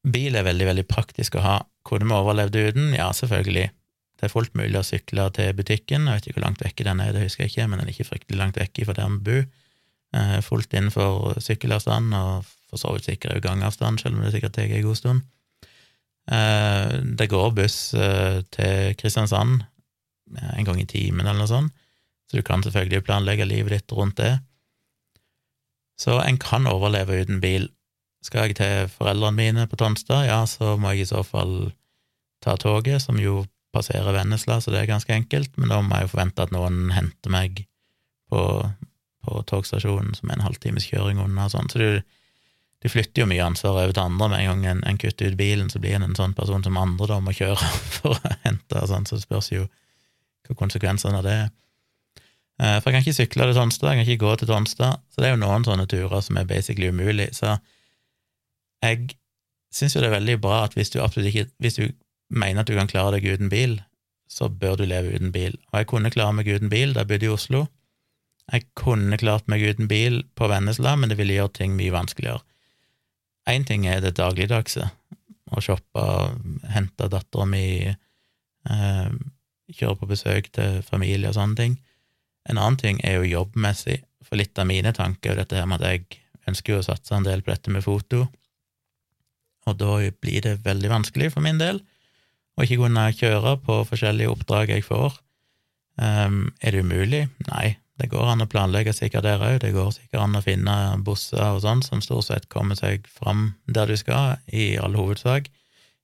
bil 0.00 0.36
er 0.36 0.46
veldig, 0.46 0.70
veldig 0.70 0.86
praktisk 0.88 1.36
å 1.36 1.44
ha. 1.44 1.58
Kunne 1.84 2.08
vi 2.08 2.16
overlevd 2.16 2.56
uten? 2.56 2.92
Ja, 2.96 3.10
selvfølgelig. 3.16 3.68
Det 4.20 4.28
er 4.28 4.32
fullt 4.34 4.52
mulig 4.58 4.76
å 4.76 4.84
sykle 4.84 5.30
til 5.32 5.54
butikken. 5.56 6.04
Jeg 6.04 6.18
vet 6.18 6.26
ikke 6.28 6.36
hvor 6.36 6.44
langt 6.44 6.60
vekke 6.60 6.84
den 6.84 7.00
er, 7.00 7.14
det 7.16 7.24
husker 7.24 7.46
jeg 7.46 7.54
ikke, 7.54 7.68
men 7.70 7.80
den 7.80 7.88
er 7.88 7.94
ikke 7.94 8.10
fryktelig 8.10 8.36
langt 8.36 8.58
vekke 8.60 8.84
fra 8.84 8.96
der 8.98 9.12
vi 9.14 9.20
bor. 9.30 9.46
Eh, 10.20 10.40
fullt 10.44 10.74
innenfor 10.76 11.38
sykkelavstand, 11.40 12.12
og 12.18 12.50
for 12.68 12.82
så 12.82 12.92
vidt 12.92 13.08
sikkert 13.08 13.40
gangavstand, 13.46 14.02
selv 14.02 14.18
om 14.18 14.26
det 14.26 14.34
sikkert 14.34 14.58
tar 14.58 14.68
en 14.68 14.84
god 14.84 14.98
stund. 14.98 15.22
Eh, 16.28 16.96
det 17.16 17.30
går 17.32 17.54
buss 17.56 17.78
eh, 17.94 18.42
til 18.52 18.92
Kristiansand 19.00 19.62
en 20.36 20.68
gang 20.68 20.78
i 20.82 20.86
timen 20.86 21.24
eller 21.24 21.40
noe 21.40 21.50
sånt, 21.50 21.72
så 22.28 22.38
du 22.38 22.44
kan 22.46 22.62
selvfølgelig 22.62 23.06
planlegge 23.08 23.48
livet 23.48 23.72
ditt 23.72 23.96
rundt 23.96 24.20
det. 24.20 24.34
Så 25.98 26.20
en 26.20 26.38
kan 26.38 26.68
overleve 26.70 27.22
uten 27.24 27.40
bil, 27.40 27.70
skal 28.22 28.50
jeg 28.50 28.60
til 28.60 28.92
foreldrene 28.92 29.36
mine 29.36 29.66
på 29.66 29.80
Tonstad, 29.80 30.28
ja, 30.28 30.44
så 30.46 30.76
må 30.76 30.92
jeg 30.92 31.06
i 31.06 31.10
så 31.10 31.24
fall 31.24 31.72
ta 32.44 32.54
toget, 32.60 33.00
som 33.02 33.18
jo 33.18 33.40
passerer 33.74 34.14
Vennesla, 34.14 34.60
så 34.60 34.72
det 34.72 34.82
er 34.82 34.90
ganske 34.90 35.14
enkelt, 35.14 35.52
men 35.56 35.70
da 35.70 35.80
må 35.82 35.96
jeg 35.96 36.08
jo 36.08 36.12
forvente 36.14 36.46
at 36.46 36.54
noen 36.54 36.90
henter 36.94 37.32
meg 37.32 37.64
på, 38.30 38.40
på 39.26 39.42
togstasjonen, 39.50 40.16
som 40.18 40.30
er 40.30 40.38
en 40.38 40.46
halvtimes 40.46 40.88
kjøring 40.90 41.20
unna, 41.22 41.46
og 41.46 41.54
sånn. 41.54 41.70
Så 41.70 41.82
du, 41.82 42.16
du, 42.82 42.90
flytter 42.90 43.24
jo 43.24 43.30
mye 43.30 43.46
ansvar 43.46 43.78
over 43.78 43.94
til 43.94 44.06
andre. 44.06 44.30
Med 44.32 44.42
en 44.42 44.50
gang 44.50 44.66
en, 44.72 44.82
en 44.90 45.00
kutter 45.00 45.30
ut 45.30 45.38
bilen, 45.38 45.70
så 45.70 45.82
blir 45.82 45.98
en 45.98 46.08
en 46.08 46.18
sånn 46.18 46.34
person 46.38 46.66
som 46.66 46.78
andre 46.80 47.10
da 47.12 47.20
må 47.22 47.34
kjøre 47.36 47.70
for 47.96 48.18
å 48.18 48.34
hente, 48.44 48.82
og 48.82 48.90
sånn, 48.90 49.08
så 49.08 49.18
det 49.18 49.26
spørs 49.26 49.52
jo 49.54 49.66
hva 50.48 50.58
konsekvensene 50.58 51.22
av 51.22 51.26
det 51.26 51.38
er. 51.44 51.48
Eh, 52.60 52.76
for 52.82 52.90
jeg 52.90 52.96
kan 52.96 53.04
ikke 53.06 53.16
sykle 53.16 53.48
til 53.48 53.56
Tonstad, 53.56 53.92
jeg 53.92 54.00
kan 54.00 54.08
ikke 54.08 54.24
gå 54.26 54.34
til 54.36 54.50
Tonstad, 54.50 55.00
så 55.08 55.22
det 55.22 55.30
er 55.30 55.36
jo 55.36 55.44
noen 55.44 55.64
sånne 55.64 55.86
turer 55.88 56.20
som 56.24 56.36
er 56.36 56.48
basically 56.48 56.90
umulig. 56.90 57.30
Så 57.38 57.54
jeg 58.84 59.14
syns 59.72 59.94
jo 59.94 60.02
det 60.02 60.10
er 60.10 60.18
veldig 60.18 60.36
bra 60.42 60.64
at 60.66 60.74
hvis 60.76 60.92
du 60.92 60.98
absolutt 61.00 61.30
ikke 61.30 61.46
Hvis 61.62 61.78
du 61.78 61.84
mener 62.30 62.62
at 62.62 62.70
du 62.70 62.76
kan 62.78 62.90
klare 62.90 63.18
deg 63.18 63.26
uten 63.34 63.50
bil, 63.52 63.80
så 64.30 64.48
bør 64.48 64.78
du 64.78 64.86
leve 64.86 65.12
uten 65.16 65.32
bil. 65.34 65.56
Og 65.72 65.80
jeg 65.80 65.90
kunne 65.90 66.12
klare 66.14 66.36
meg 66.36 66.48
uten 66.48 66.70
bil 66.70 66.94
da 66.94 67.02
jeg 67.02 67.10
bodde 67.10 67.26
i 67.26 67.34
Oslo. 67.34 67.64
Jeg 68.50 68.66
kunne 68.78 69.18
klart 69.18 69.50
meg 69.50 69.64
uten 69.66 69.90
bil 69.90 70.22
på 70.38 70.48
Vennesla, 70.50 70.94
men 70.98 71.10
det 71.10 71.18
ville 71.18 71.36
gjøre 71.36 71.56
ting 71.58 71.74
mye 71.78 71.94
vanskeligere. 71.94 72.42
Én 73.50 73.66
ting 73.66 73.86
er 73.88 74.02
det 74.04 74.16
dagligdagse, 74.18 74.86
å 75.50 75.62
shoppe, 75.64 76.02
hente 76.70 77.08
dattera 77.10 77.46
mi, 77.48 77.90
eh, 77.90 79.10
kjøre 79.74 79.98
på 79.98 80.10
besøk 80.10 80.50
til 80.54 80.82
familie 80.86 81.30
og 81.30 81.38
sånne 81.38 81.56
ting. 81.58 81.78
En 82.48 82.58
annen 82.58 82.78
ting 82.78 83.00
er 83.04 83.18
jo 83.18 83.30
jobbmessig, 83.30 84.02
for 84.22 84.38
litt 84.38 84.58
av 84.58 84.68
mine 84.70 84.92
tanker 84.94 85.32
er 85.32 85.42
dette 85.42 85.58
her 85.58 85.66
med 85.66 85.82
at 85.82 85.90
jeg 85.90 86.20
ønsker 86.50 86.74
jo 86.74 86.82
å 86.82 86.86
satse 86.86 87.14
en 87.16 87.26
del 87.26 87.42
på 87.42 87.50
dette 87.54 87.70
med 87.70 87.86
foto, 87.86 88.28
og 89.66 89.78
da 89.78 89.96
blir 90.22 90.42
det 90.44 90.60
veldig 90.64 90.90
vanskelig 90.90 91.32
for 91.34 91.44
min 91.44 91.58
del 91.60 91.82
å 92.60 92.66
ikke 92.66 92.82
kunne 92.82 93.08
kjøre 93.16 93.56
på 93.64 93.80
forskjellige 93.88 94.32
oppdrag 94.34 94.74
jeg 94.74 94.84
får. 94.84 95.16
Um, 96.00 96.50
er 96.60 96.76
det 96.76 96.84
umulig? 96.84 97.22
Nei, 97.48 97.78
det 98.00 98.10
går 98.12 98.32
an 98.32 98.44
å 98.44 98.48
planlegge 98.48 98.92
sikkert 98.96 99.26
der 99.26 99.42
òg, 99.44 99.58
det 99.64 99.72
går 99.74 99.90
sikkert 99.96 100.22
an 100.22 100.38
å 100.38 100.44
finne 100.44 100.76
busser 101.04 101.42
og 101.56 101.62
sånn 101.64 101.82
som 101.84 102.04
stort 102.04 102.28
sett 102.28 102.48
kommer 102.52 102.78
seg 102.78 103.08
fram 103.12 103.54
der 103.68 103.90
du 103.90 103.96
skal, 104.00 104.38
i 104.48 104.74
all 104.80 104.96
hovedsak. 104.96 105.50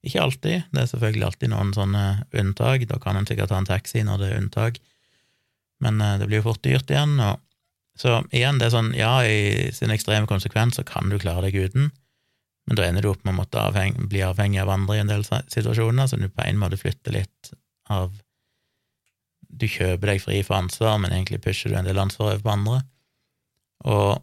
Ikke 0.07 0.22
alltid, 0.22 0.66
det 0.72 0.82
er 0.82 0.90
selvfølgelig 0.90 1.28
alltid 1.30 1.52
noen 1.52 1.72
sånne 1.76 2.04
unntak, 2.36 2.84
da 2.90 3.00
kan 3.02 3.18
en 3.18 3.28
sikkert 3.28 3.52
ta 3.52 3.61
en 3.61 3.68
taxi 3.68 4.04
når 4.07 4.22
det 4.22 4.30
er 4.30 4.40
unntak, 4.42 4.80
men 5.84 6.00
uh, 6.00 6.16
det 6.20 6.28
blir 6.28 6.40
jo 6.40 6.50
fort 6.50 6.64
dyrt 6.64 6.92
igjen. 6.92 7.18
Og, 7.20 7.40
så 7.96 8.18
igjen, 8.28 8.61
det 8.61 8.68
er 8.68 8.76
sånn, 8.76 8.92
ja, 8.96 9.14
i 9.24 9.72
sin 9.76 9.92
ekstreme 9.92 10.28
konsekvens 10.28 10.76
så 10.76 10.84
kan 10.88 11.09
du 11.12 11.16
klare 11.20 11.48
deg 11.48 11.57
uten, 11.68 11.90
men 12.67 12.79
da 12.79 12.87
ender 12.87 13.05
du 13.05 13.12
opp 13.12 13.23
med 13.25 13.37
å 13.37 13.41
måtte 13.41 13.62
avheng, 13.62 13.95
bli 14.11 14.25
avhengig 14.27 14.61
av 14.62 14.73
andre 14.75 14.97
i 14.97 15.03
en 15.05 15.11
del 15.11 15.25
situasjoner, 15.25 16.09
så 16.11 16.19
du 16.19 16.27
på 16.29 16.47
en 16.47 16.59
måte 16.59 16.79
flytter 16.81 17.14
litt 17.21 17.53
av 17.93 18.14
Du 19.57 19.64
kjøper 19.71 20.11
deg 20.11 20.21
fri 20.21 20.41
for 20.45 20.59
ansvar, 20.59 20.99
men 21.01 21.14
egentlig 21.14 21.39
pusher 21.45 21.71
du 21.71 21.77
en 21.79 21.87
del 21.87 22.01
ansvar 22.03 22.35
over 22.35 22.43
på 22.43 22.51
andre. 22.53 22.81
Og 23.89 24.19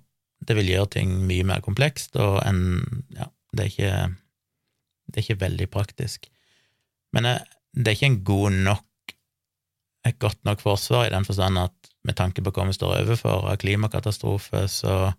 det 0.46 0.58
vil 0.60 0.74
gjøre 0.74 0.92
ting 1.00 1.14
mye 1.26 1.46
mer 1.48 1.64
komplekst, 1.64 2.20
og 2.20 2.42
en 2.44 2.84
Ja, 3.16 3.30
det 3.56 3.64
er 3.64 3.72
ikke, 3.72 3.94
det 5.08 5.18
er 5.18 5.24
ikke 5.24 5.46
veldig 5.46 5.70
praktisk. 5.72 6.28
Men 7.16 7.30
det 7.32 7.88
er 7.88 7.96
ikke 7.96 8.12
en 8.12 8.24
god 8.28 8.60
nok 8.68 9.16
et 10.04 10.20
godt 10.20 10.42
nok 10.44 10.60
forsvar 10.60 11.08
i 11.08 11.14
den 11.14 11.26
forstand 11.26 11.60
at 11.62 11.92
med 12.04 12.18
tanke 12.20 12.44
på 12.44 12.52
hva 12.52 12.66
vi 12.68 12.76
står 12.76 12.98
overfor 13.06 13.48
av 13.48 13.60
klimakatastrofe, 13.62 14.66
så 14.68 15.14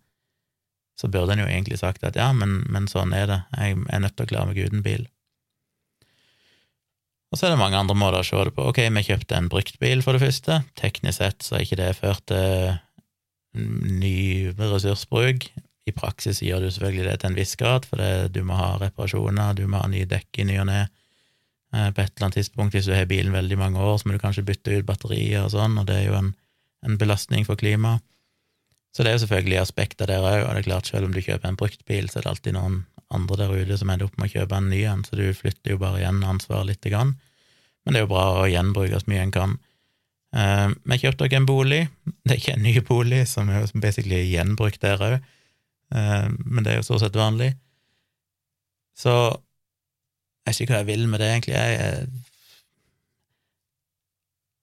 så 1.01 1.11
burde 1.11 1.35
en 1.35 1.43
jo 1.43 1.49
egentlig 1.51 1.81
sagt 1.81 2.05
at 2.07 2.17
ja, 2.19 2.31
men, 2.37 2.63
men, 2.71 2.87
sånn 2.91 3.15
er 3.17 3.27
det, 3.31 3.41
jeg 3.57 3.83
er 3.91 4.03
nødt 4.05 4.17
til 4.17 4.27
å 4.27 4.31
klare 4.31 4.51
meg 4.51 4.61
uten 4.63 4.85
bil. 4.85 5.09
Og 7.35 7.39
så 7.39 7.49
er 7.49 7.55
det 7.55 7.59
mange 7.59 7.81
andre 7.81 7.97
måter 7.99 8.23
å 8.23 8.27
se 8.27 8.43
det 8.47 8.55
på. 8.55 8.69
Ok, 8.71 8.79
vi 8.95 9.03
kjøpte 9.09 9.35
en 9.35 9.51
bruktbil, 9.51 10.05
for 10.07 10.15
det 10.15 10.23
første. 10.23 10.61
Teknisk 10.79 11.19
sett 11.19 11.43
så 11.43 11.57
har 11.57 11.65
ikke 11.65 11.81
det 11.81 11.91
ført 11.99 12.23
til 12.31 12.77
ny 13.55 14.53
ressursbruk. 14.55 15.49
I 15.85 15.93
praksis 15.93 16.41
gjør 16.47 16.63
du 16.63 16.71
selvfølgelig 16.71 17.09
det 17.11 17.17
til 17.21 17.33
en 17.33 17.39
viss 17.39 17.57
grad, 17.61 17.89
for 17.89 18.01
det, 18.01 18.31
du 18.37 18.45
må 18.47 18.57
ha 18.57 18.77
reparasjoner, 18.81 19.59
du 19.59 19.67
må 19.69 19.83
ha 19.83 19.91
nye 19.91 20.09
dekk 20.09 20.41
i 20.41 20.47
ny 20.49 20.61
og 20.63 20.71
ne. 20.71 20.85
Eh, 21.75 21.91
på 21.91 22.01
et 22.01 22.15
eller 22.15 22.29
annet 22.29 22.39
tidspunkt, 22.39 22.77
hvis 22.77 22.87
du 22.89 22.95
har 22.95 23.11
bilen 23.11 23.35
veldig 23.35 23.59
mange 23.61 23.83
år, 23.83 23.99
så 23.99 24.09
må 24.09 24.15
du 24.15 24.23
kanskje 24.23 24.47
bytte 24.47 24.79
ut 24.79 24.89
batterier 24.89 25.45
og 25.45 25.53
sånn, 25.53 25.77
og 25.81 25.91
det 25.91 26.01
er 26.01 26.07
jo 26.07 26.17
en, 26.21 26.33
en 26.87 26.99
belastning 27.01 27.45
for 27.49 27.61
klimaet. 27.61 28.05
Så 28.95 29.03
det 29.03 29.11
er 29.11 29.17
jo 29.17 29.25
selvfølgelig 29.25 29.59
aspekter 29.59 30.07
der 30.07 30.23
òg, 30.23 30.45
og 30.45 30.55
det 30.55 30.63
er 30.63 30.69
klart 30.69 30.89
selv 30.91 31.09
om 31.09 31.15
du 31.15 31.23
kjøper 31.23 31.51
en 31.51 31.59
brukt 31.59 31.83
bil, 31.89 32.07
så 32.09 32.21
er 32.21 32.27
det 32.27 32.31
alltid 32.31 32.55
noen 32.55 32.83
andre 33.15 33.39
der 33.41 33.55
ute 33.55 33.79
som 33.79 33.91
ender 33.91 34.07
opp 34.07 34.17
med 34.19 34.31
å 34.31 34.35
kjøpe 34.39 34.59
en 34.59 34.71
ny 34.71 34.83
en, 34.91 35.03
så 35.07 35.19
du 35.19 35.27
flytter 35.35 35.75
jo 35.75 35.81
bare 35.83 36.01
igjen 36.01 36.23
ansvaret 36.27 36.71
lite 36.71 36.93
grann. 36.93 37.17
Men 37.85 37.95
det 37.95 38.01
er 38.01 38.07
jo 38.07 38.13
bra 38.15 38.27
å 38.39 38.49
gjenbruke 38.49 39.01
så 39.03 39.11
mye 39.11 39.25
en 39.27 39.35
kan. 39.35 39.57
Uh, 40.35 40.71
vi 40.89 40.99
kjøpte 41.03 41.27
også 41.27 41.39
en 41.39 41.49
bolig, 41.51 41.81
det 42.25 42.37
er 42.37 42.41
ikke 42.41 42.55
en 42.57 42.65
ny 42.67 42.75
bolig, 42.87 43.23
som 43.31 43.51
er 43.51 43.67
basically 43.83 44.23
gjenbrukt 44.31 44.83
der 44.83 45.03
òg, 45.03 45.19
eh, 45.95 46.29
men 46.31 46.65
det 46.65 46.73
er 46.73 46.81
jo 46.81 46.87
stort 46.87 47.05
sett 47.05 47.19
vanlig. 47.19 47.53
Så 48.99 49.13
jeg 50.45 50.53
vet 50.53 50.63
ikke 50.65 50.75
hva 50.75 50.83
jeg 50.83 50.91
vil 50.91 51.07
med 51.11 51.23
det, 51.23 51.29
egentlig. 51.33 51.55
Jeg, 51.55 52.09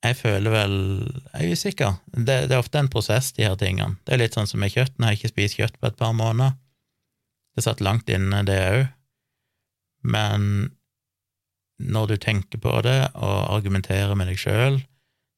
jeg 0.01 0.17
føler 0.17 0.49
vel 0.53 0.75
Jeg 1.33 1.45
er 1.45 1.51
usikker. 1.53 1.97
Det, 2.11 2.25
det, 2.49 2.55
er 2.55 2.59
ofte 2.61 2.79
en 2.81 2.89
prosess, 2.89 3.31
de 3.37 3.45
her 3.45 3.57
tingene. 3.59 3.99
Det 4.05 4.15
er 4.15 4.23
litt 4.23 4.37
sånn 4.37 4.49
som 4.49 4.61
med 4.61 4.73
kjøtt. 4.73 4.95
Nå 4.97 5.05
har 5.05 5.13
jeg 5.13 5.21
ikke 5.21 5.33
spist 5.35 5.59
kjøtt 5.59 5.77
på 5.77 5.91
et 5.91 5.97
par 5.99 6.15
måneder. 6.17 6.55
Det 7.55 7.65
satt 7.65 7.83
langt 7.85 8.09
inne, 8.09 8.41
det 8.47 8.57
òg. 8.71 8.85
Men 10.01 10.47
når 11.81 12.13
du 12.13 12.15
tenker 12.21 12.61
på 12.61 12.73
det 12.85 13.11
og 13.13 13.37
argumenterer 13.57 14.17
med 14.17 14.31
deg 14.31 14.41
sjøl, 14.41 14.79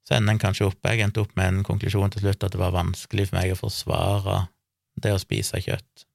så 0.08 0.18
ender 0.18 0.36
en 0.36 0.42
kanskje 0.42 0.68
opp 0.68 0.88
Jeg 0.88 1.00
endte 1.04 1.22
opp 1.24 1.32
med 1.40 1.48
en 1.48 1.68
konklusjon 1.68 2.12
til 2.12 2.26
slutt 2.26 2.44
at 2.44 2.56
det 2.56 2.60
var 2.60 2.76
vanskelig 2.76 3.30
for 3.30 3.40
meg 3.40 3.54
å 3.54 3.60
forsvare 3.60 4.42
det 5.04 5.14
å 5.16 5.22
spise 5.22 5.60
kjøtt. 5.64 6.08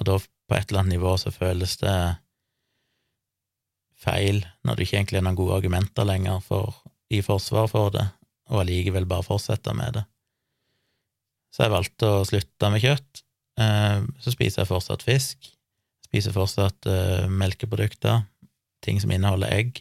Og 0.00 0.08
da, 0.08 0.18
på 0.20 0.56
et 0.56 0.68
eller 0.68 0.84
annet 0.84 0.96
nivå, 0.96 1.14
så 1.20 1.32
føles 1.34 1.76
det 1.80 1.96
feil 4.04 4.42
når 4.64 4.76
det 4.76 4.86
ikke 4.86 5.00
egentlig 5.00 5.20
er 5.20 5.26
noen 5.26 5.38
gode 5.38 5.58
argumenter 5.58 6.06
lenger 6.08 6.42
for, 6.44 6.76
i 7.10 7.22
forsvar 7.24 7.70
for 7.72 7.94
det, 7.94 8.04
og 8.52 8.62
allikevel 8.62 9.08
bare 9.08 9.26
fortsette 9.26 9.74
med 9.76 9.98
det. 9.98 10.04
Så 11.54 11.64
jeg 11.64 11.74
valgte 11.74 12.10
å 12.10 12.24
slutte 12.26 12.70
med 12.72 12.82
kjøtt. 12.82 13.22
Eh, 13.62 14.00
så 14.20 14.32
spiser 14.34 14.64
jeg 14.64 14.70
fortsatt 14.72 15.04
fisk. 15.06 15.50
Spiser 16.14 16.34
fortsatt 16.34 16.86
uh, 16.86 17.26
melkeprodukter, 17.26 18.20
ting 18.86 19.00
som 19.02 19.10
inneholder 19.10 19.50
egg. 19.50 19.80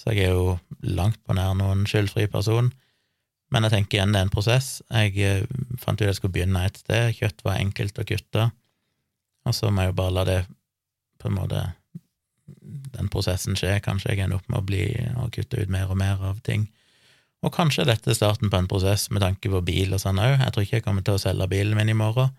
Så 0.00 0.10
jeg 0.10 0.26
er 0.26 0.32
jo 0.34 0.56
langt 0.82 1.20
på 1.22 1.36
nær 1.38 1.52
noen 1.54 1.84
skyldfri 1.86 2.26
person. 2.30 2.72
Men 3.52 3.68
jeg 3.68 3.74
tenker 3.76 3.98
igjen 3.98 4.14
det 4.14 4.22
er 4.22 4.26
en 4.26 4.32
prosess. 4.32 4.70
Jeg 4.90 5.14
uh, 5.22 5.76
fant 5.78 6.00
ut 6.00 6.08
jeg 6.08 6.18
skulle 6.18 6.34
begynne 6.34 6.64
et 6.66 6.80
sted. 6.82 7.12
Kjøtt 7.18 7.44
var 7.46 7.60
enkelt 7.60 8.00
å 8.02 8.06
kutte. 8.08 8.48
Og 9.46 9.54
så 9.54 9.70
må 9.70 9.84
jeg 9.84 9.92
jo 9.92 9.98
bare 10.00 10.16
la 10.16 10.26
det 10.26 10.40
på 11.22 11.30
en 11.30 11.38
måte 11.38 11.62
den 12.46 13.10
prosessen 13.12 13.56
skjer. 13.58 13.80
Kanskje 13.84 14.12
jeg 14.12 14.24
ender 14.24 14.40
opp 14.40 14.48
med 14.50 14.60
å 14.60 14.66
bli 14.66 14.84
og 15.16 15.32
kutte 15.34 15.62
ut 15.62 15.72
mer 15.72 15.90
og 15.90 15.98
mer 16.00 16.22
av 16.32 16.40
ting. 16.46 16.68
Og 17.42 17.50
kanskje 17.54 17.86
dette 17.88 18.12
er 18.12 18.18
starten 18.18 18.50
på 18.50 18.58
en 18.58 18.68
prosess 18.70 19.08
med 19.10 19.24
tanke 19.24 19.50
på 19.50 19.62
bil 19.66 19.94
og 19.94 20.02
sånn 20.02 20.20
òg. 20.22 20.38
Jeg 20.38 20.54
tror 20.54 20.66
ikke 20.66 20.78
jeg 20.78 20.86
kommer 20.86 21.06
til 21.06 21.18
å 21.18 21.22
selge 21.22 21.48
bilen 21.50 21.78
min 21.78 21.90
i 21.90 21.98
morgen. 21.98 22.30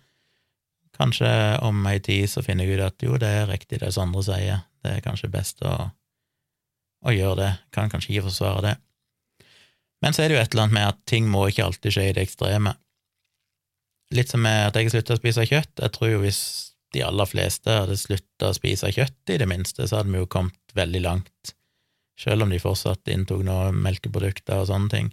kanskje 0.93 1.57
om 1.65 1.87
ei 1.89 1.97
tid 1.99 2.29
så 2.29 2.43
finner 2.45 2.67
jeg 2.69 2.77
ut 2.77 2.85
at 2.85 3.01
jo, 3.01 3.17
det 3.17 3.27
er 3.27 3.47
riktig 3.49 3.79
det 3.81 3.89
Sondre 3.95 4.21
sier, 4.23 4.59
det 4.85 4.91
er 4.91 5.01
kanskje 5.01 5.31
best 5.33 5.63
å, 5.65 5.89
å 7.01 7.11
gjøre 7.11 7.39
det, 7.39 7.51
kan 7.73 7.89
kanskje 7.89 8.13
ikke 8.13 8.27
forsvare 8.27 8.61
det. 8.61 8.75
Men 10.03 10.13
så 10.13 10.21
er 10.21 10.29
det 10.29 10.37
jo 10.37 10.43
et 10.43 10.53
eller 10.53 10.67
annet 10.67 10.77
med 10.77 10.87
at 10.91 10.99
ting 11.09 11.27
må 11.31 11.47
ikke 11.47 11.65
alltid 11.65 11.95
skje 11.95 12.05
i 12.09 12.13
det 12.13 12.27
ekstreme. 12.27 12.75
Litt 14.13 14.29
som 14.29 14.43
med 14.45 14.67
at 14.67 14.77
jeg 14.77 14.91
slutta 14.91 15.15
å 15.15 15.19
spise 15.19 15.47
kjøtt. 15.49 15.81
Jeg 15.81 15.95
tror 15.95 16.11
jo 16.11 16.21
hvis 16.21 16.72
de 16.93 17.03
aller 17.05 17.29
fleste 17.29 17.73
hadde 17.73 17.97
slutta 17.99 18.51
å 18.51 18.55
spise 18.57 18.91
kjøtt, 18.93 19.21
i 19.33 19.39
det 19.41 19.49
minste, 19.49 19.87
så 19.87 19.99
hadde 19.99 20.13
vi 20.13 20.21
jo 20.21 20.29
kommet 20.29 20.77
veldig 20.77 21.01
langt, 21.03 21.53
selv 22.19 22.45
om 22.45 22.53
de 22.53 22.61
fortsatt 22.61 23.09
inntok 23.11 23.43
noen 23.45 23.79
melkeprodukter 23.83 24.61
og 24.61 24.69
sånne 24.69 24.93
ting. 24.93 25.11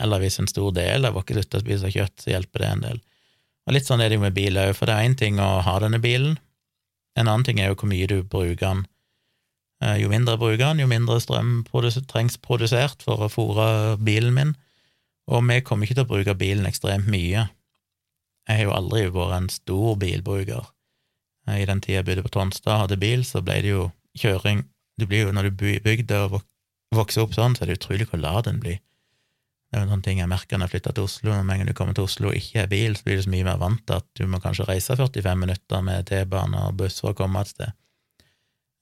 Eller 0.00 0.22
hvis 0.22 0.40
en 0.40 0.50
stor 0.50 0.72
del 0.74 1.06
av 1.06 1.18
oss 1.20 1.28
slutter 1.28 1.60
å 1.60 1.64
spise 1.64 1.92
kjøtt, 1.92 2.16
så 2.24 2.32
hjelper 2.32 2.64
det 2.64 2.70
en 2.70 2.86
del. 2.86 3.02
Og 3.66 3.76
litt 3.76 3.86
sånn 3.86 4.02
er 4.02 4.10
det 4.10 4.18
jo 4.18 4.24
med 4.24 4.34
bil 4.34 4.58
òg, 4.58 4.72
for 4.74 4.90
det 4.90 4.96
er 4.96 5.06
én 5.06 5.18
ting 5.18 5.38
å 5.38 5.50
ha 5.62 5.76
denne 5.82 6.00
bilen, 6.02 6.38
en 7.18 7.28
annen 7.28 7.44
ting 7.44 7.60
er 7.60 7.70
jo 7.70 7.76
hvor 7.76 7.90
mye 7.90 8.08
du 8.08 8.22
bruker 8.24 8.64
den. 8.64 8.84
Eh, 9.84 9.98
jo 10.02 10.10
mindre 10.12 10.38
bruker 10.40 10.64
den, 10.64 10.82
jo 10.82 10.90
mindre 10.90 11.18
strøm 11.20 11.62
trengs 12.10 12.38
produsert 12.40 13.04
for 13.04 13.26
å 13.26 13.32
fòre 13.32 13.98
bilen 14.00 14.34
min, 14.36 14.54
og 15.28 15.44
vi 15.48 15.60
kommer 15.62 15.86
ikke 15.86 16.00
til 16.00 16.06
å 16.06 16.12
bruke 16.12 16.38
bilen 16.38 16.66
ekstremt 16.66 17.10
mye. 17.10 17.48
Jeg 18.48 18.58
har 18.58 18.64
jo 18.64 18.74
aldri 18.74 19.06
vært 19.12 19.36
en 19.36 19.50
stor 19.52 19.98
bilbruker. 20.00 20.72
Eh, 21.48 21.62
I 21.62 21.66
den 21.68 21.82
tida 21.82 22.00
jeg 22.00 22.08
bodde 22.08 22.24
på 22.26 22.32
Tonstad 22.36 22.74
og 22.74 22.84
hadde 22.86 23.00
bil, 23.02 23.26
så 23.26 23.42
ble 23.44 23.58
det 23.64 23.74
jo 23.74 23.90
kjøring 24.18 24.66
det 25.00 25.08
blir 25.08 25.24
jo, 25.24 25.32
Når 25.32 25.48
du 25.48 25.62
bygde 25.82 26.18
og 26.28 26.42
vokser 26.92 27.24
opp 27.24 27.32
sånn, 27.34 27.56
så 27.56 27.64
er 27.64 27.70
det 27.70 27.78
utrolig 27.80 28.06
hvor 28.10 28.20
lav 28.20 28.42
den 28.44 28.60
blir. 28.60 28.76
Det 29.72 29.78
er 29.78 29.80
jo 29.80 29.86
en 29.86 29.94
sånn 29.94 30.02
ting 30.04 30.18
jeg 30.20 30.28
merker 30.28 30.60
når 30.60 30.68
jeg 30.68 30.74
flytter 30.74 30.94
til 30.98 31.06
Oslo. 31.08 31.32
Når 31.32 31.62
en 31.62 31.70
du 31.70 31.72
kommer 31.72 31.96
til 31.96 32.04
Oslo 32.04 32.28
og 32.28 32.36
ikke 32.36 32.60
har 32.60 32.68
bil, 32.68 32.92
så 32.92 33.06
blir 33.06 33.16
du 33.16 33.22
så 33.24 33.32
mye 33.32 33.46
mer 33.46 33.60
vant 33.62 33.80
til 33.88 34.02
at 34.02 34.08
du 34.20 34.26
må 34.28 34.40
kanskje 34.44 34.66
reise 34.68 34.96
45 35.00 35.40
minutter 35.40 35.86
med 35.86 36.10
T-bane 36.10 36.66
og 36.68 36.76
buss 36.82 37.00
for 37.00 37.14
å 37.14 37.16
komme 37.16 37.40
et 37.40 37.54
sted. 37.54 37.72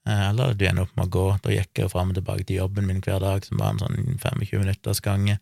Eh, 0.07 0.25
eller 0.33 0.57
du 0.57 0.65
ender 0.67 0.83
opp 0.83 0.97
med 0.99 1.07
å 1.07 1.13
gå. 1.15 1.25
Da 1.45 1.55
gikk 1.55 1.71
jeg 1.79 1.87
jo 1.87 1.93
fram 1.93 2.11
og 2.11 2.19
tilbake 2.19 2.43
til 2.43 2.59
jobben 2.59 2.89
min 2.89 2.99
hver 3.05 3.23
dag, 3.23 3.47
som 3.47 3.63
var 3.63 3.71
en 3.71 3.81
sånn 3.85 4.19
25 4.19 4.65
minutters 4.65 4.99
gange. 5.05 5.39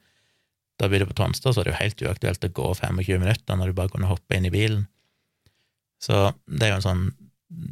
Da 0.77 0.85
jeg 0.85 0.93
bodde 0.93 1.09
på 1.09 1.17
Tonstad, 1.17 1.55
så 1.55 1.63
er 1.63 1.67
det 1.67 1.73
jo 1.73 1.81
helt 1.81 2.05
uaktuelt 2.07 2.45
å 2.45 2.53
gå 2.61 2.69
25 2.83 3.25
minutter 3.25 3.57
når 3.57 3.71
du 3.71 3.79
bare 3.81 3.93
kunne 3.95 4.11
hoppe 4.11 4.37
inn 4.37 4.47
i 4.47 4.53
bilen. 4.53 4.85
Så 5.99 6.29
det 6.47 6.65
er 6.65 6.73
jo 6.73 6.79
en 6.79 6.87
sånn 6.87 7.05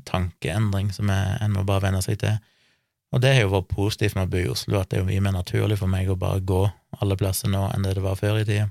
tankeendring 0.07 0.91
som 0.93 1.09
en 1.13 1.53
må 1.53 1.63
bare 1.67 1.87
venne 1.87 2.01
seg 2.03 2.19
til. 2.21 2.39
Og 3.15 3.21
det 3.23 3.35
har 3.35 3.45
jo 3.45 3.53
vært 3.53 3.69
positivt 3.71 4.17
med 4.17 4.27
å 4.27 4.31
bo 4.33 4.41
i 4.41 4.49
Oslo, 4.51 4.81
at 4.81 4.91
det 4.91 4.97
er 4.97 5.05
jo 5.05 5.09
mye 5.11 5.23
mer 5.23 5.37
naturlig 5.37 5.77
for 5.79 5.91
meg 5.91 6.09
å 6.11 6.19
bare 6.19 6.43
gå 6.43 6.65
alle 6.99 7.17
plasser 7.19 7.51
nå 7.51 7.63
enn 7.71 7.85
det 7.85 7.95
det 7.95 8.03
var 8.03 8.19
før 8.19 8.41
i 8.41 8.47
tida. 8.47 8.67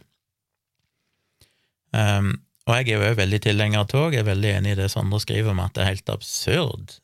Um, 1.97 2.35
og 2.67 2.75
jeg 2.77 2.91
er 2.91 2.99
jo 2.99 3.09
òg 3.13 3.19
veldig 3.21 3.41
tilhenger 3.47 3.85
av 3.85 3.89
tog, 3.89 4.13
jeg 4.13 4.25
er 4.25 4.29
veldig 4.29 4.53
enig 4.59 4.75
i 4.75 4.79
det 4.81 4.91
Sondre 4.93 5.21
skriver 5.23 5.55
om, 5.55 5.63
at 5.63 5.77
det 5.77 5.85
er 5.85 5.93
helt 5.95 6.13
absurd. 6.13 6.97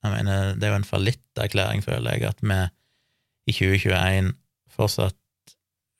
Jeg 0.00 0.14
mener, 0.14 0.54
det 0.56 0.66
er 0.66 0.72
jo 0.72 0.80
en 0.80 0.86
fallitterklæring, 0.88 1.82
føler 1.84 2.16
jeg, 2.16 2.30
at 2.30 2.40
vi 2.40 2.60
i 3.50 3.56
2021 3.56 4.32
fortsatt 4.70 5.18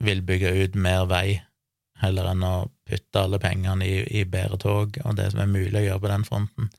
vil 0.01 0.23
bygge 0.25 0.55
ut 0.63 0.79
mer 0.81 1.05
vei 1.11 1.41
heller 2.01 2.31
enn 2.31 2.47
å 2.47 2.55
putte 2.91 3.23
alle 3.23 3.41
pengene 3.43 3.87
i, 3.87 4.03
i 4.21 4.27
bedre 4.29 4.59
tog 4.61 4.99
og 5.05 5.17
det 5.19 5.31
som 5.33 5.43
er 5.43 5.51
mulig 5.51 5.79
å 5.79 5.87
gjøre 5.87 6.03
på 6.05 6.13
den 6.13 6.27
fronten. 6.27 6.71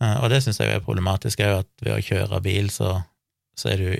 Uh, 0.00 0.16
og 0.22 0.30
det 0.32 0.40
syns 0.44 0.60
jeg 0.60 0.72
er 0.72 0.84
problematisk 0.84 1.42
òg, 1.44 1.64
at 1.64 1.84
ved 1.84 1.96
å 1.96 2.04
kjøre 2.04 2.40
bil, 2.44 2.70
så, 2.72 2.94
så 3.58 3.72
er 3.74 3.82
du 3.82 3.90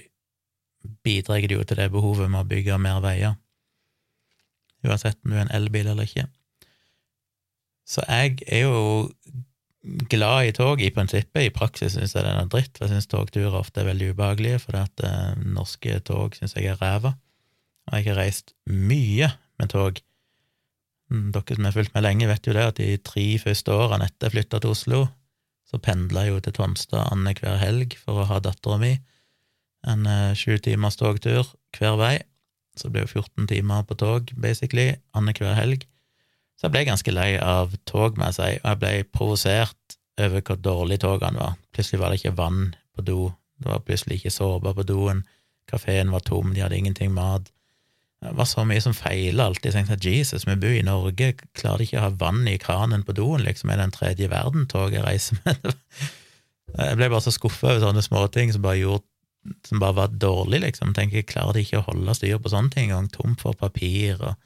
bidrar 1.05 1.45
det 1.45 1.57
jo 1.57 1.65
til 1.65 1.81
det 1.81 1.91
behovet 1.93 2.31
med 2.31 2.41
å 2.41 2.49
bygge 2.49 2.79
mer 2.81 3.03
veier, 3.05 3.37
uansett 4.87 5.19
om 5.25 5.33
du 5.33 5.37
er 5.37 5.45
en 5.45 5.57
elbil 5.59 5.91
eller 5.93 6.09
ikke. 6.09 6.25
Så 7.91 8.05
jeg 8.07 8.39
er 8.47 8.65
jo 8.65 9.03
glad 10.13 10.47
i 10.47 10.53
tog 10.57 10.83
i 10.83 10.93
prinsippet, 10.95 11.43
i 11.43 11.55
praksis 11.55 11.97
syns 11.97 12.15
jeg 12.15 12.25
det 12.25 12.33
er 12.33 12.51
dritt, 12.53 12.77
for 12.77 12.87
jeg 12.87 12.97
syns 13.01 13.11
togturer 13.11 13.59
ofte 13.61 13.83
er 13.83 13.91
veldig 13.91 14.13
ubehagelige, 14.15 14.61
for 14.65 14.79
at 14.81 15.05
eh, 15.07 15.41
norske 15.57 15.99
tog 16.07 16.37
syns 16.39 16.57
jeg 16.57 16.71
er 16.71 16.81
ræva, 16.81 17.15
og 17.89 17.97
jeg 17.97 18.11
har 18.11 18.21
reist 18.21 18.55
mye 18.69 19.33
med 19.61 19.73
tog. 19.73 20.01
Mm, 21.11 21.31
dere 21.35 21.57
som 21.57 21.67
har 21.67 21.75
fulgt 21.75 21.95
med 21.97 22.07
lenge, 22.07 22.29
vet 22.31 22.47
jo 22.47 22.55
det 22.55 22.67
at 22.71 22.79
de 22.79 22.95
tre 23.03 23.27
første 23.43 23.75
årene 23.75 24.07
etter 24.07 24.29
jeg 24.29 24.37
flytta 24.37 24.61
til 24.63 24.75
Oslo, 24.75 25.01
så 25.67 25.79
pendla 25.83 26.27
jeg 26.27 26.35
jo 26.35 26.43
til 26.45 26.57
Tonstad 26.57 27.07
annenhver 27.11 27.59
helg 27.61 27.95
for 27.99 28.23
å 28.23 28.27
ha 28.31 28.41
dattera 28.43 28.79
mi. 28.81 28.97
En 29.91 30.07
eh, 30.07 30.35
sju 30.39 30.59
timers 30.63 30.99
togtur 31.01 31.47
hver 31.77 31.97
vei. 32.01 32.17
Så 32.79 32.89
det 32.89 32.95
ble 32.95 33.05
jo 33.05 33.23
14 33.23 33.49
timer 33.51 33.87
på 33.87 33.97
tog, 33.99 34.31
basically, 34.39 34.95
annenhver 35.17 35.57
helg. 35.59 35.87
Så 36.59 36.69
jeg 36.69 36.75
ble 36.75 36.85
ganske 36.91 37.15
lei 37.15 37.31
av 37.43 37.75
tog, 37.89 38.19
jeg 38.21 38.37
si, 38.37 38.51
og 38.61 38.67
jeg 38.69 38.81
ble 38.83 38.93
provosert 39.15 39.97
over 40.21 40.43
hvor 40.45 40.59
dårlig 40.61 41.01
togene 41.03 41.41
var. 41.41 41.57
Plutselig 41.75 42.03
var 42.03 42.13
det 42.13 42.21
ikke 42.21 42.37
vann 42.39 42.75
på 42.95 43.05
do, 43.07 43.21
det 43.61 43.71
var 43.71 43.83
plutselig 43.87 44.21
ikke 44.21 44.35
såpe 44.35 44.75
på 44.77 44.87
doen, 44.87 45.23
kafeen 45.71 46.13
var 46.13 46.25
tom, 46.27 46.55
de 46.55 46.63
hadde 46.65 46.79
ingenting 46.79 47.15
mat. 47.17 47.51
Det 48.21 48.35
var 48.37 48.49
så 48.49 48.67
mye 48.69 48.83
som 48.85 48.93
feila 48.93 49.47
alltid. 49.49 49.71
Jeg 49.71 49.77
tenkte 49.79 49.97
at 49.97 50.05
Jesus, 50.05 50.45
vi 50.45 50.57
bor 50.61 50.75
i 50.77 50.85
Norge, 50.85 51.31
klarer 51.57 51.81
de 51.81 51.87
ikke 51.89 52.01
å 52.03 52.05
ha 52.05 52.11
vann 52.21 52.43
i 52.51 52.59
kranen 52.61 53.05
på 53.07 53.15
doen, 53.17 53.41
liksom, 53.47 53.73
er 53.73 53.81
det 53.81 53.87
en 53.89 53.95
tredje 53.97 54.29
verden-tog 54.29 54.93
jeg 54.93 55.07
reiser 55.07 55.41
med? 55.47 55.73
jeg 56.77 56.99
ble 57.01 57.09
bare 57.09 57.25
så 57.25 57.33
skuffa 57.33 57.73
over 57.73 57.81
sånne 57.87 58.05
småting 58.05 58.53
som 58.53 58.67
bare 58.67 58.83
gjorde 58.83 59.07
som 59.65 59.81
bare 59.81 59.97
var 59.97 60.09
dårlig, 60.21 60.61
liksom. 60.67 60.93
Tenker, 60.93 61.25
klarer 61.25 61.57
de 61.57 61.65
ikke 61.65 61.81
å 61.81 61.87
holde 61.87 62.15
styr 62.17 62.37
på 62.43 62.53
sånne 62.53 62.75
ting 62.75 62.91
engang? 62.91 63.09
Tom 63.13 63.37
for 63.41 63.57
papir 63.57 64.21
og 64.21 64.37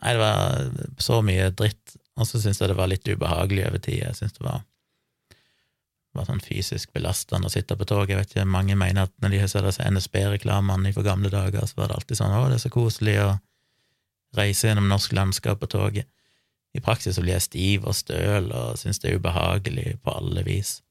Nei, 0.00 0.14
det 0.16 0.20
var 0.22 0.94
så 0.96 1.18
mye 1.20 1.50
dritt. 1.52 1.96
Og 2.16 2.24
så 2.24 2.38
syntes 2.40 2.62
jeg 2.62 2.70
det 2.70 2.76
var 2.78 2.88
litt 2.88 3.04
ubehagelig 3.04 3.66
over 3.68 3.82
tid. 3.84 3.98
Jeg 4.00 4.16
syntes 4.16 4.38
det 4.38 4.46
var 4.46 4.62
var 6.16 6.26
sånn 6.26 6.42
fysisk 6.42 6.92
belastende 6.96 7.46
å 7.46 7.52
sitte 7.52 7.76
på 7.78 7.86
tog. 7.86 8.10
Jeg 8.10 8.18
vet 8.18 8.32
ikke, 8.32 8.46
Mange 8.48 8.76
mener 8.78 9.06
at 9.06 9.12
når 9.22 9.34
de 9.34 9.42
sett 9.48 9.66
disse 9.66 9.86
NSB-reklamene 9.86 10.92
fra 10.96 11.04
gamle 11.06 11.30
dager, 11.30 11.66
så 11.66 11.78
var 11.78 11.90
det 11.90 11.98
alltid 12.00 12.18
sånn 12.18 12.34
'Å, 12.34 12.48
det 12.48 12.58
er 12.58 12.64
så 12.64 12.72
koselig 12.74 13.16
å 13.22 13.30
reise 14.36 14.68
gjennom 14.68 14.88
norsk 14.88 15.12
landskap 15.12 15.60
på 15.60 15.70
toget'. 15.70 16.10
I 16.74 16.80
praksis 16.80 17.16
så 17.16 17.22
blir 17.22 17.34
jeg 17.34 17.42
stiv 17.42 17.86
og 17.86 17.94
støl 17.94 18.52
og 18.52 18.78
syns 18.78 18.98
det 18.98 19.10
er 19.10 19.18
ubehagelig 19.18 19.98
på 20.04 20.14
alle 20.14 20.44
vis. 20.46 20.82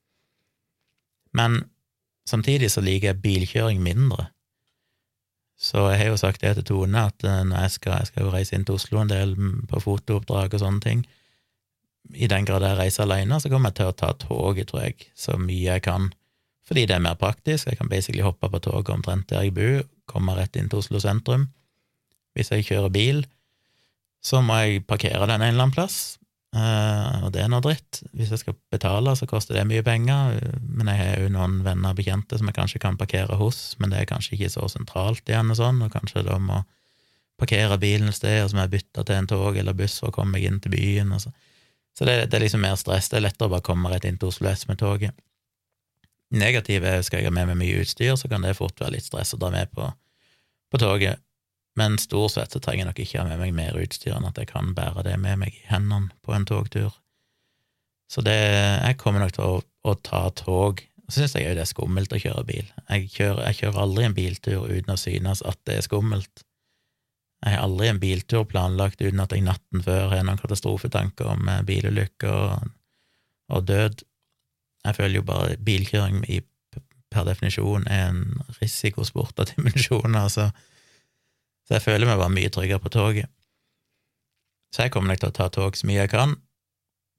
Men 1.31 1.69
samtidig 2.27 2.71
så 2.71 2.81
liker 2.83 3.13
jeg 3.13 3.21
bilkjøring 3.21 3.79
mindre. 3.83 4.29
Så 5.59 5.89
jeg 5.91 5.99
har 5.99 6.11
jo 6.13 6.19
sagt 6.19 6.41
det 6.41 6.55
til 6.55 6.63
Tone, 6.63 7.05
at 7.11 7.23
eh, 7.23 7.43
når 7.43 7.65
jeg 7.65 7.71
skal, 7.71 7.97
jeg 7.99 8.07
skal 8.07 8.23
jo 8.23 8.31
reise 8.31 8.55
inn 8.55 8.65
til 8.65 8.75
Oslo 8.79 9.01
en 9.01 9.11
del 9.11 9.35
på 9.67 9.81
fotooppdrag 9.83 10.53
og 10.55 10.59
sånne 10.59 10.83
ting, 10.85 11.01
i 12.15 12.29
den 12.29 12.45
grad 12.47 12.65
jeg 12.65 12.77
reiser 12.79 13.05
alene, 13.05 13.39
så 13.39 13.51
kommer 13.51 13.71
jeg 13.71 13.79
til 13.79 13.91
å 13.91 13.97
ta 13.97 14.13
toget, 14.17 14.71
tror 14.71 14.87
jeg, 14.87 15.09
så 15.17 15.37
mye 15.37 15.75
jeg 15.75 15.85
kan, 15.85 16.09
fordi 16.69 16.85
det 16.89 16.97
er 16.97 17.03
mer 17.05 17.17
praktisk. 17.19 17.69
Jeg 17.69 17.79
kan 17.79 17.89
basically 17.89 18.25
hoppe 18.25 18.49
på 18.49 18.61
toget 18.65 18.93
omtrent 18.93 19.29
der 19.29 19.45
jeg 19.45 19.55
bor, 19.57 19.83
komme 20.09 20.37
rett 20.37 20.57
inn 20.57 20.69
til 20.69 20.81
Oslo 20.81 21.01
sentrum. 21.01 21.49
Hvis 22.37 22.51
jeg 22.53 22.65
kjører 22.67 22.93
bil, 22.93 23.21
så 24.25 24.41
må 24.45 24.57
jeg 24.63 24.85
parkere 24.89 25.27
den 25.29 25.41
en 25.41 25.53
eller 25.53 25.67
annen 25.67 25.75
plass, 25.75 26.17
uh, 26.55 27.25
og 27.25 27.33
det 27.35 27.43
er 27.43 27.51
noe 27.51 27.63
dritt. 27.63 28.01
Hvis 28.17 28.33
jeg 28.33 28.41
skal 28.41 28.57
betale, 28.73 29.13
så 29.17 29.29
koster 29.29 29.57
det 29.57 29.67
mye 29.69 29.85
penger, 29.85 30.39
men 30.65 30.91
jeg 30.91 31.01
har 31.01 31.23
jo 31.23 31.33
noen 31.33 31.61
venner 31.65 31.93
og 31.93 32.01
bekjente 32.01 32.39
som 32.39 32.49
jeg 32.49 32.57
kanskje 32.57 32.83
kan 32.83 32.99
parkere 32.99 33.37
hos, 33.39 33.77
men 33.79 33.93
det 33.93 34.01
er 34.01 34.09
kanskje 34.09 34.35
ikke 34.37 34.51
så 34.57 34.69
sentralt 34.71 35.29
igjen 35.29 35.53
og 35.53 35.61
sånn, 35.61 35.81
og 35.85 35.93
kanskje 35.93 36.25
da 36.27 36.41
må 36.41 36.63
parkere 37.39 37.77
bilen 37.79 38.11
et 38.11 38.17
sted, 38.17 38.41
og 38.43 38.51
så 38.51 38.57
må 38.57 38.65
jeg 38.65 38.75
bytte 38.79 39.05
til 39.07 39.15
en 39.15 39.29
tog 39.29 39.57
eller 39.57 39.77
buss 39.77 40.01
for 40.01 40.11
å 40.11 40.17
komme 40.17 40.35
meg 40.35 40.49
inn 40.49 40.59
til 40.59 40.73
byen. 40.73 41.13
og 41.15 41.23
så 41.23 41.31
så 41.97 42.05
det, 42.07 42.15
det, 42.29 42.37
er 42.37 42.45
liksom 42.45 42.61
mer 42.63 42.77
stress. 42.79 43.09
Det 43.11 43.19
er 43.19 43.25
lettere 43.25 43.49
å 43.49 43.53
bare 43.53 43.65
komme 43.65 43.91
rett 43.91 44.05
inn 44.07 44.19
til 44.19 44.31
Oslo 44.31 44.47
S 44.51 44.67
med 44.69 44.79
toget. 44.79 45.15
Negativt 46.29 46.85
er 46.85 47.01
skal 47.03 47.23
jeg 47.23 47.31
ha 47.31 47.33
med 47.33 47.49
meg 47.49 47.57
mye 47.59 47.81
utstyr, 47.81 48.13
så 48.19 48.29
kan 48.31 48.45
det 48.45 48.57
fort 48.59 48.77
være 48.79 48.95
litt 48.97 49.07
stress 49.07 49.33
å 49.33 49.39
dra 49.41 49.49
med 49.53 49.71
på, 49.73 49.87
på 50.69 50.81
toget. 50.81 51.23
Men 51.79 51.97
stort 52.01 52.35
sett 52.35 52.53
så 52.53 52.61
trenger 52.61 52.83
jeg 52.83 52.89
nok 52.89 53.01
ikke 53.03 53.21
ha 53.21 53.27
med 53.27 53.41
meg 53.41 53.55
mer 53.55 53.77
utstyr 53.79 54.15
enn 54.15 54.27
at 54.27 54.39
jeg 54.39 54.49
kan 54.51 54.73
bære 54.77 55.05
det 55.07 55.15
med 55.21 55.41
meg 55.41 55.55
i 55.55 55.65
hendene 55.69 56.11
på 56.25 56.35
en 56.35 56.47
togtur. 56.49 56.93
Så 58.09 58.23
det, 58.25 58.35
jeg 58.35 58.97
kommer 59.01 59.23
nok 59.23 59.35
til 59.37 59.45
å, 59.45 59.59
å 59.85 59.95
ta 60.03 60.25
tog. 60.35 60.81
Så 61.09 61.21
syns 61.21 61.35
jeg 61.37 61.47
jo 61.47 61.55
det 61.57 61.63
er 61.63 61.69
skummelt 61.69 62.13
å 62.13 62.21
kjøre 62.21 62.45
bil. 62.45 62.67
Jeg 62.89 63.09
kjører, 63.13 63.43
jeg 63.49 63.59
kjører 63.61 63.83
aldri 63.83 64.05
en 64.05 64.17
biltur 64.17 64.65
uten 64.69 64.93
å 64.93 64.99
synes 64.99 65.43
at 65.45 65.59
det 65.69 65.77
er 65.77 65.85
skummelt. 65.85 66.43
Jeg 67.39 67.55
har 67.55 67.63
aldri 67.63 67.87
en 67.87 68.01
biltur 68.01 68.43
planlagt 68.49 69.01
uten 69.01 69.21
at 69.23 69.31
jeg 69.31 69.45
natten 69.45 69.83
før 69.85 70.11
har 70.11 70.25
noen 70.27 70.41
katastrofetanker 70.41 71.29
om 71.31 71.47
eh, 71.47 71.63
bilulykker 71.67 72.33
og, 72.33 72.71
og, 73.53 73.63
død. 73.67 74.03
Jeg 74.85 74.97
føler 74.97 75.21
jo 75.21 75.27
bare 75.27 75.55
bilkjøring 75.63 76.25
i, 76.27 76.41
per 77.09 77.27
definisjon 77.29 77.87
er 77.87 78.09
en 78.09 78.25
risikosport 78.59 79.39
av 79.39 79.49
dimensjoner, 79.53 80.27
så, 80.27 80.49
så 81.67 81.77
jeg 81.77 81.85
føler 81.87 82.09
meg 82.09 82.19
bare 82.19 82.35
mye 82.35 82.51
tryggere 82.51 82.83
på 82.83 82.91
toget. 82.97 83.31
Så 84.75 84.85
jeg 84.85 84.93
kommer 84.93 85.13
nok 85.13 85.23
til 85.23 85.31
å 85.31 85.37
ta 85.39 85.49
tog 85.53 85.79
så 85.79 85.87
mye 85.89 86.03
jeg 86.03 86.11
kan. 86.11 86.35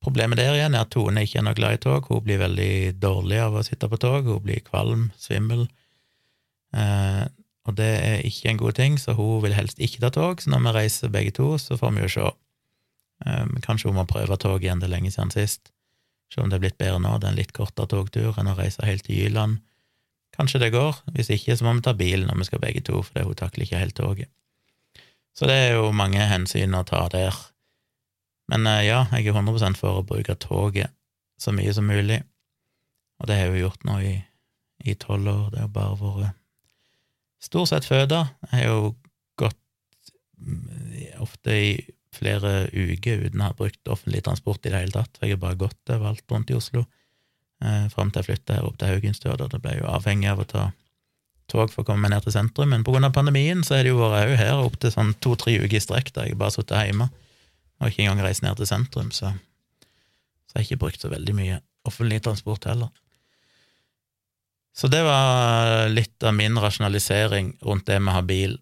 Problemet 0.04 0.38
der 0.38 0.54
igjen 0.54 0.76
er 0.76 0.86
at 0.86 0.92
Tone 0.94 1.24
ikke 1.24 1.40
er 1.40 1.44
noe 1.48 1.56
glad 1.56 1.76
i 1.76 1.82
tog. 1.82 2.06
Hun 2.08 2.22
blir 2.24 2.40
veldig 2.40 3.00
dårlig 3.00 3.40
av 3.42 3.58
å 3.58 3.64
sitte 3.66 3.88
på 3.90 3.98
tog. 4.00 4.28
Hun 4.28 4.44
blir 4.44 4.62
kvalm, 4.64 5.10
svimmel. 5.20 5.66
Eh, 6.72 7.26
og 7.68 7.76
det 7.76 7.88
er 7.88 8.22
ikke 8.24 8.48
en 8.50 8.60
god 8.60 8.72
ting, 8.78 8.96
så 9.00 9.12
hun 9.16 9.42
vil 9.44 9.54
helst 9.54 9.80
ikke 9.82 10.00
ta 10.04 10.10
tog, 10.14 10.40
så 10.40 10.50
når 10.52 10.62
vi 10.64 10.76
reiser 10.78 11.12
begge 11.12 11.34
to, 11.36 11.52
så 11.60 11.76
får 11.76 11.92
vi 11.96 12.06
jo 12.06 12.12
se. 12.14 12.30
Um, 13.26 13.58
kanskje 13.60 13.90
hun 13.90 13.98
må 13.98 14.06
prøve 14.08 14.38
tog 14.40 14.64
igjen, 14.64 14.80
det 14.80 14.88
er 14.88 14.94
lenge 14.94 15.12
siden 15.12 15.32
sist. 15.34 15.72
Se 16.32 16.40
om 16.40 16.48
det 16.48 16.56
er 16.56 16.64
blitt 16.64 16.78
bedre 16.80 17.02
nå, 17.02 17.18
det 17.18 17.28
er 17.28 17.34
en 17.34 17.40
litt 17.40 17.52
kortere 17.52 17.90
togtur 17.90 18.38
enn 18.38 18.48
å 18.48 18.56
reise 18.56 18.86
helt 18.86 19.04
til 19.04 19.18
Jyland. 19.18 19.60
Kanskje 20.36 20.62
det 20.62 20.72
går, 20.72 21.02
hvis 21.12 21.32
ikke 21.34 21.56
så 21.58 21.66
må 21.66 21.74
vi 21.76 21.84
ta 21.84 21.92
bil 21.98 22.24
når 22.24 22.40
vi 22.40 22.48
skal 22.48 22.62
begge 22.62 22.84
to, 22.86 23.02
for 23.04 23.28
hun 23.28 23.36
takler 23.36 23.66
ikke 23.66 23.82
helt 23.82 23.98
toget. 23.98 24.30
Så 25.36 25.48
det 25.50 25.58
er 25.66 25.76
jo 25.76 25.90
mange 25.92 26.22
hensyn 26.30 26.74
å 26.74 26.84
ta 26.86 27.04
der. 27.12 27.36
Men 28.50 28.66
eh, 28.66 28.86
ja, 28.88 29.04
jeg 29.12 29.28
er 29.28 29.36
100% 29.36 29.78
for 29.78 30.00
å 30.00 30.06
bruke 30.06 30.38
toget 30.40 30.94
så 31.40 31.52
mye 31.56 31.72
som 31.76 31.86
mulig, 31.88 32.22
og 33.20 33.28
det 33.28 33.36
har 33.36 33.48
jeg 33.48 33.60
jo 33.60 33.66
gjort 33.66 33.86
nå 33.88 34.00
i 34.00 34.94
tolv 35.00 35.28
år. 35.28 35.46
Det 35.52 35.64
har 35.64 35.72
bare 35.72 35.96
vært 36.00 36.39
stort 37.40 37.70
sett 37.70 37.88
føda. 37.88 38.24
Jeg 38.50 38.56
har 38.58 38.66
jo 38.68 38.92
gått 39.40 40.12
mm, 40.38 41.20
ofte 41.24 41.56
i 41.56 41.72
flere 42.14 42.68
uker 42.72 43.26
uten 43.26 43.42
å 43.42 43.50
ha 43.50 43.56
brukt 43.56 43.88
offentlig 43.88 44.24
transport 44.26 44.64
i 44.66 44.72
det 44.72 44.82
hele 44.82 44.94
tatt. 44.94 45.20
Jeg 45.22 45.36
har 45.36 45.42
bare 45.42 45.60
gått 45.60 45.92
overalt 45.94 46.26
rundt 46.32 46.50
i 46.50 46.58
Oslo 46.58 46.84
eh, 47.64 47.86
fram 47.92 48.10
til 48.10 48.22
jeg 48.22 48.28
flytta 48.32 48.60
opp 48.66 48.80
til 48.80 48.92
Haugenstua. 48.92 49.38
Da 49.38 49.48
ble 49.56 49.76
jeg 49.76 49.84
jo 49.84 49.90
avhengig 49.92 50.30
av 50.32 50.42
å 50.42 50.48
ta 50.50 50.68
tog 51.50 51.72
for 51.72 51.82
å 51.82 51.88
komme 51.88 52.06
meg 52.06 52.14
ned 52.14 52.26
til 52.26 52.34
sentrum, 52.34 52.70
men 52.70 53.04
av 53.04 53.14
pandemien 53.14 53.64
så 53.66 53.76
har 53.76 53.86
det 53.86 53.90
jo 53.90 53.98
vært 53.98 54.30
òg 54.30 54.36
her 54.38 54.60
opp 54.62 54.76
til 54.78 54.92
sånn 54.94 55.16
to-tre 55.24 55.56
uker 55.58 55.80
i 55.80 55.82
strekk 55.82 56.12
der 56.14 56.28
jeg 56.30 56.38
bare 56.38 56.62
har 56.70 56.86
hjemme 56.86 57.08
og 57.80 57.88
ikke 57.88 58.04
engang 58.04 58.20
reist 58.22 58.44
ned 58.44 58.58
til 58.60 58.68
sentrum, 58.68 59.08
så, 59.10 59.32
så 60.46 60.52
jeg 60.52 60.60
har 60.60 60.66
ikke 60.66 60.82
brukt 60.82 61.02
så 61.02 61.08
veldig 61.08 61.34
mye 61.36 61.60
offentlig 61.88 62.20
transport 62.22 62.68
heller. 62.68 62.90
Så 64.80 64.88
det 64.88 65.02
var 65.04 65.90
litt 65.92 66.22
av 66.24 66.32
min 66.32 66.56
rasjonalisering 66.56 67.58
rundt 67.60 67.84
det 67.90 67.98
med 68.00 68.14
å 68.14 68.16
ha 68.16 68.24
bil. 68.24 68.54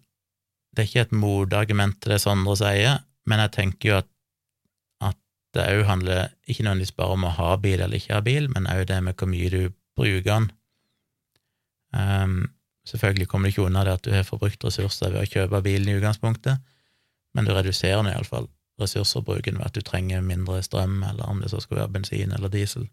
Det 0.75 0.83
er 0.83 0.89
ikke 0.89 1.03
et 1.05 1.15
motargument 1.15 1.95
til 2.03 2.11
det 2.11 2.19
Sondre 2.19 2.57
sier, 2.59 2.97
men 3.29 3.39
jeg 3.45 3.53
tenker 3.55 3.89
jo 3.89 3.95
at, 4.01 4.09
at 5.11 5.19
det 5.55 5.67
òg 5.77 5.85
handler 5.87 6.33
ikke 6.43 6.65
nødvendigvis 6.67 6.97
bare 6.99 7.15
om 7.15 7.23
å 7.23 7.31
ha 7.37 7.53
bil 7.63 7.79
eller 7.79 8.01
ikke 8.01 8.17
ha 8.17 8.25
bil, 8.25 8.49
men 8.51 8.67
òg 8.67 8.83
det 8.91 8.99
med 9.05 9.15
hvor 9.15 9.31
mye 9.31 9.53
du 9.53 9.61
bruker 9.95 10.27
den. 10.27 10.49
Um, 11.95 12.37
selvfølgelig 12.91 13.31
kommer 13.31 13.47
du 13.47 13.55
ikke 13.55 13.69
unna 13.69 13.87
det 13.87 13.95
at 14.01 14.05
du 14.05 14.11
har 14.11 14.27
forbrukt 14.27 14.67
ressurser 14.67 15.15
ved 15.15 15.23
å 15.23 15.31
kjøpe 15.31 15.63
bilen 15.63 15.87
i 15.87 15.97
utgangspunktet, 16.01 16.59
men 17.31 17.47
du 17.47 17.55
reduserer 17.55 18.03
nå 18.03 18.11
iallfall 18.11 18.51
ressursforbruken 18.83 19.59
ved 19.59 19.71
at 19.71 19.79
du 19.79 19.87
trenger 19.87 20.19
mindre 20.25 20.59
strøm, 20.67 20.99
eller 20.99 21.31
om 21.31 21.39
det 21.39 21.53
så 21.53 21.63
skal 21.63 21.85
være 21.85 21.95
bensin 21.95 22.35
eller 22.35 22.51
diesel. 22.51 22.91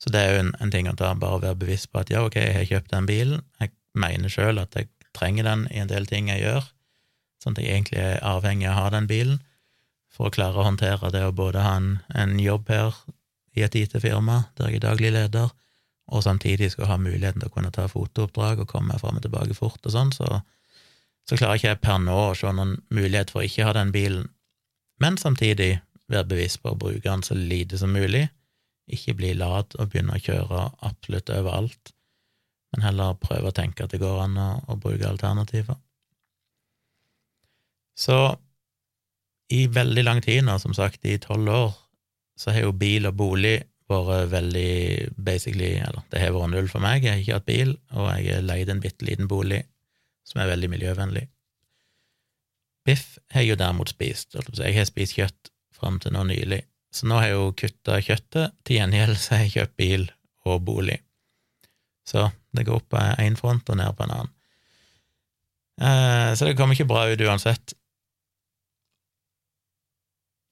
Så 0.00 0.12
det 0.12 0.20
er 0.20 0.32
jo 0.32 0.42
en, 0.46 0.54
en 0.64 0.72
ting 0.72 0.88
å 0.88 0.96
ta, 0.96 1.12
bare 1.18 1.42
være 1.42 1.60
bevisst 1.60 1.90
på 1.92 2.00
at 2.00 2.10
ja, 2.12 2.22
ok, 2.24 2.38
jeg 2.40 2.56
har 2.56 2.68
kjøpt 2.70 2.92
den 2.94 3.08
bilen, 3.08 3.44
jeg 3.60 3.74
mener 3.92 4.32
sjøl 4.32 4.60
at 4.62 4.76
jeg 4.78 4.88
trenger 5.16 5.44
den 5.44 5.66
i 5.74 5.80
en 5.82 5.90
del 5.90 6.06
ting 6.08 6.30
jeg 6.30 6.44
gjør, 6.44 6.68
sånn 7.42 7.56
at 7.56 7.62
jeg 7.64 7.74
egentlig 7.74 8.00
er 8.00 8.20
avhengig 8.24 8.68
av 8.70 8.76
å 8.76 8.80
ha 8.80 8.92
den 8.96 9.08
bilen 9.10 9.40
for 10.10 10.28
å 10.28 10.34
klare 10.34 10.58
å 10.58 10.66
håndtere 10.66 11.12
det 11.14 11.22
å 11.26 11.34
både 11.36 11.62
ha 11.64 11.76
en, 11.78 11.90
en 12.16 12.38
jobb 12.40 12.70
her 12.72 12.96
i 13.56 13.64
et 13.66 13.76
IT-firma 13.76 14.44
der 14.58 14.70
jeg 14.70 14.80
er 14.80 14.86
daglig 14.88 15.12
leder, 15.14 15.52
og 16.10 16.24
samtidig 16.26 16.72
skal 16.72 16.90
ha 16.90 16.98
muligheten 16.98 17.42
til 17.42 17.50
å 17.50 17.54
kunne 17.54 17.70
ta 17.74 17.86
fotooppdrag 17.90 18.64
og 18.64 18.70
komme 18.70 18.96
fram 18.98 19.20
og 19.20 19.26
tilbake 19.26 19.54
fort 19.54 19.84
og 19.84 19.94
sånn, 19.94 20.10
så, 20.16 20.40
så 21.28 21.38
klarer 21.38 21.60
ikke 21.60 21.72
jeg 21.74 21.82
per 21.84 22.00
nå 22.02 22.18
å 22.30 22.34
se 22.38 22.50
noen 22.50 22.78
mulighet 22.94 23.30
for 23.30 23.42
å 23.42 23.46
ikke 23.46 23.68
ha 23.68 23.76
den 23.76 23.92
bilen, 23.94 24.26
men 25.00 25.20
samtidig 25.20 25.76
være 26.10 26.26
bevisst 26.32 26.62
på 26.64 26.72
å 26.72 26.78
bruke 26.78 27.06
den 27.06 27.22
så 27.26 27.36
lite 27.38 27.78
som 27.78 27.94
mulig, 27.94 28.26
ikke 28.90 29.16
bli 29.18 29.32
lat 29.38 29.74
og 29.78 29.90
begynne 29.90 30.16
å 30.16 30.22
kjøre 30.22 30.66
absolutt 30.86 31.30
overalt, 31.34 31.92
men 32.72 32.86
heller 32.86 33.18
prøve 33.18 33.50
å 33.50 33.54
tenke 33.56 33.84
at 33.84 33.94
det 33.94 34.00
går 34.02 34.24
an 34.24 34.38
å, 34.38 34.50
å 34.70 34.78
bruke 34.80 35.08
alternativer. 35.08 35.78
Så 37.98 38.16
i 39.50 39.66
veldig 39.66 40.04
lang 40.06 40.22
tid 40.24 40.44
nå, 40.46 40.56
som 40.62 40.74
sagt 40.76 41.04
i 41.04 41.18
tolv 41.20 41.50
år, 41.52 41.74
så 42.38 42.54
har 42.54 42.64
jo 42.64 42.76
bil 42.76 43.08
og 43.10 43.18
bolig 43.18 43.58
vært 43.90 44.30
veldig 44.30 45.10
basically 45.18 45.72
Eller 45.82 46.04
det 46.12 46.20
har 46.22 46.32
vært 46.32 46.52
null 46.52 46.68
for 46.70 46.82
meg, 46.82 47.02
jeg 47.02 47.12
har 47.12 47.22
ikke 47.24 47.38
hatt 47.40 47.48
bil, 47.48 47.74
og 47.90 48.06
jeg 48.14 48.36
har 48.36 48.46
leid 48.46 48.70
en 48.70 48.82
bitte 48.82 49.06
liten 49.06 49.28
bolig 49.28 49.64
som 50.26 50.40
er 50.40 50.52
veldig 50.52 50.70
miljøvennlig. 50.70 51.24
Biff 52.86 53.18
har 53.34 53.42
jeg 53.42 53.52
jo 53.52 53.60
derimot 53.60 53.90
spist, 53.90 54.36
jeg 54.38 54.76
har 54.76 54.86
spist 54.88 55.16
kjøtt 55.18 55.50
fram 55.74 55.98
til 56.00 56.14
nå 56.14 56.22
nylig, 56.28 56.62
så 56.90 57.06
nå 57.06 57.20
har 57.20 57.28
jeg 57.28 57.36
jo 57.36 57.52
kutta 57.62 58.00
kjøttet, 58.02 58.56
til 58.66 58.80
gjengjeld 58.80 59.16
så 59.18 59.36
har 59.36 59.44
jeg 59.44 59.54
kjøpt 59.54 59.76
bil 59.78 60.06
og 60.50 60.62
bolig. 60.66 60.98
Så 62.08 62.26
det 62.56 62.66
går 62.66 62.80
opp 62.80 62.88
på 62.90 63.02
én 63.22 63.38
front 63.38 63.68
og 63.70 63.78
ned 63.78 63.94
på 63.96 64.06
en 64.06 64.14
annen. 64.16 64.32
Eh, 65.80 66.30
så 66.34 66.48
det 66.48 66.56
kommer 66.58 66.74
ikke 66.74 66.90
bra 66.90 67.06
ut 67.08 67.22
uansett. 67.24 67.76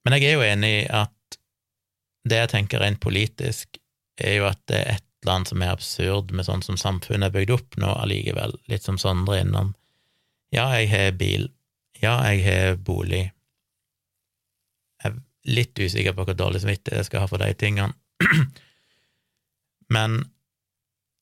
Men 0.05 0.15
jeg 0.15 0.29
er 0.29 0.37
jo 0.37 0.47
enig 0.47 0.71
i 0.79 0.87
at 0.87 1.39
det 2.29 2.39
jeg 2.43 2.51
tenker 2.53 2.81
rent 2.83 3.01
politisk, 3.03 3.77
er 4.19 4.39
jo 4.39 4.47
at 4.49 4.61
det 4.71 4.79
er 4.79 4.97
et 4.97 5.05
eller 5.23 5.35
annet 5.35 5.51
som 5.51 5.63
er 5.63 5.73
absurd 5.73 6.31
med 6.35 6.47
sånn 6.47 6.63
som 6.63 6.79
samfunnet 6.79 7.27
er 7.27 7.35
bygd 7.35 7.51
opp 7.55 7.77
nå 7.81 7.91
allikevel, 8.03 8.55
litt 8.71 8.85
som 8.87 8.99
Sondre 9.01 9.41
innom. 9.43 9.73
Ja, 10.55 10.69
jeg 10.79 10.89
har 10.93 11.11
bil. 11.19 11.49
Ja, 11.99 12.15
jeg 12.31 12.45
har 12.45 12.79
bolig. 12.79 13.29
Litt 15.47 15.79
usikker 15.79 16.15
på 16.15 16.25
hvor 16.27 16.35
dårlig 16.35 16.63
samvittighet 16.63 16.99
jeg 16.99 17.07
skal 17.07 17.23
ha 17.23 17.29
for 17.31 17.41
de 17.41 17.53
tingene. 17.53 17.93
Men 19.95 20.21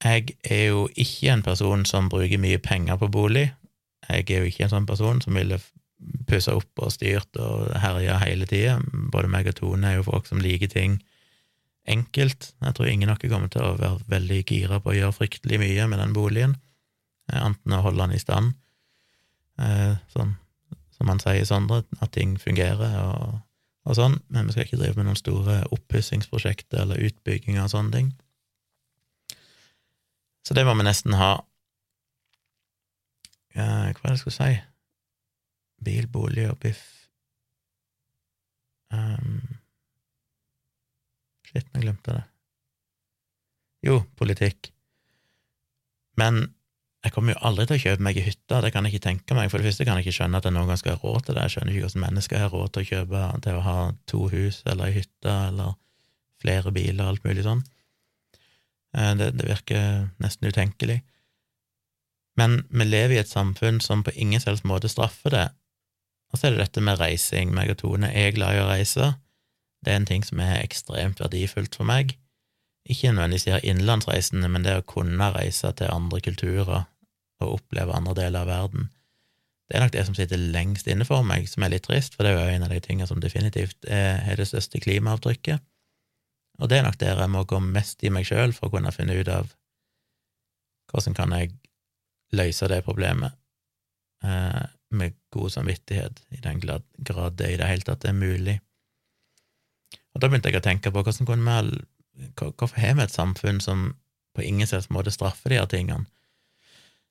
jeg 0.04 0.38
er 0.46 0.66
jo 0.72 0.88
ikke 0.94 1.32
en 1.34 1.44
person 1.46 1.86
som 1.86 2.10
bruker 2.10 2.42
mye 2.42 2.62
penger 2.62 2.98
på 3.02 3.10
bolig. 3.14 3.48
Jeg 4.10 4.30
er 4.30 4.44
jo 4.44 4.50
ikke 4.50 4.68
en 4.68 4.74
sånn 4.74 4.90
person 4.90 5.22
som 5.24 5.38
ville 5.38 5.60
pussa 6.30 6.54
opp 6.58 6.84
og 6.84 6.94
styrt 6.94 7.40
og 7.42 7.72
herja 7.82 8.20
hele 8.22 8.46
tida. 8.50 8.78
Både 9.14 9.30
meg 9.32 9.50
og 9.50 9.58
Tone 9.58 9.90
er 9.90 10.00
jo 10.00 10.08
folk 10.08 10.30
som 10.30 10.42
liker 10.42 10.70
ting 10.72 11.00
enkelt. 11.88 12.52
Jeg 12.62 12.76
tror 12.76 12.92
ingen 12.92 13.10
av 13.10 13.20
dere 13.22 13.32
kommer 13.32 13.52
til 13.52 13.64
å 13.64 13.76
være 13.80 14.04
veldig 14.12 14.42
gira 14.46 14.80
på 14.84 14.92
å 14.92 14.98
gjøre 14.98 15.16
fryktelig 15.16 15.60
mye 15.62 15.88
med 15.90 16.02
den 16.04 16.16
boligen, 16.16 16.58
eh, 17.32 17.40
enten 17.40 17.74
å 17.74 17.82
holde 17.86 18.04
den 18.04 18.18
i 18.18 18.22
stand, 18.22 18.54
eh, 19.58 19.96
sånn 20.14 20.36
som 20.92 21.08
man 21.08 21.20
sier, 21.20 21.46
Sondre, 21.46 21.86
at 22.02 22.12
ting 22.12 22.38
fungerer, 22.38 22.98
og 23.06 23.42
og 23.88 23.96
sånn, 23.96 24.18
men 24.34 24.48
vi 24.48 24.54
skal 24.54 24.68
ikke 24.68 24.80
drive 24.82 25.00
med 25.00 25.08
noen 25.08 25.20
store 25.20 25.62
oppussingsprosjekter 25.72 26.84
eller 26.84 27.04
utbygginger 27.08 27.64
og 27.64 27.72
sånne 27.72 27.94
ting. 27.96 28.10
Så 30.48 30.56
det 30.56 30.66
må 30.68 30.76
vi 30.80 30.86
nesten 30.88 31.16
ha. 31.20 31.34
Ja, 33.56 33.68
hva 33.68 33.92
er 33.92 34.04
det 34.04 34.16
jeg 34.18 34.24
skulle 34.26 34.38
si? 34.38 34.52
Bil, 35.88 36.08
bolig 36.12 36.46
og 36.50 36.58
biff 36.62 36.84
um, 38.94 39.42
Shit, 41.48 41.68
jeg 41.72 41.84
glemte 41.86 42.18
det. 42.18 42.24
Jo, 43.88 44.02
politikk. 44.20 44.72
Men 46.20 46.42
jeg 47.08 47.14
kommer 47.16 47.32
jo 47.32 47.42
aldri 47.48 47.64
til 47.70 47.78
å 47.78 47.84
kjøpe 47.86 48.04
meg 48.04 48.18
ei 48.20 48.26
hytte, 48.26 48.60
det 48.64 48.70
kan 48.76 48.84
jeg 48.84 48.98
ikke 48.98 49.06
tenke 49.06 49.36
meg. 49.38 49.48
For 49.52 49.62
det 49.62 49.70
første 49.70 49.86
kan 49.88 49.96
jeg 50.00 50.08
ikke 50.08 50.18
skjønne 50.18 50.42
at 50.42 50.48
jeg 50.48 50.56
noen 50.56 50.68
gang 50.68 50.80
skal 50.82 50.98
ha 50.98 51.00
råd 51.00 51.22
til 51.24 51.38
det. 51.38 51.44
Jeg 51.46 51.54
skjønner 51.54 51.74
ikke 51.74 51.86
hvordan 51.86 52.04
mennesker 52.04 52.42
har 52.44 52.52
råd 52.52 52.74
til 52.74 52.84
å 52.84 52.90
kjøpe 52.90 53.22
til 53.46 53.60
å 53.60 53.64
ha 53.64 53.76
to 54.12 54.24
hus 54.34 54.58
eller 54.68 54.90
ei 54.90 54.96
hytte 54.98 55.36
eller 55.48 55.78
flere 56.44 56.74
biler 56.76 57.06
og 57.06 57.14
alt 57.14 57.28
mulig 57.28 57.46
sånn. 57.48 57.62
Eh, 58.98 59.14
det, 59.22 59.30
det, 59.40 59.48
virker 59.48 60.10
nesten 60.24 60.52
utenkelig. 60.52 60.98
Men 62.38 62.60
vi 62.70 62.90
lever 62.90 63.16
i 63.16 63.22
et 63.22 63.32
samfunn 63.32 63.80
som 63.82 64.04
på 64.04 64.14
ingen 64.20 64.44
selvs 64.44 64.66
måte 64.68 64.92
straffer 64.92 65.34
det. 65.34 65.48
Og 66.34 66.42
så 66.42 66.50
er 66.50 66.58
det 66.58 66.66
dette 66.66 66.84
med 66.84 67.00
reising. 67.00 67.56
Meg 67.56 67.72
og 67.72 67.80
Tone 67.86 68.12
er 68.12 68.36
glad 68.36 68.58
i 68.58 68.62
å 68.66 68.68
reise. 68.68 69.14
Det 69.80 69.94
er 69.94 70.02
en 70.02 70.10
ting 70.10 70.28
som 70.28 70.44
er 70.44 70.60
ekstremt 70.60 71.24
verdifullt 71.24 71.80
for 71.80 71.88
meg. 71.88 72.18
Ikke 72.88 73.16
nødvendigvis 73.16 73.48
de 73.48 73.56
her 73.56 74.48
men 74.52 74.64
det 74.64 74.76
å 74.76 74.86
kunne 74.88 75.32
reise 75.36 75.72
til 75.76 75.92
andre 75.92 76.22
kulturer, 76.24 76.86
og 77.44 77.60
oppleve 77.60 77.96
andre 77.96 78.16
deler 78.18 78.46
av 78.46 78.52
verden. 78.52 78.90
Det 79.68 79.76
er 79.76 79.84
nok 79.84 79.94
det 79.94 80.06
som 80.08 80.16
sitter 80.16 80.40
lengst 80.40 80.88
inne 80.88 81.06
for 81.08 81.26
meg, 81.28 81.50
som 81.52 81.66
er 81.66 81.74
litt 81.74 81.88
trist, 81.88 82.16
for 82.16 82.24
det 82.24 82.32
er 82.32 82.38
jo 82.40 82.56
en 82.56 82.68
av 82.68 82.72
de 82.72 82.80
tingene 82.84 83.08
som 83.10 83.20
definitivt 83.20 83.88
er, 83.92 84.24
det 84.40 84.48
største 84.48 84.80
klimaavtrykket. 84.84 85.64
Og 86.62 86.72
det 86.72 86.80
er 86.80 86.88
nok 86.88 86.98
der 87.02 87.20
jeg 87.20 87.34
må 87.34 87.44
gå 87.46 87.60
mest 87.62 88.04
i 88.08 88.12
meg 88.14 88.26
sjøl 88.30 88.56
for 88.56 88.70
å 88.70 88.78
kunne 88.78 88.94
finne 88.96 89.18
ut 89.20 89.30
av 89.30 89.52
hvordan 90.88 91.18
kan 91.18 91.36
jeg 91.36 91.52
løse 92.38 92.70
det 92.72 92.80
problemet 92.86 93.36
eh, 94.24 94.64
med 94.96 95.18
god 95.36 95.52
samvittighet, 95.52 96.24
i 96.32 96.40
den 96.44 96.64
grad 96.64 97.36
det 97.36 97.52
i 97.52 97.60
det 97.60 97.68
hele 97.68 97.84
tatt 97.84 98.08
er 98.08 98.16
mulig. 98.16 98.56
Og 100.16 100.24
da 100.24 100.30
begynte 100.32 100.50
jeg 100.50 100.62
å 100.62 100.66
tenke 100.66 100.94
på 100.94 101.04
hvordan 101.04 101.28
kunne 101.28 101.60
vi 101.62 101.84
Hvorfor 102.34 102.80
har 102.82 102.96
vi 102.98 103.04
et 103.04 103.14
samfunn 103.14 103.60
som 103.62 103.92
på 104.34 104.42
ingen 104.42 104.66
slags 104.66 104.88
måte 104.90 105.12
straffer 105.14 105.54
de 105.54 105.60
her 105.60 105.68
tingene? 105.70 106.08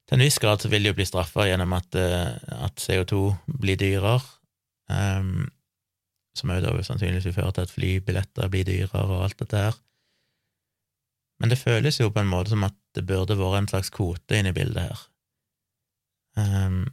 Til 0.07 0.16
en 0.16 0.22
viss 0.22 0.38
grad 0.38 0.62
så 0.62 0.70
vil 0.70 0.84
de 0.86 0.92
jo 0.92 0.96
bli 0.96 1.07
straffa 1.09 1.48
gjennom 1.48 1.72
at, 1.74 1.96
eh, 1.98 2.36
at, 2.62 2.78
CO2 2.78 3.22
blir 3.59 3.78
dyrere, 3.80 4.20
um, 4.86 5.48
som 6.36 6.52
òg 6.54 6.62
da 6.62 6.74
sannsynligvis 6.86 7.26
vil 7.26 7.34
føre 7.34 7.57
til 7.57 7.66
at 7.66 7.72
flybilletter 7.74 8.52
blir 8.52 8.68
dyrere 8.68 9.02
og 9.02 9.24
alt 9.24 9.38
dette 9.42 9.62
her. 9.64 9.80
Men 11.40 11.50
det 11.50 11.59
føles 11.59 11.98
jo 11.98 12.12
på 12.12 12.22
en 12.22 12.30
måte 12.30 12.54
som 12.54 12.62
at 12.64 12.76
det 12.94 13.04
burde 13.09 13.36
vært 13.36 13.64
en 13.64 13.72
slags 13.72 13.90
kvote 13.92 14.38
inne 14.38 14.54
i 14.54 14.57
bildet 14.57 14.86
her. 14.86 15.02
Um, 16.38 16.84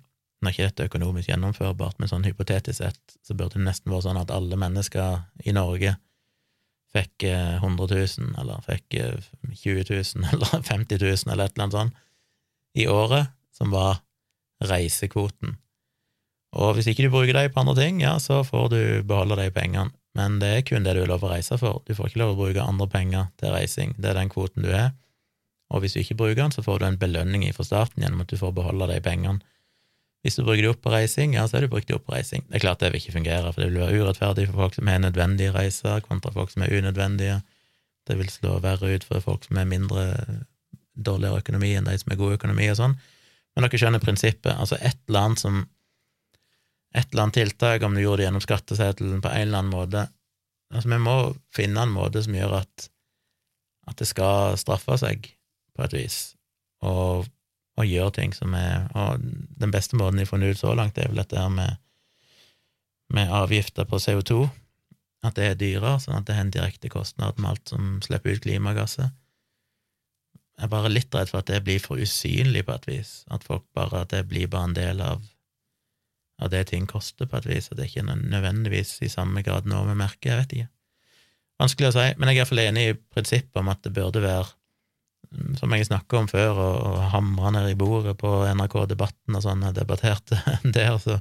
nå 0.41 0.49
er 0.49 0.55
ikke 0.55 0.69
dette 0.71 0.87
økonomisk 0.89 1.29
gjennomførbart, 1.29 1.99
men 1.99 2.09
sånn 2.09 2.25
hypotetisk 2.25 2.81
sett 2.81 3.17
så 3.23 3.35
burde 3.37 3.59
det 3.59 3.67
nesten 3.67 3.93
vært 3.93 4.07
sånn 4.07 4.19
at 4.19 4.33
alle 4.33 4.57
mennesker 4.59 5.21
i 5.45 5.53
Norge 5.55 5.93
fikk 6.93 7.25
100 7.29 7.61
000, 7.61 8.33
eller 8.41 8.65
fikk 8.65 8.97
20 8.97 9.85
000, 10.17 10.25
eller 10.33 10.65
50 10.65 10.97
000, 10.97 11.31
eller 11.33 11.45
et 11.45 11.55
eller 11.55 11.67
annet 11.67 11.77
sånt, 11.77 12.01
i 12.73 12.87
året, 12.89 13.31
som 13.53 13.73
var 13.73 14.01
reisekvoten. 14.63 15.57
Og 16.53 16.75
hvis 16.77 16.87
ikke 16.89 17.07
du 17.07 17.13
bruker 17.13 17.33
dem 17.37 17.53
på 17.53 17.61
andre 17.63 17.75
ting, 17.79 18.01
ja, 18.03 18.17
så 18.21 18.43
får 18.45 18.67
du 18.73 18.81
beholde 19.09 19.39
de 19.39 19.49
pengene, 19.53 19.93
men 20.17 20.37
det 20.41 20.49
er 20.49 20.65
kun 20.67 20.85
det 20.85 20.93
du 20.93 21.01
er 21.03 21.09
lov 21.09 21.25
å 21.25 21.31
reise 21.31 21.57
for. 21.57 21.81
Du 21.87 21.95
får 21.97 22.11
ikke 22.11 22.21
lov 22.21 22.35
å 22.35 22.41
bruke 22.43 22.65
andre 22.65 22.87
penger 22.89 23.31
til 23.41 23.55
reising, 23.55 23.95
det 23.97 24.11
er 24.11 24.19
den 24.19 24.29
kvoten 24.33 24.65
du 24.65 24.69
er, 24.69 24.91
og 25.73 25.81
hvis 25.81 25.95
du 25.95 26.03
ikke 26.03 26.19
bruker 26.19 26.37
den, 26.43 26.53
så 26.53 26.61
får 26.65 26.79
du 26.79 26.85
en 26.87 26.99
belønning 27.01 27.47
fra 27.55 27.65
staten 27.65 28.03
gjennom 28.03 28.21
at 28.21 28.29
du 28.29 28.37
får 28.37 28.53
beholde 28.53 28.91
de 28.91 28.99
pengene. 29.03 29.41
Hvis 30.23 30.37
du 30.37 30.45
bruker 30.45 30.61
de 30.63 30.69
opp 30.71 30.83
på 30.85 30.93
reising, 30.93 31.33
ja, 31.35 31.43
så 31.49 31.57
er 31.57 31.65
du 31.65 31.73
brukt 31.73 31.89
de 31.89 31.97
opp 31.97 32.05
på 32.07 32.13
reising. 32.13 32.45
Det 32.47 32.59
er 32.59 32.63
klart 32.63 32.83
det 32.83 32.93
vil 32.93 33.01
ikke 33.01 33.17
fungere, 33.17 33.49
for 33.51 33.59
det 33.59 33.71
vil 33.71 33.81
være 33.81 34.03
urettferdig 34.03 34.45
for 34.51 34.61
folk 34.61 34.77
som 34.77 34.87
har 34.87 35.01
nødvendige 35.03 35.55
reiser, 35.55 36.05
kontra 36.05 36.31
folk 36.35 36.53
som 36.53 36.63
er 36.63 36.77
unødvendige. 36.77 37.41
Det 38.07 38.15
vil 38.19 38.31
slå 38.31 38.59
verre 38.63 38.93
ut 38.93 39.07
for 39.07 39.25
folk 39.25 39.47
som 39.49 39.59
er 39.59 39.67
mindre 39.67 40.05
dårligere 40.93 41.41
økonomi 41.43 41.73
enn 41.77 41.87
de 41.89 41.95
som 41.99 42.13
er 42.13 42.19
god 42.19 42.37
økonomi 42.37 42.69
og 42.71 42.79
sånn. 42.79 42.97
Men 43.53 43.65
dere 43.65 43.79
skjønner 43.81 44.01
prinsippet. 44.03 44.53
Altså 44.53 44.77
et 44.79 44.99
eller 45.07 45.27
annet 45.27 45.45
som 45.45 45.63
Et 46.93 47.07
eller 47.09 47.23
annet 47.23 47.33
tiltak, 47.33 47.81
om 47.81 47.95
du 47.95 48.03
gjorde 48.03 48.19
det 48.21 48.25
gjennom 48.27 48.41
skatteseddelen 48.43 49.21
på 49.21 49.29
en 49.31 49.47
eller 49.47 49.63
annen 49.63 49.73
måte 49.73 50.03
Altså, 50.73 50.89
vi 50.89 50.99
må 51.01 51.15
finne 51.53 51.85
en 51.85 51.93
måte 51.93 52.23
som 52.25 52.35
gjør 52.35 52.55
at, 52.63 52.87
at 53.89 53.99
det 54.01 54.07
skal 54.09 54.57
straffe 54.57 54.97
seg, 55.01 55.29
på 55.73 55.85
et 55.85 55.93
vis, 55.93 56.17
og, 56.85 57.27
og 57.77 57.89
gjøre 57.89 58.13
ting 58.17 58.33
som 58.37 58.53
er 58.53 58.85
Og 58.93 59.21
den 59.57 59.73
beste 59.73 59.97
måten 59.97 60.19
de 60.19 60.25
har 60.25 60.29
funnet 60.29 60.53
ut 60.53 60.61
så 60.61 60.75
langt, 60.77 60.97
er 60.97 61.09
vel 61.09 61.21
dette 61.21 61.39
her 61.39 61.49
med, 61.53 61.79
med 63.13 63.33
avgifter 63.33 63.85
på 63.89 64.01
CO2. 64.01 64.43
At 65.23 65.37
det 65.37 65.47
er 65.47 65.57
dyrere, 65.57 65.95
sånn 66.03 66.17
at 66.19 66.27
det 66.27 66.35
har 66.37 66.45
en 66.45 66.53
direkte 66.53 66.91
kostnad 66.93 67.39
med 67.39 67.53
alt 67.53 67.73
som 67.73 67.97
slipper 68.05 68.35
ut 68.35 68.43
klimagasser. 68.43 69.13
Jeg 70.63 70.69
er 70.69 70.71
bare 70.71 70.89
litt 70.93 71.11
redd 71.11 71.27
for 71.27 71.41
at 71.43 71.49
det 71.51 71.57
blir 71.65 71.81
for 71.83 71.99
usynlig 71.99 72.61
på 72.63 72.71
et 72.77 72.85
vis, 72.87 73.09
at 73.35 73.43
folk 73.43 73.65
bare, 73.75 74.05
at 74.05 74.13
det 74.13 74.21
blir 74.31 74.47
bare 74.47 74.69
en 74.69 74.75
del 74.77 75.01
av, 75.03 75.25
av 76.39 76.51
det 76.53 76.61
ting 76.69 76.85
koster 76.87 77.27
på 77.27 77.35
et 77.41 77.47
vis, 77.49 77.65
at 77.67 77.81
det 77.81 77.89
ikke 77.89 78.05
er 78.05 78.21
nødvendigvis 78.21 78.93
i 79.03 79.09
samme 79.11 79.43
grad 79.43 79.67
noe 79.67 79.89
vi 79.89 79.97
merker, 79.99 80.29
jeg 80.29 80.39
vet 80.39 80.53
ikke. 80.55 80.69
Vanskelig 81.59 81.89
å 81.89 81.95
si, 81.97 82.05
men 82.15 82.31
jeg 82.31 82.37
er 82.37 82.39
iallfall 82.45 82.61
enig 82.63 82.85
i 82.87 82.93
prinsippet 82.95 83.59
om 83.59 83.71
at 83.73 83.81
det 83.83 83.91
burde 83.97 84.21
være, 84.23 84.45
som 85.59 85.75
jeg 85.75 85.89
snakka 85.89 86.21
om 86.21 86.29
før, 86.31 86.61
og 86.63 87.01
hamra 87.11 87.51
ned 87.57 87.67
i 87.73 87.75
bordet 87.83 88.13
på 88.21 88.31
NRK 88.55 88.77
Debatten 88.93 89.35
og 89.35 89.43
sånn, 89.43 89.65
jeg 89.67 89.75
debatterte 89.81 90.39
der, 90.77 90.95
så, 91.03 91.17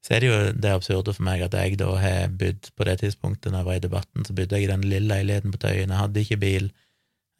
så 0.00 0.14
er 0.16 0.24
det 0.24 0.30
jo 0.30 0.38
det 0.56 0.72
absurde 0.72 1.12
for 1.12 1.28
meg 1.28 1.44
at 1.44 1.58
jeg 1.60 1.76
da 1.84 1.90
har 2.00 2.32
bodd 2.32 2.72
på 2.72 2.88
det 2.88 2.96
tidspunktet 3.04 3.52
når 3.52 3.60
jeg 3.60 3.68
var 3.68 3.82
i 3.82 3.84
debatten, 3.90 4.24
så 4.24 4.38
bodde 4.40 4.56
jeg 4.56 4.70
i 4.70 4.72
den 4.72 4.88
lille 4.88 5.12
leiligheten 5.12 5.52
på 5.52 5.60
Tøyen, 5.66 5.92
jeg 5.92 6.00
hadde 6.00 6.24
ikke 6.24 6.40
bil, 6.48 6.72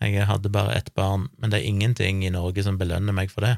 jeg 0.03 0.27
hadde 0.27 0.51
bare 0.53 0.75
ett 0.75 0.91
barn, 0.99 1.29
men 1.39 1.53
det 1.53 1.61
er 1.61 1.69
ingenting 1.69 2.25
i 2.27 2.33
Norge 2.35 2.65
som 2.67 2.79
belønner 2.81 3.15
meg 3.15 3.31
for 3.31 3.47
det. 3.47 3.57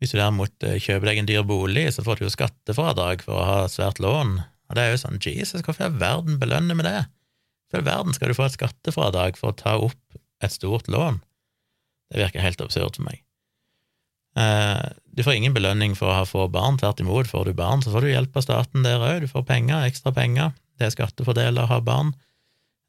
Hvis 0.00 0.14
du 0.14 0.20
derimot 0.20 0.64
eh, 0.64 0.78
kjøper 0.80 1.10
deg 1.10 1.20
en 1.20 1.28
dyr 1.28 1.46
bolig, 1.46 1.88
så 1.92 2.04
får 2.04 2.20
du 2.20 2.26
jo 2.26 2.32
skattefradrag 2.32 3.24
for 3.26 3.36
å 3.36 3.48
ha 3.48 3.58
svært 3.68 4.00
lån, 4.00 4.38
og 4.70 4.76
det 4.78 4.84
er 4.84 4.94
jo 4.94 5.00
sånn, 5.02 5.18
Jesus, 5.20 5.64
hvorfor 5.66 5.88
all 5.88 5.98
verden 6.00 6.38
belønner 6.40 6.78
med 6.78 6.86
det? 6.88 7.00
For 7.70 7.82
i 7.82 7.86
verden 7.86 8.14
skal 8.16 8.30
du 8.30 8.38
få 8.38 8.46
et 8.46 8.56
skattefradrag 8.56 9.36
for 9.38 9.52
å 9.52 9.58
ta 9.58 9.76
opp 9.82 10.20
et 10.40 10.54
stort 10.54 10.88
lån? 10.90 11.20
Det 12.10 12.22
virker 12.22 12.42
helt 12.42 12.62
absurd 12.64 12.96
for 12.96 13.06
meg. 13.06 13.20
Eh, 14.38 14.86
du 15.10 15.22
får 15.26 15.36
ingen 15.36 15.54
belønning 15.54 15.96
for 15.98 16.10
å 16.10 16.20
ha 16.20 16.26
få 16.28 16.46
barn, 16.52 16.78
tvert 16.80 17.02
imot, 17.02 17.28
får 17.30 17.50
du 17.50 17.54
barn, 17.58 17.82
så 17.82 17.92
får 17.92 18.06
du 18.06 18.12
hjelp 18.12 18.36
av 18.38 18.46
staten 18.46 18.86
der 18.86 19.02
òg, 19.02 19.24
du 19.24 19.30
får 19.30 19.46
penger, 19.46 19.84
ekstra 19.90 20.14
penger, 20.14 20.54
det 20.78 20.88
er 20.88 20.94
skattefordeler 20.94 21.66
å 21.66 21.72
ha 21.74 21.80
barn. 21.84 22.14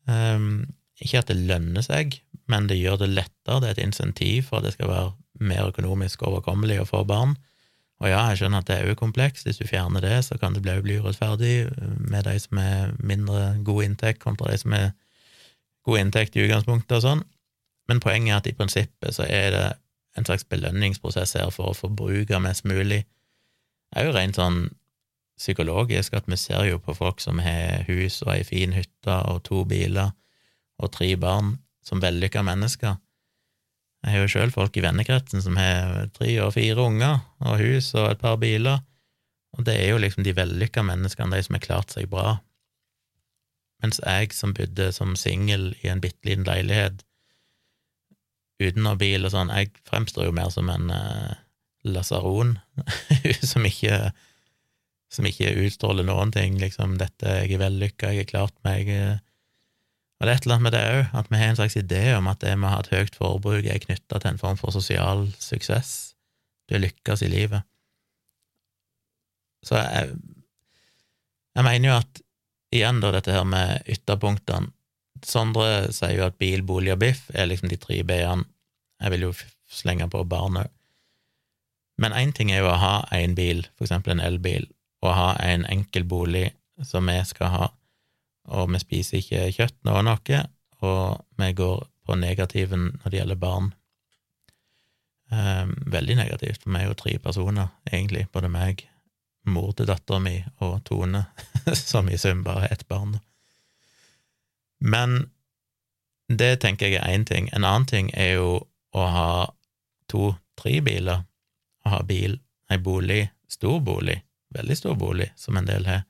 Um, 0.09 0.71
ikke 1.01 1.21
at 1.21 1.29
det 1.31 1.39
lønner 1.49 1.85
seg, 1.85 2.19
men 2.51 2.67
det 2.69 2.79
gjør 2.79 3.01
det 3.01 3.11
lettere, 3.13 3.61
det 3.61 3.69
er 3.69 3.77
et 3.77 3.85
insentiv 3.85 4.49
for 4.49 4.59
at 4.59 4.67
det 4.67 4.75
skal 4.75 4.91
være 4.91 5.11
mer 5.41 5.71
økonomisk 5.71 6.23
overkommelig 6.27 6.81
å 6.81 6.89
få 6.89 7.03
barn. 7.09 7.35
Og 8.01 8.09
ja, 8.09 8.21
jeg 8.31 8.41
skjønner 8.41 8.63
at 8.63 8.69
det 8.69 8.77
er 8.79 8.89
òg 8.89 8.97
komplekst, 8.97 9.45
hvis 9.45 9.61
du 9.61 9.67
fjerner 9.69 10.01
det, 10.01 10.15
så 10.25 10.37
kan 10.41 10.55
det 10.55 10.63
bli, 10.65 10.73
bli 10.81 10.97
urettferdig 11.01 11.69
med 12.01 12.25
de 12.25 12.33
som 12.41 12.57
er 12.61 12.95
mindre 12.97 13.55
god 13.65 13.85
inntekt, 13.85 14.21
kontra 14.23 14.49
de 14.49 14.57
som 14.61 14.73
er 14.77 14.91
god 15.85 16.01
inntekt 16.01 16.37
i 16.37 16.45
utgangspunktet 16.45 16.97
og 16.97 17.05
sånn, 17.05 17.23
men 17.89 18.01
poenget 18.01 18.33
er 18.33 18.41
at 18.41 18.49
i 18.49 18.57
prinsippet 18.57 19.17
så 19.17 19.25
er 19.25 19.47
det 19.53 19.65
en 20.17 20.27
slags 20.27 20.45
belønningsprosess 20.49 21.37
her 21.39 21.49
for 21.53 21.71
å 21.71 21.77
forbruke 21.77 22.39
mest 22.43 22.65
mulig. 22.67 23.03
Det 23.91 24.01
er 24.01 24.09
jo 24.09 24.15
rent 24.15 24.37
sånn 24.37 24.63
psykologisk 25.41 26.13
at 26.17 26.27
vi 26.29 26.37
ser 26.39 26.67
jo 26.69 26.79
på 26.81 26.95
folk 26.97 27.21
som 27.23 27.41
har 27.41 27.87
hus 27.89 28.21
og 28.25 28.35
ei 28.35 28.43
fin 28.47 28.75
hytte 28.77 29.17
og 29.31 29.41
to 29.47 29.63
biler 29.67 30.13
og 30.81 30.91
tre 30.93 31.13
barn, 31.19 31.55
som 31.85 32.01
vellykka 32.01 32.43
mennesker. 32.45 32.95
Jeg 34.01 34.13
har 34.13 34.23
jo 34.23 34.31
sjøl 34.33 34.53
folk 34.53 34.77
i 34.77 34.83
vennekretsen 34.85 35.43
som 35.45 35.57
har 35.61 36.07
tre 36.15 36.31
og 36.41 36.55
fire 36.55 36.87
unger 36.87 37.19
og 37.45 37.61
hus 37.61 37.91
og 37.93 38.13
et 38.13 38.21
par 38.21 38.39
biler, 38.41 38.81
og 39.57 39.65
det 39.67 39.75
er 39.77 39.91
jo 39.91 39.99
liksom 40.01 40.25
de 40.25 40.33
vellykka 40.37 40.81
menneskene, 40.85 41.35
de 41.35 41.45
som 41.45 41.57
har 41.57 41.65
klart 41.65 41.93
seg 41.93 42.09
bra. 42.09 42.39
Mens 43.81 44.01
jeg 44.01 44.33
som 44.37 44.55
bodde 44.57 44.91
som 44.95 45.17
singel 45.17 45.71
i 45.81 45.89
en 45.91 46.01
bitte 46.01 46.29
liten 46.29 46.45
leilighet 46.47 47.01
uten 48.61 48.85
noe 48.85 48.97
bil 48.97 49.25
og 49.25 49.33
sånn, 49.33 49.49
jeg 49.53 49.71
fremstår 49.89 50.27
jo 50.27 50.35
mer 50.37 50.51
som 50.53 50.69
en 50.69 50.91
uh, 50.93 51.33
lasaron 51.81 52.59
som 53.51 53.65
ikke 53.65 54.11
som 55.11 55.27
ikke 55.27 55.51
utstråler 55.65 56.07
noen 56.07 56.31
ting, 56.31 56.55
liksom 56.61 56.95
'dette, 56.99 57.27
jeg 57.43 57.51
er 57.55 57.63
vellykka, 57.65 58.13
jeg 58.13 58.25
har 58.25 58.31
klart 58.31 58.55
meg'. 58.67 58.89
Eh. 58.89 59.19
Og 60.19 60.27
det 60.27 60.31
er 60.31 60.37
et 60.37 60.45
eller 60.45 60.55
annet 60.55 60.67
med 60.67 60.75
det 60.77 60.83
òg, 60.87 61.05
at 61.19 61.29
vi 61.31 61.37
har 61.41 61.49
en 61.49 61.59
slags 61.59 61.77
idé 61.77 62.03
om 62.15 62.27
at 62.29 62.39
det 62.39 62.55
med 62.55 62.69
å 62.69 62.73
ha 62.75 62.79
et 62.83 62.91
høyt 62.93 63.15
forbruk 63.17 63.65
er 63.65 63.81
knytta 63.81 64.19
til 64.19 64.31
en 64.31 64.41
form 64.41 64.57
for 64.57 64.71
sosial 64.71 65.25
suksess. 65.41 66.13
Du 66.69 66.75
har 66.75 66.83
lykkes 66.83 67.23
i 67.25 67.31
livet. 67.31 67.65
Så 69.65 69.77
jeg, 69.77 70.13
jeg 71.57 71.65
mener 71.65 71.89
jo 71.89 71.95
at 71.97 72.21
igjen, 72.71 73.01
da, 73.01 73.11
dette 73.11 73.33
her 73.33 73.47
med 73.47 73.83
ytterpunktene 73.89 74.71
Sondre 75.21 75.91
sier 75.93 76.15
jo 76.17 76.23
at 76.25 76.37
bil, 76.41 76.63
bolig 76.65 76.95
og 76.95 77.01
biff 77.03 77.27
er 77.37 77.45
liksom 77.45 77.69
de 77.69 77.77
tre 77.77 77.99
b-ene. 78.01 78.47
Jeg 79.03 79.13
vil 79.13 79.27
jo 79.27 79.33
slenge 79.69 80.07
på 80.09 80.23
barn 80.25 80.57
òg. 80.63 80.71
Men 82.01 82.15
én 82.17 82.31
ting 82.33 82.49
er 82.49 82.63
jo 82.63 82.71
å 82.71 82.79
ha 82.81 82.93
én 83.13 83.35
bil, 83.37 83.61
for 83.77 83.85
eksempel 83.85 84.15
en 84.15 84.23
elbil, 84.23 84.65
å 85.01 85.13
ha 85.15 85.29
en 85.41 85.65
enkel 85.69 86.05
bolig 86.05 86.51
som 86.85 87.09
vi 87.09 87.17
skal 87.25 87.53
ha, 87.53 87.69
og 88.51 88.71
vi 88.73 88.81
spiser 88.81 89.21
ikke 89.21 89.49
kjøtt 89.55 89.77
nå 89.85 89.97
og 89.99 90.05
noe, 90.07 90.41
og 90.81 91.41
vi 91.41 91.51
går 91.57 91.83
på 92.05 92.17
negativen 92.17 92.89
når 93.01 93.09
det 93.09 93.19
gjelder 93.21 93.41
barn. 93.41 93.71
Um, 95.31 95.75
veldig 95.87 96.17
negativt, 96.19 96.63
for 96.63 96.73
vi 96.73 96.81
er 96.81 96.89
jo 96.89 96.97
tre 96.99 97.17
personer, 97.23 97.69
egentlig, 97.87 98.25
både 98.33 98.49
meg, 98.51 98.85
mor 99.47 99.71
til 99.73 99.87
dattera 99.89 100.19
mi 100.21 100.35
og 100.61 100.81
Tone, 100.85 101.23
som 101.77 102.09
i 102.09 102.19
sum 102.19 102.43
bare 102.45 102.67
er 102.67 102.75
ett 102.75 102.87
barn. 102.89 103.15
Men 104.81 105.31
det 106.27 106.61
tenker 106.63 106.89
jeg 106.89 107.01
er 107.01 107.13
én 107.13 107.25
ting. 107.27 107.49
En 107.53 107.65
annen 107.65 107.87
ting 107.89 108.09
er 108.17 108.35
jo 108.39 108.49
å 108.91 109.07
ha 109.13 109.31
to-tre 110.11 110.81
biler, 110.83 111.23
å 111.85 111.95
ha 111.95 112.01
bil, 112.07 112.37
ei 112.71 112.79
bolig, 112.81 113.23
stor 113.51 113.79
bolig, 113.83 114.19
veldig 114.55 114.77
stor 114.77 114.97
bolig, 114.99 115.29
som 115.39 115.57
en 115.57 115.67
del 115.67 115.87
har, 115.89 116.05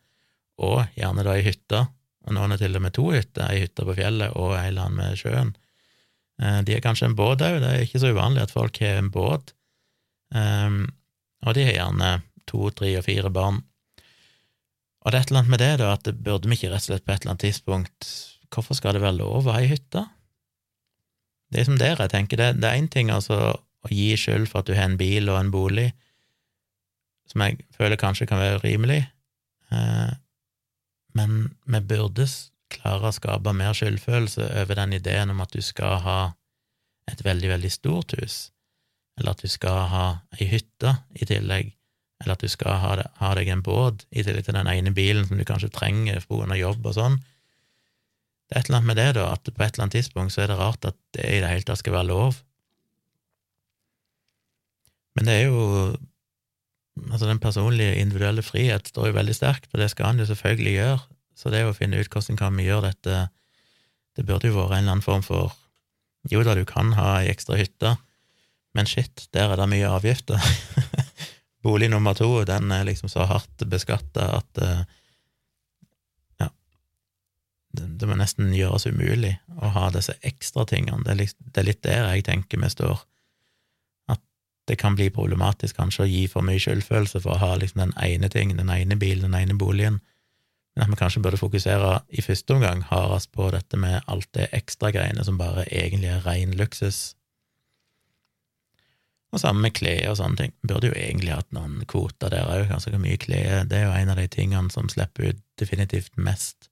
og 0.62 0.84
gjerne 0.98 1.26
da 1.26 1.36
ei 1.38 1.46
hytte, 1.46 1.86
og 2.22 2.36
noen 2.38 2.54
har 2.54 2.62
til 2.62 2.78
og 2.78 2.84
med 2.86 2.94
to 2.96 3.08
hytter, 3.14 3.48
ei 3.50 3.64
hytte 3.64 3.86
på 3.88 3.98
fjellet 3.98 4.36
og 4.38 4.54
ei 4.60 4.70
land 4.76 4.98
med 4.98 5.18
sjøen. 5.18 5.56
Eh, 6.42 6.60
de 6.68 6.76
har 6.76 6.84
kanskje 6.86 7.10
en 7.10 7.18
båt 7.18 7.42
òg, 7.46 7.60
det 7.64 7.72
er 7.72 7.86
ikke 7.86 8.02
så 8.04 8.14
uvanlig 8.14 8.46
at 8.46 8.54
folk 8.54 8.78
har 8.84 9.00
en 9.00 9.12
båt, 9.14 9.56
um, 10.36 10.84
og 11.46 11.58
de 11.58 11.66
har 11.66 11.78
gjerne 11.78 12.12
to, 12.50 12.70
tre 12.78 12.94
og 13.00 13.06
fire 13.08 13.32
barn. 13.34 13.62
Og 15.02 15.10
det 15.10 15.18
er 15.18 15.24
et 15.24 15.32
eller 15.32 15.42
annet 15.42 15.54
med 15.56 15.64
det, 15.64 15.72
da, 15.82 15.94
at 15.96 16.06
det 16.06 16.18
burde 16.22 16.50
vi 16.50 16.58
ikke 16.58 16.70
rett 16.74 16.86
og 16.86 16.92
slett 16.92 17.06
på 17.08 17.14
et 17.14 17.24
eller 17.24 17.36
annet 17.36 17.48
tidspunkt 17.48 18.12
Hvorfor 18.52 18.76
skal 18.76 18.98
det 18.98 19.00
være 19.00 19.16
lov 19.16 19.46
å 19.48 19.54
ha 19.54 19.62
ei 19.64 19.70
hytte? 19.72 20.02
Det 21.52 21.62
er 21.62 21.68
som 21.70 21.78
dere, 21.80 22.04
jeg 22.04 22.12
tenker, 22.12 22.40
det, 22.40 22.50
det 22.60 22.68
er 22.68 22.80
én 22.82 22.90
ting 22.92 23.08
altså 23.14 23.38
å 23.56 23.92
gi 23.92 24.10
skyld 24.20 24.50
for 24.52 24.60
at 24.60 24.68
du 24.68 24.76
har 24.76 24.90
en 24.90 24.98
bil 25.00 25.32
og 25.32 25.38
en 25.40 25.52
bolig, 25.54 25.88
som 27.32 27.44
jeg 27.46 27.62
føler 27.78 28.00
kanskje 28.00 28.28
kan 28.30 28.42
være 28.42 28.62
rimelig, 28.66 29.02
eh, 29.72 30.12
men 31.18 31.38
vi 31.68 31.82
burde 31.84 32.28
klare 32.72 33.10
å 33.10 33.16
skape 33.16 33.54
mer 33.56 33.76
skyldfølelse 33.76 34.48
over 34.62 34.80
den 34.80 34.96
ideen 34.96 35.34
om 35.34 35.42
at 35.44 35.52
du 35.56 35.62
skal 35.64 36.00
ha 36.06 36.20
et 37.12 37.24
veldig, 37.26 37.50
veldig 37.56 37.72
stort 37.74 38.16
hus, 38.20 38.38
eller 39.20 39.36
at 39.36 39.44
du 39.44 39.52
skal 39.52 39.86
ha 39.92 40.06
ei 40.38 40.48
hytte 40.52 40.96
i 41.20 41.28
tillegg, 41.28 41.74
eller 42.22 42.38
at 42.38 42.46
du 42.46 42.52
skal 42.52 42.80
ha, 42.80 43.34
deg 43.36 43.50
en 43.52 43.64
båt 43.66 44.06
i 44.12 44.24
tillegg 44.24 44.48
til 44.48 44.56
den 44.56 44.70
ene 44.72 44.94
bilen 44.96 45.28
som 45.28 45.40
du 45.40 45.46
kanskje 45.48 45.72
trenger 45.74 46.22
av 46.22 46.58
jobb 46.60 46.86
og 46.86 46.96
sånn. 46.96 47.18
Det 48.48 48.58
er 48.58 48.62
et 48.62 48.70
eller 48.70 48.82
annet 48.82 48.92
med 48.92 49.00
det, 49.00 49.10
da, 49.18 49.28
at 49.34 49.48
på 49.48 49.64
et 49.64 49.74
eller 49.74 49.88
annet 49.88 49.98
tidspunkt 49.98 50.36
så 50.36 50.44
er 50.44 50.52
det 50.52 50.60
rart 50.60 50.88
at 50.88 50.98
det 51.16 51.28
i 51.28 51.42
det 51.42 51.50
hele 51.50 51.68
tatt 51.68 51.82
skal 51.82 51.96
være 51.96 52.12
lov. 52.12 52.40
Men 55.16 55.28
det 55.28 55.38
er 55.40 55.46
jo 55.50 55.62
Altså, 57.00 57.26
den 57.26 57.40
personlige, 57.40 57.96
individuelle 57.96 58.44
frihet 58.44 58.92
står 58.92 59.10
jo 59.10 59.16
veldig 59.16 59.36
sterkt, 59.36 59.70
og 59.72 59.80
det 59.80 59.90
skal 59.94 60.12
han 60.12 60.20
jo 60.20 60.28
selvfølgelig 60.30 60.74
gjøre, 60.74 61.00
Så 61.36 61.50
det 61.50 61.64
å 61.66 61.74
finne 61.74 61.98
ut 61.98 62.12
hvordan 62.12 62.38
kan 62.38 62.58
vi 62.58 62.68
gjøre 62.68 62.92
dette 62.92 63.30
Det 64.18 64.26
burde 64.28 64.50
jo 64.50 64.58
vært 64.58 64.76
en 64.76 64.84
eller 64.84 64.92
annen 64.92 65.06
form 65.06 65.24
for 65.24 65.56
Jo 66.30 66.44
da, 66.44 66.54
du 66.54 66.66
kan 66.66 66.92
ha 66.94 67.22
ei 67.22 67.32
ekstra 67.32 67.56
hytte, 67.58 67.96
men 68.76 68.86
shit, 68.86 69.28
der 69.34 69.50
er 69.50 69.58
det 69.58 69.66
mye 69.72 69.88
avgifter. 69.90 70.38
Bolig 71.66 71.90
nummer 71.90 72.14
to, 72.14 72.44
den 72.46 72.72
er 72.72 72.86
liksom 72.86 73.10
så 73.10 73.26
hardt 73.26 73.64
beskatta 73.66 74.28
at 74.38 74.62
uh, 74.62 74.84
Ja. 76.40 76.50
Det, 77.74 77.88
det, 77.98 78.08
må 78.08 78.20
nesten 78.20 78.54
gjøres 78.54 78.86
umulig 78.86 79.34
å 79.58 79.72
ha 79.74 79.90
disse 79.90 80.14
ekstra 80.22 80.68
tingene. 80.70 81.02
Det 81.08 81.16
er, 81.16 81.20
litt, 81.24 81.38
det 81.40 81.64
er 81.64 81.70
litt 81.72 81.84
der 81.88 82.06
jeg 82.12 82.28
tenker 82.30 82.62
vi 82.62 82.70
står 82.70 83.02
det 84.70 84.78
kan 84.80 84.96
bli 84.96 85.10
problematisk 85.14 85.78
kanskje 85.80 86.06
å 86.06 86.10
gi 86.10 86.26
for 86.32 86.46
mye 86.46 86.62
skyldfølelse 86.62 87.24
for 87.24 87.36
å 87.36 87.42
ha 87.42 87.56
liksom 87.60 87.82
den 87.82 87.94
ene 88.02 88.30
ting, 88.30 88.54
den 88.58 88.70
ene 88.70 88.98
bilen, 89.00 89.32
den 89.32 89.40
ene 89.40 89.58
boligen, 89.58 90.00
men 90.76 90.86
at 90.86 90.92
vi 90.92 91.00
kanskje 91.02 91.22
burde 91.24 91.40
fokusere 91.40 91.96
i 92.16 92.24
første 92.24 92.56
omgang 92.56 92.84
hardest 92.88 93.32
på 93.36 93.50
dette 93.52 93.80
med 93.80 94.06
alt 94.08 94.30
det 94.38 94.48
ekstra 94.56 94.94
greiene 94.96 95.26
som 95.28 95.40
bare 95.40 95.66
egentlig 95.68 96.14
er 96.14 96.24
ren 96.24 96.56
luksus. 96.56 97.02
Og 99.32 99.40
sammen 99.40 99.64
med 99.66 99.76
klær 99.76 100.10
og 100.12 100.18
sånne 100.20 100.40
ting. 100.40 100.54
Burde 100.68 100.92
jo 100.92 100.96
egentlig 100.96 101.36
hatt 101.36 101.52
noen 101.56 101.84
kvoter 101.92 102.32
der 102.32 102.48
òg, 102.52 102.66
ganske 102.72 103.00
mye 103.00 103.20
klær. 103.20 103.64
Det 103.68 103.80
er 103.80 103.86
jo 103.88 103.94
en 103.96 104.12
av 104.12 104.20
de 104.20 104.28
tingene 104.32 104.72
som 104.72 104.90
slipper 104.92 105.32
ut 105.32 105.44
definitivt 105.60 106.16
mest. 106.20 106.68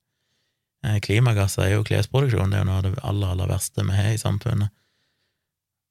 Eh, 0.84 1.00
klimagasser 1.04 1.66
er 1.66 1.74
jo 1.76 1.86
klesproduksjon, 1.88 2.52
det 2.52 2.60
er 2.60 2.64
jo 2.64 2.70
noe 2.70 2.80
av 2.80 2.86
det 2.88 2.94
aller, 3.04 3.34
aller 3.34 3.52
verste 3.52 3.84
vi 3.84 3.96
har 3.96 4.14
i 4.14 4.20
samfunnet. 4.20 4.72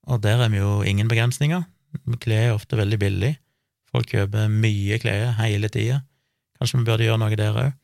Og 0.08 0.22
der 0.24 0.40
er 0.44 0.52
vi 0.52 0.60
jo 0.60 0.80
ingen 0.80 1.08
begrensninger. 1.08 1.66
Klær 2.22 2.50
er 2.50 2.56
ofte 2.56 2.78
veldig 2.78 2.98
billig. 3.00 3.32
Folk 3.88 4.10
kjøper 4.12 4.50
mye 4.52 4.98
klær 5.00 5.36
hele 5.40 5.70
tida. 5.72 6.02
Kanskje 6.58 6.80
vi 6.80 6.88
burde 6.88 7.06
gjøre 7.06 7.20
noe 7.22 7.38
der 7.38 7.62
òg. 7.62 7.76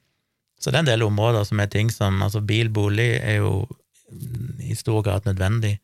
Så 0.61 0.71
det 0.71 0.79
er 0.79 0.85
en 0.85 0.91
del 0.93 1.07
områder 1.07 1.45
som 1.47 1.61
er 1.61 1.71
ting 1.73 1.91
som 1.93 2.23
Altså, 2.23 2.41
bil, 2.41 2.71
bolig 2.73 3.15
er 3.19 3.41
jo 3.43 3.65
i 4.63 4.77
stor 4.79 5.03
grad 5.03 5.27
nødvendig, 5.27 5.79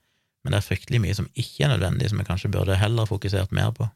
men 0.45 0.53
det 0.53 0.61
er 0.61 0.67
fryktelig 0.67 1.01
mye 1.03 1.17
som 1.17 1.29
ikke 1.35 1.67
er 1.67 1.73
nødvendig, 1.75 2.11
som 2.11 2.21
vi 2.21 2.29
kanskje 2.29 2.53
burde 2.53 2.79
heller 2.79 3.09
fokusert 3.09 3.53
mer 3.57 3.73
på. 3.77 3.89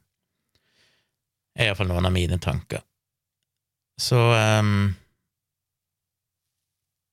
Det 1.54 1.62
er 1.62 1.70
iallfall 1.70 1.88
noen 1.92 2.08
av 2.08 2.14
mine 2.14 2.40
tanker. 2.42 2.82
Så 4.00 4.18
um, 4.18 4.88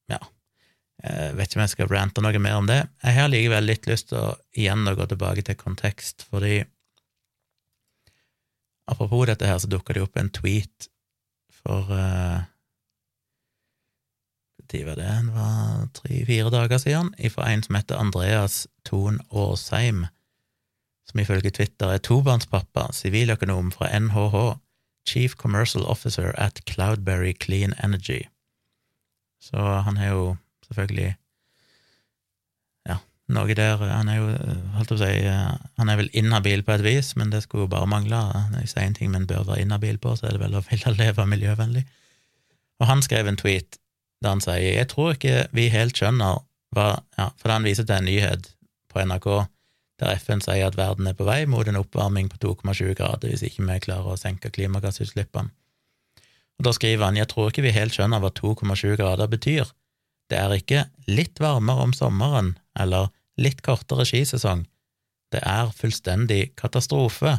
ja. 0.09 0.19
Jeg 1.01 1.35
vet 1.37 1.49
ikke 1.49 1.59
om 1.59 1.63
jeg 1.65 1.73
skal 1.75 1.91
rante 1.91 2.23
noe 2.25 2.41
mer 2.41 2.57
om 2.57 2.69
det. 2.69 2.81
Jeg 3.05 3.17
har 3.19 3.29
likevel 3.29 3.69
litt 3.69 3.87
lyst 3.89 4.09
til 4.09 4.19
å 4.21 4.33
igjen 4.57 4.89
å 4.89 4.95
gå 4.97 5.07
tilbake 5.11 5.45
til 5.45 5.59
kontekst, 5.59 6.25
fordi 6.29 6.63
Apropos 8.87 9.25
dette 9.29 9.47
her, 9.47 9.57
så 9.57 9.69
dukka 9.69 9.93
det 9.93 10.05
opp 10.05 10.17
en 10.17 10.31
tweet 10.33 10.89
for 11.61 11.91
uh, 11.93 12.41
var 14.71 14.95
det? 14.95 15.11
Det 15.25 15.33
var 15.35 15.87
tre-fire 15.93 16.49
dager 16.49 16.77
siden, 16.77 17.13
fra 17.29 17.51
en 17.51 17.63
som 17.63 17.75
heter 17.75 17.99
Andreas 17.99 18.67
Thon 18.85 19.19
Aasheim, 19.31 20.05
som 21.09 21.19
ifølge 21.19 21.51
Twitter 21.51 21.91
er 21.91 21.97
tobarnspappa, 21.97 22.87
siviløkonom 22.95 23.71
fra 23.71 23.91
NHH, 23.99 24.57
Chief 25.07 25.35
Commercial 25.35 25.83
Officer 25.83 26.31
at 26.37 26.61
Cloudberry 26.69 27.33
Clean 27.41 27.73
Energy. 27.83 28.21
Så 29.41 29.57
han 29.57 29.97
er 29.97 30.09
jo 30.09 30.35
selvfølgelig 30.67 31.15
noe 33.35 33.55
der 33.57 33.79
Han 33.81 34.09
er 34.11 34.17
jo, 34.19 34.27
holdt 34.75 34.93
å 34.95 34.99
si, 34.99 35.09
han 35.25 35.89
er 35.91 35.99
vel 35.99 36.11
inhabil 36.17 36.63
på 36.67 36.75
et 36.75 36.83
vis, 36.85 37.13
men 37.15 37.31
det 37.33 37.43
skulle 37.45 37.65
jo 37.65 37.71
bare 37.71 37.89
mangle. 37.89 38.19
Når 38.51 38.63
jeg 38.63 38.71
sier 38.73 38.87
en 38.87 38.97
ting 38.97 39.11
men 39.11 39.27
bør 39.29 39.47
være 39.47 39.65
inhabil 39.65 39.99
på, 40.01 40.15
så 40.15 40.27
er 40.27 40.37
det 40.37 40.43
vel 40.43 40.57
å 40.57 40.63
ville 40.69 40.95
leve 40.97 41.27
miljøvennlig. 41.29 41.85
Og 42.81 42.89
han 42.89 43.03
skrev 43.05 43.29
en 43.29 43.39
tweet 43.39 43.77
der 44.21 44.35
han 44.35 44.43
sier 44.43 44.77
jeg 44.77 44.89
tror 44.91 45.15
ikke 45.15 45.47
vi 45.55 45.69
helt 45.73 45.97
skjønner 45.97 46.43
hva 46.75 47.01
ja, 47.17 47.31
For 47.41 47.51
han 47.51 47.65
viser 47.65 47.87
til 47.87 47.97
en 47.97 48.07
nyhet 48.07 48.53
på 48.91 49.01
NRK 49.03 49.27
der 50.01 50.17
FN 50.17 50.41
sier 50.41 50.65
at 50.65 50.77
verden 50.79 51.09
er 51.09 51.17
på 51.17 51.27
vei 51.27 51.43
mot 51.49 51.67
en 51.67 51.77
oppvarming 51.77 52.29
på 52.31 52.39
2,7 52.41 52.95
grader 52.97 53.29
hvis 53.29 53.43
ikke 53.45 53.65
vi 53.67 53.81
klarer 53.85 54.13
å 54.13 54.17
senke 54.17 54.49
klimagassutslippene. 54.53 55.51
Og 56.57 56.65
Da 56.65 56.73
skriver 56.77 57.07
han 57.07 57.19
jeg 57.19 57.29
tror 57.29 57.51
ikke 57.51 57.65
vi 57.65 57.75
helt 57.75 57.93
skjønner 57.93 58.21
hva 58.21 58.31
2,7 58.37 58.95
grader 58.97 59.29
betyr. 59.29 59.69
Det 60.29 60.39
er 60.39 60.55
ikke 60.55 60.85
litt 61.09 61.41
varmere 61.43 61.85
om 61.85 61.93
sommeren 61.93 62.55
eller 62.79 63.11
litt 63.39 63.61
kortere 63.65 64.05
skisesong. 64.07 64.65
Det 65.31 65.41
er 65.47 65.71
fullstendig 65.75 66.55
katastrofe, 66.59 67.37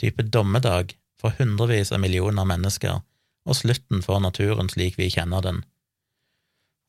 type 0.00 0.22
dommedag 0.30 0.94
for 1.20 1.34
hundrevis 1.38 1.92
av 1.94 2.02
millioner 2.02 2.46
mennesker, 2.46 3.02
og 3.42 3.58
slutten 3.58 4.02
for 4.04 4.22
naturen 4.22 4.70
slik 4.70 4.98
vi 4.98 5.10
kjenner 5.10 5.42
den. 5.44 5.62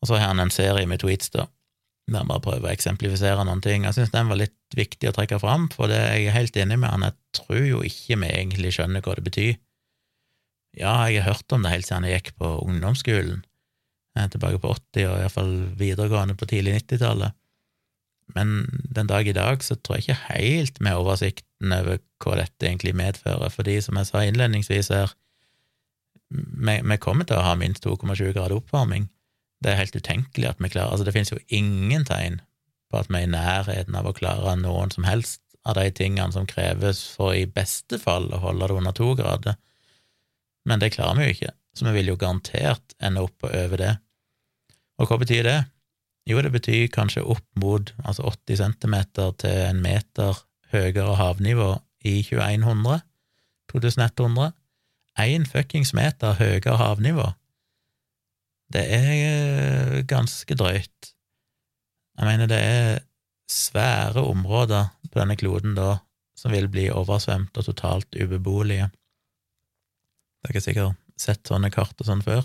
Og 0.01 0.09
så 0.09 0.19
har 0.19 0.33
han 0.33 0.43
en 0.43 0.53
serie 0.53 0.85
med 0.89 1.01
tweets, 1.01 1.31
da, 1.33 1.47
der 2.09 2.21
han 2.21 2.29
bare 2.29 2.43
prøver 2.43 2.67
å 2.67 2.73
eksemplifisere 2.73 3.45
noen 3.47 3.63
ting. 3.63 3.87
Jeg 3.87 3.97
synes 3.97 4.13
den 4.13 4.29
var 4.29 4.41
litt 4.41 4.77
viktig 4.77 5.09
å 5.09 5.15
trekke 5.15 5.39
fram, 5.41 5.69
for 5.73 5.89
det 5.89 6.01
er 6.01 6.17
jeg 6.19 6.35
helt 6.35 6.59
enig 6.59 6.79
med 6.81 6.91
han, 6.91 7.07
jeg 7.07 7.39
tror 7.39 7.63
jo 7.69 7.83
ikke 7.87 8.19
vi 8.21 8.33
egentlig 8.33 8.73
skjønner 8.75 9.05
hva 9.05 9.15
det 9.17 9.25
betyr. 9.29 9.53
Ja, 10.73 10.93
jeg 11.07 11.21
har 11.21 11.35
hørt 11.35 11.53
om 11.53 11.63
det 11.63 11.71
helt 11.71 11.87
siden 11.87 12.07
jeg 12.09 12.19
gikk 12.19 12.33
på 12.41 12.49
ungdomsskolen, 12.65 13.43
eh, 14.17 14.27
tilbake 14.33 14.59
på 14.61 14.73
80- 14.73 15.09
og 15.09 15.19
iallfall 15.21 15.53
videregående 15.79 16.35
på 16.37 16.49
tidlig 16.49 16.79
90-tallet. 16.81 17.37
Men 18.35 18.67
den 18.95 19.09
dag 19.09 19.27
i 19.27 19.35
dag 19.35 19.63
så 19.63 19.75
tror 19.75 19.99
jeg 19.99 20.05
ikke 20.05 20.33
helt 20.33 20.79
med 20.81 20.99
oversikten 20.99 21.75
over 21.75 21.99
hva 22.23 22.37
dette 22.39 22.67
egentlig 22.67 22.95
medfører, 22.97 23.51
fordi 23.51 23.79
som 23.83 23.99
jeg 23.99 24.09
sa 24.09 24.23
innledningsvis 24.23 24.91
her, 24.93 25.13
vi, 26.33 26.79
vi 26.81 26.97
kommer 27.01 27.27
til 27.29 27.37
å 27.37 27.45
ha 27.45 27.53
minst 27.59 27.85
2,7 27.85 28.31
grader 28.31 28.55
oppvarming. 28.57 29.09
Det 29.63 29.71
er 29.71 29.79
helt 29.79 29.95
utenkelig 29.95 30.49
at 30.49 30.63
vi 30.63 30.71
klarer 30.73 30.91
Altså, 30.91 31.05
det 31.07 31.13
finnes 31.15 31.31
jo 31.31 31.41
ingen 31.47 32.05
tegn 32.07 32.41
på 32.91 33.01
at 33.01 33.09
vi 33.09 33.19
er 33.21 33.27
i 33.27 33.33
nærheten 33.33 33.97
av 33.97 34.09
å 34.09 34.15
klare 34.17 34.55
noen 34.59 34.91
som 34.93 35.05
helst 35.07 35.41
av 35.63 35.77
de 35.77 35.87
tingene 35.95 36.33
som 36.35 36.47
kreves 36.49 37.03
for 37.15 37.35
i 37.37 37.45
beste 37.47 37.99
fall 38.01 38.27
å 38.33 38.41
holde 38.43 38.67
det 38.67 38.79
under 38.79 38.95
to 38.97 39.13
grader. 39.19 39.55
Men 40.67 40.81
det 40.81 40.93
klarer 40.95 41.19
vi 41.19 41.27
jo 41.27 41.35
ikke, 41.37 41.53
så 41.75 41.87
vi 41.87 41.95
vil 41.99 42.11
jo 42.11 42.19
garantert 42.19 42.95
ende 43.03 43.23
opp 43.23 43.47
og 43.47 43.55
over 43.55 43.79
det. 43.79 43.93
Og 44.99 45.09
hva 45.09 45.19
betyr 45.21 45.47
det? 45.47 45.59
Jo, 46.29 46.39
det 46.39 46.53
betyr 46.53 46.87
kanskje 46.93 47.25
opp 47.27 47.45
mot 47.59 47.91
altså 48.03 48.29
80 48.31 48.61
centimeter 48.61 49.33
til 49.43 49.57
en 49.67 49.81
meter 49.83 50.37
høyere 50.71 51.17
havnivå 51.19 51.73
i 52.07 52.21
2100, 52.23 53.01
2100. 53.71 54.53
Én 55.19 55.45
fuckings 55.45 55.93
meter 55.93 56.37
høyere 56.39 56.77
havnivå. 56.79 57.27
Det 58.73 58.85
er 58.89 59.09
eh, 59.13 59.99
ganske 60.09 60.55
drøyt. 60.57 61.11
Jeg 62.17 62.25
mener, 62.29 62.49
det 62.49 62.61
er 62.61 63.03
svære 63.49 64.23
områder 64.23 64.89
på 65.11 65.19
denne 65.19 65.37
kloden 65.37 65.75
da 65.77 65.97
som 66.37 66.53
vil 66.53 66.67
bli 66.71 66.87
oversvømt 66.91 67.57
og 67.59 67.67
totalt 67.67 68.17
ubeboelige. 68.17 68.89
Dere 70.43 70.57
har 70.57 70.65
sikkert 70.65 70.99
sett 71.19 71.47
sånne 71.47 71.69
kart 71.71 71.99
og 72.01 72.09
sånn 72.09 72.23
før. 72.25 72.43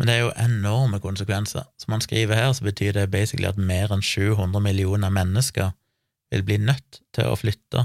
Men 0.00 0.08
det 0.08 0.14
er 0.16 0.22
jo 0.22 0.36
enorme 0.40 0.96
konsekvenser. 1.04 1.66
Som 1.76 1.92
han 1.92 2.00
skriver 2.00 2.38
her, 2.38 2.54
så 2.56 2.64
betyr 2.64 2.94
det 2.96 3.10
basically 3.12 3.44
at 3.44 3.58
mer 3.60 3.92
enn 3.92 4.00
700 4.00 4.62
millioner 4.64 5.12
mennesker 5.12 5.74
vil 6.32 6.44
bli 6.46 6.56
nødt 6.62 7.02
til 7.12 7.28
å 7.28 7.36
flytte. 7.36 7.84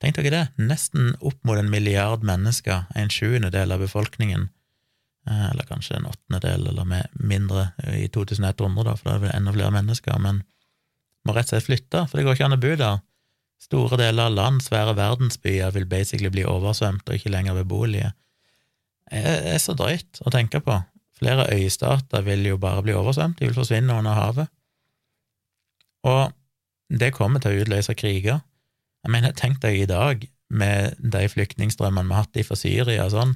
Tenk 0.00 0.16
dere 0.16 0.32
det, 0.32 0.64
nesten 0.64 1.12
opp 1.20 1.36
mot 1.44 1.60
en 1.60 1.68
milliard 1.70 2.24
mennesker, 2.24 2.86
en 2.96 3.12
sjuendedel 3.12 3.76
av 3.76 3.84
befolkningen, 3.84 4.48
eh, 5.28 5.44
eller 5.50 5.68
kanskje 5.68 5.98
en 5.98 6.08
åttendedel 6.08 6.64
eller 6.72 6.88
mindre 7.20 7.68
i 7.92 8.08
2100, 8.08 8.88
da, 8.88 8.96
for 8.96 9.10
da 9.10 9.18
er 9.18 9.26
det 9.26 9.36
enda 9.36 9.52
flere 9.52 9.76
mennesker, 9.76 10.18
men 10.24 10.40
må 11.28 11.36
rett 11.36 11.52
og 11.52 11.58
slett 11.58 11.68
flytte, 11.68 12.06
for 12.08 12.16
det 12.16 12.26
går 12.26 12.40
ikke 12.40 12.48
an 12.48 12.56
å 12.56 12.62
bo 12.64 12.72
der. 12.80 13.04
Store 13.60 14.00
deler 14.00 14.32
av 14.32 14.40
land, 14.40 14.64
svære 14.64 14.96
verdensbyer, 14.96 15.76
vil 15.76 15.84
basically 15.86 16.32
bli 16.32 16.48
oversvømt 16.48 17.04
og 17.04 17.20
ikke 17.20 17.36
lenger 17.36 17.60
beboelige 17.60 18.14
er, 19.12 19.58
så 19.62 19.76
drøyt 19.78 20.22
å 20.24 20.32
tenke 20.34 20.62
på. 20.64 20.78
Flere 21.18 21.46
øystater 21.54 22.24
vil 22.26 22.46
jo 22.48 22.58
bare 22.58 22.82
bli 22.82 22.96
oversvømt, 22.98 23.38
de 23.38 23.48
vil 23.48 23.56
forsvinne 23.56 23.94
under 23.94 24.16
havet. 24.16 24.50
Og 26.08 26.32
det 26.90 27.12
kommer 27.14 27.40
til 27.40 27.52
å 27.52 27.62
utløse 27.62 27.94
kriger. 27.94 28.42
Jeg 29.02 29.14
mener, 29.14 29.34
tenk 29.38 29.60
deg 29.62 29.78
i 29.82 29.88
dag, 29.90 30.26
med 30.52 30.98
de 31.00 31.22
flyktningstrømmene 31.32 32.10
vi 32.10 32.16
har 32.16 32.26
hatt 32.26 32.40
fra 32.44 32.58
Syria 32.58 33.06
og 33.06 33.14
sånn, 33.14 33.30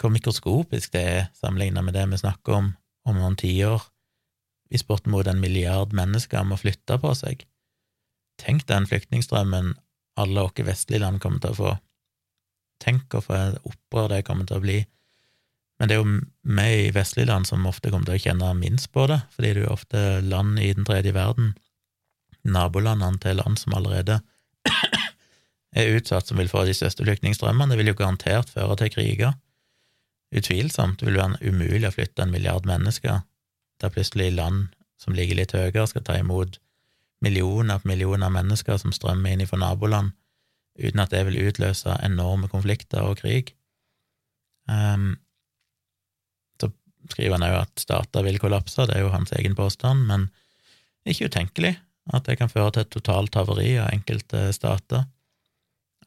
hvor 0.00 0.10
mikroskopisk 0.10 0.94
det 0.96 1.02
er 1.06 1.28
sammenlignet 1.38 1.84
med 1.86 1.94
det 1.94 2.06
vi 2.10 2.18
snakker 2.18 2.56
om 2.56 2.72
om 3.08 3.16
noen 3.16 3.36
tiår, 3.38 3.84
hvis 4.70 4.84
bortimot 4.86 5.28
en 5.30 5.40
milliard 5.42 5.94
mennesker 5.96 6.44
må 6.46 6.58
flytte 6.60 6.98
på 7.00 7.12
seg. 7.16 7.46
Tenk 8.40 8.66
den 8.68 8.86
flyktningstrømmen 8.88 9.74
alle 10.20 10.44
oss 10.44 10.60
vestlige 10.64 11.02
land 11.02 11.20
kommer 11.22 11.40
til 11.42 11.54
å 11.54 11.58
få. 11.58 11.70
Tenk 12.80 13.14
få 13.24 13.38
opprør 13.68 14.08
det 14.14 14.24
kommer 14.26 14.48
til 14.48 14.58
å 14.58 14.64
bli. 14.64 14.78
Men 15.80 15.88
det 15.88 15.96
er 15.96 16.02
jo 16.02 16.20
vi 16.56 16.68
i 16.86 16.92
vestlige 16.92 17.30
land 17.30 17.48
som 17.48 17.64
ofte 17.68 17.92
kommer 17.92 18.10
til 18.10 18.18
å 18.18 18.22
kjenne 18.24 18.52
minst 18.58 18.90
på 18.92 19.06
det, 19.08 19.22
fordi 19.32 19.52
det 19.54 19.62
er 19.62 19.64
jo 19.64 19.76
ofte 19.76 20.02
land 20.26 20.60
i 20.60 20.72
den 20.76 20.84
tredje 20.88 21.14
verden, 21.16 21.54
nabolandene 22.44 23.20
til 23.20 23.40
land 23.40 23.60
som 23.60 23.76
allerede 23.76 24.18
er 25.80 25.94
utsatt, 25.96 26.28
som 26.28 26.40
vil 26.40 26.52
få 26.52 26.66
de 26.68 26.76
største 26.76 27.04
flyktningstrømmene. 27.06 27.72
Det 27.72 27.80
vil 27.80 27.92
jo 27.92 27.96
garantert 27.96 28.52
føre 28.52 28.76
til 28.80 28.92
kriger. 28.96 29.38
utvilsomt 30.36 31.00
vil 31.02 31.16
det 31.16 31.22
være 31.22 31.48
umulig 31.48 31.88
å 31.88 31.94
flytte 31.94 32.22
en 32.22 32.30
milliard 32.30 32.66
mennesker, 32.68 33.24
der 33.80 33.90
plutselig 33.90 34.30
land 34.36 34.68
som 35.00 35.16
ligger 35.16 35.40
litt 35.40 35.56
høyere, 35.56 35.86
skal 35.88 36.04
ta 36.04 36.18
imot 36.20 36.60
millioner 37.24 37.80
på 37.80 37.88
millioner 37.88 38.28
av 38.28 38.36
mennesker 38.36 38.76
som 38.78 38.92
strømmer 38.92 39.32
inn 39.32 39.48
fra 39.48 39.58
naboland, 39.60 40.12
uten 40.80 41.02
at 41.02 41.12
det 41.12 41.24
vil 41.28 41.40
utløse 41.48 41.96
enorme 42.04 42.48
konflikter 42.52 43.04
og 43.06 43.20
krig. 43.22 43.52
Um, 44.70 45.14
så 46.60 46.70
skriver 47.12 47.36
han 47.36 47.46
òg 47.48 47.58
at 47.62 47.82
stater 47.82 48.26
vil 48.26 48.40
kollapse, 48.42 48.86
det 48.88 48.96
er 48.96 49.04
jo 49.04 49.14
hans 49.14 49.32
egen 49.36 49.56
påstand, 49.58 50.06
men 50.08 50.28
ikke 51.08 51.30
utenkelig 51.30 51.76
at 52.10 52.26
det 52.26 52.38
kan 52.40 52.50
føre 52.50 52.74
til 52.74 52.86
et 52.86 52.92
totalt 52.92 53.36
havari 53.38 53.74
av 53.78 53.92
enkelte 53.92 54.48
stater. 54.56 55.06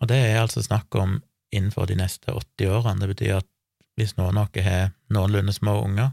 Og 0.02 0.10
det 0.10 0.20
er 0.20 0.42
altså 0.42 0.64
snakk 0.66 0.96
om 1.00 1.22
innenfor 1.54 1.88
de 1.88 1.98
neste 2.00 2.34
80 2.34 2.72
årene. 2.80 3.00
Det 3.00 3.12
betyr 3.14 3.40
at 3.40 3.50
hvis 3.98 4.16
noen 4.18 4.40
av 4.42 4.50
dere 4.54 4.66
har 4.66 4.94
noenlunde 5.14 5.54
små 5.54 5.78
unger, 5.84 6.12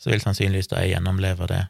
så 0.00 0.12
vil 0.12 0.22
sannsynligvis 0.22 0.70
de 0.72 0.86
gjennomleve 0.88 1.48
det. 1.50 1.64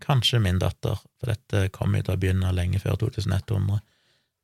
Kanskje 0.00 0.40
min 0.40 0.60
datter, 0.60 1.00
for 1.20 1.32
dette 1.32 1.68
kommer 1.74 2.00
jo 2.00 2.08
til 2.08 2.16
å 2.16 2.20
begynne 2.20 2.52
lenge 2.56 2.80
før 2.80 3.00
2100. 3.02 3.80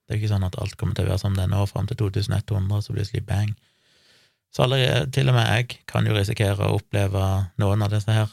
Det 0.06 0.14
er 0.14 0.18
jo 0.18 0.22
ikke 0.22 0.34
sånn 0.36 0.46
at 0.46 0.58
alt 0.62 0.76
kommer 0.78 0.94
til 0.94 1.08
å 1.08 1.10
være 1.10 1.22
som 1.24 1.34
det 1.34 1.42
er 1.42 1.50
nå 1.50 1.64
fram 1.66 1.88
til 1.90 1.98
2100, 1.98 2.84
så 2.84 2.94
plutselig 2.94 3.24
bang. 3.26 3.56
Så 4.54 4.62
allerede, 4.62 5.10
til 5.12 5.28
og 5.28 5.34
med 5.34 5.48
jeg 5.50 5.80
kan 5.90 6.06
jo 6.06 6.14
risikere 6.14 6.68
å 6.68 6.78
oppleve 6.78 7.24
noen 7.58 7.82
av 7.82 7.90
disse 7.90 8.14
her 8.14 8.30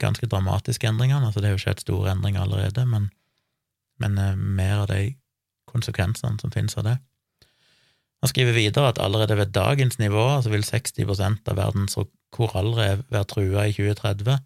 ganske 0.00 0.26
dramatiske 0.26 0.88
endringene. 0.88 1.28
Altså, 1.28 1.42
det 1.42 1.50
har 1.50 1.58
jo 1.58 1.62
skjedd 1.62 1.84
store 1.84 2.14
endringer 2.14 2.42
allerede, 2.42 2.86
men, 2.88 3.10
men 4.02 4.18
eh, 4.18 4.34
mer 4.34 4.86
av 4.86 4.88
de 4.90 5.12
konsekvensene 5.68 6.40
som 6.40 6.54
finnes 6.54 6.74
av 6.80 6.88
det. 6.88 6.96
Han 8.18 8.32
skriver 8.32 8.56
videre 8.56 8.88
at 8.90 8.98
allerede 8.98 9.36
ved 9.38 9.52
dagens 9.54 10.00
nivå 10.00 10.24
altså 10.24 10.50
vil 10.50 10.64
60% 10.66 11.52
av 11.52 11.58
verdens 11.60 11.94
korallrev 12.34 13.04
være 13.12 13.28
trua 13.30 13.68
i 13.68 13.76
2030. 13.76 14.40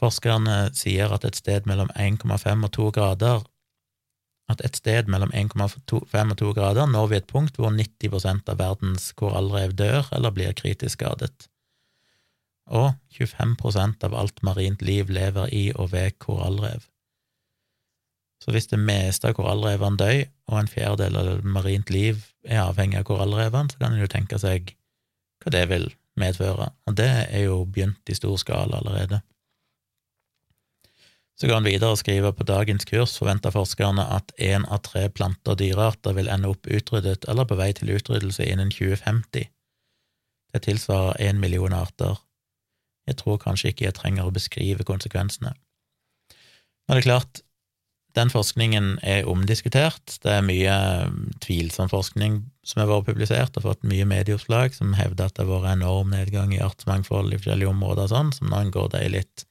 Forskerne 0.00 0.58
sier 0.76 1.12
at 1.14 1.24
et 1.24 1.38
sted 1.38 1.68
mellom 1.68 1.88
1,5 1.96 2.66
og 2.66 2.72
2 2.76 2.90
grader 2.98 3.46
at 4.50 4.62
et 4.66 4.76
sted 4.78 5.08
mellom 5.10 5.32
1,5 5.36 5.78
og 5.94 6.36
2 6.40 6.52
grader 6.58 6.88
når 6.90 7.10
vi 7.10 7.18
et 7.20 7.30
punkt 7.30 7.58
hvor 7.60 7.72
90% 7.74 8.50
av 8.50 8.60
verdens 8.60 9.10
korallrev 9.18 9.74
dør 9.78 10.10
eller 10.16 10.34
blir 10.34 10.56
kritisk 10.58 10.98
skadet, 10.98 11.48
og 12.70 12.94
25% 13.16 14.06
av 14.06 14.14
alt 14.14 14.42
marint 14.46 14.82
liv 14.82 15.10
lever 15.10 15.50
i 15.54 15.64
og 15.74 15.92
ved 15.94 16.18
korallrev. 16.22 16.86
Så 18.40 18.54
hvis 18.54 18.70
det 18.70 18.80
meste 18.80 19.28
av 19.28 19.36
korallrevene 19.36 20.00
dør, 20.00 20.20
og 20.50 20.60
en 20.60 20.70
fjerdedel 20.70 21.18
av 21.20 21.42
marint 21.44 21.90
liv 21.92 22.22
er 22.46 22.62
avhengig 22.62 23.02
av 23.02 23.08
korallrevene, 23.10 23.72
så 23.72 23.82
kan 23.82 23.94
en 23.94 24.02
jo 24.02 24.10
tenke 24.10 24.38
seg 24.40 24.72
hva 25.42 25.52
det 25.52 25.66
vil 25.70 25.90
medføre, 26.20 26.70
og 26.86 26.96
det 26.96 27.10
er 27.28 27.44
jo 27.46 27.62
begynt 27.64 28.10
i 28.10 28.16
stor 28.16 28.38
skala 28.40 28.80
allerede. 28.80 29.20
Så 31.40 31.48
går 31.48 31.56
han 31.56 31.64
videre 31.64 31.94
og 31.94 31.98
skriver 32.02 32.34
på 32.36 32.44
dagens 32.44 32.84
kurs 32.84 33.14
forventer 33.16 33.54
forskerne 33.54 34.04
at 34.12 34.34
én 34.36 34.66
av 34.68 34.82
tre 34.84 35.06
planter 35.08 35.54
og 35.54 35.62
dyrearter 35.62 36.12
vil 36.18 36.28
ende 36.28 36.50
opp 36.52 36.68
utryddet 36.68 37.24
eller 37.32 37.48
på 37.48 37.56
vei 37.56 37.70
til 37.76 37.94
utryddelse 37.94 38.44
innen 38.44 38.68
2050. 38.74 39.48
Det 40.52 40.62
tilsvarer 40.66 41.16
én 41.30 41.40
million 41.40 41.72
arter. 41.72 42.20
Jeg 43.08 43.16
tror 43.22 43.40
kanskje 43.40 43.72
ikke 43.72 43.86
jeg 43.86 43.96
trenger 43.96 44.28
å 44.28 44.34
beskrive 44.34 44.84
konsekvensene. 44.84 45.54
Men 46.84 46.98
det 46.98 47.00
er 47.00 47.08
klart, 47.08 47.40
den 48.18 48.28
forskningen 48.28 48.98
er 49.06 49.28
omdiskutert. 49.30 50.18
Det 50.20 50.32
er 50.34 50.44
mye 50.44 50.76
mm, 51.08 51.20
tvilsom 51.40 51.88
forskning 51.88 52.40
som 52.66 52.82
har 52.82 52.90
vært 52.90 53.12
publisert 53.14 53.56
og 53.56 53.64
fått 53.64 53.86
mye 53.88 54.04
medieoppslag 54.04 54.74
som 54.76 54.92
hevder 54.98 55.30
at 55.30 55.38
det 55.38 55.46
har 55.46 55.54
vært 55.54 55.78
enorm 55.78 56.12
nedgang 56.12 56.52
i 56.52 56.60
artsmangfold 56.60 57.32
i 57.32 57.38
forskjellige 57.40 57.72
områder 57.72 58.10
og 58.10 58.12
sånn, 58.12 58.34
som 58.36 58.50
nå 58.52 58.66
går 58.74 58.92
det 58.98 59.06
litt 59.14 59.46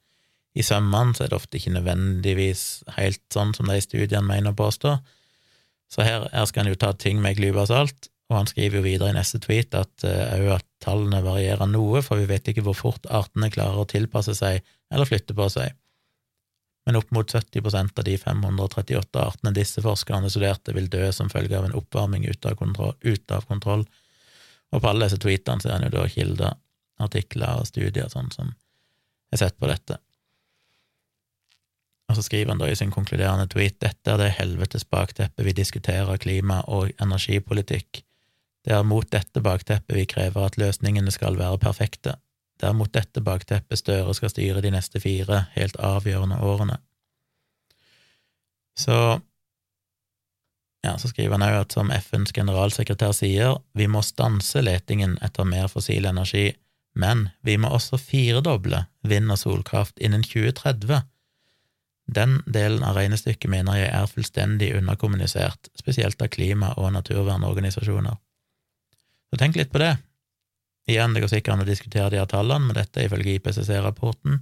i 0.58 0.66
sømmene, 0.66 1.14
så 1.16 1.26
er 1.26 1.32
det 1.32 1.38
ofte 1.38 1.60
ikke 1.60 1.76
nødvendigvis 1.76 2.64
helt 2.98 3.22
sånn 3.34 3.54
som 3.58 3.70
de 3.70 3.78
studiene 3.84 4.26
mener 4.26 4.54
å 4.54 4.60
påstå. 4.60 4.96
Så 5.90 6.06
her, 6.06 6.26
her 6.34 6.48
skal 6.50 6.66
en 6.66 6.74
jo 6.74 6.80
ta 6.80 6.94
ting 6.94 7.22
med 7.22 7.40
en 7.40 7.92
og 8.30 8.36
han 8.36 8.50
skriver 8.50 8.78
jo 8.78 8.86
videre 8.86 9.10
i 9.10 9.18
neste 9.18 9.40
tweet 9.42 9.74
at 9.74 10.04
òg 10.06 10.44
uh, 10.46 10.56
at 10.60 10.66
tallene 10.86 11.24
varierer 11.26 11.66
noe, 11.66 12.04
for 12.06 12.22
vi 12.22 12.28
vet 12.30 12.52
ikke 12.52 12.62
hvor 12.62 12.78
fort 12.78 13.08
artene 13.10 13.50
klarer 13.50 13.82
å 13.82 13.90
tilpasse 13.90 14.36
seg 14.38 14.62
eller 14.94 15.10
flytte 15.10 15.34
på 15.34 15.48
seg 15.50 15.74
men 16.90 16.96
opp 16.96 17.12
mot 17.12 17.32
70% 17.32 18.00
av 18.00 18.04
de 18.04 18.18
538 18.18 19.22
artene 19.22 19.52
disse 19.54 19.82
forskerne 19.86 20.30
studerte, 20.32 20.74
vil 20.74 20.88
dø 20.90 21.12
som 21.14 21.30
følge 21.30 21.54
av 21.54 21.68
en 21.68 21.76
oppvarming 21.78 22.24
ute 22.26 22.50
av. 22.50 22.96
Ut 23.02 23.32
av 23.36 23.46
kontroll. 23.46 23.84
Og 24.74 24.82
på 24.82 24.90
alle 24.90 25.06
disse 25.06 25.20
tweetene 25.22 25.62
ser 25.62 25.76
en 25.76 25.86
jo 25.86 25.92
da 25.94 26.08
kilder, 26.10 26.56
artikler 26.98 27.62
og 27.62 27.70
studier 27.70 28.10
sånn 28.10 28.32
som 28.34 28.50
er 29.30 29.42
sett 29.44 29.60
på 29.62 29.70
dette. 29.70 30.00
Og 32.10 32.18
så 32.18 32.26
skriver 32.26 32.52
han 32.52 32.62
da 32.62 32.70
i 32.70 32.78
sin 32.78 32.92
konkluderende 32.92 33.46
tweet 33.52 33.78
dette 33.84 34.12
er 34.12 34.18
det 34.18 34.32
helvetes 34.40 34.86
bakteppet 34.90 35.46
vi 35.46 35.54
diskuterer 35.54 36.18
klima- 36.18 36.64
og 36.68 36.90
energipolitikk. 37.02 38.02
Det 38.66 38.74
er 38.76 38.84
mot 38.84 39.08
dette 39.12 39.42
bakteppet 39.46 39.96
vi 39.96 40.08
krever 40.10 40.46
at 40.46 40.58
løsningene 40.58 41.14
skal 41.14 41.38
være 41.38 41.62
perfekte. 41.62 42.18
Det 42.60 42.68
er 42.68 42.76
mot 42.76 42.92
dette 42.92 43.22
bakteppet 43.24 43.80
Støre 43.80 44.14
skal 44.18 44.34
styre 44.34 44.62
de 44.66 44.74
neste 44.74 45.00
fire 45.00 45.46
helt 45.56 45.78
avgjørende 45.80 46.42
årene. 46.44 46.80
Så 48.80 49.20
ja, 50.84 50.96
så 50.98 51.12
skriver 51.12 51.36
han 51.36 51.44
òg 51.44 51.58
at 51.60 51.76
som 51.76 51.92
FNs 51.92 52.34
generalsekretær 52.36 53.14
sier, 53.16 53.58
vi 53.76 53.88
må 53.92 54.02
stanse 54.06 54.64
letingen 54.64 55.18
etter 55.24 55.48
mer 55.48 55.68
fossil 55.72 56.08
energi, 56.08 56.54
men 56.96 57.28
vi 57.44 57.58
må 57.60 57.72
også 57.76 58.00
firedoble 58.00 58.86
vind- 59.08 59.32
og 59.32 59.42
solkraft 59.42 60.00
innen 60.00 60.24
2030. 60.24 61.02
Den 62.10 62.40
delen 62.50 62.84
av 62.86 62.98
regnestykket 62.98 63.52
mener 63.52 63.78
jeg 63.78 63.90
er 63.94 64.10
fullstendig 64.10 64.72
underkommunisert, 64.80 65.70
spesielt 65.78 66.22
av 66.22 66.32
klima- 66.34 66.74
og 66.78 66.94
naturvernorganisasjoner. 66.96 68.18
Så 69.30 69.38
tenk 69.38 69.60
litt 69.60 69.70
på 69.72 69.82
det. 69.82 69.94
Igjen, 70.90 71.14
det 71.14 71.22
går 71.22 71.30
sikkert 71.30 71.54
an 71.54 71.66
å 71.66 71.70
diskutere 71.70 72.10
de 72.10 72.18
her 72.18 72.30
tallene, 72.30 72.66
men 72.66 72.78
dette 72.78 72.98
er 72.98 73.10
ifølge 73.10 73.36
IPCC-rapporten 73.38 74.42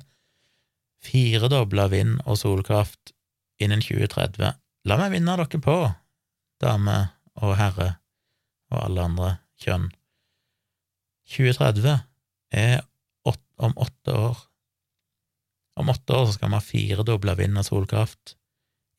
firedobla 1.03 1.87
vind- 1.91 2.23
og 2.25 2.39
solkraft 2.39 3.13
innen 3.59 3.83
2030. 3.83 4.55
La 4.87 4.97
meg 4.97 5.11
vinne 5.13 5.35
dere 5.35 5.61
på, 5.61 5.77
dame 6.63 6.97
og 7.35 7.55
herre 7.59 7.97
og 8.71 8.83
alle 8.83 9.07
andre 9.11 9.31
kjønn. 9.61 9.89
2030 11.35 11.99
er 12.55 12.85
om 13.57 13.73
åtte 13.75 14.13
år. 14.13 14.37
Om 15.77 15.89
åtte 15.93 16.13
år 16.13 16.31
skal 16.33 16.49
vi 16.49 16.57
ha 16.57 16.63
firedobla 16.63 17.35
vind- 17.37 17.59
og 17.61 17.65
solkraft, 17.65 18.35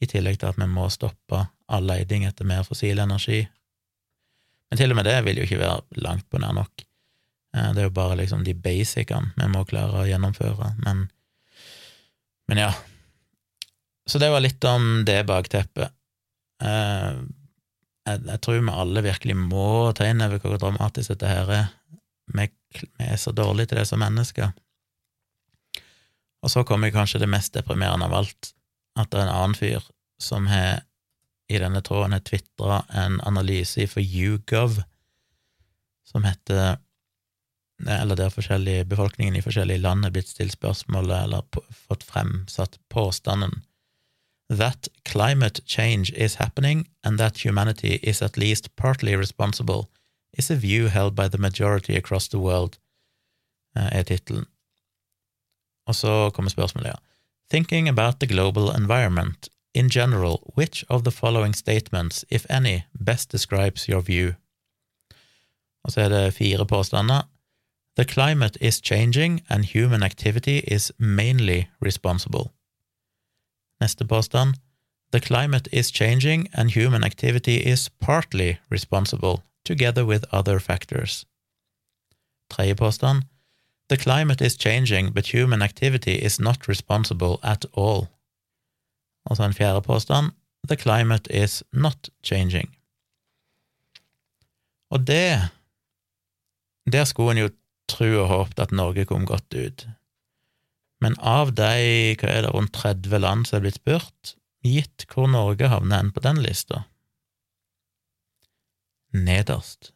i 0.00 0.06
tillegg 0.06 0.38
til 0.38 0.52
at 0.52 0.58
vi 0.60 0.66
må 0.70 0.86
stoppe 0.94 1.40
all 1.66 1.88
leiding 1.88 2.26
etter 2.28 2.46
mer 2.46 2.62
fossil 2.66 3.00
energi. 3.02 3.40
Men 4.70 4.78
til 4.78 4.92
og 4.92 4.98
med 4.98 5.08
det 5.08 5.16
vil 5.26 5.40
jo 5.40 5.46
ikke 5.48 5.58
være 5.58 6.02
langt 6.04 6.28
på 6.30 6.38
nær 6.38 6.54
nok. 6.54 6.84
Eh, 7.56 7.70
det 7.74 7.82
er 7.82 7.88
jo 7.88 7.96
bare 7.96 8.20
liksom 8.20 8.44
de 8.46 8.54
basicene 8.54 9.32
vi 9.36 9.48
må 9.50 9.64
klare 9.66 10.04
å 10.04 10.06
gjennomføre, 10.06 10.74
men, 10.84 11.08
men 12.48 12.62
ja. 12.62 12.70
Så 14.08 14.20
det 14.22 14.30
var 14.32 14.44
litt 14.44 14.64
om 14.68 15.02
det 15.08 15.24
bakteppet. 15.28 15.92
Eh, 16.62 17.18
jeg, 18.08 18.22
jeg 18.22 18.40
tror 18.44 18.60
vi 18.60 18.78
alle 18.84 19.04
virkelig 19.04 19.36
må 19.40 19.90
ta 19.98 20.06
inn 20.08 20.22
over 20.24 20.40
hvor 20.40 20.62
dramatisk 20.62 21.16
dette 21.16 21.32
her 21.34 21.52
er. 21.58 21.68
Vi, 22.32 22.46
vi 22.78 23.10
er 23.10 23.18
så 23.20 23.34
dårlige 23.34 23.72
til 23.72 23.82
det 23.82 23.88
som 23.90 24.00
mennesker. 24.04 24.54
Og 26.42 26.52
så 26.52 26.64
kommer 26.64 26.94
kanskje 26.94 27.20
det 27.22 27.30
mest 27.30 27.54
deprimerende 27.56 28.06
av 28.06 28.14
alt, 28.20 28.52
at 28.98 29.10
det 29.10 29.20
er 29.20 29.26
en 29.26 29.34
annen 29.34 29.58
fyr 29.58 29.84
som 30.22 30.46
har 30.50 30.84
i 31.48 31.58
denne 31.58 31.80
tråden 31.80 32.12
har 32.12 32.24
tvitra 32.26 32.82
en 32.92 33.20
analyse 33.24 33.86
for 33.88 34.04
YouGov 34.04 34.82
som 36.08 36.26
heter 36.28 36.76
eller 37.78 38.18
der 38.18 38.32
forskjellige 38.34 38.88
befolkningen 38.90 39.38
i 39.38 39.42
forskjellige 39.44 39.80
land 39.80 40.04
er 40.04 40.12
blitt 40.12 40.28
stilt 40.28 40.56
spørsmålet 40.56 41.14
eller 41.22 41.46
fått 41.86 42.04
fremsatt 42.04 42.76
påstanden 42.90 43.62
that 44.48 44.88
climate 45.04 45.60
change 45.66 46.10
is 46.16 46.34
happening 46.34 46.88
and 47.04 47.18
that 47.18 47.38
humanity 47.38 48.00
is 48.02 48.22
at 48.22 48.36
least 48.36 48.74
partly 48.76 49.14
responsible 49.14 49.88
is 50.32 50.50
a 50.50 50.56
view 50.56 50.88
held 50.88 51.14
by 51.14 51.28
the 51.28 51.38
majority 51.38 51.96
across 51.96 52.28
the 52.28 52.38
world, 52.38 52.78
eh, 53.76 53.98
er 53.98 54.02
tittelen. 54.02 54.46
Og 55.88 55.94
så 55.94 56.30
kommer 56.34 56.50
spørsmålet, 56.50 56.88
ja. 56.88 56.98
Thinking 57.50 57.88
about 57.88 58.20
the 58.20 58.28
global 58.28 58.68
environment, 58.76 59.48
in 59.74 59.88
general, 59.88 60.36
which 60.58 60.84
of 60.88 61.02
the 61.02 61.10
following 61.10 61.56
statements, 61.56 62.24
if 62.30 62.46
any, 62.50 62.80
best 63.06 63.32
describes 63.32 63.88
your 63.88 64.00
view? 64.00 64.34
Og 65.84 65.92
så 65.92 66.00
er 66.00 66.08
det 66.08 66.34
fire 66.34 66.66
påstander. 66.66 67.22
The 67.96 68.04
climate 68.04 68.58
is 68.60 68.80
changing 68.84 69.40
and 69.48 69.64
human 69.64 70.02
activity 70.02 70.60
is 70.74 70.92
mainly 70.98 71.64
responsible. 71.84 72.44
Neste 73.80 74.04
påstand. 74.04 74.54
The 75.12 75.20
climate 75.20 75.68
is 75.72 75.90
changing 75.90 76.48
and 76.52 76.70
human 76.70 77.04
activity 77.04 77.56
is 77.72 77.90
partly 78.00 78.56
responsible, 78.70 79.42
together 79.64 80.04
with 80.04 80.24
other 80.32 80.58
factors. 80.58 81.26
tredje 82.50 82.74
påstand. 82.74 83.22
The 83.88 83.96
climate 83.96 84.44
is 84.44 84.56
changing, 84.56 85.14
but 85.14 85.34
human 85.34 85.62
activity 85.62 86.12
is 86.12 86.40
not 86.40 86.68
responsible 86.68 87.38
at 87.42 87.66
all. 87.72 88.08
Og 89.24 89.36
så 89.36 89.44
en 89.44 89.54
fjerde 89.54 89.82
påstand. 89.82 90.32
The 90.68 90.76
climate 90.76 91.44
is 91.44 91.62
not 91.72 92.08
changing. 92.22 92.76
Og 94.90 95.06
det 95.06 95.48
Der 96.92 97.04
skulle 97.04 97.30
en 97.30 97.38
jo 97.38 97.50
tro 97.88 98.22
og 98.22 98.28
håpet 98.28 98.58
at 98.58 98.72
Norge 98.72 99.04
kom 99.04 99.26
godt 99.26 99.54
ut. 99.54 99.86
Men 101.00 101.14
av 101.20 101.52
de 101.52 102.16
hva 102.18 102.28
er 102.28 102.42
det, 102.42 102.54
rundt 102.54 102.72
30 102.72 103.18
land 103.18 103.46
som 103.46 103.58
er 103.58 103.66
blitt 103.66 103.78
spurt, 103.78 104.34
gitt 104.64 105.04
hvor 105.12 105.28
Norge 105.30 105.68
havner 105.68 106.02
hen 106.02 106.12
på 106.12 106.24
den 106.24 106.40
lista 106.42 106.82
Nederst. 109.12 109.92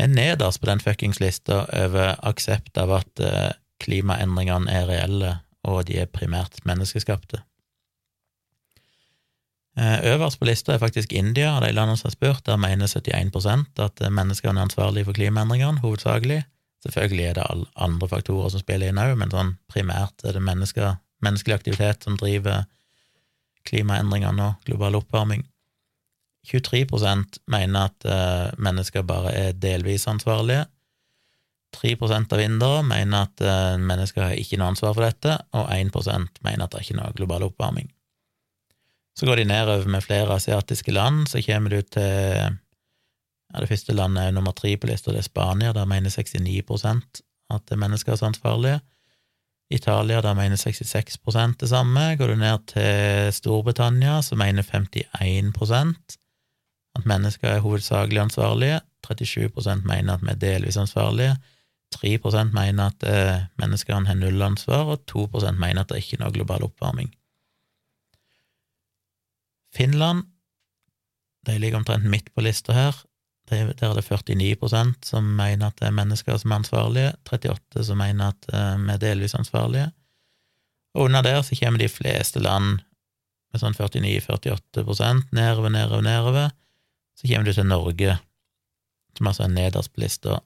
Vi 0.00 0.04
er 0.06 0.12
nederst 0.16 0.62
på 0.62 0.68
den 0.70 0.80
fuckings 0.80 1.18
lista 1.20 1.66
over 1.76 2.14
aksept 2.24 2.78
av 2.80 2.88
at 3.02 3.20
eh, 3.20 3.50
klimaendringene 3.84 4.72
er 4.72 4.86
reelle, 4.88 5.32
og 5.68 5.82
de 5.90 5.98
er 6.00 6.08
primært 6.08 6.56
menneskeskapte. 6.64 7.42
Eh, 9.76 9.98
øverst 10.14 10.40
på 10.40 10.48
lista 10.48 10.72
er 10.72 10.80
faktisk 10.80 11.12
India, 11.12 11.50
og 11.52 11.66
de 11.66 11.74
landene 11.76 12.00
som 12.00 12.08
har 12.08 12.16
spurt, 12.16 12.46
der 12.48 12.56
mener 12.56 12.88
71 12.88 13.76
at 13.76 14.00
menneskene 14.08 14.56
er 14.56 14.70
ansvarlige 14.70 15.10
for 15.10 15.20
klimaendringene, 15.20 15.84
hovedsakelig. 15.84 16.46
Selvfølgelig 16.80 17.26
er 17.26 17.36
det 17.36 17.46
alle 17.50 17.68
andre 17.76 18.08
faktorer 18.08 18.48
som 18.48 18.64
spiller 18.64 18.88
inn 18.88 19.04
òg, 19.04 19.12
men 19.20 19.36
sånn 19.36 19.58
primært 19.68 20.24
er 20.24 20.32
det 20.32 20.46
menneskelig 20.48 21.58
aktivitet 21.58 22.08
som 22.08 22.16
driver 22.16 22.64
klimaendringene 23.68 24.48
og 24.48 24.64
global 24.64 24.96
oppvarming. 25.02 25.44
23% 26.48 27.40
mener 27.52 27.90
at 27.90 28.06
uh, 28.08 28.50
mennesker 28.62 29.04
bare 29.06 29.32
er 29.36 29.56
delvis 29.58 30.08
ansvarlige. 30.08 30.64
3% 31.76 32.34
av 32.34 32.42
indere 32.42 32.82
mener 32.82 33.28
at 33.28 33.44
uh, 33.44 33.76
mennesker 33.78 34.24
har 34.24 34.38
ikke 34.40 34.58
noe 34.58 34.72
ansvar 34.72 34.96
for 34.96 35.06
dette, 35.06 35.36
og 35.54 35.70
1% 35.70 36.42
mener 36.46 36.64
at 36.64 36.72
det 36.72 36.80
er 36.80 36.86
ikke 36.88 36.98
noe 36.98 37.16
global 37.18 37.46
oppvarming. 37.50 37.90
Så 39.18 39.26
går 39.28 39.42
de 39.42 39.50
nedover 39.50 39.88
med 39.90 40.04
flere 40.06 40.32
asiatiske 40.34 40.94
land, 40.94 41.28
så 41.28 41.42
kommer 41.44 41.74
du 41.74 41.82
til 41.82 42.56
ja, 43.50 43.60
Det 43.60 43.68
første 43.68 43.92
landet 43.92 44.24
er 44.24 44.32
nummer 44.32 44.54
tre 44.56 44.76
på 44.78 44.86
lista, 44.86 45.12
det 45.12 45.24
er 45.24 45.28
Spania, 45.28 45.72
der 45.76 45.84
mener 45.84 46.10
69% 46.10 47.20
at 47.50 47.76
mennesker 47.76 48.14
er 48.14 48.24
ansvarlige. 48.24 48.80
Italia, 49.70 50.20
der 50.20 50.34
mener 50.34 50.56
66% 50.56 51.56
det 51.60 51.68
samme. 51.68 52.16
Går 52.16 52.26
du 52.26 52.34
ned 52.34 52.58
til 52.66 53.32
Storbritannia, 53.32 54.20
så 54.22 54.34
mener 54.34 54.62
51 54.62 56.18
at 56.98 57.06
mennesker 57.06 57.48
er 57.48 57.64
hovedsakelig 57.64 58.20
ansvarlige. 58.26 58.80
37 59.06 59.82
mener 59.86 60.14
at 60.14 60.22
vi 60.22 60.32
er 60.32 60.40
delvis 60.40 60.76
ansvarlige. 60.80 61.36
3 61.94 62.18
mener 62.52 62.86
at 62.86 63.02
eh, 63.02 63.46
menneskene 63.58 64.06
har 64.06 64.14
null 64.14 64.42
ansvar, 64.42 64.84
og 64.94 65.02
2% 65.10 65.58
mener 65.58 65.80
at 65.80 65.88
det 65.90 66.02
ikke 66.02 66.18
er 66.18 66.24
noe 66.24 66.34
global 66.34 66.62
oppvarming. 66.68 67.10
Finland 69.74 70.26
de 71.46 71.58
ligger 71.58 71.78
omtrent 71.78 72.04
midt 72.04 72.34
på 72.34 72.44
lista 72.44 72.72
her. 72.72 72.96
Der 73.50 73.72
er 73.72 73.94
det 73.94 74.04
49% 74.04 74.92
som 75.02 75.24
mener 75.24 75.66
at 75.66 75.80
det 75.80 75.88
er 75.88 75.96
mennesker 75.96 76.36
som 76.38 76.52
er 76.52 76.60
ansvarlige, 76.60 77.14
38 77.26 77.84
som 77.84 77.98
mener 77.98 78.34
at 78.34 78.50
eh, 78.52 78.76
vi 78.84 78.92
er 78.92 79.02
delvis 79.02 79.34
ansvarlige. 79.34 79.90
Og 80.94 81.08
under 81.08 81.22
der 81.22 81.42
så 81.42 81.56
kommer 81.58 81.78
de 81.78 81.88
fleste 81.88 82.42
land 82.42 82.80
med 83.50 83.62
sånn 83.62 83.74
49-48% 83.74 85.32
nedover, 85.34 85.70
nedover, 85.70 86.02
nedover. 86.06 86.50
Så 87.20 87.28
kommer 87.28 87.44
du 87.44 87.52
til 87.52 87.68
Norge, 87.68 88.16
som 89.18 89.28
altså 89.28 89.44
er 89.44 89.52
nederst 89.52 89.92
på 89.92 90.00
lista. 90.00 90.38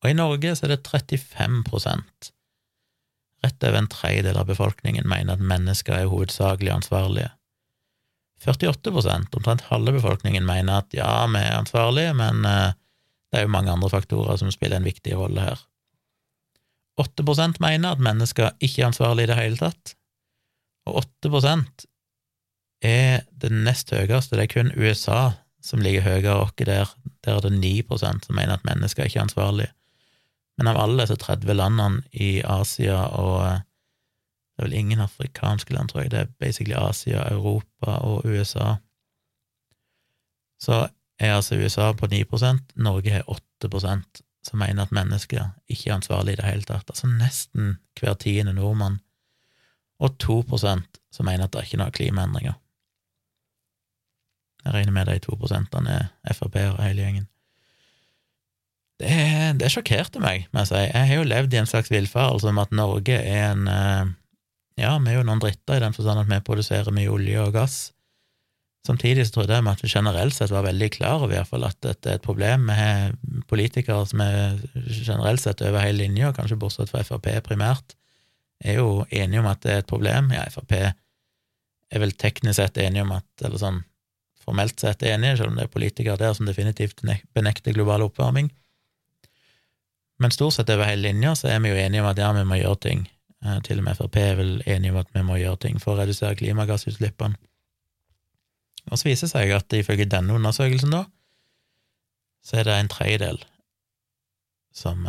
Og 0.00 0.08
i 0.08 0.16
Norge 0.16 0.54
så 0.56 0.64
er 0.66 0.76
det 0.76 0.88
35% 0.88 2.30
Rett 3.44 3.64
over 3.68 3.76
en 3.76 3.90
tredjedel 3.92 4.38
av 4.40 4.46
befolkningen 4.48 5.04
mener 5.04 5.36
at 5.36 5.42
mennesker 5.44 5.92
er 5.92 6.08
hovedsakelig 6.08 6.70
ansvarlige. 6.72 7.26
48% 8.40 9.36
omtrent 9.36 9.66
halve 9.68 9.92
befolkningen, 9.98 10.46
mener 10.48 10.80
at 10.80 10.96
ja, 10.96 11.26
vi 11.28 11.42
er 11.42 11.58
ansvarlige, 11.58 12.14
men 12.16 12.40
eh, 12.48 12.72
det 13.28 13.42
er 13.42 13.44
jo 13.44 13.52
mange 13.52 13.72
andre 13.72 13.90
faktorer 13.92 14.40
som 14.40 14.48
spiller 14.52 14.80
en 14.80 14.88
viktig 14.88 15.12
rolle 15.18 15.44
her. 15.44 15.60
8 17.00 17.24
mener 17.60 17.90
at 17.90 18.00
mennesker 18.00 18.54
ikke 18.60 18.82
er 18.82 18.86
ansvarlige 18.86 19.28
i 19.28 19.32
det 19.32 19.38
hele 19.42 19.60
tatt, 19.60 19.94
og 20.88 21.04
8 21.04 21.54
er 22.84 23.24
det 23.28 23.52
nest 23.52 23.90
høyeste. 23.92 24.36
Det 24.36 24.44
er 24.44 24.54
kun 24.54 24.72
USA 24.76 25.32
som 25.64 25.80
ligger 25.80 26.04
høyere 26.04 26.36
oppe 26.42 26.66
der. 26.68 26.90
Der 27.24 27.38
er 27.38 27.46
det 27.46 27.52
9% 27.56 28.26
som 28.26 28.36
mener 28.36 28.58
at 28.58 28.66
mennesker 28.68 29.04
ikke 29.04 29.18
er 29.18 29.28
ansvarlige. 29.28 29.72
Men 30.58 30.70
av 30.70 30.78
alle 30.78 31.02
disse 31.02 31.16
30 31.18 31.56
landene 31.56 32.02
i 32.12 32.42
Asia 32.44 33.00
og 33.18 33.38
eh, 33.46 33.62
det 34.54 34.62
er 34.62 34.68
vel 34.68 34.76
ingen 34.78 35.00
afrikanske 35.02 35.74
land, 35.74 35.88
tror 35.90 36.04
jeg. 36.04 36.10
Det 36.12 36.18
er 36.20 36.34
basically 36.38 36.76
Asia, 36.78 37.24
Europa 37.32 37.96
og 38.06 38.22
USA. 38.24 38.76
Så 40.62 40.88
er 41.18 41.34
altså 41.34 41.58
USA 41.58 41.92
på 41.92 42.06
9% 42.06 42.76
Norge 42.76 43.10
har 43.10 43.26
8% 43.64 44.22
som 44.44 44.58
mener 44.60 44.82
at 44.82 44.92
mennesker 44.92 45.48
ikke 45.68 45.90
er 45.90 45.94
ansvarlige 45.94 46.32
i 46.32 46.36
det 46.36 46.44
hele 46.44 46.68
tatt. 46.68 46.90
Altså 46.92 47.08
nesten 47.08 47.78
hver 48.00 48.14
tiende 48.14 48.52
nordmann. 48.52 49.00
Og 49.98 50.14
2% 50.22 51.00
som 51.12 51.26
mener 51.26 51.44
at 51.44 51.52
det 51.52 51.60
er 51.60 51.68
ikke 51.68 51.80
noe 51.80 51.94
klimaendringer. 51.94 52.58
Jeg 54.64 54.74
regner 54.74 54.96
med 54.96 55.08
de 55.10 55.20
to 55.22 55.36
prosentene 55.36 55.96
er 56.08 56.36
Frp-ere, 56.36 56.80
hele 56.82 57.04
gjengen. 57.04 57.30
Det, 59.02 59.14
det 59.60 59.70
sjokkerte 59.74 60.22
meg, 60.22 60.46
må 60.52 60.62
jeg 60.62 60.70
si. 60.70 60.82
Jeg 60.86 61.08
har 61.10 61.18
jo 61.18 61.26
levd 61.26 61.54
i 61.54 61.60
en 61.60 61.68
slags 61.68 61.90
villfarelse 61.92 62.48
om 62.48 62.60
at 62.62 62.72
Norge 62.72 63.16
er 63.18 63.50
en 63.50 63.66
eh, 63.68 64.12
ja, 64.80 64.94
vi 64.98 65.12
er 65.12 65.20
jo 65.20 65.26
noen 65.26 65.42
dritter 65.42 65.78
i 65.78 65.82
den 65.84 65.94
forstand 65.94 66.24
at 66.24 66.30
vi 66.30 66.40
produserer 66.46 66.94
mye 66.94 67.10
olje 67.12 67.42
og 67.42 67.52
gass. 67.54 67.76
Samtidig 68.84 69.24
så 69.24 69.38
trodde 69.38 69.56
jeg 69.56 69.64
at 69.70 69.82
vi 69.82 69.88
generelt 69.88 70.34
sett 70.36 70.52
var 70.52 70.66
veldig 70.66 70.90
klar 70.92 71.22
over 71.22 71.32
i 71.32 71.38
hvert 71.38 71.48
fall 71.48 71.64
at 71.64 71.78
dette 71.86 72.10
er 72.10 72.18
et 72.18 72.24
problem. 72.24 72.66
Vi 72.68 72.76
har 72.76 73.14
politikere 73.48 74.02
som 74.10 74.20
er 74.20 74.58
generelt 74.90 75.40
sett 75.40 75.62
over 75.64 75.80
hele 75.80 76.02
linja, 76.02 76.34
kanskje 76.36 76.58
bortsett 76.60 76.92
fra 76.92 77.04
Frp 77.06 77.30
primært, 77.46 77.96
er 78.64 78.80
jo 78.82 79.06
enige 79.08 79.40
om 79.40 79.48
at 79.48 79.62
det 79.64 79.72
er 79.72 79.82
et 79.82 79.88
problem. 79.88 80.34
Ja, 80.36 80.44
Frp 80.52 80.74
er 80.74 82.02
vel 82.02 82.12
teknisk 82.18 82.58
sett 82.58 82.80
enige 82.82 83.06
om 83.06 83.14
at, 83.16 83.28
eller 83.46 83.60
sånn 83.62 83.80
formelt 84.44 84.80
sett 84.80 85.02
enige, 85.02 85.38
selv 85.40 85.52
om 85.52 85.58
det 85.58 85.66
er 85.66 85.72
politikere 85.72 86.18
der 86.20 86.36
som 86.36 86.46
definitivt 86.48 87.02
benekter 87.34 87.74
global 87.76 88.06
oppvarming. 88.06 88.52
Men 90.22 90.30
stort 90.30 90.54
sett 90.54 90.70
over 90.70 90.86
hele 90.86 91.08
linja 91.08 91.34
så 91.36 91.50
er 91.50 91.58
vi 91.64 91.72
jo 91.72 91.80
enige 91.80 92.04
om 92.04 92.10
at 92.12 92.20
ja, 92.22 92.30
vi 92.36 92.44
må 92.46 92.60
gjøre 92.60 92.80
ting. 92.86 93.08
Eh, 93.44 93.58
til 93.66 93.80
og 93.80 93.88
med 93.88 93.98
Frp 93.98 94.20
er 94.20 94.38
vel 94.38 94.54
enige 94.66 94.94
om 94.94 95.00
at 95.02 95.10
vi 95.14 95.24
må 95.26 95.40
gjøre 95.40 95.60
ting 95.66 95.80
for 95.82 95.94
å 95.94 96.02
redusere 96.02 96.38
klimagassutslippene. 96.38 97.40
Og 98.92 99.00
så 99.00 99.08
viser 99.08 99.26
det 99.26 99.32
seg 99.32 99.52
at 99.56 99.74
ifølge 99.74 100.06
denne 100.12 100.36
undersøkelsen, 100.36 100.92
da, 100.92 101.06
så 102.44 102.60
er 102.60 102.68
det 102.68 102.74
en 102.76 102.92
tredjedel 102.92 103.40
som 104.74 105.06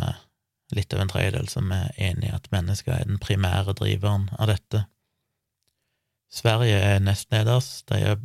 Litt 0.74 0.90
over 0.94 1.04
en 1.04 1.10
tredjedel 1.10 1.46
som 1.50 1.70
er 1.70 1.92
enig 1.94 2.26
i 2.26 2.34
at 2.34 2.48
mennesker 2.50 2.90
er 2.96 3.06
den 3.06 3.20
primære 3.22 3.76
driveren 3.78 4.26
av 4.34 4.48
dette. 4.50 4.82
Sverige 6.32 6.80
er 6.82 7.04
nest 7.04 7.30
nederst. 7.30 7.84
De 7.86 8.00
er 8.00 8.16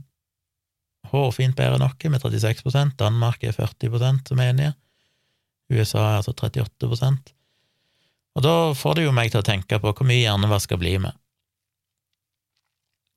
hårfint 1.09 1.57
bedre 1.57 1.79
enn 1.79 1.85
oss, 1.87 1.97
med 2.05 2.21
36% 2.21 2.97
Danmark 2.99 3.43
er 3.43 3.57
40 3.57 4.23
som 4.27 4.39
er 4.39 4.53
enige. 4.53 4.73
USA 5.71 6.01
er 6.03 6.17
altså 6.21 6.33
38% 6.35 7.31
og 8.35 8.45
da 8.45 8.53
får 8.77 8.97
det 8.97 9.07
jo 9.07 9.15
meg 9.15 9.31
til 9.31 9.41
å 9.41 9.47
tenke 9.47 9.79
på 9.81 9.91
hvor 9.91 10.07
mye 10.07 10.23
hjernevaska 10.23 10.77
blir 10.79 11.01
med. 11.03 11.17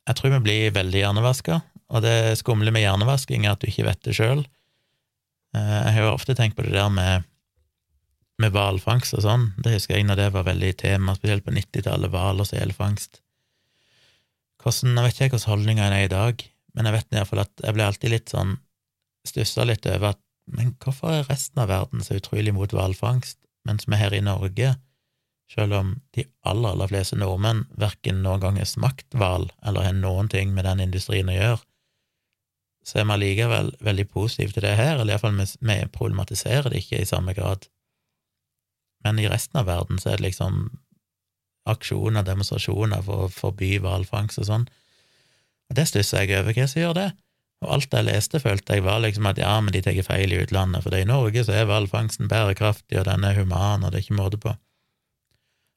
Jeg 0.09 0.19
tror 0.19 0.35
vi 0.35 0.40
blir 0.44 0.74
veldig 0.74 1.01
hjernevaska, 1.01 1.61
og 1.94 2.02
det 2.05 2.35
skumle 2.40 2.73
med 2.74 2.85
hjernevasking 2.85 3.47
er 3.47 3.55
at 3.55 3.62
du 3.62 3.70
ikke 3.70 3.86
vet 3.86 4.02
det 4.05 4.16
sjøl. 4.19 4.43
Eh, 5.55 5.77
jeg 5.86 5.94
har 5.97 6.09
jo 6.09 6.16
ofte 6.16 6.35
tenkt 6.36 6.59
på 6.59 6.66
det 6.66 6.74
der 6.74 6.90
med 6.93 7.31
med 8.43 8.51
hvalfangst 8.51 9.15
og 9.15 9.23
sånn. 9.23 9.44
Det 9.62 9.77
husker 9.77 9.94
jeg 9.94 10.09
når 10.09 10.19
det 10.19 10.24
var 10.35 10.43
veldig 10.48 10.73
tema, 10.81 11.12
spesielt 11.15 11.44
på 11.47 11.52
90-tallet, 11.55 12.11
hval 12.11 12.43
og 12.43 12.48
selfangst. 12.48 13.20
Hvordan, 14.59 14.97
Jeg 14.98 15.05
vet 15.05 15.20
ikke 15.20 15.36
hvordan 15.36 15.51
holdningene 15.52 16.01
er 16.01 16.09
i 16.09 16.11
dag, 16.11 16.43
men 16.74 16.88
jeg 16.88 16.96
vet 16.96 17.10
i 17.12 17.18
hvert 17.18 17.30
fall 17.30 17.44
at 17.44 17.64
jeg 17.64 17.76
ble 17.76 17.88
alltid 17.88 18.12
litt 18.12 18.32
sånn 18.34 18.56
stussa 19.26 19.64
litt 19.64 19.86
over 19.88 20.12
at 20.14 20.20
men 20.55 20.74
hvorfor 20.82 21.09
er 21.09 21.28
resten 21.30 21.62
av 21.62 21.70
verden 21.70 22.02
så 22.05 22.18
utrolig 22.18 22.52
mot 22.52 22.72
hvalfangst, 22.74 23.38
mens 23.64 23.86
vi 23.88 23.96
her 23.96 24.12
i 24.12 24.20
Norge 24.20 24.74
selv 25.55 25.76
om 25.76 25.92
de 26.16 26.24
aller, 26.48 26.72
aller 26.72 26.90
fleste 26.90 27.16
nordmenn 27.20 27.64
verken 27.80 28.22
noen 28.24 28.42
gang 28.42 28.59
har 28.60 28.68
smakt 28.68 29.16
hval 29.16 29.51
eller 29.64 29.86
har 29.86 29.96
noen 29.96 30.28
ting 30.32 30.55
med 30.55 30.66
den 30.68 30.82
industrien 30.86 31.30
å 31.30 31.36
gjøre, 31.36 31.60
så 32.84 33.01
er 33.01 33.06
vi 33.09 33.14
allikevel 33.16 33.70
veldig 33.84 34.06
positive 34.12 34.52
til 34.52 34.66
det 34.66 34.74
her, 34.76 34.98
eller 34.98 35.14
iallfall 35.14 35.36
vi, 35.38 35.46
vi 35.64 35.76
problematiserer 35.92 36.68
det 36.72 36.82
ikke 36.82 37.01
i 37.01 37.09
samme 37.09 37.32
grad. 37.36 37.68
Men 39.05 39.20
i 39.20 39.28
resten 39.28 39.60
av 39.60 39.68
verden 39.68 40.01
så 40.01 40.12
er 40.12 40.20
det 40.20 40.28
liksom 40.28 40.66
aksjoner, 41.68 42.24
demonstrasjoner 42.26 43.05
for 43.05 43.24
å 43.24 43.32
forby 43.32 43.78
hvalfangst 43.80 44.42
og 44.42 44.48
sånn. 44.51 44.66
Det 45.72 45.86
stusser 45.88 46.24
jeg 46.24 46.40
over, 46.40 46.52
hva 46.52 46.66
som 46.68 46.82
gjør 46.82 46.96
det? 46.98 47.06
Og 47.64 47.70
alt 47.78 47.96
jeg 47.96 48.04
leste, 48.04 48.40
følte 48.42 48.76
jeg 48.76 48.84
var 48.84 49.00
liksom 49.00 49.26
at 49.30 49.40
ja, 49.40 49.54
men 49.64 49.72
de 49.72 49.80
tar 49.84 49.96
feil 50.04 50.34
i 50.34 50.42
utlandet, 50.42 50.84
for 50.84 50.96
i 50.96 51.06
Norge 51.08 51.46
så 51.46 51.54
er 51.56 51.68
hvalfangsten 51.70 52.28
bærekraftig, 52.28 52.98
og 53.00 53.08
den 53.08 53.24
er 53.24 53.38
human, 53.38 53.84
og 53.84 53.92
det 53.92 54.00
er 54.00 54.04
ikke 54.04 54.18
måte 54.18 54.40
på. 54.42 54.52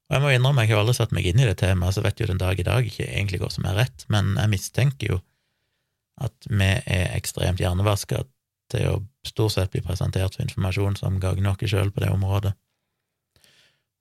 Og 0.08 0.16
jeg 0.16 0.24
må 0.24 0.32
innrømme, 0.32 0.64
jeg 0.64 0.76
har 0.76 0.84
aldri 0.84 0.96
satt 0.96 1.14
meg 1.16 1.28
inn 1.28 1.40
i 1.44 1.48
det 1.48 1.58
temaet, 1.60 1.96
så 1.96 2.04
vet 2.04 2.20
jo 2.20 2.30
den 2.30 2.40
dag 2.40 2.60
i 2.60 2.66
dag 2.68 2.86
ikke 2.88 3.08
egentlig 3.08 3.42
hva 3.42 3.52
som 3.52 3.68
er 3.68 3.80
rett, 3.82 4.06
men 4.12 4.36
jeg 4.40 4.52
mistenker 4.52 5.14
jo 5.14 5.20
at 6.24 6.48
vi 6.50 6.70
er 6.90 7.12
ekstremt 7.14 7.62
hjernevaska 7.62 8.24
til 8.72 8.88
å 8.90 8.96
stort 9.28 9.54
sett 9.54 9.72
bli 9.72 9.84
presentert 9.86 10.36
for 10.36 10.44
informasjon 10.44 10.98
som 11.00 11.20
gagner 11.24 11.54
oss 11.54 11.72
sjøl 11.72 11.92
på 11.94 12.04
det 12.04 12.10
området. 12.12 12.56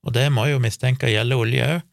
Og 0.06 0.14
det 0.14 0.28
må 0.32 0.46
jo 0.46 0.62
mistenke 0.62 1.10
gjelder 1.10 1.42
olje 1.42 1.68
òg. 1.74 1.84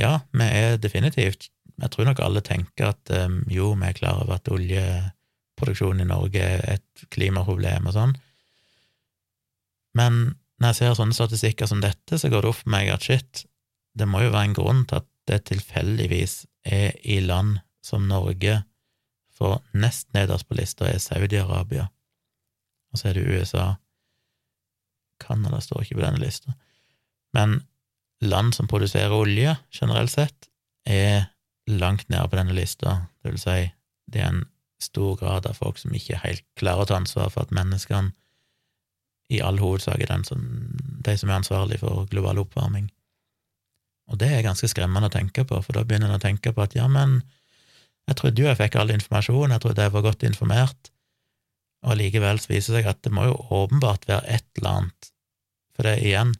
Ja, 0.00 0.12
vi 0.32 0.44
er 0.48 0.78
definitivt 0.80 1.50
Jeg 1.80 1.92
tror 1.92 2.08
nok 2.08 2.20
alle 2.22 2.42
tenker 2.44 2.92
at 2.92 3.12
um, 3.24 3.40
jo, 3.50 3.72
vi 3.78 3.88
er 3.88 3.96
klar 3.96 4.20
over 4.22 4.36
at 4.36 4.50
oljeproduksjonen 4.52 6.04
i 6.04 6.10
Norge 6.10 6.42
er 6.42 6.64
et 6.76 7.04
klimaproblem 7.14 7.88
og 7.88 7.96
sånn, 7.96 8.14
men 9.98 10.22
når 10.60 10.70
jeg 10.70 10.78
ser 10.78 10.94
sånne 10.96 11.16
statistikker 11.16 11.68
som 11.68 11.80
dette, 11.82 12.18
så 12.18 12.30
går 12.30 12.44
det 12.44 12.52
opp 12.52 12.60
for 12.62 12.72
meg 12.72 12.90
at 12.92 13.04
shit, 13.04 13.44
det 13.98 14.06
må 14.08 14.22
jo 14.22 14.32
være 14.32 14.52
en 14.52 14.56
grunn 14.56 14.84
til 14.88 15.02
at 15.02 15.08
det 15.28 15.40
tilfeldigvis 15.50 16.36
er 16.64 16.94
i 17.02 17.18
land 17.24 17.58
som 17.84 18.06
Norge, 18.08 18.62
for 19.32 19.62
nest 19.74 20.06
nederst 20.14 20.46
på 20.46 20.56
lista 20.58 20.86
er 20.86 21.02
Saudi-Arabia, 21.02 21.88
og 22.92 23.00
så 23.00 23.10
er 23.10 23.18
det 23.18 23.26
USA. 23.26 23.66
Canada 25.22 25.60
står 25.62 25.82
ikke 25.82 25.98
på 25.98 26.04
denne 26.04 26.22
lista. 26.22 26.54
Men 27.34 27.62
land 28.22 28.54
som 28.54 28.68
produserer 28.70 29.14
olje, 29.14 29.56
generelt 29.74 30.12
sett, 30.12 30.48
er 30.86 31.31
langt 31.70 32.08
nede 32.10 32.28
på 32.28 32.38
denne 32.38 32.56
lista. 32.56 33.06
Det 33.22 33.34
vil 33.34 33.42
si, 33.42 33.58
det 34.12 34.22
er 34.22 34.32
en 34.32 34.44
stor 34.82 35.16
grad 35.20 35.46
av 35.46 35.58
folk 35.60 35.78
som 35.78 35.94
ikke 35.94 36.20
helt 36.24 36.44
klarer 36.58 36.82
å 36.82 36.90
ta 36.90 36.98
ansvar 36.98 37.30
for 37.30 37.46
at 37.46 37.54
menneskene 37.54 38.12
i 39.32 39.40
all 39.40 39.60
hovedsak 39.62 40.02
er 40.02 40.24
som, 40.26 40.42
de 41.06 41.14
som 41.16 41.30
er 41.30 41.38
ansvarlig 41.38 41.78
for 41.80 42.06
global 42.10 42.42
oppvarming. 42.42 42.90
Og 44.10 44.18
det 44.20 44.28
er 44.28 44.44
ganske 44.44 44.68
skremmende 44.68 45.08
å 45.08 45.14
tenke 45.14 45.44
på, 45.48 45.60
for 45.62 45.76
da 45.76 45.84
begynner 45.86 46.10
en 46.10 46.18
å 46.18 46.22
tenke 46.22 46.52
på 46.52 46.64
at 46.64 46.74
ja, 46.76 46.88
men 46.90 47.22
jeg 48.10 48.18
trodde 48.18 48.42
jo 48.42 48.48
jeg 48.50 48.58
fikk 48.58 48.76
all 48.76 48.92
informasjon, 48.92 49.54
jeg 49.54 49.62
trodde 49.62 49.86
jeg 49.86 49.94
var 49.94 50.04
godt 50.04 50.26
informert, 50.26 50.90
og 51.86 51.98
likevel 51.98 52.40
så 52.42 52.52
viser 52.52 52.76
det 52.76 52.82
seg 52.82 52.90
at 52.92 53.02
det 53.06 53.14
må 53.14 53.28
jo 53.30 53.38
åpenbart 53.62 54.04
være 54.10 54.36
et 54.36 54.46
eller 54.58 54.82
annet, 54.82 55.12
for 55.72 55.86
det 55.86 55.94
er 55.94 56.08
igjen, 56.10 56.34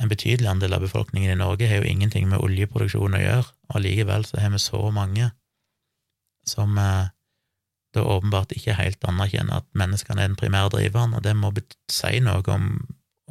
en 0.00 0.10
betydelig 0.10 0.50
andel 0.50 0.74
av 0.74 0.82
befolkningen 0.82 1.30
i 1.30 1.38
Norge 1.38 1.68
har 1.70 1.78
jo 1.78 1.90
ingenting 1.92 2.26
med 2.26 2.42
oljeproduksjon 2.42 3.14
å 3.14 3.22
gjøre, 3.22 3.53
og 3.72 3.80
likevel 3.84 4.26
så 4.28 4.40
har 4.42 4.52
vi 4.52 4.60
så 4.62 4.80
mange 4.94 5.30
som 6.44 6.78
eh, 6.78 7.06
da 7.94 8.02
åpenbart 8.02 8.52
ikke 8.56 8.74
helt 8.76 9.04
anerkjenner 9.06 9.62
at 9.62 9.68
menneskene 9.78 10.22
er 10.22 10.30
den 10.32 10.38
primære 10.38 10.72
driveren, 10.74 11.14
og 11.14 11.22
det 11.24 11.36
må 11.38 11.52
si 11.90 12.18
noe 12.24 12.42
om, 12.50 12.66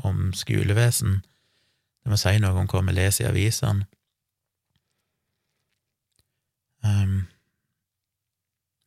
om 0.07 0.31
skolevesen, 0.37 1.19
det 2.03 2.11
må 2.11 2.19
si 2.19 2.37
noe 2.39 2.55
om 2.61 2.69
hva 2.71 2.81
vi 2.87 2.95
leser 2.95 3.25
i 3.25 3.29
avisene. 3.31 3.87
Um, 6.83 7.27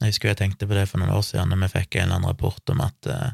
jeg 0.01 0.12
husker 0.12 0.28
jeg 0.28 0.40
tenkte 0.40 0.68
på 0.68 0.77
det 0.77 0.85
for 0.89 1.01
noen 1.01 1.14
år 1.16 1.24
siden, 1.24 1.52
da 1.52 1.60
vi 1.60 1.73
fikk 1.73 1.97
en 1.97 2.09
eller 2.09 2.18
annen 2.18 2.32
rapport 2.32 2.73
om 2.73 2.82
at 2.85 3.09
uh, 3.12 3.31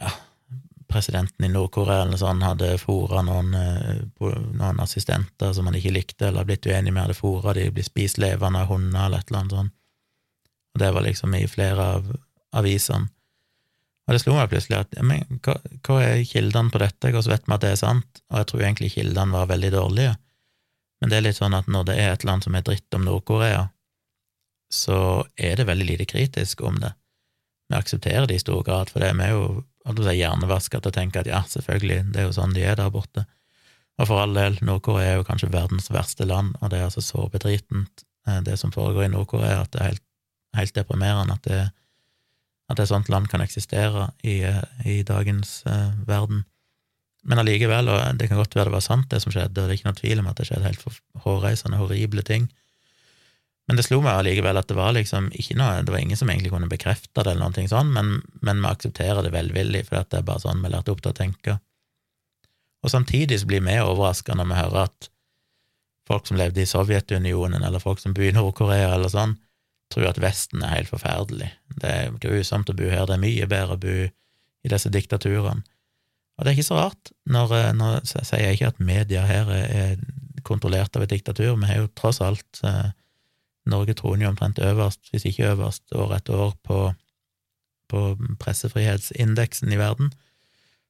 ja, 0.00 0.12
presidenten 0.92 1.46
i 1.46 1.50
Nord-Korea 1.52 2.04
eller 2.04 2.20
sånn 2.20 2.42
hadde 2.44 2.74
fora 2.80 3.22
noen, 3.26 3.54
uh, 3.56 4.34
noen 4.52 4.82
assistenter 4.84 5.54
som 5.56 5.68
han 5.68 5.78
ikke 5.78 5.94
likte, 5.94 6.28
eller 6.28 6.46
blitt 6.48 6.68
uenig 6.68 6.92
med, 6.92 7.06
hadde 7.06 7.18
fora 7.18 7.54
de, 7.56 7.70
blitt 7.74 7.88
spist 7.88 8.20
levende 8.22 8.62
av 8.62 8.70
hunder, 8.72 9.06
eller 9.06 9.24
et 9.24 9.32
eller 9.32 9.42
annet 9.42 9.56
sånt. 9.56 9.74
Og 10.72 10.80
det 10.80 10.92
var 10.96 11.04
liksom 11.04 11.34
i 11.36 11.46
flere 11.50 11.88
av 11.96 12.12
avisene. 12.56 13.10
Og 14.02 14.16
det 14.16 14.22
slo 14.22 14.34
meg 14.34 14.50
plutselig 14.50 14.80
at 14.80 14.96
men, 15.06 15.38
hva, 15.44 15.54
hva, 15.86 15.98
er 16.02 16.24
kildene 16.26 16.72
på 16.72 16.80
dette, 16.82 17.12
hvordan 17.12 17.32
vet 17.32 17.44
vi 17.46 17.54
at 17.54 17.62
det 17.62 17.70
er 17.70 17.78
sant? 17.80 18.22
Og 18.32 18.40
jeg 18.40 18.48
tror 18.50 18.64
egentlig 18.64 18.94
kildene 18.96 19.36
var 19.36 19.50
veldig 19.52 19.70
dårlige. 19.76 20.16
Men 21.00 21.12
det 21.12 21.18
er 21.18 21.24
litt 21.28 21.38
sånn 21.38 21.54
at 21.54 21.68
når 21.70 21.86
det 21.88 21.98
er 22.00 22.10
et 22.12 22.26
land 22.26 22.44
som 22.44 22.56
er 22.58 22.64
dritt 22.66 22.98
om 22.98 23.06
Nord-Korea, 23.06 23.68
så 24.72 24.98
er 25.36 25.58
det 25.58 25.68
veldig 25.68 25.86
lite 25.86 26.08
kritisk 26.08 26.64
om 26.66 26.80
det. 26.82 26.92
Vi 27.68 27.78
aksepterer 27.78 28.26
det 28.26 28.40
i 28.40 28.42
stor 28.42 28.62
grad, 28.66 28.90
for 28.90 29.02
det 29.02 29.12
er 29.12 29.18
vi 29.18 29.28
jo 29.30 29.44
si, 29.82 30.20
er 30.22 30.68
til 30.68 30.80
og 30.80 30.94
tenker 30.94 31.20
at 31.20 31.30
ja, 31.30 31.42
selvfølgelig, 31.48 32.12
det 32.14 32.22
er 32.22 32.28
jo 32.28 32.36
sånn 32.36 32.54
de 32.54 32.62
er 32.62 32.78
der 32.78 32.90
borte. 32.94 33.26
Og 34.00 34.08
for 34.08 34.22
all 34.22 34.34
del, 34.34 34.56
Nord-Korea 34.64 35.12
er 35.12 35.20
jo 35.20 35.26
kanskje 35.28 35.50
verdens 35.52 35.90
verste 35.92 36.24
land, 36.24 36.54
og 36.60 36.70
det 36.72 36.78
er 36.78 36.88
altså 36.88 37.02
så 37.04 37.26
bedritent, 37.30 38.06
eh, 38.26 38.40
det 38.46 38.56
som 38.58 38.72
foregår 38.72 39.04
i 39.06 39.12
Nord-Korea, 39.12 39.60
at 39.62 39.74
det 39.74 39.80
er 39.80 39.90
helt 39.90 40.06
helt 40.56 40.76
deprimerende 40.76 41.36
at 41.36 41.48
det, 41.48 41.60
at 42.72 42.80
et 42.80 42.90
sånt 42.90 43.10
land 43.12 43.28
kan 43.30 43.44
eksistere 43.44 44.10
i, 44.24 44.40
i 44.88 45.02
dagens 45.06 45.62
uh, 45.68 45.92
verden. 46.08 46.44
Men 47.22 47.38
allikevel, 47.38 47.88
og 47.88 48.18
det 48.18 48.28
kan 48.28 48.40
godt 48.40 48.56
være 48.56 48.70
det 48.70 48.76
var 48.76 48.84
sant, 48.84 49.10
det 49.10 49.22
som 49.22 49.32
skjedde, 49.34 49.62
og 49.62 49.68
det 49.68 49.70
er 49.70 49.78
ikke 49.78 49.90
noe 49.90 50.00
tvil 50.00 50.22
om 50.22 50.30
at 50.30 50.40
det 50.40 50.48
skjedde 50.48 50.66
helt 50.66 50.86
hårreisende, 51.24 51.78
horrible 51.78 52.24
ting. 52.26 52.48
Men 53.72 53.78
det 53.80 53.86
slo 53.86 54.02
meg 54.04 54.18
allikevel 54.20 54.58
at 54.60 54.66
det 54.68 54.74
var 54.76 54.90
liksom 54.92 55.30
ikke 55.32 55.54
noe, 55.56 55.78
det 55.80 55.94
var 55.94 56.02
ingen 56.02 56.18
som 56.20 56.28
egentlig 56.28 56.50
kunne 56.52 56.68
bekrefte 56.68 57.22
det, 57.24 57.32
eller 57.32 57.48
noe 57.48 57.70
sånt, 57.70 57.88
men, 57.94 58.18
men 58.44 58.60
vi 58.60 58.68
aksepterer 58.68 59.24
det 59.24 59.30
velvillig, 59.32 59.86
for 59.86 60.04
det 60.04 60.18
er 60.18 60.26
bare 60.28 60.42
sånn 60.42 60.60
vi 60.60 60.68
er 60.68 60.74
lært 60.74 60.90
opp 60.92 61.00
til 61.00 61.08
å 61.14 61.16
tenke. 61.16 61.54
Og 62.84 62.92
samtidig 62.92 63.38
så 63.40 63.48
blir 63.48 63.64
vi 63.64 63.78
overraska 63.80 64.36
når 64.36 64.50
vi 64.50 64.60
hører 64.60 64.78
at 64.82 65.08
folk 66.04 66.28
som 66.28 66.36
levde 66.36 66.60
i 66.60 66.68
Sovjetunionen, 66.68 67.64
eller 67.64 67.80
folk 67.80 68.04
som 68.04 68.12
bor 68.12 68.28
i 68.28 68.36
Nord-Korea, 68.36 68.92
eller 68.92 69.16
sånn, 69.16 69.38
tror 69.88 70.10
at 70.12 70.20
Vesten 70.20 70.68
er 70.68 70.76
helt 70.76 70.92
forferdelig. 70.92 71.48
Det 71.72 71.96
er 71.96 72.14
grusomt 72.20 72.68
å 72.68 72.76
bo 72.76 72.92
her, 72.92 73.08
det 73.08 73.16
er 73.16 73.24
mye 73.24 73.52
bedre 73.56 73.80
å 73.80 73.84
bo 73.88 73.98
i 74.04 74.76
disse 74.76 74.92
diktaturene. 74.92 75.64
Og 76.36 76.44
det 76.44 76.52
er 76.52 76.60
ikke 76.60 76.70
så 76.74 76.82
rart. 76.84 77.16
Når, 77.24 77.56
eh, 77.56 77.74
nå 77.80 77.94
sier 78.04 78.50
jeg 78.50 78.60
ikke 78.60 78.74
at 78.74 78.84
media 78.84 79.24
her 79.24 79.48
er 79.56 79.96
kontrollert 80.44 80.92
av 81.00 81.08
et 81.08 81.16
diktatur, 81.16 81.56
vi 81.56 81.72
har 81.72 81.86
jo 81.86 81.94
tross 81.96 82.20
alt 82.20 82.60
eh, 82.68 82.92
Norge 83.70 83.94
troner 83.94 84.26
jo 84.26 84.32
omtrent 84.32 84.58
øverst, 84.58 85.06
hvis 85.12 85.26
ikke 85.28 85.52
øverst, 85.52 85.84
år 85.94 86.16
etter 86.18 86.40
år 86.48 86.52
på, 86.66 86.80
på 87.88 88.02
pressefrihetsindeksen 88.42 89.72
i 89.72 89.78
verden. 89.78 90.12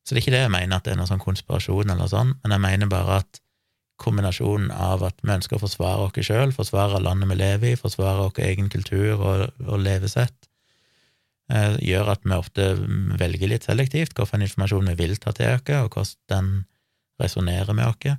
Så 0.02 0.14
det 0.14 0.20
er 0.20 0.24
ikke 0.24 0.34
det 0.34 0.44
jeg 0.46 0.54
mener 0.54 0.76
at 0.76 0.86
det 0.86 0.94
er 0.94 0.98
noen 0.98 1.10
sånn 1.10 1.22
konspirasjon 1.22 1.92
eller 1.92 2.10
sånn, 2.10 2.34
men 2.42 2.56
jeg 2.56 2.64
mener 2.64 2.90
bare 2.90 3.20
at 3.22 3.42
kombinasjonen 4.02 4.72
av 4.74 5.04
at 5.06 5.20
vi 5.22 5.30
ønsker 5.34 5.58
å 5.58 5.62
forsvare 5.62 6.08
oss 6.08 6.26
sjøl, 6.26 6.54
forsvare 6.56 7.02
landet 7.02 7.30
vi 7.30 7.38
lever 7.38 7.72
i, 7.72 7.78
forsvare 7.78 8.24
vår 8.24 8.42
egen 8.48 8.72
kultur 8.72 9.20
og, 9.20 9.44
og 9.68 9.78
levesett, 9.84 10.48
eh, 11.52 11.78
gjør 11.86 12.14
at 12.16 12.26
vi 12.26 12.34
ofte 12.34 12.68
velger 13.20 13.52
litt 13.52 13.68
selektivt 13.68 14.16
hvilken 14.18 14.46
informasjon 14.48 14.90
vi 14.90 14.98
vil 15.04 15.16
ta 15.22 15.34
til 15.36 15.54
oss, 15.54 15.70
og 15.78 15.94
hvordan 15.94 16.28
den 16.34 16.52
resonnerer 17.22 17.78
med 17.78 17.92
oss. 17.92 18.18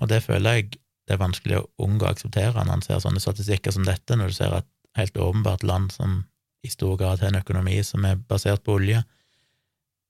Og 0.00 0.08
det 0.12 0.22
føler 0.24 0.58
jeg 0.58 0.81
det 1.06 1.16
er 1.16 1.22
vanskelig 1.22 1.58
å 1.58 1.68
unngå 1.84 2.06
å 2.06 2.12
akseptere 2.12 2.62
når 2.62 2.76
en 2.76 2.84
ser 2.84 3.00
sånne 3.02 3.22
statistikker 3.22 3.74
som 3.74 3.86
dette, 3.86 4.16
når 4.16 4.32
du 4.32 4.36
ser 4.36 4.54
at 4.56 4.68
helt 4.98 5.16
åpenbart 5.16 5.64
land 5.66 5.92
som 5.92 6.22
i 6.62 6.70
stor 6.70 6.96
grad 7.00 7.22
har 7.22 7.32
en 7.32 7.40
økonomi 7.40 7.80
som 7.84 8.04
er 8.06 8.20
basert 8.28 8.62
på 8.62 8.76
olje, 8.78 9.02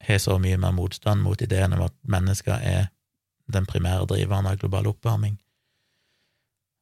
har 0.03 0.19
så 0.19 0.37
mye 0.43 0.59
mer 0.61 0.75
motstand 0.77 1.23
mot 1.25 1.41
ideen 1.43 1.73
om 1.77 1.87
at 1.87 1.95
mennesker 2.03 2.59
er 2.59 2.91
den 3.53 3.67
primære 3.69 4.09
driveren 4.11 4.49
av 4.51 4.59
global 4.61 4.91
oppvarming. 4.91 5.39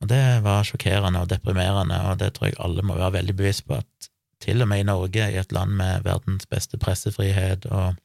Og 0.00 0.08
det 0.08 0.40
var 0.42 0.64
sjokkerende 0.64 1.20
og 1.20 1.28
deprimerende, 1.28 1.98
og 2.08 2.18
det 2.22 2.32
tror 2.34 2.48
jeg 2.48 2.60
alle 2.64 2.84
må 2.86 2.96
være 2.96 3.18
veldig 3.18 3.36
bevisst 3.36 3.66
på, 3.68 3.76
at 3.76 4.10
til 4.40 4.64
og 4.64 4.70
med 4.70 4.80
i 4.80 4.88
Norge, 4.88 5.26
i 5.28 5.36
et 5.36 5.52
land 5.52 5.74
med 5.76 6.06
verdens 6.06 6.48
beste 6.48 6.80
pressefrihet 6.80 7.66
og 7.68 7.98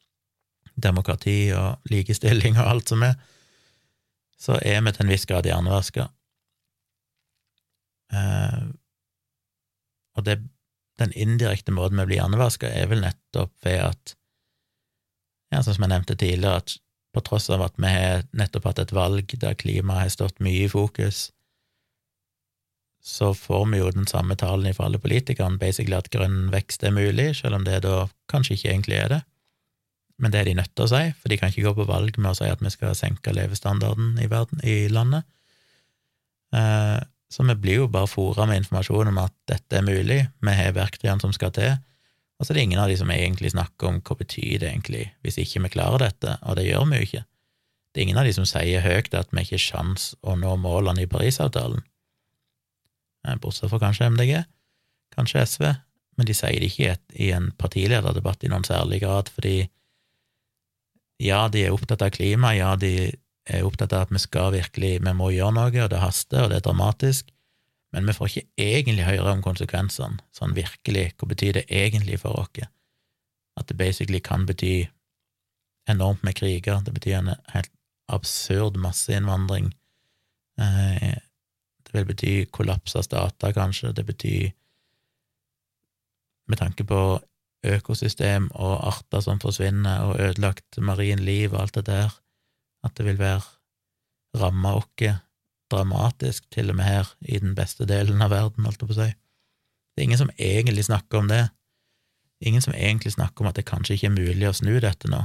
demokrati 0.75 1.53
og 1.55 1.79
likestilling 1.87 2.59
og 2.59 2.67
alt 2.69 2.91
som 2.91 3.05
er, 3.07 3.15
så 4.45 4.59
er 4.61 4.83
vi 4.85 4.93
til 4.93 5.05
en 5.05 5.13
viss 5.13 5.25
grad 5.29 5.47
hjernevaska. 5.49 6.07
Eh, 8.13 8.65
og 10.15 10.27
det, 10.27 10.39
den 11.01 11.13
indirekte 11.17 11.73
måten 11.75 11.99
vi 12.03 12.11
blir 12.11 12.21
hjernevaska, 12.21 12.69
er 12.69 12.89
vel 12.91 13.03
nettopp 13.03 13.53
ved 13.65 13.81
at, 13.89 14.15
ja, 15.53 15.63
som 15.65 15.81
jeg 15.81 15.91
nevnte 15.91 16.17
tidligere, 16.19 16.61
at 16.61 16.77
på 17.15 17.23
tross 17.23 17.47
av 17.49 17.63
at 17.63 17.79
vi 17.79 17.89
har 17.89 18.25
nettopp 18.35 18.67
hatt 18.69 18.83
et 18.83 18.93
valg 18.95 19.37
der 19.39 19.55
klimaet 19.57 20.03
har 20.03 20.13
stått 20.13 20.43
mye 20.43 20.65
i 20.65 20.71
fokus, 20.71 21.29
så 23.05 23.31
får 23.37 23.67
vi 23.69 23.79
jo 23.79 23.91
den 23.93 24.07
samme 24.09 24.35
talen 24.35 24.73
fra 24.73 24.87
alle 24.87 24.99
politikerne, 24.99 25.59
basically 25.61 25.97
at 25.97 26.09
grønn 26.13 26.49
vekst 26.53 26.83
er 26.83 26.93
mulig, 26.95 27.35
selv 27.37 27.59
om 27.59 27.65
det 27.67 27.83
da 27.85 28.07
kanskje 28.31 28.57
ikke 28.57 28.71
egentlig 28.71 28.97
er 28.97 29.11
det. 29.13 29.21
Men 30.21 30.31
det 30.31 30.39
er 30.39 30.47
de 30.47 30.55
nødt 30.61 30.71
til 30.71 30.85
å 30.85 30.91
si, 30.91 31.01
for 31.19 31.31
de 31.31 31.37
kan 31.39 31.51
ikke 31.51 31.65
gå 31.65 31.73
på 31.81 31.87
valg 31.89 32.17
med 32.21 32.31
å 32.31 32.37
si 32.37 32.47
at 32.47 32.61
vi 32.63 32.71
skal 32.71 32.95
senke 32.95 33.33
levestandarden 33.35 34.15
i, 34.23 34.29
verden, 34.31 34.61
i 34.63 34.85
landet. 34.87 35.27
Eh, 36.55 37.01
så 37.31 37.43
vi 37.43 37.55
blir 37.59 37.81
jo 37.81 37.89
bare 37.91 38.07
fora 38.07 38.45
med 38.47 38.61
informasjon 38.61 39.11
om 39.11 39.19
at 39.25 39.33
dette 39.49 39.79
er 39.79 39.83
mulig, 39.83 40.21
vi 40.39 40.55
har 40.55 40.75
verktøyene 40.77 41.19
som 41.23 41.33
skal 41.35 41.51
til, 41.55 41.75
og 42.35 42.45
så 42.45 42.51
er 42.51 42.59
det 42.59 42.65
ingen 42.67 42.81
av 42.83 42.91
de 42.91 42.97
som 42.99 43.11
egentlig 43.11 43.53
snakker 43.53 43.89
om 43.89 44.01
hva 44.03 44.17
betyr 44.19 44.59
det 44.59 44.69
egentlig 44.69 45.05
hvis 45.23 45.39
ikke 45.43 45.65
vi 45.65 45.73
klarer 45.77 46.07
dette, 46.07 46.37
og 46.43 46.59
det 46.59 46.67
gjør 46.67 46.87
vi 46.91 46.99
jo 46.99 47.07
ikke. 47.09 47.23
Det 47.91 48.01
er 48.01 48.07
ingen 48.07 48.19
av 48.19 48.27
de 48.27 48.33
som 48.35 48.47
sier 48.47 48.83
høyt 48.83 49.13
at 49.15 49.31
vi 49.31 49.43
ikke 49.43 49.55
har 49.55 49.65
sjans 49.65 50.09
å 50.23 50.35
nå 50.39 50.55
målene 50.59 51.03
i 51.03 51.11
Parisavtalen, 51.11 51.83
eh, 53.27 53.39
bortsett 53.39 53.71
fra 53.71 53.83
kanskje 53.83 54.11
MDG. 54.11 54.43
kanskje 55.15 55.45
SV, 55.47 55.63
men 56.17 56.27
de 56.27 56.33
sier 56.35 56.59
det 56.59 56.67
ikke 56.67 56.91
i, 56.91 57.27
i 57.27 57.31
en 57.31 57.51
partilederdebatt 57.55 58.43
i 58.43 58.49
noen 58.51 58.65
særlig 58.67 58.99
grad, 58.99 59.29
fordi 59.31 59.69
ja, 61.21 61.45
de 61.51 61.65
er 61.65 61.75
opptatt 61.75 62.03
av 62.03 62.11
klima, 62.15 62.53
ja, 62.55 62.73
de 62.79 63.13
er 63.45 63.65
opptatt 63.65 63.93
av 63.93 64.07
at 64.07 64.13
vi 64.13 64.21
skal 64.21 64.53
virkelig, 64.55 64.97
vi 65.05 65.13
må 65.15 65.29
gjøre 65.33 65.55
noe, 65.55 65.83
og 65.83 65.91
det 65.91 66.01
haster, 66.01 66.45
og 66.45 66.51
det 66.51 66.59
er 66.59 66.65
dramatisk, 66.65 67.29
men 67.95 68.09
vi 68.09 68.15
får 68.17 68.31
ikke 68.31 68.65
egentlig 68.65 69.05
høre 69.07 69.35
om 69.37 69.43
konsekvensene, 69.45 70.19
sånn 70.35 70.55
virkelig, 70.57 71.11
hva 71.15 71.29
betyr 71.31 71.59
det 71.59 71.65
egentlig 71.69 72.19
for 72.23 72.41
oss? 72.41 72.65
At 73.55 73.69
det 73.69 73.77
basically 73.79 74.19
kan 74.19 74.43
bety 74.49 74.89
enormt 75.87 76.25
med 76.25 76.35
kriger, 76.35 76.81
det 76.83 76.91
betyr 76.95 77.21
en 77.21 77.35
helt 77.53 77.71
absurd 78.11 78.75
masseinnvandring. 78.81 79.71
Eh, 80.59 81.15
det 81.85 81.93
vil 81.93 82.09
bety 82.09 82.33
kollaps 82.51 82.97
av 82.97 83.05
stater, 83.07 83.53
kanskje, 83.55 83.93
det 83.95 84.05
betyr 84.09 84.51
med 86.49 86.59
tanke 86.59 86.83
på 86.83 86.99
økosystem 87.65 88.49
og 88.53 88.77
arter 88.91 89.23
som 89.25 89.41
forsvinner, 89.41 90.05
og 90.09 90.19
ødelagt 90.21 90.79
marin 90.79 91.23
liv 91.25 91.53
og 91.53 91.65
alt 91.65 91.79
det 91.79 91.85
der, 91.89 92.15
at 92.85 92.95
det 92.97 93.05
vil 93.07 93.21
være 93.21 93.41
ramma 94.39 94.75
oss 94.77 95.07
dramatisk, 95.71 96.45
til 96.53 96.69
og 96.69 96.77
med 96.77 96.85
her 96.85 97.07
i 97.25 97.39
den 97.41 97.55
beste 97.57 97.87
delen 97.89 98.21
av 98.21 98.29
verden, 98.33 98.67
holdt 98.67 98.83
jeg 98.83 98.89
på 98.89 98.95
å 98.95 98.99
si. 98.99 99.11
Det 99.95 100.01
er 100.01 100.07
ingen 100.09 100.21
som 100.21 100.33
egentlig 100.37 100.85
snakker 100.85 101.23
om 101.23 101.29
det. 101.31 101.41
Ingen 102.45 102.61
som 102.61 102.75
egentlig 102.75 103.15
snakker 103.15 103.41
om 103.41 103.49
at 103.49 103.57
det 103.57 103.65
kanskje 103.65 103.95
ikke 103.95 104.11
er 104.11 104.17
mulig 104.17 104.49
å 104.49 104.55
snu 104.55 104.75
dette 104.83 105.09
nå, 105.09 105.23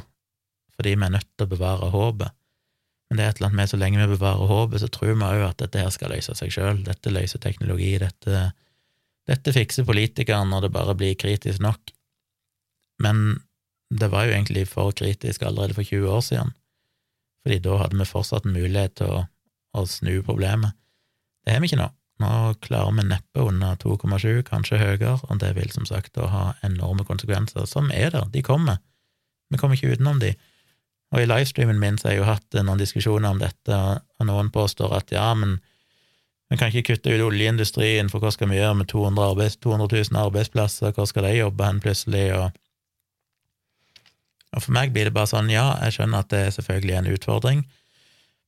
fordi 0.79 0.95
vi 0.95 1.07
er 1.07 1.13
nødt 1.17 1.29
til 1.35 1.47
å 1.49 1.51
bevare 1.51 1.91
håpet. 1.93 2.37
Men 3.11 3.19
det 3.19 3.25
er 3.25 3.33
et 3.33 3.41
eller 3.41 3.51
annet 3.51 3.59
med 3.59 3.71
så 3.73 3.79
lenge 3.81 4.03
vi 4.05 4.13
bevarer 4.15 4.53
håpet, 4.53 4.81
så 4.81 4.89
tror 4.95 5.17
vi 5.17 5.27
òg 5.27 5.45
at 5.49 5.59
dette 5.59 5.83
her 5.83 5.91
skal 5.91 6.13
løse 6.15 6.37
seg 6.39 6.53
sjøl. 6.55 6.85
Dette 6.87 7.11
løser 7.11 7.43
teknologi, 7.43 7.97
dette, 7.99 8.43
dette 9.27 9.55
fikser 9.57 9.89
politikerne 9.89 10.47
når 10.53 10.69
det 10.69 10.75
bare 10.77 10.95
blir 10.99 11.19
kritisk 11.19 11.61
nok. 11.65 11.91
Men 13.03 13.41
det 13.91 14.11
var 14.13 14.27
jo 14.27 14.35
egentlig 14.35 14.67
for 14.71 14.95
kritisk 14.97 15.43
allerede 15.43 15.75
for 15.75 15.87
20 15.87 16.11
år 16.11 16.21
siden, 16.27 16.53
fordi 17.43 17.59
da 17.65 17.79
hadde 17.81 17.99
vi 17.99 18.07
fortsatt 18.07 18.47
en 18.47 18.55
mulighet 18.55 18.99
til 19.01 19.15
å, 19.17 19.23
å 19.75 19.87
snu 19.89 20.21
problemet. 20.27 20.77
Det 21.45 21.57
har 21.57 21.65
vi 21.65 21.71
ikke 21.71 21.81
nå. 21.81 21.89
Nå 22.21 22.31
klarer 22.61 22.93
vi 22.99 23.07
neppe 23.09 23.47
under 23.49 23.79
2,7, 23.81 24.43
kanskje 24.47 24.79
høyere, 24.79 25.17
og 25.25 25.41
det 25.41 25.55
vil 25.57 25.73
som 25.73 25.89
sagt 25.89 26.13
da 26.19 26.29
ha 26.29 26.45
enorme 26.67 27.07
konsekvenser, 27.09 27.65
som 27.67 27.89
er 27.97 28.13
der, 28.13 28.29
de 28.29 28.45
kommer. 28.45 28.79
Vi 29.51 29.59
kommer 29.59 29.79
ikke 29.79 29.97
utenom 29.97 30.21
de. 30.21 30.35
Og 31.11 31.23
i 31.23 31.27
livestreamen 31.27 31.81
min 31.81 31.97
så 31.99 32.11
har 32.11 32.15
jeg 32.15 32.21
jo 32.21 32.29
hatt 32.29 32.59
noen 32.61 32.79
diskusjoner 32.79 33.33
om 33.33 33.41
dette, 33.41 33.79
og 34.21 34.29
noen 34.29 34.53
påstår 34.55 34.93
at 35.01 35.15
ja, 35.15 35.33
men 35.35 35.57
vi 36.51 36.59
kan 36.61 36.71
ikke 36.71 36.93
kutte 36.93 37.15
ut 37.15 37.25
oljeindustrien, 37.25 38.11
for 38.13 38.23
hva 38.23 38.31
skal 38.35 38.51
vi 38.51 38.61
gjøre 38.61 38.83
med 38.83 38.91
200, 38.93 39.33
arbeids, 39.33 39.57
200 39.65 39.89
000 40.13 40.21
arbeidsplasser, 40.21 40.93
hvor 40.95 41.09
skal 41.09 41.27
de 41.27 41.39
jobbe 41.39 41.67
hen 41.67 41.81
plutselig, 41.83 42.27
og, 42.37 42.61
og 44.57 44.65
for 44.65 44.75
meg 44.75 44.95
blir 44.95 45.09
det 45.09 45.15
bare 45.15 45.31
sånn, 45.31 45.51
ja, 45.53 45.73
jeg 45.85 45.99
skjønner 45.99 46.25
at 46.25 46.33
det 46.33 46.41
er 46.47 46.57
selvfølgelig 46.57 46.97
en 46.99 47.13
utfordring, 47.15 47.63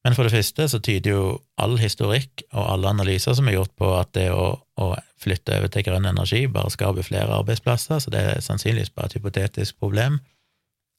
men 0.03 0.17
for 0.19 0.27
det 0.27 0.35
første 0.35 0.67
så 0.69 0.81
tyder 0.83 1.13
jo 1.15 1.25
all 1.63 1.77
historikk 1.79 2.43
og 2.51 2.65
alle 2.67 2.91
analyser 2.91 3.37
som 3.39 3.47
er 3.47 3.55
gjort 3.55 3.75
på 3.79 3.91
at 3.95 4.11
det 4.17 4.29
å, 4.35 4.49
å 4.59 4.87
flytte 5.23 5.61
over 5.61 5.71
til 5.71 5.87
grønn 5.87 6.09
energi 6.11 6.43
bare 6.51 6.73
skaper 6.75 7.07
flere 7.07 7.39
arbeidsplasser, 7.39 8.03
så 8.03 8.11
det 8.11 8.23
er 8.33 8.43
sannsynligvis 8.43 8.91
bare 8.97 9.13
et 9.13 9.21
hypotetisk 9.21 9.79
problem. 9.79 10.19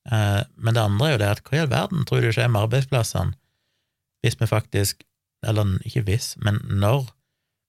Eh, 0.07 0.41
men 0.55 0.75
det 0.77 0.85
andre 0.85 1.09
er 1.09 1.15
jo 1.15 1.19
det 1.19 1.31
at 1.33 1.43
hva 1.43 1.57
i 1.57 1.63
all 1.65 1.73
verden 1.73 2.07
tror 2.07 2.23
du 2.23 2.31
skjer 2.31 2.51
med 2.51 2.63
arbeidsplassene 2.63 3.35
hvis 4.23 4.39
vi 4.39 4.47
faktisk, 4.47 5.03
eller 5.43 5.75
ikke 5.83 6.05
hvis, 6.07 6.37
men 6.39 6.61
når 6.71 7.09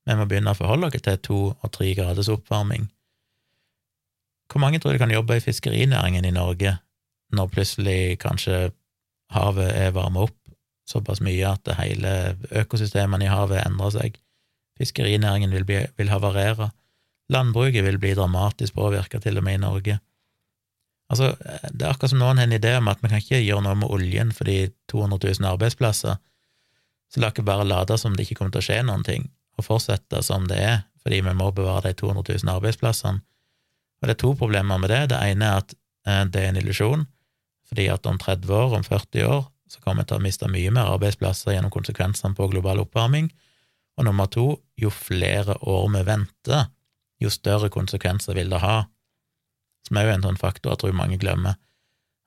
vi 0.06 0.15
må 0.15 0.28
begynne 0.31 0.52
å 0.55 0.59
forholde 0.59 0.86
oss 0.86 1.02
til 1.02 1.19
to 1.19 1.39
og 1.51 1.73
tre 1.74 1.89
graders 1.98 2.31
oppvarming? 2.31 2.86
Hvor 4.52 4.62
mange 4.62 4.78
tror 4.78 4.94
du 4.94 5.01
kan 5.02 5.11
jobbe 5.11 5.40
i 5.40 5.43
fiskerinæringen 5.43 6.28
i 6.28 6.35
Norge 6.36 6.77
når 7.36 7.52
plutselig 7.52 8.16
kanskje 8.23 8.69
havet 9.35 9.70
er 9.73 9.94
varma 9.97 10.27
opp 10.28 10.39
såpass 10.89 11.23
mye 11.24 11.48
at 11.48 11.70
hele 11.78 12.35
økosystemene 12.52 13.27
i 13.27 13.32
havet 13.32 13.62
endrer 13.65 13.94
seg? 13.94 14.19
Fiskerinæringen 14.78 15.52
vil, 15.55 15.65
bli, 15.66 15.78
vil 15.97 16.11
havarere. 16.11 16.73
Landbruket 17.32 17.85
vil 17.86 17.98
bli 18.02 18.12
dramatisk 18.16 18.74
påvirka, 18.74 19.20
til 19.23 19.39
og 19.39 19.47
med 19.47 19.61
i 19.61 19.62
Norge. 19.62 19.98
Altså, 21.12 21.31
det 21.70 21.85
er 21.85 21.93
akkurat 21.93 22.11
som 22.11 22.20
noen 22.20 22.40
har 22.40 22.48
en 22.48 22.56
idé 22.56 22.73
om 22.78 22.89
at 22.90 23.02
vi 23.02 23.11
kan 23.12 23.23
ikke 23.23 23.43
gjøre 23.44 23.65
noe 23.65 23.78
med 23.78 23.93
oljen 23.93 24.32
for 24.35 24.48
de 24.48 24.73
200 24.90 25.20
000 25.39 25.51
arbeidsplasser, 25.52 26.19
så 27.12 27.23
la 27.23 27.31
ikke 27.31 27.47
bare 27.47 27.66
late 27.69 27.97
som 28.01 28.16
det 28.16 28.24
ikke 28.24 28.40
kommer 28.40 28.55
til 28.56 28.65
å 28.65 28.66
skje 28.66 28.81
noen 28.89 29.05
ting, 29.06 29.28
og 29.55 29.69
fortsette 29.69 30.23
som 30.27 30.48
det 30.51 30.59
er, 30.59 30.81
fordi 31.05 31.20
vi 31.23 31.35
må 31.36 31.51
bevare 31.55 31.93
de 31.93 31.98
200 32.01 32.40
000 32.43 32.55
arbeidsplassene. 32.56 33.23
Og 34.02 34.09
det 34.09 34.16
er 34.16 34.20
to 34.20 34.32
problemer 34.36 34.81
med 34.81 34.90
det. 34.90 35.02
Det 35.12 35.20
ene 35.23 35.47
er 35.47 35.61
at 35.62 35.77
eh, 36.09 36.24
det 36.32 36.40
er 36.40 36.51
en 36.51 36.59
illusjon, 36.61 37.05
fordi 37.69 37.89
at 37.93 38.07
om 38.07 38.19
30 38.20 38.53
år, 38.55 38.77
om 38.78 38.85
40 38.85 39.27
år, 39.28 39.45
så 39.70 39.81
kommer 39.81 40.05
vi 40.05 40.11
til 40.11 40.20
å 40.20 40.24
miste 40.24 40.51
mye 40.51 40.73
mer 40.74 40.93
arbeidsplasser 40.95 41.55
gjennom 41.55 41.73
konsekvensene 41.74 42.36
på 42.36 42.49
global 42.53 42.82
oppvarming. 42.85 43.31
Og 43.99 44.07
nummer 44.07 44.28
to, 44.31 44.49
jo 44.78 44.91
flere 44.93 45.57
år 45.62 45.86
vi 45.95 46.03
venter, 46.07 46.69
jo 47.23 47.31
større 47.32 47.70
konsekvenser 47.73 48.36
vil 48.36 48.53
det 48.53 48.61
ha 48.62 48.85
som 49.85 49.99
er 49.99 50.09
jo 50.09 50.15
en 50.15 50.27
sånn 50.27 50.41
faktor 50.41 50.74
jeg 50.74 50.82
tror 50.82 50.97
mange 50.97 51.20
glemmer, 51.20 51.59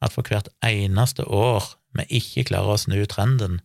at 0.03 0.13
for 0.13 0.27
hvert 0.29 0.49
eneste 0.65 1.25
år 1.25 1.65
vi 1.97 2.05
ikke 2.19 2.47
klarer 2.51 2.75
å 2.75 2.81
snu 2.81 2.99
trenden, 3.09 3.61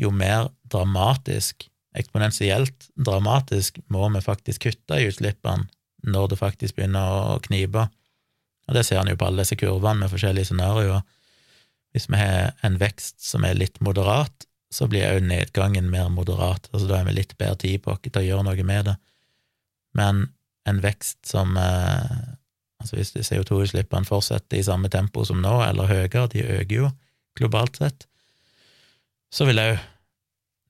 jo 0.00 0.10
mer 0.12 0.50
dramatisk, 0.68 1.68
eksponentielt 1.96 2.90
dramatisk, 2.98 3.78
må 3.88 4.08
vi 4.12 4.22
faktisk 4.24 4.66
kutte 4.66 4.98
i 4.98 5.08
utslippene 5.08 5.68
når 6.04 6.32
det 6.32 6.40
faktisk 6.40 6.76
begynner 6.76 7.36
å 7.36 7.38
knipe. 7.44 7.86
Og 8.68 8.76
det 8.76 8.84
ser 8.86 9.00
en 9.00 9.10
jo 9.10 9.18
på 9.20 9.28
alle 9.28 9.44
disse 9.44 9.58
kurvene 9.60 10.04
med 10.04 10.12
forskjellige 10.12 10.50
scenarioer. 10.50 11.02
Hvis 11.94 12.08
vi 12.10 12.18
har 12.18 12.54
en 12.66 12.78
vekst 12.80 13.22
som 13.22 13.44
er 13.46 13.58
litt 13.58 13.80
moderat, 13.84 14.46
så 14.74 14.88
blir 14.90 15.06
òg 15.06 15.26
nedgangen 15.28 15.90
mer 15.90 16.08
moderat, 16.10 16.66
altså 16.72 16.88
da 16.88 16.98
har 16.98 17.06
vi 17.06 17.14
litt 17.14 17.36
bedre 17.38 17.60
tid 17.62 17.84
på 17.84 17.94
til 18.02 18.18
å 18.18 18.24
gjøre 18.24 18.46
noe 18.48 18.64
med 18.66 18.88
det. 18.88 18.94
Men 19.94 20.24
en 20.66 20.80
vekst 20.82 21.20
som 21.28 21.54
eh, 21.60 22.34
Altså 22.84 22.98
hvis 22.98 23.14
CO2-utslippene 23.30 24.04
fortsetter 24.04 24.58
i 24.58 24.64
samme 24.66 24.90
tempo 24.92 25.22
som 25.24 25.38
nå, 25.40 25.54
eller 25.64 25.88
høyere, 25.88 26.26
de 26.28 26.42
øker 26.44 26.74
jo 26.74 26.90
globalt 27.38 27.78
sett, 27.80 28.04
så 29.32 29.46
vil 29.48 29.62
òg 29.62 29.78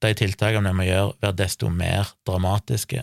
de 0.04 0.12
tiltakene 0.20 0.70
vi 0.70 0.78
må 0.78 0.86
gjøre, 0.86 1.16
være 1.24 1.36
desto 1.40 1.72
mer 1.74 2.12
dramatiske. 2.28 3.02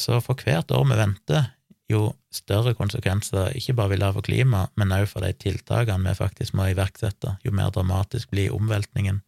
Så 0.00 0.16
for 0.24 0.38
hvert 0.40 0.72
år 0.72 0.86
vi 0.88 0.96
venter, 0.96 1.50
jo 1.90 2.02
større 2.32 2.74
konsekvenser 2.78 3.56
ikke 3.58 3.74
bare 3.78 3.92
vil 3.92 4.02
det 4.02 4.10
ha 4.10 4.14
for 4.16 4.26
klimaet, 4.26 4.72
men 4.78 4.94
også 4.94 5.14
for 5.14 5.26
de 5.26 5.32
tiltakene 5.34 6.06
vi 6.06 6.18
faktisk 6.18 6.54
må 6.58 6.68
iverksette, 6.70 7.36
jo 7.44 7.54
mer 7.54 7.72
dramatisk 7.74 8.30
blir 8.30 8.54
omveltningen. 8.54 9.20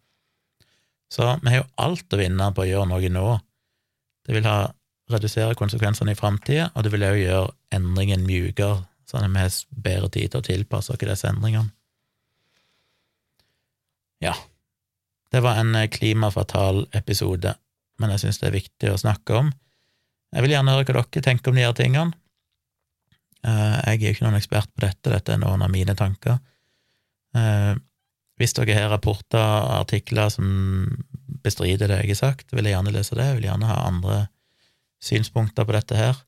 Så 1.12 1.26
vi 1.42 1.52
har 1.52 1.62
jo 1.62 1.70
alt 1.84 2.14
å 2.14 2.20
vinne 2.20 2.52
på 2.54 2.64
å 2.64 2.68
gjøre 2.68 2.88
noe 2.88 3.10
nå. 3.12 3.26
Det 4.24 4.36
vil 4.36 4.46
ha 4.48 4.70
redusere 5.12 5.58
konsekvensene 5.58 6.14
i 6.14 6.18
framtida, 6.18 6.70
og 6.72 6.86
det 6.86 6.92
vil 6.94 7.04
også 7.04 7.20
gjøre 7.20 7.52
endringen 7.76 8.24
mjukere, 8.24 8.86
sånn 9.10 9.26
at 9.26 9.34
vi 9.34 9.42
har 9.42 9.58
bedre 9.88 10.12
tid 10.14 10.32
til 10.32 10.40
å 10.40 10.46
tilpasse 10.46 10.94
oss 10.94 11.02
disse 11.02 11.28
endringene. 11.28 11.72
Ja, 14.22 14.36
det 15.34 15.40
var 15.42 15.58
en 15.58 15.74
klimafatal 15.90 16.86
episode, 16.94 17.56
men 17.98 18.12
jeg 18.14 18.22
syns 18.22 18.38
det 18.38 18.48
er 18.48 18.58
viktig 18.60 18.92
å 18.92 19.00
snakke 19.00 19.38
om. 19.40 19.52
Jeg 20.32 20.44
vil 20.44 20.54
gjerne 20.54 20.76
høre 20.76 20.86
hva 20.86 21.02
dere 21.02 21.24
tenker 21.24 21.52
om 21.52 21.58
de 21.58 21.64
her 21.66 21.74
tingene. 21.76 22.14
Eh, 23.42 23.78
jeg 23.92 23.98
er 23.98 24.04
jo 24.04 24.14
ikke 24.16 24.26
noen 24.26 24.38
ekspert 24.38 24.70
på 24.70 24.84
dette, 24.84 25.10
dette 25.10 25.34
er 25.34 25.40
noen 25.42 25.64
av 25.64 25.72
mine 25.72 25.94
tanker. 25.98 26.38
Eh, 27.36 27.72
hvis 28.40 28.54
dere 28.56 28.76
har 28.76 28.92
rapporter 28.92 29.38
og 29.38 29.82
artikler 29.82 30.30
som 30.32 30.46
bestrider 31.42 31.90
det 31.90 32.02
jeg 32.02 32.14
har 32.14 32.20
sagt, 32.20 32.52
vil 32.54 32.66
jeg 32.66 32.76
gjerne 32.76 32.94
lese 32.94 33.18
det. 33.18 33.28
Jeg 33.28 33.40
vil 33.40 33.48
gjerne 33.50 33.70
ha 33.70 33.80
andre 33.86 34.18
synspunkter 35.02 35.66
på 35.66 35.74
dette 35.76 35.98
her. 35.98 36.22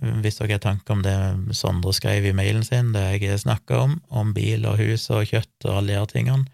Hvis 0.00 0.38
dere 0.38 0.56
har 0.56 0.62
tanker 0.64 0.96
om 0.96 1.02
det 1.04 1.16
Sondre 1.56 1.92
skrev 1.96 2.28
i 2.28 2.36
mailen 2.36 2.64
sin, 2.64 2.92
det 2.94 3.02
jeg 3.20 3.42
snakka 3.42 3.82
om, 3.84 3.98
om 4.08 4.32
bil 4.36 4.64
og 4.68 4.80
hus 4.80 5.08
og 5.12 5.26
kjøtt 5.28 5.66
og 5.66 5.80
alle 5.80 5.92
de 5.92 5.98
her 5.98 6.08
tingene, 6.08 6.48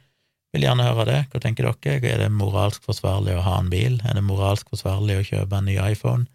vil 0.55 0.65
gjerne 0.65 0.87
høre 0.87 1.07
det. 1.09 1.19
Hva 1.31 1.43
tenker 1.43 1.69
dere? 1.69 2.01
Er 2.01 2.23
det 2.25 2.33
moralsk 2.33 2.87
forsvarlig 2.87 3.37
å 3.37 3.45
ha 3.45 3.59
en 3.61 3.71
bil? 3.71 4.01
Er 4.07 4.17
det 4.17 4.25
moralsk 4.25 4.71
forsvarlig 4.73 5.19
å 5.21 5.27
kjøpe 5.27 5.59
en 5.59 5.69
ny 5.69 5.77
iPhone? 5.83 6.27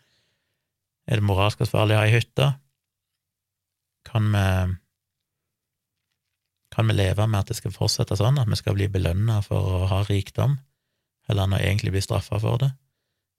Er 1.10 1.20
det 1.20 1.26
moralsk 1.26 1.64
forsvarlig 1.64 1.98
å 1.98 2.04
ha 2.04 2.08
ei 2.08 2.16
hytte? 2.20 2.52
Kan 4.08 4.32
vi 4.34 4.46
kan 6.72 6.88
vi 6.88 6.94
leve 6.94 7.28
med 7.28 7.42
at 7.44 7.52
det 7.52 7.58
skal 7.60 7.74
fortsette 7.76 8.16
sånn, 8.16 8.40
at 8.40 8.48
vi 8.48 8.56
skal 8.56 8.78
bli 8.78 8.88
belønna 8.92 9.42
for 9.44 9.60
å 9.60 9.88
ha 9.92 10.04
rikdom, 10.08 10.56
heller 11.28 11.48
enn 11.48 11.58
å 11.58 11.60
egentlig 11.60 11.92
bli 11.98 12.04
straffa 12.04 12.40
for 12.40 12.62
det, 12.64 12.70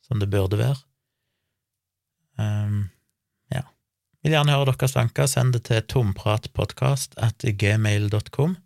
som 0.05 0.21
det 0.21 0.29
burde 0.33 0.61
være? 0.61 0.77
Um, 2.37 2.91
ja. 3.53 3.65
Vil 4.21 4.37
gjerne 4.37 4.53
høre 4.53 4.75
deres 4.75 4.97
tanker. 4.97 5.29
Send 5.31 5.57
det 5.57 5.65
til 5.71 5.81
tompratpodkast 5.89 7.17
at 7.21 7.45
gmail.com 7.45 8.57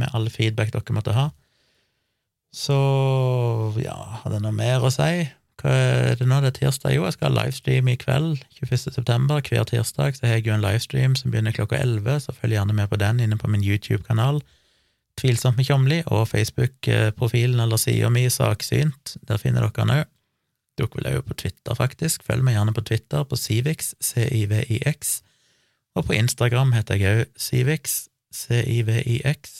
med 0.00 0.16
alle 0.16 0.32
feedback 0.32 0.72
dere 0.72 0.96
måtte 0.96 1.16
ha. 1.16 1.30
Så 2.52 2.76
ja, 3.80 3.96
hadde 4.22 4.38
jeg 4.38 4.44
noe 4.44 4.56
mer 4.56 4.84
å 4.84 4.92
si? 4.92 5.28
Hva 5.60 5.72
er 5.72 6.16
det 6.16 6.26
nå, 6.28 6.38
det 6.40 6.54
er 6.54 6.56
tirsdag? 6.56 6.94
Jo, 6.94 7.04
jeg 7.04 7.16
skal 7.16 7.28
ha 7.28 7.42
livestream 7.42 7.88
i 7.92 7.96
kveld, 8.00 8.40
21. 8.56 8.78
september. 8.96 9.42
Hver 9.44 9.66
tirsdag 9.68 10.16
så 10.16 10.26
har 10.26 10.38
jeg 10.38 10.46
jo 10.48 10.54
en 10.54 10.64
livestream 10.64 11.16
som 11.18 11.32
begynner 11.32 11.54
klokka 11.56 11.76
11, 11.80 12.22
så 12.24 12.34
følg 12.36 12.56
gjerne 12.56 12.76
med 12.76 12.88
på 12.88 12.98
den 13.00 13.20
inne 13.20 13.36
på 13.40 13.50
min 13.50 13.64
YouTube-kanal. 13.64 14.40
Tvilsomt 15.20 15.58
med 15.58 15.68
Tjomli, 15.68 15.98
og 16.06 16.28
Facebook-profilen 16.30 17.60
eller 17.60 17.80
sida 17.80 18.08
mi 18.12 18.24
Saksynt. 18.32 19.16
Der 19.28 19.40
finner 19.42 19.66
dere 19.66 19.76
den 19.76 19.94
òg. 19.98 20.04
Dere 20.80 20.92
vil 20.94 21.10
òg 21.10 21.26
på 21.28 21.36
Twitter, 21.42 21.76
faktisk. 21.76 22.24
Følg 22.24 22.46
meg 22.46 22.56
gjerne 22.56 22.76
på 22.76 22.86
Twitter, 22.88 23.26
på 23.28 23.36
Civix, 23.36 23.92
C-I-V-I-X. 24.00 25.18
Og 25.98 26.06
på 26.06 26.16
Instagram 26.16 26.72
heter 26.72 26.96
jeg 27.00 27.18
òg 27.18 27.34
Civix, 27.36 28.06
C-I-V-I-X. 28.32 29.58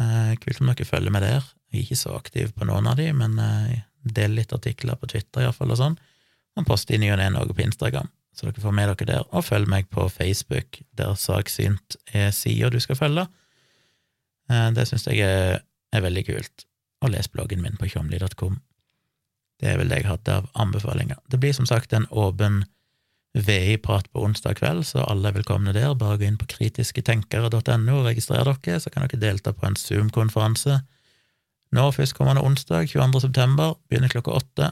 Eh, 0.00 0.32
kult 0.40 0.62
om 0.62 0.72
dere 0.72 0.88
følger 0.88 1.12
med 1.12 1.26
der. 1.26 1.44
Jeg 1.72 1.82
er 1.82 1.84
ikke 1.84 2.00
så 2.00 2.16
aktiv 2.16 2.54
på 2.56 2.64
noen 2.64 2.88
av 2.88 2.96
de, 2.96 3.10
men 3.12 3.36
jeg 3.36 3.82
deler 4.14 4.42
litt 4.42 4.54
artikler 4.54 4.98
på 5.00 5.08
Twitter 5.10 5.44
iallfall 5.44 5.72
og 5.74 5.80
sånn. 5.80 5.96
Og 6.56 6.68
poster 6.68 6.96
i 6.96 7.00
ny 7.00 7.10
og 7.12 7.18
ne 7.20 7.28
noe 7.34 7.56
på 7.56 7.64
Instagram, 7.64 8.08
så 8.36 8.48
dere 8.48 8.62
får 8.62 8.76
med 8.76 8.88
dere 8.92 9.08
der. 9.10 9.26
Og 9.32 9.44
følg 9.44 9.68
meg 9.68 9.90
på 9.92 10.06
Facebook, 10.12 10.80
der 10.96 11.16
Saksynt 11.20 11.98
er 12.12 12.30
sida 12.36 12.70
du 12.72 12.78
skal 12.80 12.98
følge. 12.98 13.26
Eh, 14.50 14.70
det 14.76 14.86
syns 14.88 15.06
jeg 15.10 15.20
er, 15.24 15.60
er, 15.92 16.04
veldig 16.04 16.24
kult. 16.30 16.66
Og 17.04 17.12
les 17.12 17.28
bloggen 17.28 17.62
min 17.62 17.76
på 17.76 17.90
tjomli.com. 17.92 18.56
Det 19.60 19.68
er 19.72 19.78
vel 19.80 19.92
det 19.92 20.02
jeg 20.02 20.10
hadde 20.10 20.40
av 20.40 20.48
anbefalinger. 20.54 21.20
Det 21.32 21.40
blir 21.40 21.54
som 21.56 21.68
sagt 21.68 21.92
en 21.96 22.08
åpen 22.10 22.64
VI-prat 23.36 24.08
på 24.12 24.22
onsdag 24.24 24.56
kveld, 24.60 24.86
så 24.88 25.04
alle 25.04 25.28
er 25.28 25.36
velkomne 25.36 25.74
der. 25.76 25.92
Bare 25.96 26.16
gå 26.20 26.24
inn 26.28 26.38
på 26.40 26.48
kritisketenkere.no 26.48 27.98
og 27.98 28.06
registrer 28.08 28.48
dere, 28.48 28.80
så 28.80 28.92
kan 28.92 29.04
dere 29.04 29.20
delta 29.20 29.52
på 29.52 29.68
en 29.68 29.76
Zoom-konferanse 29.76 30.80
nå 31.74 31.88
førstkommende 31.94 32.44
onsdag, 32.46 32.90
22. 32.92 33.22
september, 33.26 33.74
begynner 33.88 34.12
klokka 34.12 34.36
åtte. 34.36 34.70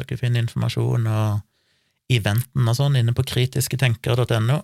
Dere 0.00 0.18
finner 0.18 0.42
informasjon 0.42 1.08
og 1.08 1.40
eventen 2.12 2.68
og 2.68 2.76
sånn 2.76 2.98
inne 3.00 3.14
på 3.16 3.24
kritisketenkere.no. 3.28 4.58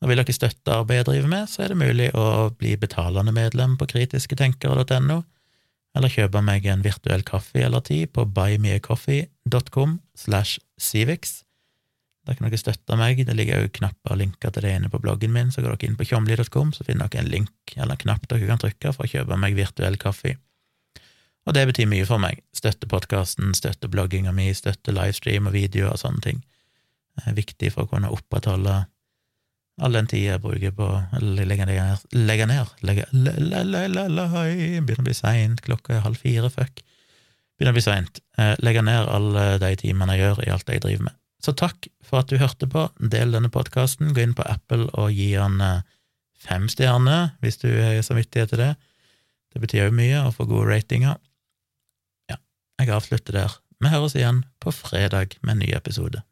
Og 0.00 0.08
vil 0.08 0.22
dere 0.22 0.32
støtte 0.32 0.78
arbeidet 0.78 1.02
jeg 1.02 1.08
driver 1.10 1.34
med, 1.34 1.50
så 1.50 1.64
er 1.64 1.72
det 1.72 1.80
mulig 1.82 2.08
å 2.16 2.48
bli 2.56 2.72
betalende 2.80 3.34
medlem 3.36 3.76
på 3.76 3.88
kritisketenkere.no, 3.90 5.18
eller 5.98 6.12
kjøpe 6.14 6.40
meg 6.46 6.66
en 6.70 6.84
virtuell 6.86 7.24
kaffe 7.26 7.60
eller 7.66 7.84
ti 7.84 8.04
på 8.06 8.24
buymeacoffee.com 8.24 9.98
slash 10.16 10.60
Civix. 10.80 11.42
Der 12.28 12.36
kan 12.36 12.46
dere 12.46 12.60
støtte 12.60 12.96
meg, 13.00 13.20
det 13.26 13.34
ligger 13.36 13.64
òg 13.64 13.72
knapper 13.76 14.14
og 14.14 14.20
linker 14.20 14.52
til 14.54 14.64
det 14.64 14.74
inne 14.76 14.90
på 14.92 15.00
bloggen 15.02 15.32
min, 15.34 15.50
så 15.52 15.64
går 15.64 15.74
dere 15.74 15.90
inn 15.90 15.98
på 15.98 16.06
tjomli.com, 16.08 16.72
så 16.76 16.86
finner 16.86 17.10
dere 17.10 17.24
en 17.24 17.32
link 17.32 17.74
eller 17.76 17.96
en 17.96 18.04
knapp 18.04 18.28
dere 18.30 18.48
kan 18.48 18.60
trykke 18.60 18.94
for 18.96 19.04
å 19.04 19.10
kjøpe 19.10 19.40
meg 19.40 19.58
virtuell 19.58 19.98
kaffe. 20.00 20.36
Og 21.50 21.54
det 21.56 21.64
betyr 21.66 21.88
mye 21.90 22.06
for 22.06 22.22
meg. 22.22 22.38
Støtte 22.54 22.86
podkasten, 22.86 23.50
støtte 23.58 23.88
blogginga 23.90 24.30
mi, 24.30 24.52
støtte 24.54 24.94
livestream 24.94 25.48
og 25.50 25.54
videoer 25.56 25.96
og 25.96 25.98
sånne 25.98 26.22
ting. 26.22 26.36
Det 27.18 27.24
er 27.26 27.34
viktig 27.34 27.72
for 27.74 27.88
å 27.88 27.90
kunne 27.90 28.10
opprettholde 28.14 28.76
all 29.80 29.96
den 29.96 30.06
tida 30.06 30.36
jeg 30.36 30.42
bruker 30.44 30.74
på 30.76 30.86
å 30.86 31.20
legge 31.24 31.66
ned 31.66 31.80
Begynner 34.84 35.02
å 35.02 35.06
bli 35.08 35.16
seint, 35.16 35.62
klokka 35.66 35.96
er 35.96 36.04
halv 36.04 36.20
fire, 36.22 36.50
fuck. 36.54 36.84
Begynner 37.58 37.74
å 37.74 37.78
bli 37.80 37.82
seint. 37.82 38.20
Eh, 38.38 38.52
legge 38.62 38.84
ned 38.86 39.10
alle 39.10 39.46
de 39.58 39.72
timene 39.80 40.14
jeg 40.14 40.22
gjør 40.22 40.42
i 40.44 40.52
alt 40.54 40.70
jeg 40.70 40.84
driver 40.84 41.08
med. 41.08 41.16
Så 41.42 41.56
takk 41.56 41.88
for 42.06 42.22
at 42.22 42.30
du 42.30 42.38
hørte 42.38 42.68
på. 42.70 42.84
Del 43.00 43.34
denne 43.34 43.50
podkasten. 43.50 44.12
Gå 44.14 44.22
inn 44.22 44.36
på 44.38 44.46
Apple 44.46 44.86
og 44.92 45.10
gi 45.16 45.32
den 45.34 45.58
eh, 45.66 45.82
fem 46.46 46.70
stjerner, 46.70 47.34
hvis 47.42 47.58
du 47.64 47.72
har 47.72 47.98
samvittighet 48.06 48.54
til 48.54 48.62
det. 48.62 48.70
Det 49.50 49.64
betyr 49.64 49.88
jo 49.88 49.98
mye 49.98 50.22
å 50.28 50.30
få 50.36 50.46
gode 50.46 50.70
ratinger. 50.70 51.18
Jeg 52.80 52.94
avslutter 52.96 53.34
der. 53.36 53.54
Vi 53.80 53.90
høres 53.92 54.14
igjen 54.16 54.38
på 54.60 54.72
fredag 54.72 55.36
med 55.44 55.52
en 55.52 55.58
ny 55.60 55.74
episode. 55.76 56.22